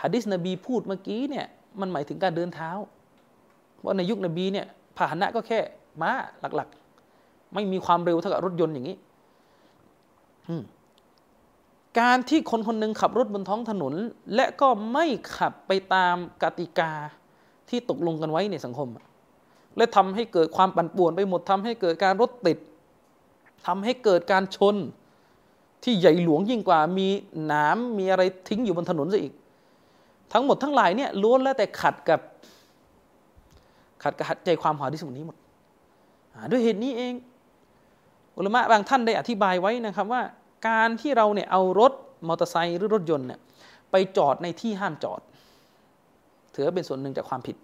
[0.00, 1.46] ฮะดิษนบีพูดเมื่อกี้เนี่ย
[1.80, 2.70] มันหมายถึงการเดินเท้า
[3.84, 4.66] ว่าในยุคนบีเนี่ย
[4.96, 5.58] พาหนะก็แค่
[6.02, 8.96] ม้าหลักๆ ไม่มีความเร็วเท่ากับรถยนต์อย่างนี้
[12.00, 13.94] การที่คนคนหนึ่งขับรถบนท้องถนน
[14.34, 15.06] และก็ไม่
[15.36, 16.92] ขับไปตามกติกา
[17.68, 18.88] ที่ตกลงกันไว้ในสังคม
[19.76, 22.58] และทำให้เกิดความปั่นป่วนไปหมดทำให้เกิดการรถติด
[23.66, 24.76] ทำให้เกิดการชน
[25.84, 27.08] ที่ใหญ่หลวงยิ่งกว่ามี
[27.44, 29.32] หนามมีอะไรทิ้งอยู่บนถนนซะอีก
[30.32, 32.20] ทั้งหมดทั้งหลายเนี่ยล้วนแล้วแต่ขัดกับ
[34.02, 35.36] ขัดกับใจความหอที่สมุนี้หมด
[36.50, 37.12] ด้วยเหตุนี้เอง
[38.36, 40.22] อุลมะบางท่านได้อธิบายไว้นะครับว่า
[40.68, 41.92] การที่เราเนี่ยเอารถ
[42.28, 43.40] มอเตอร์ไซค์หรือรถยนต์เนี่ย
[43.90, 45.20] ไปจอดในที่ห้ามจอด
[46.54, 47.56] ถือเป็นส่วนหนึ่งจากความผิด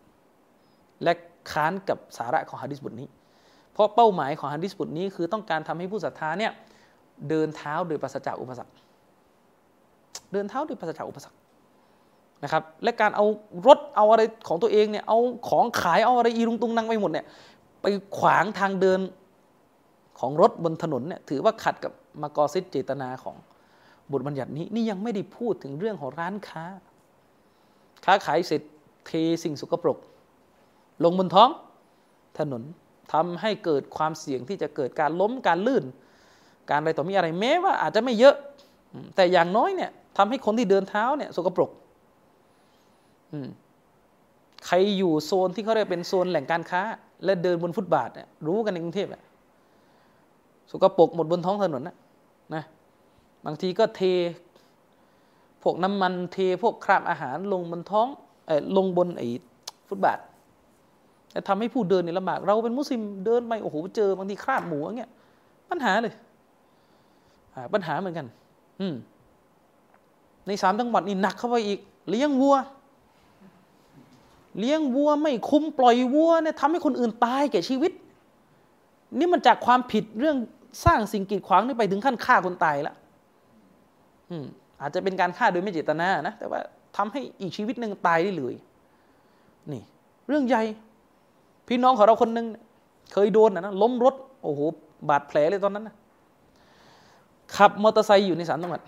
[1.03, 1.13] และ
[1.53, 3.09] ค้านกับสาระของฮะดิษบทนี้
[3.73, 6.53] เพราะเป้าหมายของฮะดิษบทนี้คือต้องการทำให้ผู้ศรัทธาเนี่ย
[7.29, 8.73] เดินเท้าโดยปราศจากอุปสรรค
[10.33, 11.37] เดินเท้าโดยปราศจากอุปสรรค
[12.43, 13.25] นะครับและการเอา
[13.67, 15.19] รถเอาอะไรของตัวเองเนี่ยเอา
[15.49, 17.27] ของขายเอาอะไรอีรุงตุงนั่งไปหมดเนี่ย
[17.83, 17.87] ไป
[18.19, 19.01] ขวางทางเดิน
[20.21, 21.93] ของรถบนถนนเนี่ยถือว่าขัดกับ
[22.23, 23.37] มากอซิดเจตนาของ
[24.13, 26.65] บทบัญญัตินี้ นี่ยังไม่ได้พูดถึงเรื่องของร้านค้า
[28.05, 28.63] ค้าขายเสร็จ
[29.07, 29.11] เท
[29.45, 29.99] สิ่งสกปรก
[31.05, 31.51] ลงบนท้อง
[32.39, 32.63] ถนน
[33.13, 35.85] ทำให้เกิดความเสี่ยงที่จะเกิดการล้มการลื่น
[36.71, 38.35] การอะไรต่อมีอะไรแม้ว่าอาจจะไม่เยอะ
[39.17, 41.71] แต่อย่างน้อยเนี่ยทำให้คนที่เดินเท้าเนี่ยสกปรก
[44.67, 46.83] ใครอยู่โซนที่เขาเรียกเป็นโซนแหล่งการค้า
[47.25, 49.23] และเดินบนฟุตบาทเนี่ยรู้กันในกรุงเทพอะ
[50.71, 51.97] สกปรกหมดบนท้องถนนนะ
[52.55, 52.65] นะ
[53.45, 54.03] บางทีก็เท
[55.63, 58.07] พวกน้ำมันเทพวกคราบอาหารลงบนท้อง
[58.47, 59.29] เออลงบนไอ้
[59.89, 60.19] ฟุตบาท
[61.35, 65.11] จะทำให้ผู้เดินเนี่ยลำบาก เราเป็นมุสลิมเดินไปโอ้โหเจอบางทีคราบหมูอย่างเงี้ย
[65.71, 66.15] ปัญหาเลย
[67.73, 68.27] ปัญหาเหมือนกัน
[68.81, 68.95] อืม
[70.47, 71.79] ในสามจังหวัดนี่หนักเข้าไปอีก
[72.11, 72.57] เลี้ยงวัว
[74.59, 77.93] เลี้ยงวัวไม่คุ้มปล่อยวัวเนี่ยทำให้คนอื่นตายแก่ชีวิต
[79.19, 80.37] นี่มันจากความผิดเรื่อง
[80.85, 82.95] สร้างสิ่งกีดขวางนี่ไปถึงขั้นฆ่าคนตายละ
[84.31, 84.47] อืม
[84.81, 86.61] อาจจะเป็นการฆ่าโดยไม่เจตนานะ แต่ว่า
[86.97, 88.55] ทำให้อีกชีวิตหนึ่งตายได้เลย
[89.73, 89.83] นี่
[90.29, 90.63] เรื่องใหญ่
[91.69, 92.47] พี่น้องของเราคนหนึ่ง
[93.13, 94.61] เคยโดนนะล้มรถ โอ้โห
[95.09, 95.95] บาดแผลเลยตอนนั้นนะ
[97.57, 98.81] ขับมอเตอร์ไซค์อยู่ในสามจังหวัด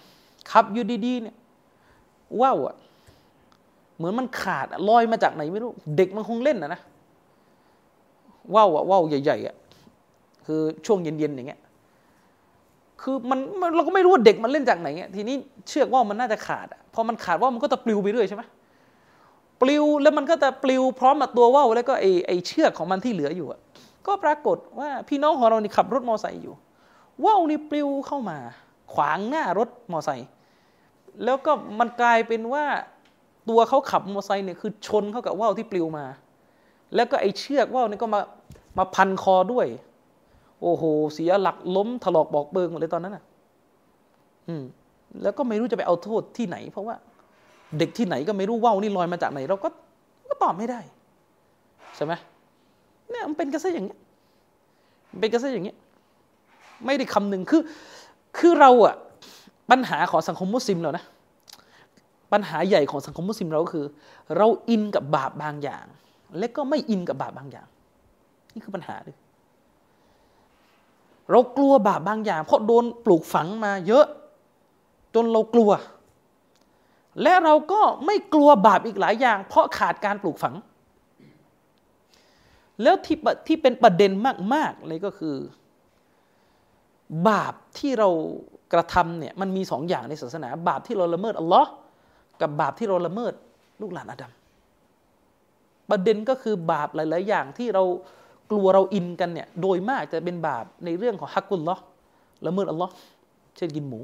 [0.51, 1.37] ขับอยู่ดีๆเนี่ย
[2.41, 2.75] ว้าวอะ
[3.97, 6.81] เหมือนมันขาดลอยมาจากไหนไม่รู้ เด็กมันคงเล่นนะนะ
[8.55, 9.55] ว้าวอะว้าวใหญ่ๆอะ
[10.47, 11.61] คือช่วงเย็นๆอย่างเงี้ย
[13.03, 13.39] คือมัน
[13.77, 15.37] เราก็ไม่รู้ว่าเด็กมันเล่นจากไหนเงี้ยทีนี้
[15.69, 18.43] เชือกว่ามันน่าจะขาดอะพอมันขาดว่ามันก็จะปลิวไปเรื่อยใช่ไหม
[19.61, 23.47] ปลิวแล้วมันก็จะปลิวพร้อมกับตัวว่าวแล้วก็ไอไอเชือกของมันที่เหลืออยู่
[24.07, 26.55] ก็ปรากฏว่าพี่น้องของเรานี่ขับรถมอไซค์อยู่
[27.25, 28.39] ว่าวนี่ปลิวเข้ามา
[28.93, 30.29] ขวางหน้ารถมอไซค์
[31.25, 32.65] แล้วก็มันกลายเป็นว่า
[33.49, 36.07] ตัวเขาขับมอไซค์เนี่ยคือชนเข้ากับว่าวที่ปลิวมา
[36.95, 38.21] แล้วก็ไอเชือกว่าวนี่ก็มา
[38.79, 39.67] มาพันคอด้วย
[40.63, 43.25] โอ้โห เสียหลักล้มถลอกบอกเบิงหมดเลยตอนนั้นอะ
[44.49, 44.63] อืม
[45.23, 46.95] แล้วก็ไม่รู้จะไปเอาโทษที่ไหน เพราะว่า
[47.79, 49.69] เด็กที่ไหนก็ไม่รู้ว่าวนี่ลอยมาจากไหน เราก็
[50.29, 50.81] ก็ตอบไม่ได้
[51.97, 52.13] ใช่ไหม
[53.11, 53.99] เนี่ยมันเป็นกระแสอย่างเงี้ย
[55.21, 55.77] เป็นกระแสอย่างเงี้ย
[56.87, 57.63] ไม่ได้คำหนึ่งคือ
[58.39, 58.95] คือเราอะ
[59.71, 61.05] ปัญหาของสังคมมุสลิมเรานะ
[62.33, 63.87] ปัญหาใหญ่ของสังคมมุสลิมเราก็คือ
[64.37, 65.87] เราอินกับบาปบางอย่าง
[66.39, 67.69] และก็ไม่อินกับบาปบางอย่าง
[68.55, 69.17] นี่คือปัญหาเลย
[71.31, 74.07] เรากลัวบาปบางอย่าง เพราะโดนปลูกฝังมาเยอะ
[75.15, 75.71] จนเรากลัว
[77.23, 80.55] และเราก็ไม่กลัวบาปอีกหลายอย่าง เพราะขาดการปลูกฝัง
[82.83, 84.13] แล้วที่ที่เป็นประเด็น
[84.55, 85.37] มาก ๆ เลยก็คือ
[87.29, 88.09] บาปที่เรา
[88.73, 91.71] กระทำเนี่ยมันมีสองอย่างในศาสนา บาปที่เราละเมิดอัลลอฮ์
[92.41, 93.33] กับบาปที่เราละเมิด
[93.81, 94.33] ลูกหลานอาดัม
[95.91, 97.85] ประเด็นก็คือบาปหลาย ๆ อย่างที่เรา
[98.51, 101.77] กลัวเราอินกันเนี่ยโดยมากจะเป็นบาปในเรื่องของฮักกุลลอ
[102.47, 102.93] ละเมิดอัลลอฮ์
[103.57, 103.99] เช่นกินหมู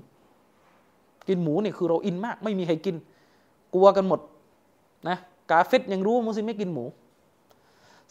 [1.29, 2.97] กินหมูเนี่ยคือเราอินมาก ไม่มีใครกิน
[3.75, 4.21] กลัวกันหมด
[5.09, 5.17] นะ
[5.51, 6.85] กาเฟตยังรู้ว่ามุสลิมไม่กินหมู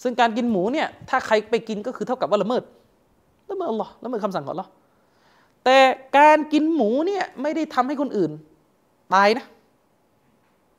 [0.02, 2.64] ซึ่งการกินหมูเนี่ยถ้าใครไปกินก็คือเท่ากับว่าละเมิด
[3.52, 4.72] ละเมิดอัลลอฮ์ละเมิดคำสั่งของอัลลอฮ์
[5.64, 5.78] แต่
[6.18, 8.32] การกินหมูเนี่ยไม่ได้ทำให้คนอื่น
[9.14, 9.46] ตายนะ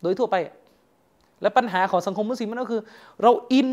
[0.03, 0.37] โดยทั่วไป
[1.43, 2.83] และปัญหาของสังคมมุสลิมมันก็คือ
[3.23, 3.71] เราอิน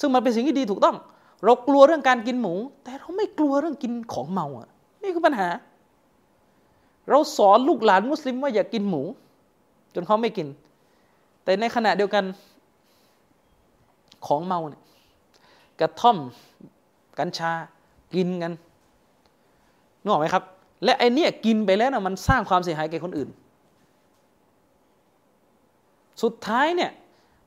[0.00, 0.96] ซึ่งมันเป็นสิ่งที่ดีถูกต้อง
[1.44, 2.54] เรากลัวเรื่องการกินหมู
[2.84, 4.68] แต่เราไม่กลัวเรื่องกินของเมาอะ
[5.02, 5.48] นี่คือปัญหา
[7.10, 9.02] เราสอนลูกหลานมุสลิมว่าอย่ากกินหมู
[9.94, 10.48] จนเขาไม่กิน
[11.44, 12.24] แต่ในขณะเดียวกัน
[14.26, 14.82] ของเมาเนี่ย
[15.80, 16.16] กระท่อม
[17.18, 17.52] กัญชา
[18.14, 18.52] กินกัน
[20.02, 20.44] นึกออกไหมครับ
[20.84, 23.30] และไอเนี้ยกินไปแล้วนะมันสร้างความเสียหายแก่คนอื่น
[26.22, 26.90] สุดท้ายเนี่ย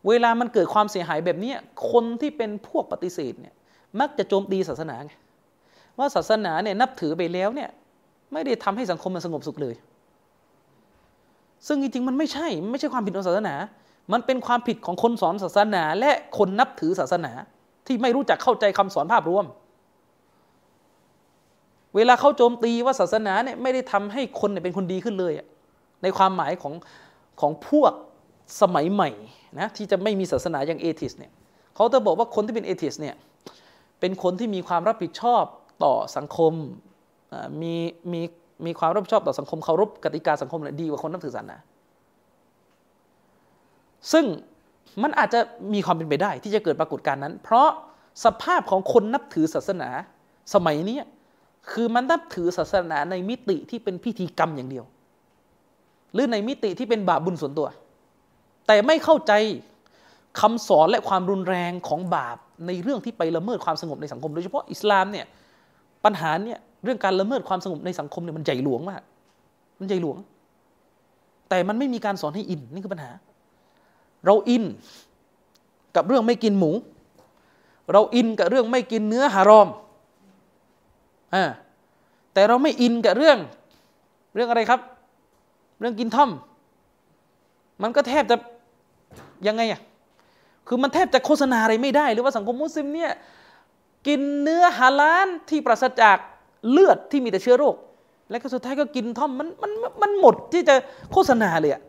[0.08, 1.54] เวลามันเกิดความเสียหายแบบนี้
[1.92, 3.54] คนที่เป็นพวกปฏิเสธเนี่ย
[4.00, 5.14] มักจะโจมตีศาสนาไง
[5.98, 7.70] ว่าศาสนาเนี่ยนับถือไปแล้วเนี่ย
[8.34, 9.76] ไม่ได้ทำให้สังคมมันสงบสุขเลย
[11.68, 13.56] ซึ่งจริงๆมันไม่ใช่ไม่ใช่ความผิดของศาสนา
[14.14, 17.32] มันเป็นความผิดของคนสอนศาสนา และคนนับถือศาสนา
[17.88, 19.46] ที่ไม่รู้จักเข้าใจคำสอนภาพรวม
[21.96, 25.34] เวลาเขาโจมตีว่าศาสนาเนี่ยไม่ได้ทำให้คนเนี่ยเป็นคนดีขึ้นเลย
[26.04, 26.74] ในความหมายของ
[27.42, 27.94] ของพวก
[28.62, 29.10] สมัยใหม่
[29.60, 31.32] นะที่จะไม่มีศาสนาอย่างเอทิสเนี่ย
[31.76, 33.16] เขาจะบอกว่าคนที่เป็นเอทิสเนี่ย
[34.00, 35.44] เป็นคนที่มีความรับผิดชอบ
[35.84, 36.54] ต่อสังคม
[37.62, 37.74] มี
[38.12, 38.22] มี
[38.66, 41.58] มีความรับผิดชอบต่อสังคมเคารพกติกาสังคมเนี่ยดีกว่าคนนับถือศาสนา
[44.12, 44.26] ซึ่ง
[45.04, 45.40] มันอาจจะ
[45.74, 47.70] มีความเป็นไปได้ที่จะเกิดปรากฏการณ์นั้น เพราะ
[48.26, 49.90] สภาพของคนนับถือศาสนา
[50.54, 50.98] สมัยนี้
[51.72, 54.86] คือมันนับถือศาสนาในมิติที่เป็นพิธีกรรมอย่างเดียว
[56.14, 57.68] หรือในมิติที่เป็นบาปบุญส่วนตัว
[58.68, 59.34] แต่ไม่เข้าใจ
[60.42, 62.38] คำสอนและความรุนแรงของบาป
[62.68, 65.26] ในเรื่องที่ไปละเมิดความสงบในสังคม โดยเฉพาะอิสลามเนี่ย
[66.06, 69.02] ปัญหาเนี่ยเรื่องการละเมิดความสงบในสังคมเนี่ยมันใหญ่หลวงมาก
[69.80, 70.18] มันใหญ่หลวง
[71.50, 73.12] แต่มันไม่มีการสอนให้อินนี่คือปัญหา
[74.26, 74.64] เราอิน
[75.96, 76.72] กับเรื่องไม่กินหมู
[77.94, 79.68] เราอินกับเรื่องไม่กินเนื้อฮารอม
[81.36, 81.44] อ่า
[82.34, 83.38] แต่เราไม่อินกับเรื่อง
[84.36, 84.80] เรื่องอะไรครับ
[85.80, 86.30] เรื่องกินท่อม
[87.84, 88.38] มันก็แทบจะ
[89.48, 89.82] ยังไงอะ
[90.68, 93.12] คือมันแทบจะโฆษณาอะไรไม่ได้หรือว่าสังคมมุสลิมเนี่ย
[94.08, 96.18] กินเนื้อฮาลาลที่ปราศจาก
[96.70, 97.76] เลือดที่มีแต่เชื้อโรค
[98.30, 100.76] และก็สุดท้ายก็กินท่อมมันมันมันหมดที่จะ
[101.12, 101.82] โฆษณาเลยอะ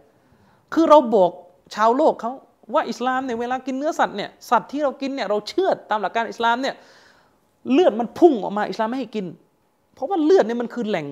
[0.74, 1.30] คือเราบอก
[1.74, 2.32] ชาวโลกเขา
[2.74, 6.74] ว่าอิสลามเนี่ยเวลากินเนื้อสัตว์เนี่ยสัตว์ที่เรากินเนี่ยเราเชื่อตามหลักการอิสลามเนี่ย
[7.72, 9.26] เลือดมันพุ่งออกมาอิสลามไม่ให้กิน
[9.94, 11.06] เพราะว่าเลือดเนี่ยมันคือแหล่ง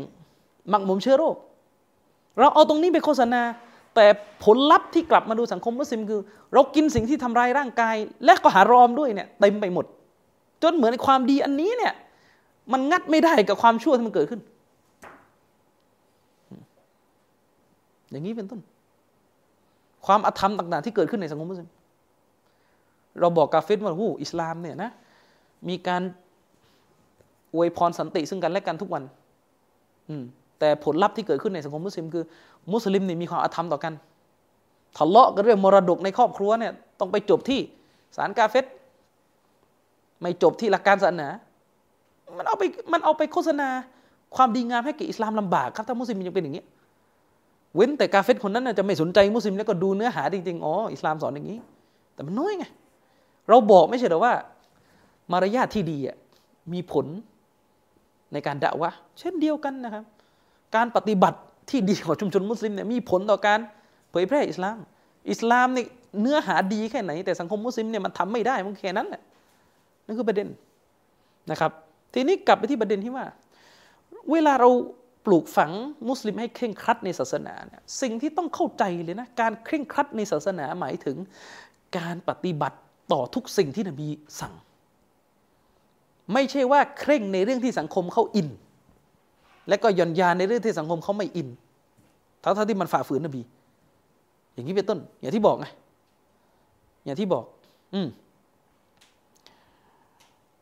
[0.71, 1.37] หมักหมมเชื้อโรค
[2.39, 3.43] เราเอาตรงนี้ไปโฆษณา
[3.95, 4.07] แต่
[4.45, 6.21] ผลลัพธ์ที่กลับมาดูสังคมมุสลิมคือ
[6.55, 9.85] เรากินสิ่งที่ทำลายร่างกาย และก็หารอมด้วยเนี่ยเต็มไปหมด
[10.63, 11.93] จนเหมือนความดีอันนี้เนี่ย
[12.73, 14.41] มันงัดไม่ได้กับความชั่วที่มันเกิดขึ้น
[18.11, 18.61] อย่างนี้เป็นต้น
[20.07, 21.69] ความอธรรมต่าง ๆ ที่เกิดขึ้นในสังคมมุสลิม
[23.21, 24.91] เราบอกกาเฟตว่าหูอิสลามเนี่ยนะ
[25.69, 26.03] มีการ
[27.55, 29.03] อวยพรสันติซึ่งกันและกันทุกวัน
[30.09, 30.25] อืม
[30.59, 32.25] แต่ผลลัพธ์ที่เกิดขึ้นในสังคมมุสลิมคือ
[32.73, 33.93] มุสลิมนี่มีความอาธรรมต่อกัน
[34.97, 37.61] ทะเลาะกันเรื่องมรดกในครอบครัวเนี่ยต้องไปจบที่
[38.17, 38.65] ศาลกาเฟต
[40.21, 41.29] ไม่จบที่หลักการศาสนา
[42.39, 42.63] มันเอาไป
[42.93, 43.69] มันเอาไปโฆษณา
[44.37, 46.65] ความดีงามให้แก่อิสลามลำบากครับถ้ามุสลิมยังเป็นอย่างนี้
[47.75, 51.59] เว้นแต่กาเฟตคนนั้นจะไม่สนใจมุสลิมแล้วก็ดูเนื้อหาจริงๆอ๋ออิสลามสอนอย่างนี้
[52.15, 52.65] แต่มันน้อยไง
[53.49, 54.33] เราบอกไม่ใช่หรอว่า
[55.33, 56.17] มารยาทที่ดีอะ
[56.73, 57.07] มีผล
[58.33, 60.05] ในการด่าวะเช่นเดียวกันนะครับ
[60.75, 61.39] การปฏิบัติ
[61.71, 63.61] ที่ดีของชุมชนมุสลิมเนี่ยมีผลต่อการ
[64.11, 64.79] เผยแพร่อิสลาม
[65.31, 65.87] อิสลามเนี่ย
[66.21, 69.23] เนื้อหาดีแค่ไหน แต่สังคมมุสลิมเนี่ยมันทำไม่ได้มันแค่นั้นแหละ
[70.07, 70.49] นั่นคือประเด็น
[71.51, 71.73] นะครับ
[72.15, 73.25] ทีนี้กลับไปที่ประเด็นที่ว่า
[74.33, 74.71] เวลาเรา
[75.27, 75.73] ปลูกฝัง
[76.09, 81.17] มุสลิมให้เคร่งครัดในศาสนาเนี่ยสิ่งที่ต้องเข้าใจเลยนะการเคร่งครัดในศาสนาหมายถึง
[81.99, 82.79] การปฏิบัติ
[83.13, 84.09] ต่อทุกสิ่งที่นบี
[84.41, 84.55] สั่ง
[86.33, 88.49] ไม่ใช่ว่าเคร่งในเรื่องที่สังคมเขาอิน
[89.69, 91.49] และก็ย่อนยานในเรื่องที่สังคมเขาไม่อิน
[92.43, 93.43] ทั้งที่มันฝ่าฝืนนบี
[94.55, 95.67] อย่างนี้เป็นต้น อย่างที่บอกไง
[97.05, 97.45] อย่างที่บอก
[97.95, 98.09] อืม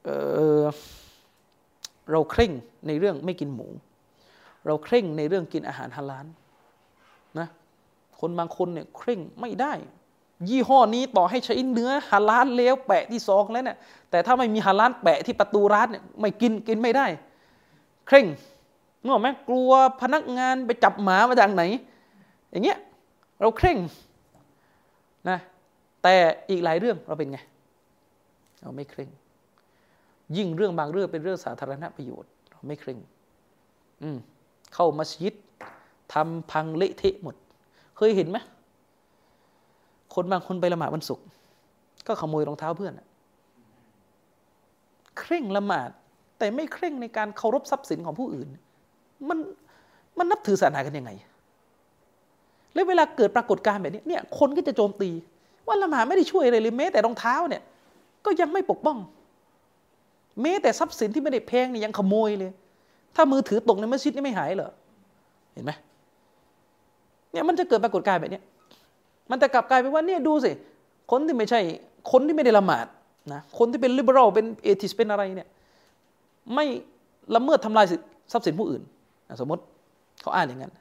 [0.05, 0.08] เอ
[0.62, 0.64] อ
[2.10, 2.52] เราเคร่ง
[2.86, 3.68] ในเรื่องไม่กินหมู
[4.66, 6.26] เราเคร่งในเรื่องกินอาหารฮาลาล
[7.39, 7.48] นะ
[8.20, 9.72] คนบางคนเนี่ยเคร่งไม่ได้
[10.48, 13.78] ยี่ห้อนี้ต่อให้ใช้เนื้อฮาลาลแล้วแปะที่ซองแล้วเนี่ย
[14.10, 17.06] แต่ถ้าไม่มีฮาลาลแปะที่ประตูร้านเนี่ยไม่กินกินไม่ได้
[18.06, 18.26] เคร่ง
[19.02, 19.70] นึกออกไหมกลัว
[20.02, 21.62] พนักงานไปจับหมามาจากไหน
[22.50, 22.78] อย่างเงี้ย
[23.40, 23.78] เราเคร่ง
[25.28, 25.39] นะ
[26.02, 26.14] แต่
[26.50, 27.39] อีกหลายเรื่องเราเป็นไง
[28.62, 29.10] เราไม่เคร่ง
[30.36, 32.98] ยิ่งเรื่องบางเรื่องเป็นเรื่องสาธารณประโยชน์ เราไม่เคร่ง
[34.02, 34.16] อืม
[34.74, 35.34] เข้ามัสยิด
[36.14, 37.34] ทำพังเละเทะหมด
[37.97, 38.39] เคยเห็นไหม
[40.14, 41.24] คนบางคนไปละหมาดวันศุกร์
[42.06, 42.94] ก็ขโมยรองเท้าเพื่อน
[45.18, 45.90] เคร่งละหมาด
[46.39, 48.48] แต่ไม่เคร่งในการเคารพทรัพย์สินของผู้อื่น
[49.28, 49.39] มัน
[50.18, 51.10] มันนับถือศาสนากันยังไง
[52.75, 55.10] แล้วเวลาเกิดปรากฏการณ์แบบนี้เนี่ยคนก็จะโจมตี
[55.67, 57.62] ว่าละหมาดไม่ได้ช่วยอะไรเลยแม้แต่รองเท้าเนี่ย
[58.25, 58.99] ก็ยังไม่ปกป้อง
[60.42, 62.51] แม้แต่ทรัพย์สินที่ไม่ได้แพงนี่ยังขโมยเลย
[63.17, 64.70] ถ้ามือถือตกในมัสยิดนี่ไม่หายเหรอ
[65.52, 65.73] เห็นไหม
[67.33, 68.41] เนี่ยมันจะเกิดปรากฏการณ์แบบนี้
[69.31, 70.51] มันจะกลับกลายเป็นว่าเนี่ยดูสิ
[71.10, 71.60] คนที่ไม่ใช่
[72.12, 72.86] คนที่ไม่ได้ละหมาด
[73.33, 75.49] นะคนที่เป็นลิเบอรัลเป็นเอทิสเป็นอะไรเนี่ย
[76.55, 76.67] ไม่
[77.34, 77.86] ละเมิดทำลาย
[78.33, 78.83] ทรัพย์สินผู้อื่น
[79.41, 79.62] สมมติ
[80.23, 80.73] เขาอ่านอย่างนั้น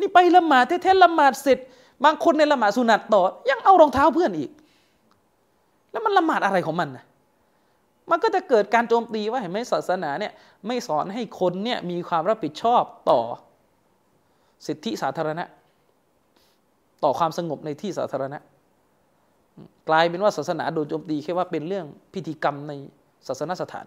[0.00, 1.58] นี่ไปละหมาดแท้ๆละหมาดเสร็จ
[2.04, 4.50] บางคนในละหมาดสุนัตต่อ ยังเอารองเท้าเพื่อนอีก
[5.90, 7.04] แล้วมันละหมาดอะไรของมันนะ
[8.10, 10.32] มันก็จะเกิดการโจมตีว่าเห็นไหมศาสนาเนี่ย
[10.66, 13.20] ไม่สอนให้คนเนี่ยมีความรับผิดชอบต่อ
[14.66, 15.44] สิทธิสาธารณะ
[17.04, 18.38] ต่อความสงบในที่สาธารณะ
[19.88, 22.72] กลายเป็นว่าศาสนาโดนโจมตีแค่ว่าเป็นเรื่องพิธีกรรมใน
[23.26, 23.86] ศาสนสถาน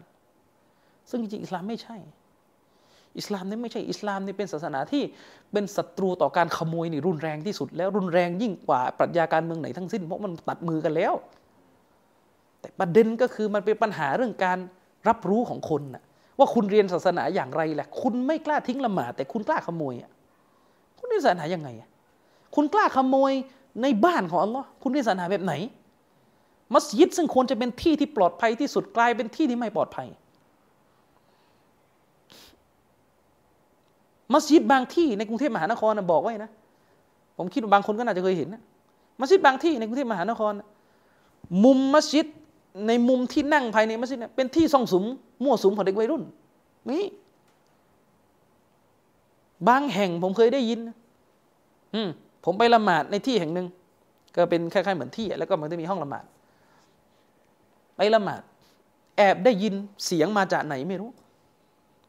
[1.10, 1.98] ซึ่งจริงๆอิสลามไม่ใช่
[3.18, 5.04] อิสลามนี่ไม่ใช่อิสลามนี่เป็นศาสนาที่
[5.52, 11.14] เป็นศัตรูต่อการขโมยนี่รุนแรงที่สุด แล้วรุนแรงยิ่งกว่าปรัชญาการเมืองไหนทั้งสิ้นเพราะมันตัดมือกันแล้ว
[12.60, 14.58] แต่ประเด็นก็คือมันเป็นปัญหาเรื่องการ
[15.08, 16.04] รับรู้ของคนนะ
[16.40, 19.94] ว่าคุณเรียนศาสนาอย่างไรแหละ คุณไม่กล้าทิ้งละหมาดแต่คุณกล้าขโมย
[21.00, 21.90] คุณเรียนศาสนายังไงอะ
[22.56, 23.32] คุณกล้าขโมย
[23.82, 25.54] ในบ้านของอัลลอฮ์คุณเรียนศาสนาแบบไหน
[26.74, 30.08] มัสยิดซึ่งควรจะเป็นที่ที่ปลอดภัยที่สุดกลายเป็นที่ที่ไม่ปลอดภัย
[34.34, 36.52] มัสยิดบางที่ในกรุงเทพมหานครบอกไว้นะ
[37.38, 38.62] ผมคิดว่าบางคนก็น่าจะเคยเห็นนะ
[39.20, 40.54] มัสยิดบางที่ในกรุงเทพมหานคร
[41.64, 42.28] มุมมัสยิด
[42.88, 45.04] ในมุมที่นั่งภายในมัสยิดเป็นที่ซ่องสุม
[45.44, 46.24] มั่วสุมของเด็กวัยรุ่น
[46.90, 47.04] นี่
[49.70, 50.80] บางแห่งผมเคยได้ยิน
[51.94, 52.10] อืม
[52.46, 53.68] ผมไปละหมาดในที่แห่งหนึ่ง
[54.36, 56.26] ก็เป็นคล้ายๆเหมือนที่แล้วก็มันจะมีห้องละหมาด
[57.96, 58.42] ไปละหมาด
[59.18, 59.74] แอบได้ยิน
[60.06, 61.10] เสียงมาจากไหนไม่รู้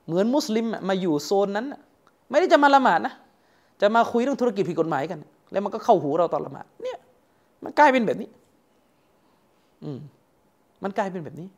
[0.06, 1.66] เหมือนมุสลิมมาอยู่โซนนั้น
[2.30, 3.14] ไม่ได้จะมาละหมาดนะ
[3.80, 5.18] จะมาคุยเรื่องธุรกิจผิดกฎหมายกัน
[5.52, 6.98] แล้วมันก็เข้าหูเราตอนละหมาดเนี่ย
[7.64, 8.28] มันกลายเป็นแบบนี้
[9.84, 9.98] อืม
[10.82, 11.48] มันกลายเป็นแบบนี้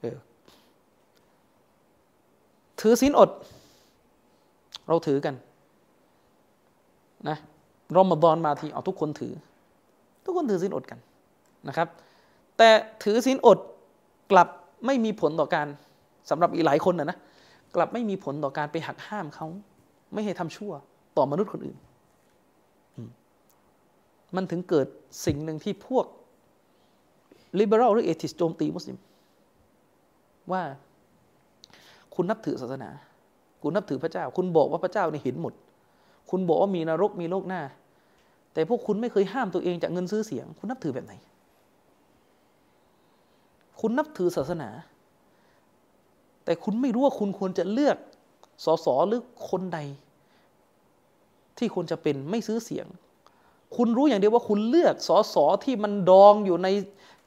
[0.00, 0.16] เออ
[2.80, 3.30] ถือศีลอด
[4.88, 5.34] เราถือกัน
[7.28, 7.36] นะ
[7.96, 9.32] รอมฎอนมาทีเอาทุกคนถือ
[10.24, 10.98] ทุกคนถือศีลอดกัน
[11.68, 11.88] นะครับ
[12.58, 12.68] แต่
[13.04, 13.58] ถือศีลอด
[14.30, 14.48] กลับ
[14.86, 15.66] ไม่มีผลต่อการ
[16.30, 17.18] สำหรับอีกหลายคนนะนะ
[17.74, 19.46] กลับไม่มีผลต่อการไปหักห้ามเขา
[20.12, 20.72] ไม่ให้ทำชั่ว
[21.16, 21.78] ต่อมนุษย์คนอื่น
[24.36, 24.86] มันถึงเกิด
[25.26, 26.06] สิ่งหนึ่งที่พวก
[27.58, 28.98] liberal หรือ atheist โจมตีมุสลิม
[30.52, 30.62] ว่า
[32.14, 32.90] คุณนับถือศาสนา
[33.62, 35.52] คุณนับถือพระเจ้า คุณบอกว่าพระเจ้าเนี่ยเห็นหมด
[36.30, 37.62] คุณบอกว่ามีนรกมีโลกหน้า
[38.52, 41.14] แต่พวกคุณไม่เคยห้ามตัวเองจากเงินซื้อเสียง คุณนับถือแบบไหน
[43.80, 44.68] คุณนับถือศาสนา
[46.48, 47.96] แต่คุณไม่รู้ว่าคุณควรจะเลือก
[48.64, 49.20] สสหรือ
[49.50, 49.78] คนใด
[51.58, 52.86] ที่ควรจะเป็นไม่ซื้อเสียง
[53.76, 56.68] คุณรู้อย่างเดียวว่าคุณเลือกสสที่มันดองอยู่ใน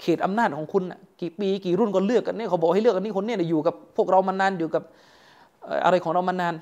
[0.02, 0.84] เขตอำนาจของคุณ
[1.22, 4.84] กี่ปีกี่รุ่นก็เลือกกันเนี่ยเขาบอกให้เลือกกันนี่คนเนี้อยู่กับพวกเรามานานอยู่กับ
[5.86, 6.54] อะไรของเรามานาน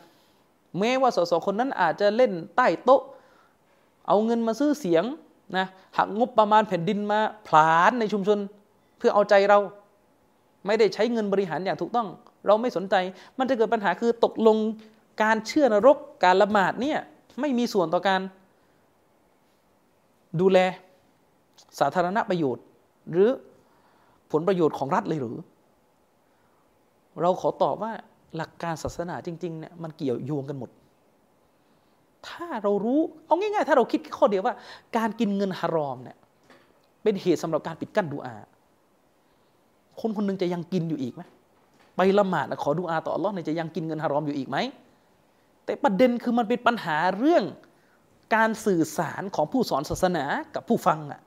[0.79, 3.01] แม้ว่าสสคนนั้นอาจจะเล่นใต้โต๊ะ
[4.07, 5.03] เอาเงินมาซื้อเสียง
[5.57, 5.65] นะ
[5.97, 8.39] หักงบประมาณแผ่นดินมาผลานในชุมชน
[8.97, 9.59] เพื่อเอาใจเรา
[10.65, 12.07] ไม่ได้ใช้เงินบริหารอย่างถูกต้อง
[12.45, 12.95] เราไม่สนใจ
[13.39, 14.57] มันจะเกิดปัญหาคือตกลง
[15.23, 16.99] การเชื่อนรกการละหมาดเนี่ย
[17.39, 18.21] ไม่มีส่วนต่อการ
[20.41, 20.59] ดูแล
[21.79, 22.65] สาธารณประโยชน์
[23.11, 23.29] หรือ
[24.31, 25.37] ผลประโยชน์ของรัฐเลยหรือ
[27.21, 27.91] เราขอตอบว่า
[28.35, 30.69] หลักการศาสนาจริงๆเนี่ยมันเกี่ยวโยงกันหมด
[32.27, 34.55] ถ้าเรารู้เอาง่ายๆ ถ้าเราคิดข้อเดียวว่า
[34.97, 36.17] การกินเงินฮารอมเนี่ย
[37.03, 38.35] เป็นเหตุสำหรับการปิดกั้นดูอา
[40.01, 41.23] คนคนนึงจะยังกินอยู่อีกไหม
[41.99, 44.57] ไปละหมาดขอดูอาต่ออัลลอฮ์เนี่ยจะยังกินเงินฮารอมอยู่อีกไหม
[45.65, 47.43] แต่ประเด็นคือมันเป็นปัญหาเรื่อง
[48.35, 51.21] การสื่อสารของผู้สอนศาสนากับผู้ฟังอะ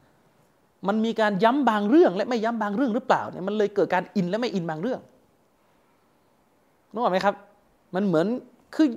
[0.88, 5.00] มันมีการย้ำบางเรื่อง และไม่ย้ำบางเรื่องหรือเปล่าเนี่ยมันเลยเกิดการอินและไม่อินบางเรื่อง
[6.92, 7.34] นึกออกไหมครับ
[7.94, 8.26] มันเหมือน
[8.74, 8.88] คือ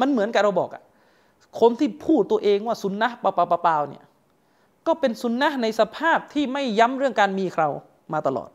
[0.00, 0.82] มันเหมือนกับเราบอกอะ
[1.60, 3.26] คนที่พูดตัวเองว่าซุนนะเป
[3.68, 4.04] ล่าๆเนี่ย
[4.86, 7.68] ก็เป็นซุนนะในสภาพที่ไม่ย้ำเรื่องการมีเรา
[8.12, 8.50] มาตลอด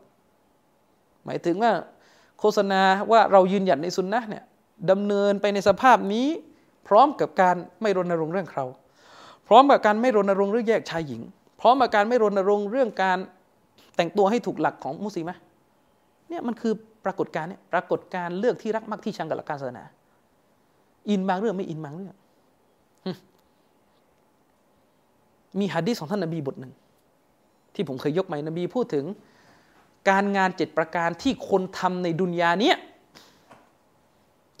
[1.24, 1.72] หมายถึงว่า
[2.40, 4.44] โฆษณาว่าเรายืนหยัดในซุนนะเนี่ย
[4.90, 6.26] ดำเนินไปในสภาพนี้
[6.88, 8.64] พร้อมกับการไม่รณรงค์เรื่องเรา
[9.48, 11.22] พร้อมกับการไม่รณรงค์เรื่องแยกชายหญิง
[11.60, 13.18] พร้อมกับการไม่รณรงค์เรื่องการ
[13.96, 15.30] แต่งตัวให้ถูกหลักของมุสลิม
[16.28, 16.72] เนี่ยมันคือ
[17.04, 19.84] ปรากฏการณ์เนี่ยปรากฏการเลือกที่รักมักที่ชังกับหลักการศาสนา
[21.08, 22.14] อินบางเรื่องไม่อินบางเรื่อง
[25.58, 26.72] มีฮะดีษของท่านนบีบทหนึ่ง
[27.74, 29.04] ที่ผมเคยยกมานบีพูดถึง
[30.08, 32.76] การงานเจ็ดประการที่คนทำในดุนยาเนี้ย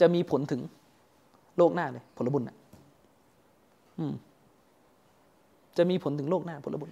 [0.00, 0.60] จะมีผลถึง
[1.58, 2.56] โลกหน้าเลย ผลบุญนะ
[3.98, 4.14] อืม
[5.76, 6.90] จะมีผลถึงโลกหน้าผลบุญ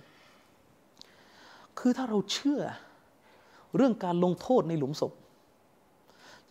[1.78, 2.60] คือถ้าเราเชื่อ
[3.76, 5.12] เรื่องการลงโทษในหลุมศพ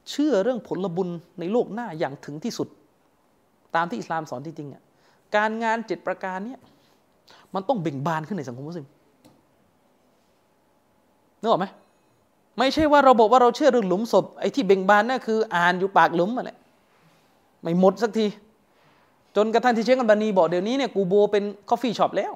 [0.10, 1.10] เชื่อเรื่องผลบุญ
[1.40, 2.68] ในโลกหน้าอย่างถึงที่สุด
[3.76, 4.84] ตามที่อิสลามสอนจริงๆอะ
[5.36, 6.60] การงานเจ็ดประการเนี้ย
[7.54, 8.88] มันต้องเบ่งบานขึ้นในสังคมมุสลิม
[11.42, 11.66] นึกออกไหม
[12.58, 16.58] ไม่ใช่ว่าเราบอกว่าเราเชื่อเรื่องหลุมศพไอ้ที่เบ่งบานนั่นคืออ่านอยู่ปากหลุมมาแหละ
[17.62, 18.28] ไม่หมดสักที
[19.36, 22.34] จนกระทั่งที่เชคกันบานีบอกเดี๋ยวนี้เนี่ยกูโบเป็นcoffee shop แล้ว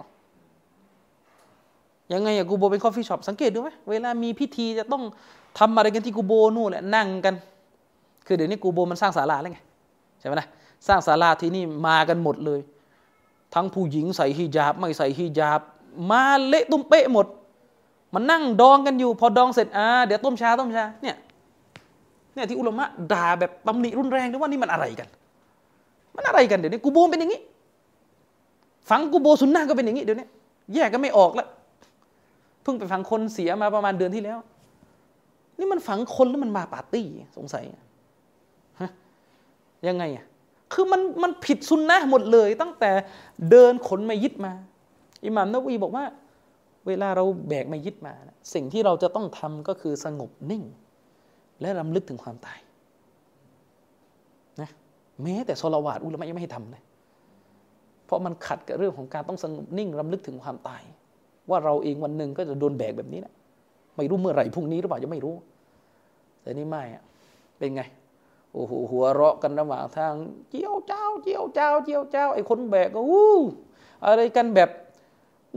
[2.14, 5.04] ยังไงอะกูโบร์เป็น coffee shop สังเกตดูไหมเวลามีพิธีจะต้อง
[5.60, 7.36] ทำอะไรกันที่กูโบร์นู่นแหละนั่งกัน
[8.26, 9.60] คือเดี๋ยวนี้กูโบร์มันสร้างศาลาแล้วไง
[10.20, 10.48] ใช่ไหมนะ
[10.88, 12.60] สร้างศาลาที่นี่มากันหมดเลย
[13.54, 15.62] ทั้งผู้หญิงใส่ฮิญาบ ไม่ใส่ฮิญาบ
[16.10, 17.26] มาเละตุ้มเป๊ะหมด
[18.14, 21.16] มันนั่งดุอากันอยู่ พอดุอาเสร็จอ่าเดี๋ยวต้มชาต้มชาเนี่ย
[22.34, 25.08] เนี่ยที่อุลามะด่าแบบตำหนิรุนแรงด้วยว่านี่มันอะไรกัน
[26.16, 27.42] มันอะไรกันเดี๋ยวนี้กูโบเป็นอย่างนี้
[28.90, 30.28] ฝังกูโบสุนนะก็เป็นอย่างนี้เดี๋ยวนี้
[30.74, 31.48] แยกกันไม่ออกแล้ว
[32.64, 34.38] เพิ่งไปฝังคนเสียมาประมาณเดือนที่แล้ว
[35.58, 37.06] นี่มันฝังคนแล้วมันมาปาร์ตี้
[37.38, 37.64] สงสัย
[38.82, 38.90] ฮะ
[39.88, 40.26] ยังไงอะ
[40.74, 42.92] คือมันมันผิดสุนนะหมดเลย ตั้งแต่
[43.50, 44.52] เดินขนมายิดมา
[45.26, 46.04] อิหม่ามนวีบอกว่า
[46.88, 50.64] เวลาเราแบกมายิดมานะสิ่งที่เราจะต้องทำก็คือสงบนิ่ง
[51.62, 52.60] และรำลึกถึงความตาย
[54.62, 54.70] นะ
[55.24, 56.84] แม้แต่โซลาวาดอุลามะยังไม่ให้ทำเลย
[58.06, 60.82] เพราะมันขัดกับเรื่องของการต้องสงบนิ่งรำลึกถึงความตาย
[61.50, 63.34] ว่าเราเองวันหนึ่งก็จะโดนแบกแบบนี้นะ
[63.98, 65.36] ไม่รู้เมื่อไหร่พรุ่งนี้หรือเปล่ายังไม่รู้
[66.42, 67.04] แต่นี่ไม่อะ
[67.58, 67.82] เป็นไง
[68.54, 70.14] โอ้โหหัวเราะกันระหว่างทาง
[70.50, 73.40] เจียวเจ้าเจียวเจ้าเจียวเจ้าไอ้คนแบกก็อู้
[74.06, 74.70] อะไรกันแบบ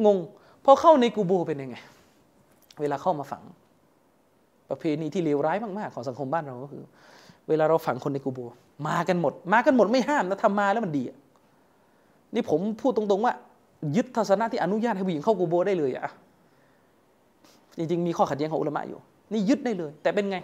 [0.05, 0.19] งง
[0.65, 1.77] พอเข้าในกูโบเป็นยังไง
[2.81, 3.43] เวลาเข้ามาฝัง
[4.71, 6.83] ประเพณีที่เลวร้ายมากๆ ของสังคมบ้านเราก็คือ
[7.49, 8.41] เวลาเราฝังคนในกูโบ
[8.89, 11.03] มากันหมด มากันหมดไม่ห้ามนะทำมาแล้วมันดี
[12.35, 13.35] นี่ผมพูดตรงๆว่า
[13.97, 16.07] ยึดทัศนะที่อนุญาตให้ผู้หญิงเข้ากูโบได้เลยอะ
[17.79, 18.99] จริงๆมีข้อขัดแย้งของอุลามะอยู่
[19.33, 20.37] นี่ยึดได้เลย แต่เป็นไง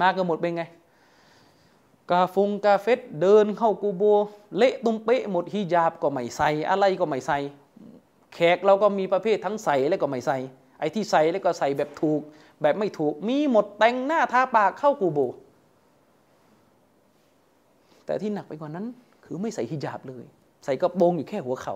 [0.00, 0.64] มากันหมดเป็นไง
[2.10, 4.02] กาฟงกาเฟตเดินเข้ากูโบ
[4.56, 7.38] เละตุ้มเป๊ะหมดฮิญาบก็ไม่ใส่อะไรก็ไม่ใส่
[8.34, 10.38] แขกเราก็มีประเภททั้งใส่และก็ไม่ใส่
[10.78, 12.20] ไอ้ที่ใส่แล้วก็ใส่แบบถูก
[12.62, 15.18] แบบไม่ถูก มีหมดแต่งหน้าทาปากเข้ากูโบ
[18.06, 18.86] แต่ที่หนักไปกว่านั้น
[19.24, 20.24] คือไม่ใส่ฮิญาบเลย
[20.64, 21.74] ใส่กระโปรงอยู่แค่หัวเขา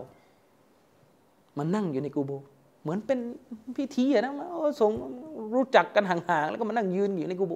[1.59, 2.33] มันนั่งอยู่ในกูโบ
[2.83, 3.19] เหมือนเป็น
[3.77, 4.33] พิธีอะนะ
[4.81, 4.93] สง
[5.55, 7.55] รู้จักกันห่างๆแล้วก็มานั่งยืนอยู่ในกูโบ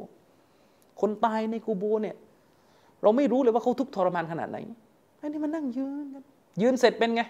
[1.01, 2.17] คนตายในกูโบเนี่ย
[3.03, 4.59] เราไม่รู้เลยว่าเขาทุกข์ทรมานขนาดไหน
[5.19, 6.23] ไอ้นี่มันนั่งยืนกัน
[6.63, 7.23] ยืนเสร็จเป็นไง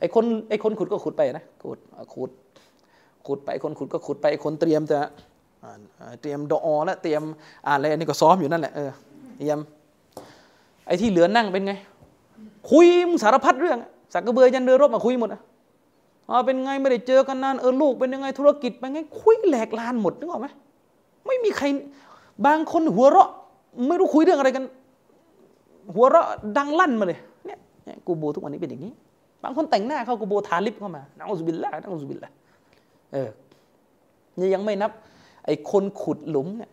[0.00, 1.78] ไอ้คนไอ้คนขุดก็ขุดไปนะขุด
[2.14, 2.30] ขุด
[3.26, 4.98] ขุดไปคนขุดก็ขุดไปคนเตรียมจะ
[6.22, 7.22] เตรียมดอแล้วเตรียม
[7.66, 8.90] อ่านอะไรนี่ก็ซ้อมอยู่นั่นแหละเออ
[9.38, 9.58] เตรียม
[10.86, 11.72] ไอ้ที่เหลือนั่งเป็นไง
[12.70, 12.86] คุย
[13.22, 13.78] สารพัดเรื่อง
[14.12, 15.40] สักกระเบือยันเรือรบมาคุยหมดอะ
[16.46, 20.48] เป็นไงไม่ได้เจอกันนานเออลูกเป็นยังไงธุรกิจเป็นไงคุยแหลกลานหมดนึกออกไหม
[21.26, 21.66] ไม่มีใคร
[22.46, 23.30] บางคนหัวเราะ
[23.88, 24.64] ไม่รู้คุยเรื่องอะไรกัน
[25.94, 26.26] หัวเราะ
[26.56, 27.18] ดังลั่นมาเลย
[28.06, 28.92] กูโบทุกวันนี้เป็นอย่างนี้
[29.42, 32.32] บางคนแต่งหน้าเข้ากูโบทาลิปเข้ามานะอุบิลละนะอุบิลละ
[33.12, 33.28] เออ
[34.38, 34.90] นี่ยังไม่นับ
[35.46, 36.70] ไอ้คนขุดหลุมเนี่ย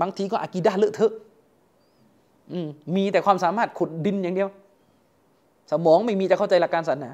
[0.00, 1.12] บางทีก็อากีดาเลอะเทอะ
[2.96, 4.48] มีแต่ความสามารถขุดดินอย่างเดียว
[5.70, 7.10] สมองไม่มีจะเข้าใจหลักการศาสนา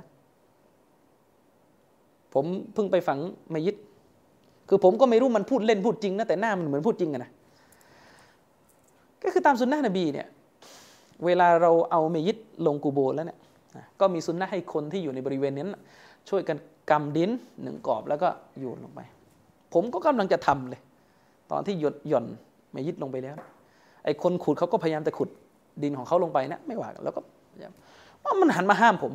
[2.34, 3.18] ผมเพิ่งไปฝัง
[3.52, 3.76] มายิด
[4.68, 7.30] คือผมก็ไม่รู้มันพูดเล่นพูดจริงนะแต่หน้ามันเหมือนพูดจริงอะนะ
[9.22, 10.26] ก็คือตามสุนนะนบีเนี่ย
[11.26, 13.38] เวลาเราเอาเมยิดลงกูโบแล้วเนี่ย
[14.00, 15.76] ก็มีสุนนะให้คนที่อยู่ในบริเวณนั้น
[16.28, 16.56] ช่วยกัน
[16.90, 17.30] กำดิน
[17.62, 19.00] หนึ่งกรอบแล้วก็โยนลงไป
[19.74, 20.80] ผมก็กำลังจะทำเลย
[21.50, 22.26] ตอนที่หยดหย่อน
[22.72, 23.36] เมยิดลงไปแล้ว
[24.04, 25.28] ไอ้คนขุดเขาก็พยายามจะขุด
[25.82, 27.20] ดินของเขาลงไปนะไม่ว่าแล้วก็
[28.24, 29.12] ว่ามันหันมาห้ามผม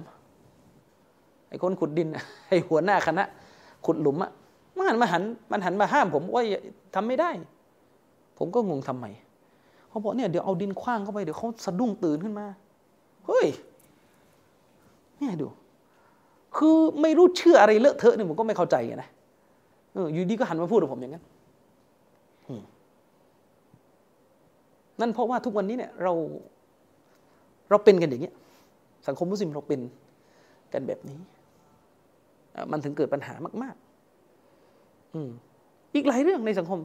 [1.49, 2.07] ไอ้คนขุดดิน
[2.47, 3.23] ไอ้หัวหน้าคณะ
[3.85, 4.31] ขุดหลุมอะ
[4.77, 6.43] มันหันมาหันมันหันมาห้ามผมว่า
[6.95, 7.29] ทำไม่ได้
[8.37, 9.05] ผมก็งงทำไม
[9.93, 12.45] เขาบอกเนี่ยเดี๋ยวเอาดินคว้างเข้าไปเดี๋ยวเขาสะดุ้งตื่นขึ้นมา
[13.27, 13.47] เฮ้ย
[15.19, 15.47] เนี่ยดู
[16.57, 19.09] คือไม่รู้เชื่ออะไรเลอะเทอะเนี่ยผมก็ไม่เข้าใจนะ
[19.95, 21.23] อออยู่ดีก็หันมาพูดกับผมอย่างนั้น
[24.99, 26.13] นั่นเพราะว่าทุกวันนี้เนี่ย เรา
[27.69, 28.35] เราเป็นกันอย่างเงี้ย
[29.07, 29.79] สังคมมุสลิมเราเป็น
[30.73, 31.17] กันแบบนี้
[32.71, 33.75] มันถึงเกิดปัญหามาก
[34.43, 35.29] ๆ อืม
[35.95, 36.79] อีกหลายเรื่องในสังคม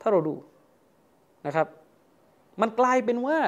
[0.00, 0.34] ถ้าเราดู
[1.46, 1.66] นะครับ
[2.60, 3.38] มันกลายเป็นว่า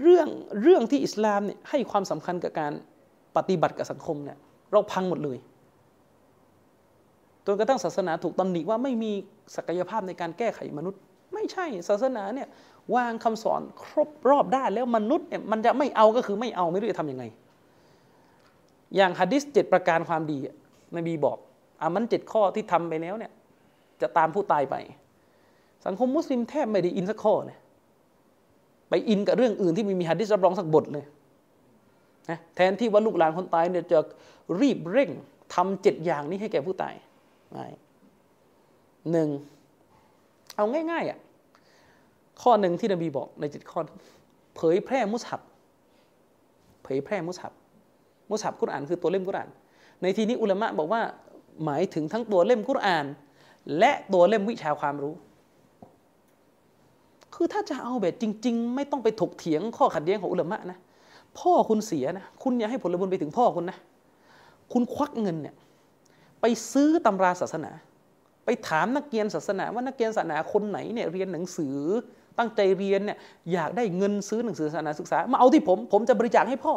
[0.00, 0.28] เรื่อง
[0.62, 2.72] เรื่องที่อิสลามเนี่ยให้ความสำคัญกับการ
[3.36, 4.38] ปฏิบัติกับสังคมเนี่ย
[4.72, 5.38] เราพังหมดเลย
[7.46, 9.12] จนกระทั่งศาสนาถูกตำหนิว่าไม่มี
[9.56, 11.00] ศักยภาพในการแก้ไขมนุษย์
[11.34, 12.48] ไม่ใช่ศาสนาเนี่ย
[12.94, 17.24] วางคำสอนครบรอบได้แล้วมนุษย์เนี่ยมันจะไม่เอาก็คือไม่เอาไม่รู้จะทำยังไง
[18.96, 20.38] อย่างฮะดิษเจ็ดประการความดี
[20.96, 21.38] นบีบอก
[21.80, 23.32] อามันเจ็ดข้อที่ทำไปแล้วเนี่ย
[24.02, 24.76] จะตามผู้ตายไป
[25.86, 27.58] สังคมมุสลิมแทบไม่ได้อินสักข้อเลย
[28.90, 31.04] ไปอินกับเรื่องอื่นที่ไม่มีฮะดิษรับรองสักบทเลย
[32.30, 33.98] นะแทนที่ว่าลูกหลานคนตายเนี่ยจะ
[34.60, 35.10] รีบเร่ง
[35.54, 36.94] ทำเจ็ดอย่างนี้ให้แก่ผู้ตาย
[39.12, 39.28] หนึ่ง
[40.56, 41.18] เอาง่ายๆอะ
[42.42, 43.80] ข้อหนึ่งที่นบีบอกในเจ็ดข้อ
[44.56, 45.40] เผยแพร่มุสฮับ
[46.82, 47.52] เผยแพร่มุสฮับ
[48.30, 49.48] มุสฮับกุรอานคือตัวเล่มกุรอาน
[50.02, 51.02] ในที่นี้อุลามะบอกว่า
[51.64, 53.06] หมายถึงทั้งตัวเล่มกุรอาน
[53.78, 55.14] และตัวเล่มวิชาความรู้
[57.42, 60.78] คือถ้าจะเอาแบบจริง ๆ ไม่ต้องไปถกเถียงข้อขัดแย้งของอุลามะนะ
[61.38, 63.78] พ่อคุณเสียนะคุณอย่าให้ผลบุญไปถึงพ่อคุณนะ
[64.72, 65.54] คุณควักเงินเนี่ย
[66.40, 67.70] ไปซื้อตำราศาสนา
[68.44, 71.76] ไปถามนักเรียนศาสนา ว่านักเรียนศาสนาคนไหนเนี่ยเรียนหนังสือ
[72.38, 73.18] ตั้งใจเรียนเนี่ย
[73.52, 76.74] อยากได้เงินซื้อหนังสือศาสนาศึกษา มาเอาที่ผม ผมจะบริจาคให้พ่อ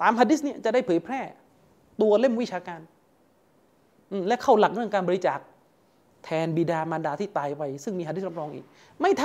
[0.00, 1.20] ตามฮะดิษเนี่ยจะได้เผยแพร่
[2.02, 2.80] ตัวเล่มวิชาการ
[4.28, 5.38] และเข้าหลักเรื่องการบริจาค
[6.24, 8.64] แทนบิดามารดาที่ตายไป ซึ่งมีฮะดิษรับรองอีก
[9.00, 9.24] ไม่ท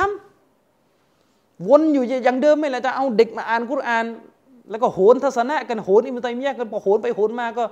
[0.84, 4.06] ำวนอยู่อย่างเดิมไม่ละจะเอาเด็กมาอ่านกุรอาน
[4.70, 7.64] แล้วก็โหนทัศนะกันโหนอิมุตัยมียะกันพอโหนไปโหนมาก็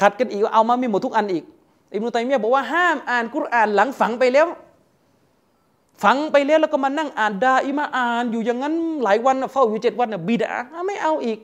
[0.00, 1.44] ขัดกันอีกเอามาไม่หมดทุกอันอีก
[1.94, 4.46] อิมุตัยมียะบอกว่าห้ามอ่านกุรอานหลังฝังไปแล้ว
[6.02, 8.74] ฝังไปแล้วแล้วก็มานั่งอ่านดาอิมาอ่าน อยู่อย่างนั้น
[9.04, 10.52] หลายวันเฝ้าอยู่เจ็ดวันบิดา
[10.86, 11.38] ไม่เอาอีก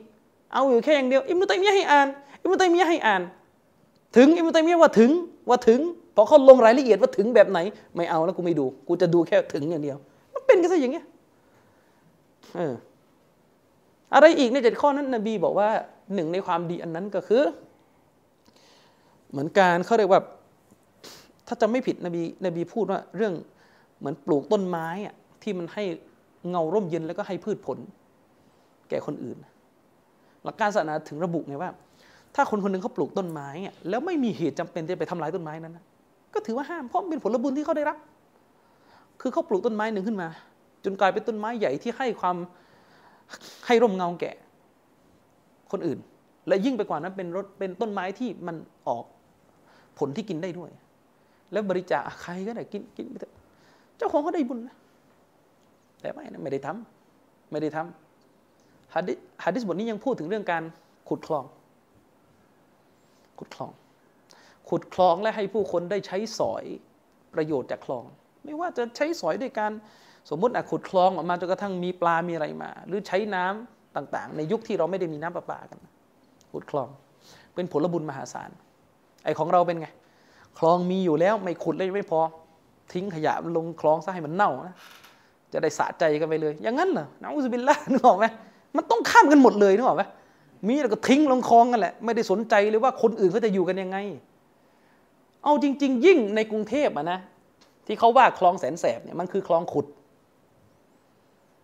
[0.53, 2.07] เอาอยู่แค่อย่างเดียวอิมุตัยมียะให้อ่าน
[2.41, 3.21] อิมุตัยมียะให้อ่าน
[4.17, 5.11] ถึงอิมุตัยมียะว่าถึง
[5.49, 5.79] ว่าถึง
[6.19, 7.59] พอเขาลงรายละเอียดว่าถึงแบบไหน
[7.95, 9.97] ไม่เอาแล้วกูไม่ดู กูจะดูแค่ถึงอย่างเดียว
[10.33, 11.05] มันเป็นกันซะอย่างเงี้ย
[12.55, 12.73] เออ
[14.13, 15.69] อะไรอีกในเจ็ดข้อนั้นนบีบอกว่า
[16.13, 17.43] หนึ่งในความดีอันนั้นก็คือ
[19.31, 20.21] เหมือนการเขาเรียกว่า
[21.47, 23.33] ถ้าจะไม่ผิดนบีนบีพูดว่าเรื่อง
[23.99, 25.13] เหมือนปลูกต้นไม้อะ
[25.43, 25.83] ที่มันให้
[26.49, 27.77] เงาร่มเย็นแล้วก็ให้พืชผล
[28.89, 29.37] แก่คนอื่น
[30.43, 31.71] หลักการศาสนาถึงระบุไงว่า
[32.35, 35.83] ถ้าคนคนหนึ่งเขาปลูกต้นไม้อะแล้วไม่มีเหตุจำเป็นจะไปทำลายต้นไม้นั้นนะ
[36.37, 37.97] ก็ถือว่าห้ามเพราะมันเป็นผลบุญที่เขาได้รับ
[39.21, 40.27] คือเขาปลูกต้นไม้หนึ่งขึ้นมา
[40.85, 42.35] จนกลายเป็นต้นไม้ใหญ่ที่ให้ความ
[43.65, 44.31] ให้ร่มเงาแก่
[45.71, 45.99] คนอื่น
[46.47, 48.55] และยิ่งไปกว่านั้นเป็นรถเป็นต้นไม้ที่มัน
[48.87, 49.03] ออก
[49.99, 50.69] ผลที่กินได้ด้วย
[51.51, 53.33] แล้วบริจาคใครก็ได้กินกินไปเถอะ
[53.97, 54.75] เจ้าของเขาได้บุญนะ
[56.01, 60.63] แต่ไม่นะไม่ได้ทำไม่ได้ทำฮัดดิษฮัดดิษบทนี้ยังพูดถึงเรื่องการ
[61.09, 61.43] ขุดคลอง
[63.39, 63.71] ขุดคลอง
[64.69, 66.63] ขุดคลองและให้ผู้คนได้ใช้สอย
[67.33, 68.03] ประโยชน์จากคลอง
[68.43, 69.71] ไม่ว่าจะใช้สอยด้วยการ
[70.29, 75.79] สมมติอะขุดคลองออกมาจนกระทั่งมีปลา มีอะไรมา หรือใช้น้ำต่างๆ ในยุคที่เราไม่ได้มีน้ำประปากัน
[76.51, 76.87] ขุดคลอง
[77.55, 78.49] เป็นผลบุญมหาศาล
[79.23, 79.87] ไอของเราเป็นไง
[80.59, 82.19] คลองมีอยู่แล้วไม่ขุดเลยไม่พอ
[82.93, 84.75] ทิ้งขยะลงคลองซะให้มันเน่านะ
[85.53, 88.25] จะได้สะใจกันไปเลย อย่างนั้นเหรอนะอุสบิลละนึกออกไหม
[88.75, 90.03] มันต้องข้ามกันหมดเลยนึกออกไหม
[90.67, 93.97] มีแล้วก็ทิ้งลงคลองกันแหละ ไม่ได้สนใจเลยว่าคนอื่นเขาจะอยู่กันยังไง
[95.47, 97.19] เอาจริง ๆ ยิ่งในกรุงเทพอะนะ
[97.85, 99.85] ที่เขาว่าคลองแสนแสบเนี่ยมันคือคลองขุด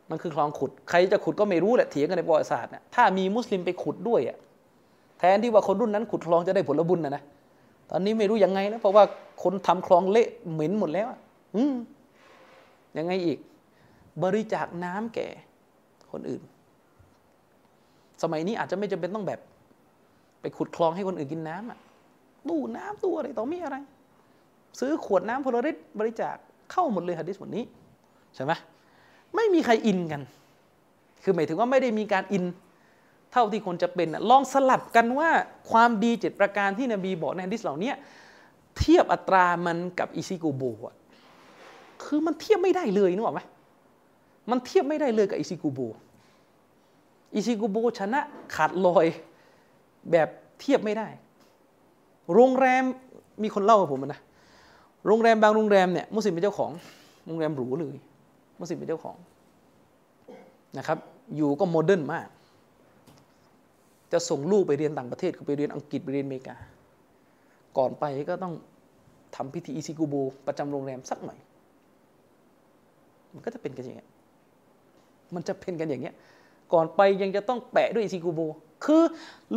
[0.10, 4.38] มันคือคลองขุด ใครจะขุดก็ไม่รู้แหละเถียงกันในประวัติศาสตร์นะถ้ามีมุสลิมไปขุดด้วยอะ
[5.20, 7.24] แทนที่ว่าคนรุ่นนั้นขุดคลองจะได้ผลบุญนะนะ
[7.90, 9.04] ตอนนี้ไม่รู้ยังไงแล้วเพราะว่า
[9.44, 11.08] คนทำคลองเละเหม็นหมดแล้ว
[11.56, 11.74] อืม
[12.98, 13.40] ยังไงอีก
[14.24, 15.28] บริจาคน้ำแก่
[16.12, 16.42] คนอื่น
[18.24, 19.40] สมัยนี้อาจจะไม่จำเป็นต้องแบบ
[20.42, 21.80] ไปขุดคลองให้คนอื่นกินน้ำอะ
[22.50, 23.78] ตู้น้ำตู้อะไรต่อมีอะไร
[24.80, 26.36] ซื้อขวดน้ำพลริตบริจาค
[26.72, 27.64] เข้าหมดเลยฮะดิษบทนี้
[28.36, 28.52] ใช่ไหม
[29.36, 30.22] ไม่มีใครอินกัน
[31.24, 32.44] คือหมายถึงว่าไม่ได้มีการอิน
[33.32, 35.30] เท่าที่คนจะเป็นลองสลับกันว่า
[35.72, 37.92] ความดีเจ็ดประการที่นบีบอกในฮะดิษเหล่านี้
[38.78, 40.96] เทียบอัตรามันกับอิซิกูโบะ
[42.04, 43.42] คือมันเทียบไม่ได้เลยนึกออกไหม
[44.52, 45.80] มันเทียบไม่ได้เลยกับอิซิกูโบ
[47.36, 48.22] อิซิกูโบชนะ
[48.56, 49.06] ขาดลอย
[50.12, 50.28] แบบ
[50.60, 51.08] เทียบไม่ได้
[52.34, 52.84] โรงแรม
[53.44, 54.22] มีคนเล่ากับผมนะ
[55.08, 56.72] โรงแรมบางโรงแรมเนี่ยมุสลิมเป็นเจ้าของ
[57.26, 57.96] โรงแรมหรูเลย
[58.60, 59.16] มุสลิมเป็นเจ้าของ
[60.78, 60.98] นะครับ
[61.36, 62.28] อยู่ก็ modern มาก
[64.12, 66.56] จะส่งลูกไปเรียนต่างประเทศคือไปเรียนอังกฤษไปเรียนอเมริกา
[67.78, 68.54] ก่อนไปก็ต้อง
[69.36, 70.16] ทำพิธีอิซิกูโบ
[70.48, 71.40] ประจำโรงแรมสักหน่อย
[73.34, 74.10] มันก็จะเป็นกันอย่างเงี้ย
[75.36, 76.16] มันจะเป็นกันอย่างเงี้ย
[76.74, 78.40] ก่อนไปยังจะต้องแปะด้วยอิซิกูโบ
[78.86, 79.02] คือ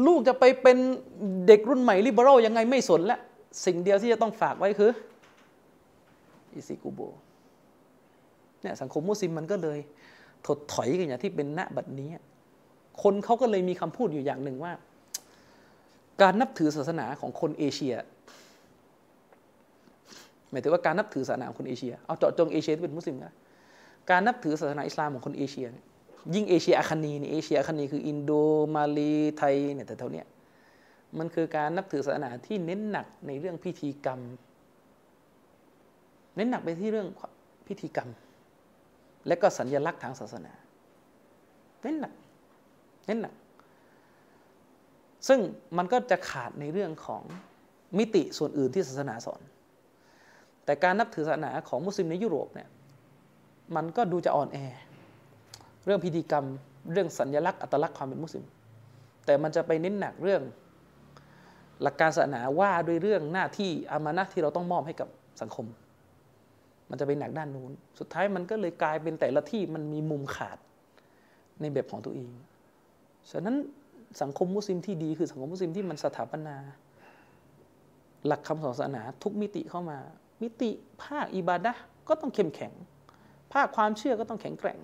[0.06, 0.78] ลูกจะไปเป็น
[1.46, 3.20] เด็กรุ่นใหม่ liberal ยังไงไม่สนแล้ว
[3.64, 4.90] สิ่งเดียวที่จะต้องฝากไว้คือ
[6.52, 7.00] อิซิกูโบ
[8.62, 9.78] เนี่ยสังคมมุสลิมมันก็เลย
[10.46, 12.10] ถดถอยกันอย่างที่เป็นณบัดนี้
[13.02, 14.72] คนเขาก็เลยมีคำพูดอยู่อย่างหนึ่งว่า
[16.22, 17.94] การนับถือศาสนาของคนเอเชีย
[20.50, 23.34] หมายถึงว่าการนับถือศาสนาของคนเอเชีย เอาเจาะจงเอเชียที่เป็นมุสลิมนะ
[24.10, 25.82] การนับถือศาสนาอิสลามของคนเอเชียยิ่
[26.34, 28.32] ยิ่งเอเชียอาคานีนี่เอเชียอาคานีคืออินโด
[28.74, 30.22] มาลีไทยเนี่ยแต่เท่านี้
[31.18, 34.20] มันคือการนับถือศาสนาที่เน้นหนักในเรื่องพิธีกรรม
[36.36, 37.08] เน้นหนักไปที่เรื่อง
[37.66, 38.08] พิธีกรรม
[39.26, 40.52] และก็สัญญลักษณ์ทางศาสนา
[41.82, 42.12] เน้นหนัก
[43.06, 43.34] เน้นหนัก
[45.28, 45.40] ซึ่ง
[45.76, 47.22] มันก็จะขาดในเรื่องของ
[47.98, 49.40] มิติส่วนอื่นที่ศาสนาสอน
[50.64, 52.68] แต่การนับถือศาสนาของมุสลิมในยุโรปเนี่ย
[53.76, 54.58] มันก็ดูจะอ่อนแอ
[55.86, 56.47] เรื่องพิธีกรรม
[56.92, 58.44] เรื่องสัญญลักษณ์อัตลักษณ์ความเป็นมุสลิม
[59.26, 60.42] แต่มันจะไปเน้นหนักเรื่อง
[61.82, 65.08] หลักการศาสนาว่าด้วยเรื่องหน้าที่อามานะที่เราต้องมอบให้กับ
[65.40, 65.66] สังคม
[66.90, 70.58] มันจะไปหนักด้านนู้น สุดท้ายมันก็เลยกลายเป็นแต่ละที่มันมีมุมขาด
[71.60, 72.31] ในแบบของตัวเอง
[73.31, 73.56] ฉะนั้น
[74.23, 76.56] สังคมมุสลิมที่ดีคือสังคมมุสลิมที่มันสถาปนา
[78.26, 79.98] หลักคำสอนศาสนาทุกมิติเข้ามา
[80.42, 80.70] มิติ
[81.02, 81.73] ภาคอิบาดะ
[82.08, 82.73] ก็ต้องเข้มแข็ง
[83.52, 84.78] ภาคความเชื่อก็ต้องแข็งแกร่ง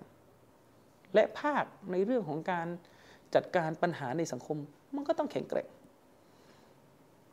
[1.14, 2.66] และภาคในเรื่องของการ
[3.34, 4.58] จัดการปัญหาในสังคม
[4.94, 5.68] มันก็ต้องแข็งแกร่ง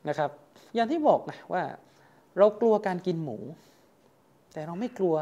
[0.09, 0.31] นะครับ
[0.75, 1.63] อย่างที่บอกนะว่า
[2.37, 3.37] เรากลัวการกินหมู
[4.53, 5.15] แต่เราไม่กลัว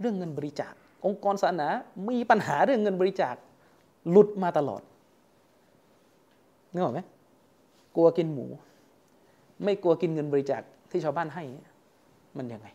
[0.00, 0.74] เรื่องเงินบริจาค
[1.06, 1.68] องค์กรศาสนา
[2.08, 3.34] มีปัญหาเรื่องเงินบริจาค
[4.10, 4.82] หลุดมาตลอด
[6.72, 7.00] นึกออกไหม
[7.96, 8.46] กลัวกินหมู
[9.64, 11.44] ไม่กลัวกินเงินบริจาคที่ชาวบ้านให้
[12.38, 12.68] มันยังไง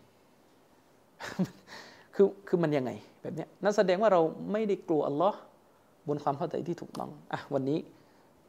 [2.17, 4.21] คือคือมันยังไงแบบนี้นั่นแสดงว่าเรา
[4.51, 5.37] ไม่ได้กลัวอัลลอฮ์
[6.07, 7.79] บนความเข้าใจที่ถูกต้องอะวันนี้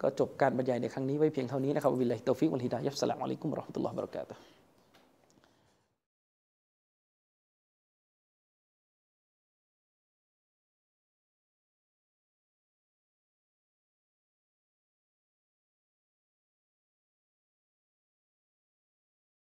[0.02, 4.57] ก็จบการบรรยายในครั้งนี้ไว้เพียงเท่านี้นะครับวิลลาฮิตอฟิกวัลฮิดายัสสลามอะลัยกุมรอฮ์มะตุลลอฮ์บะเราะกาตุฮ์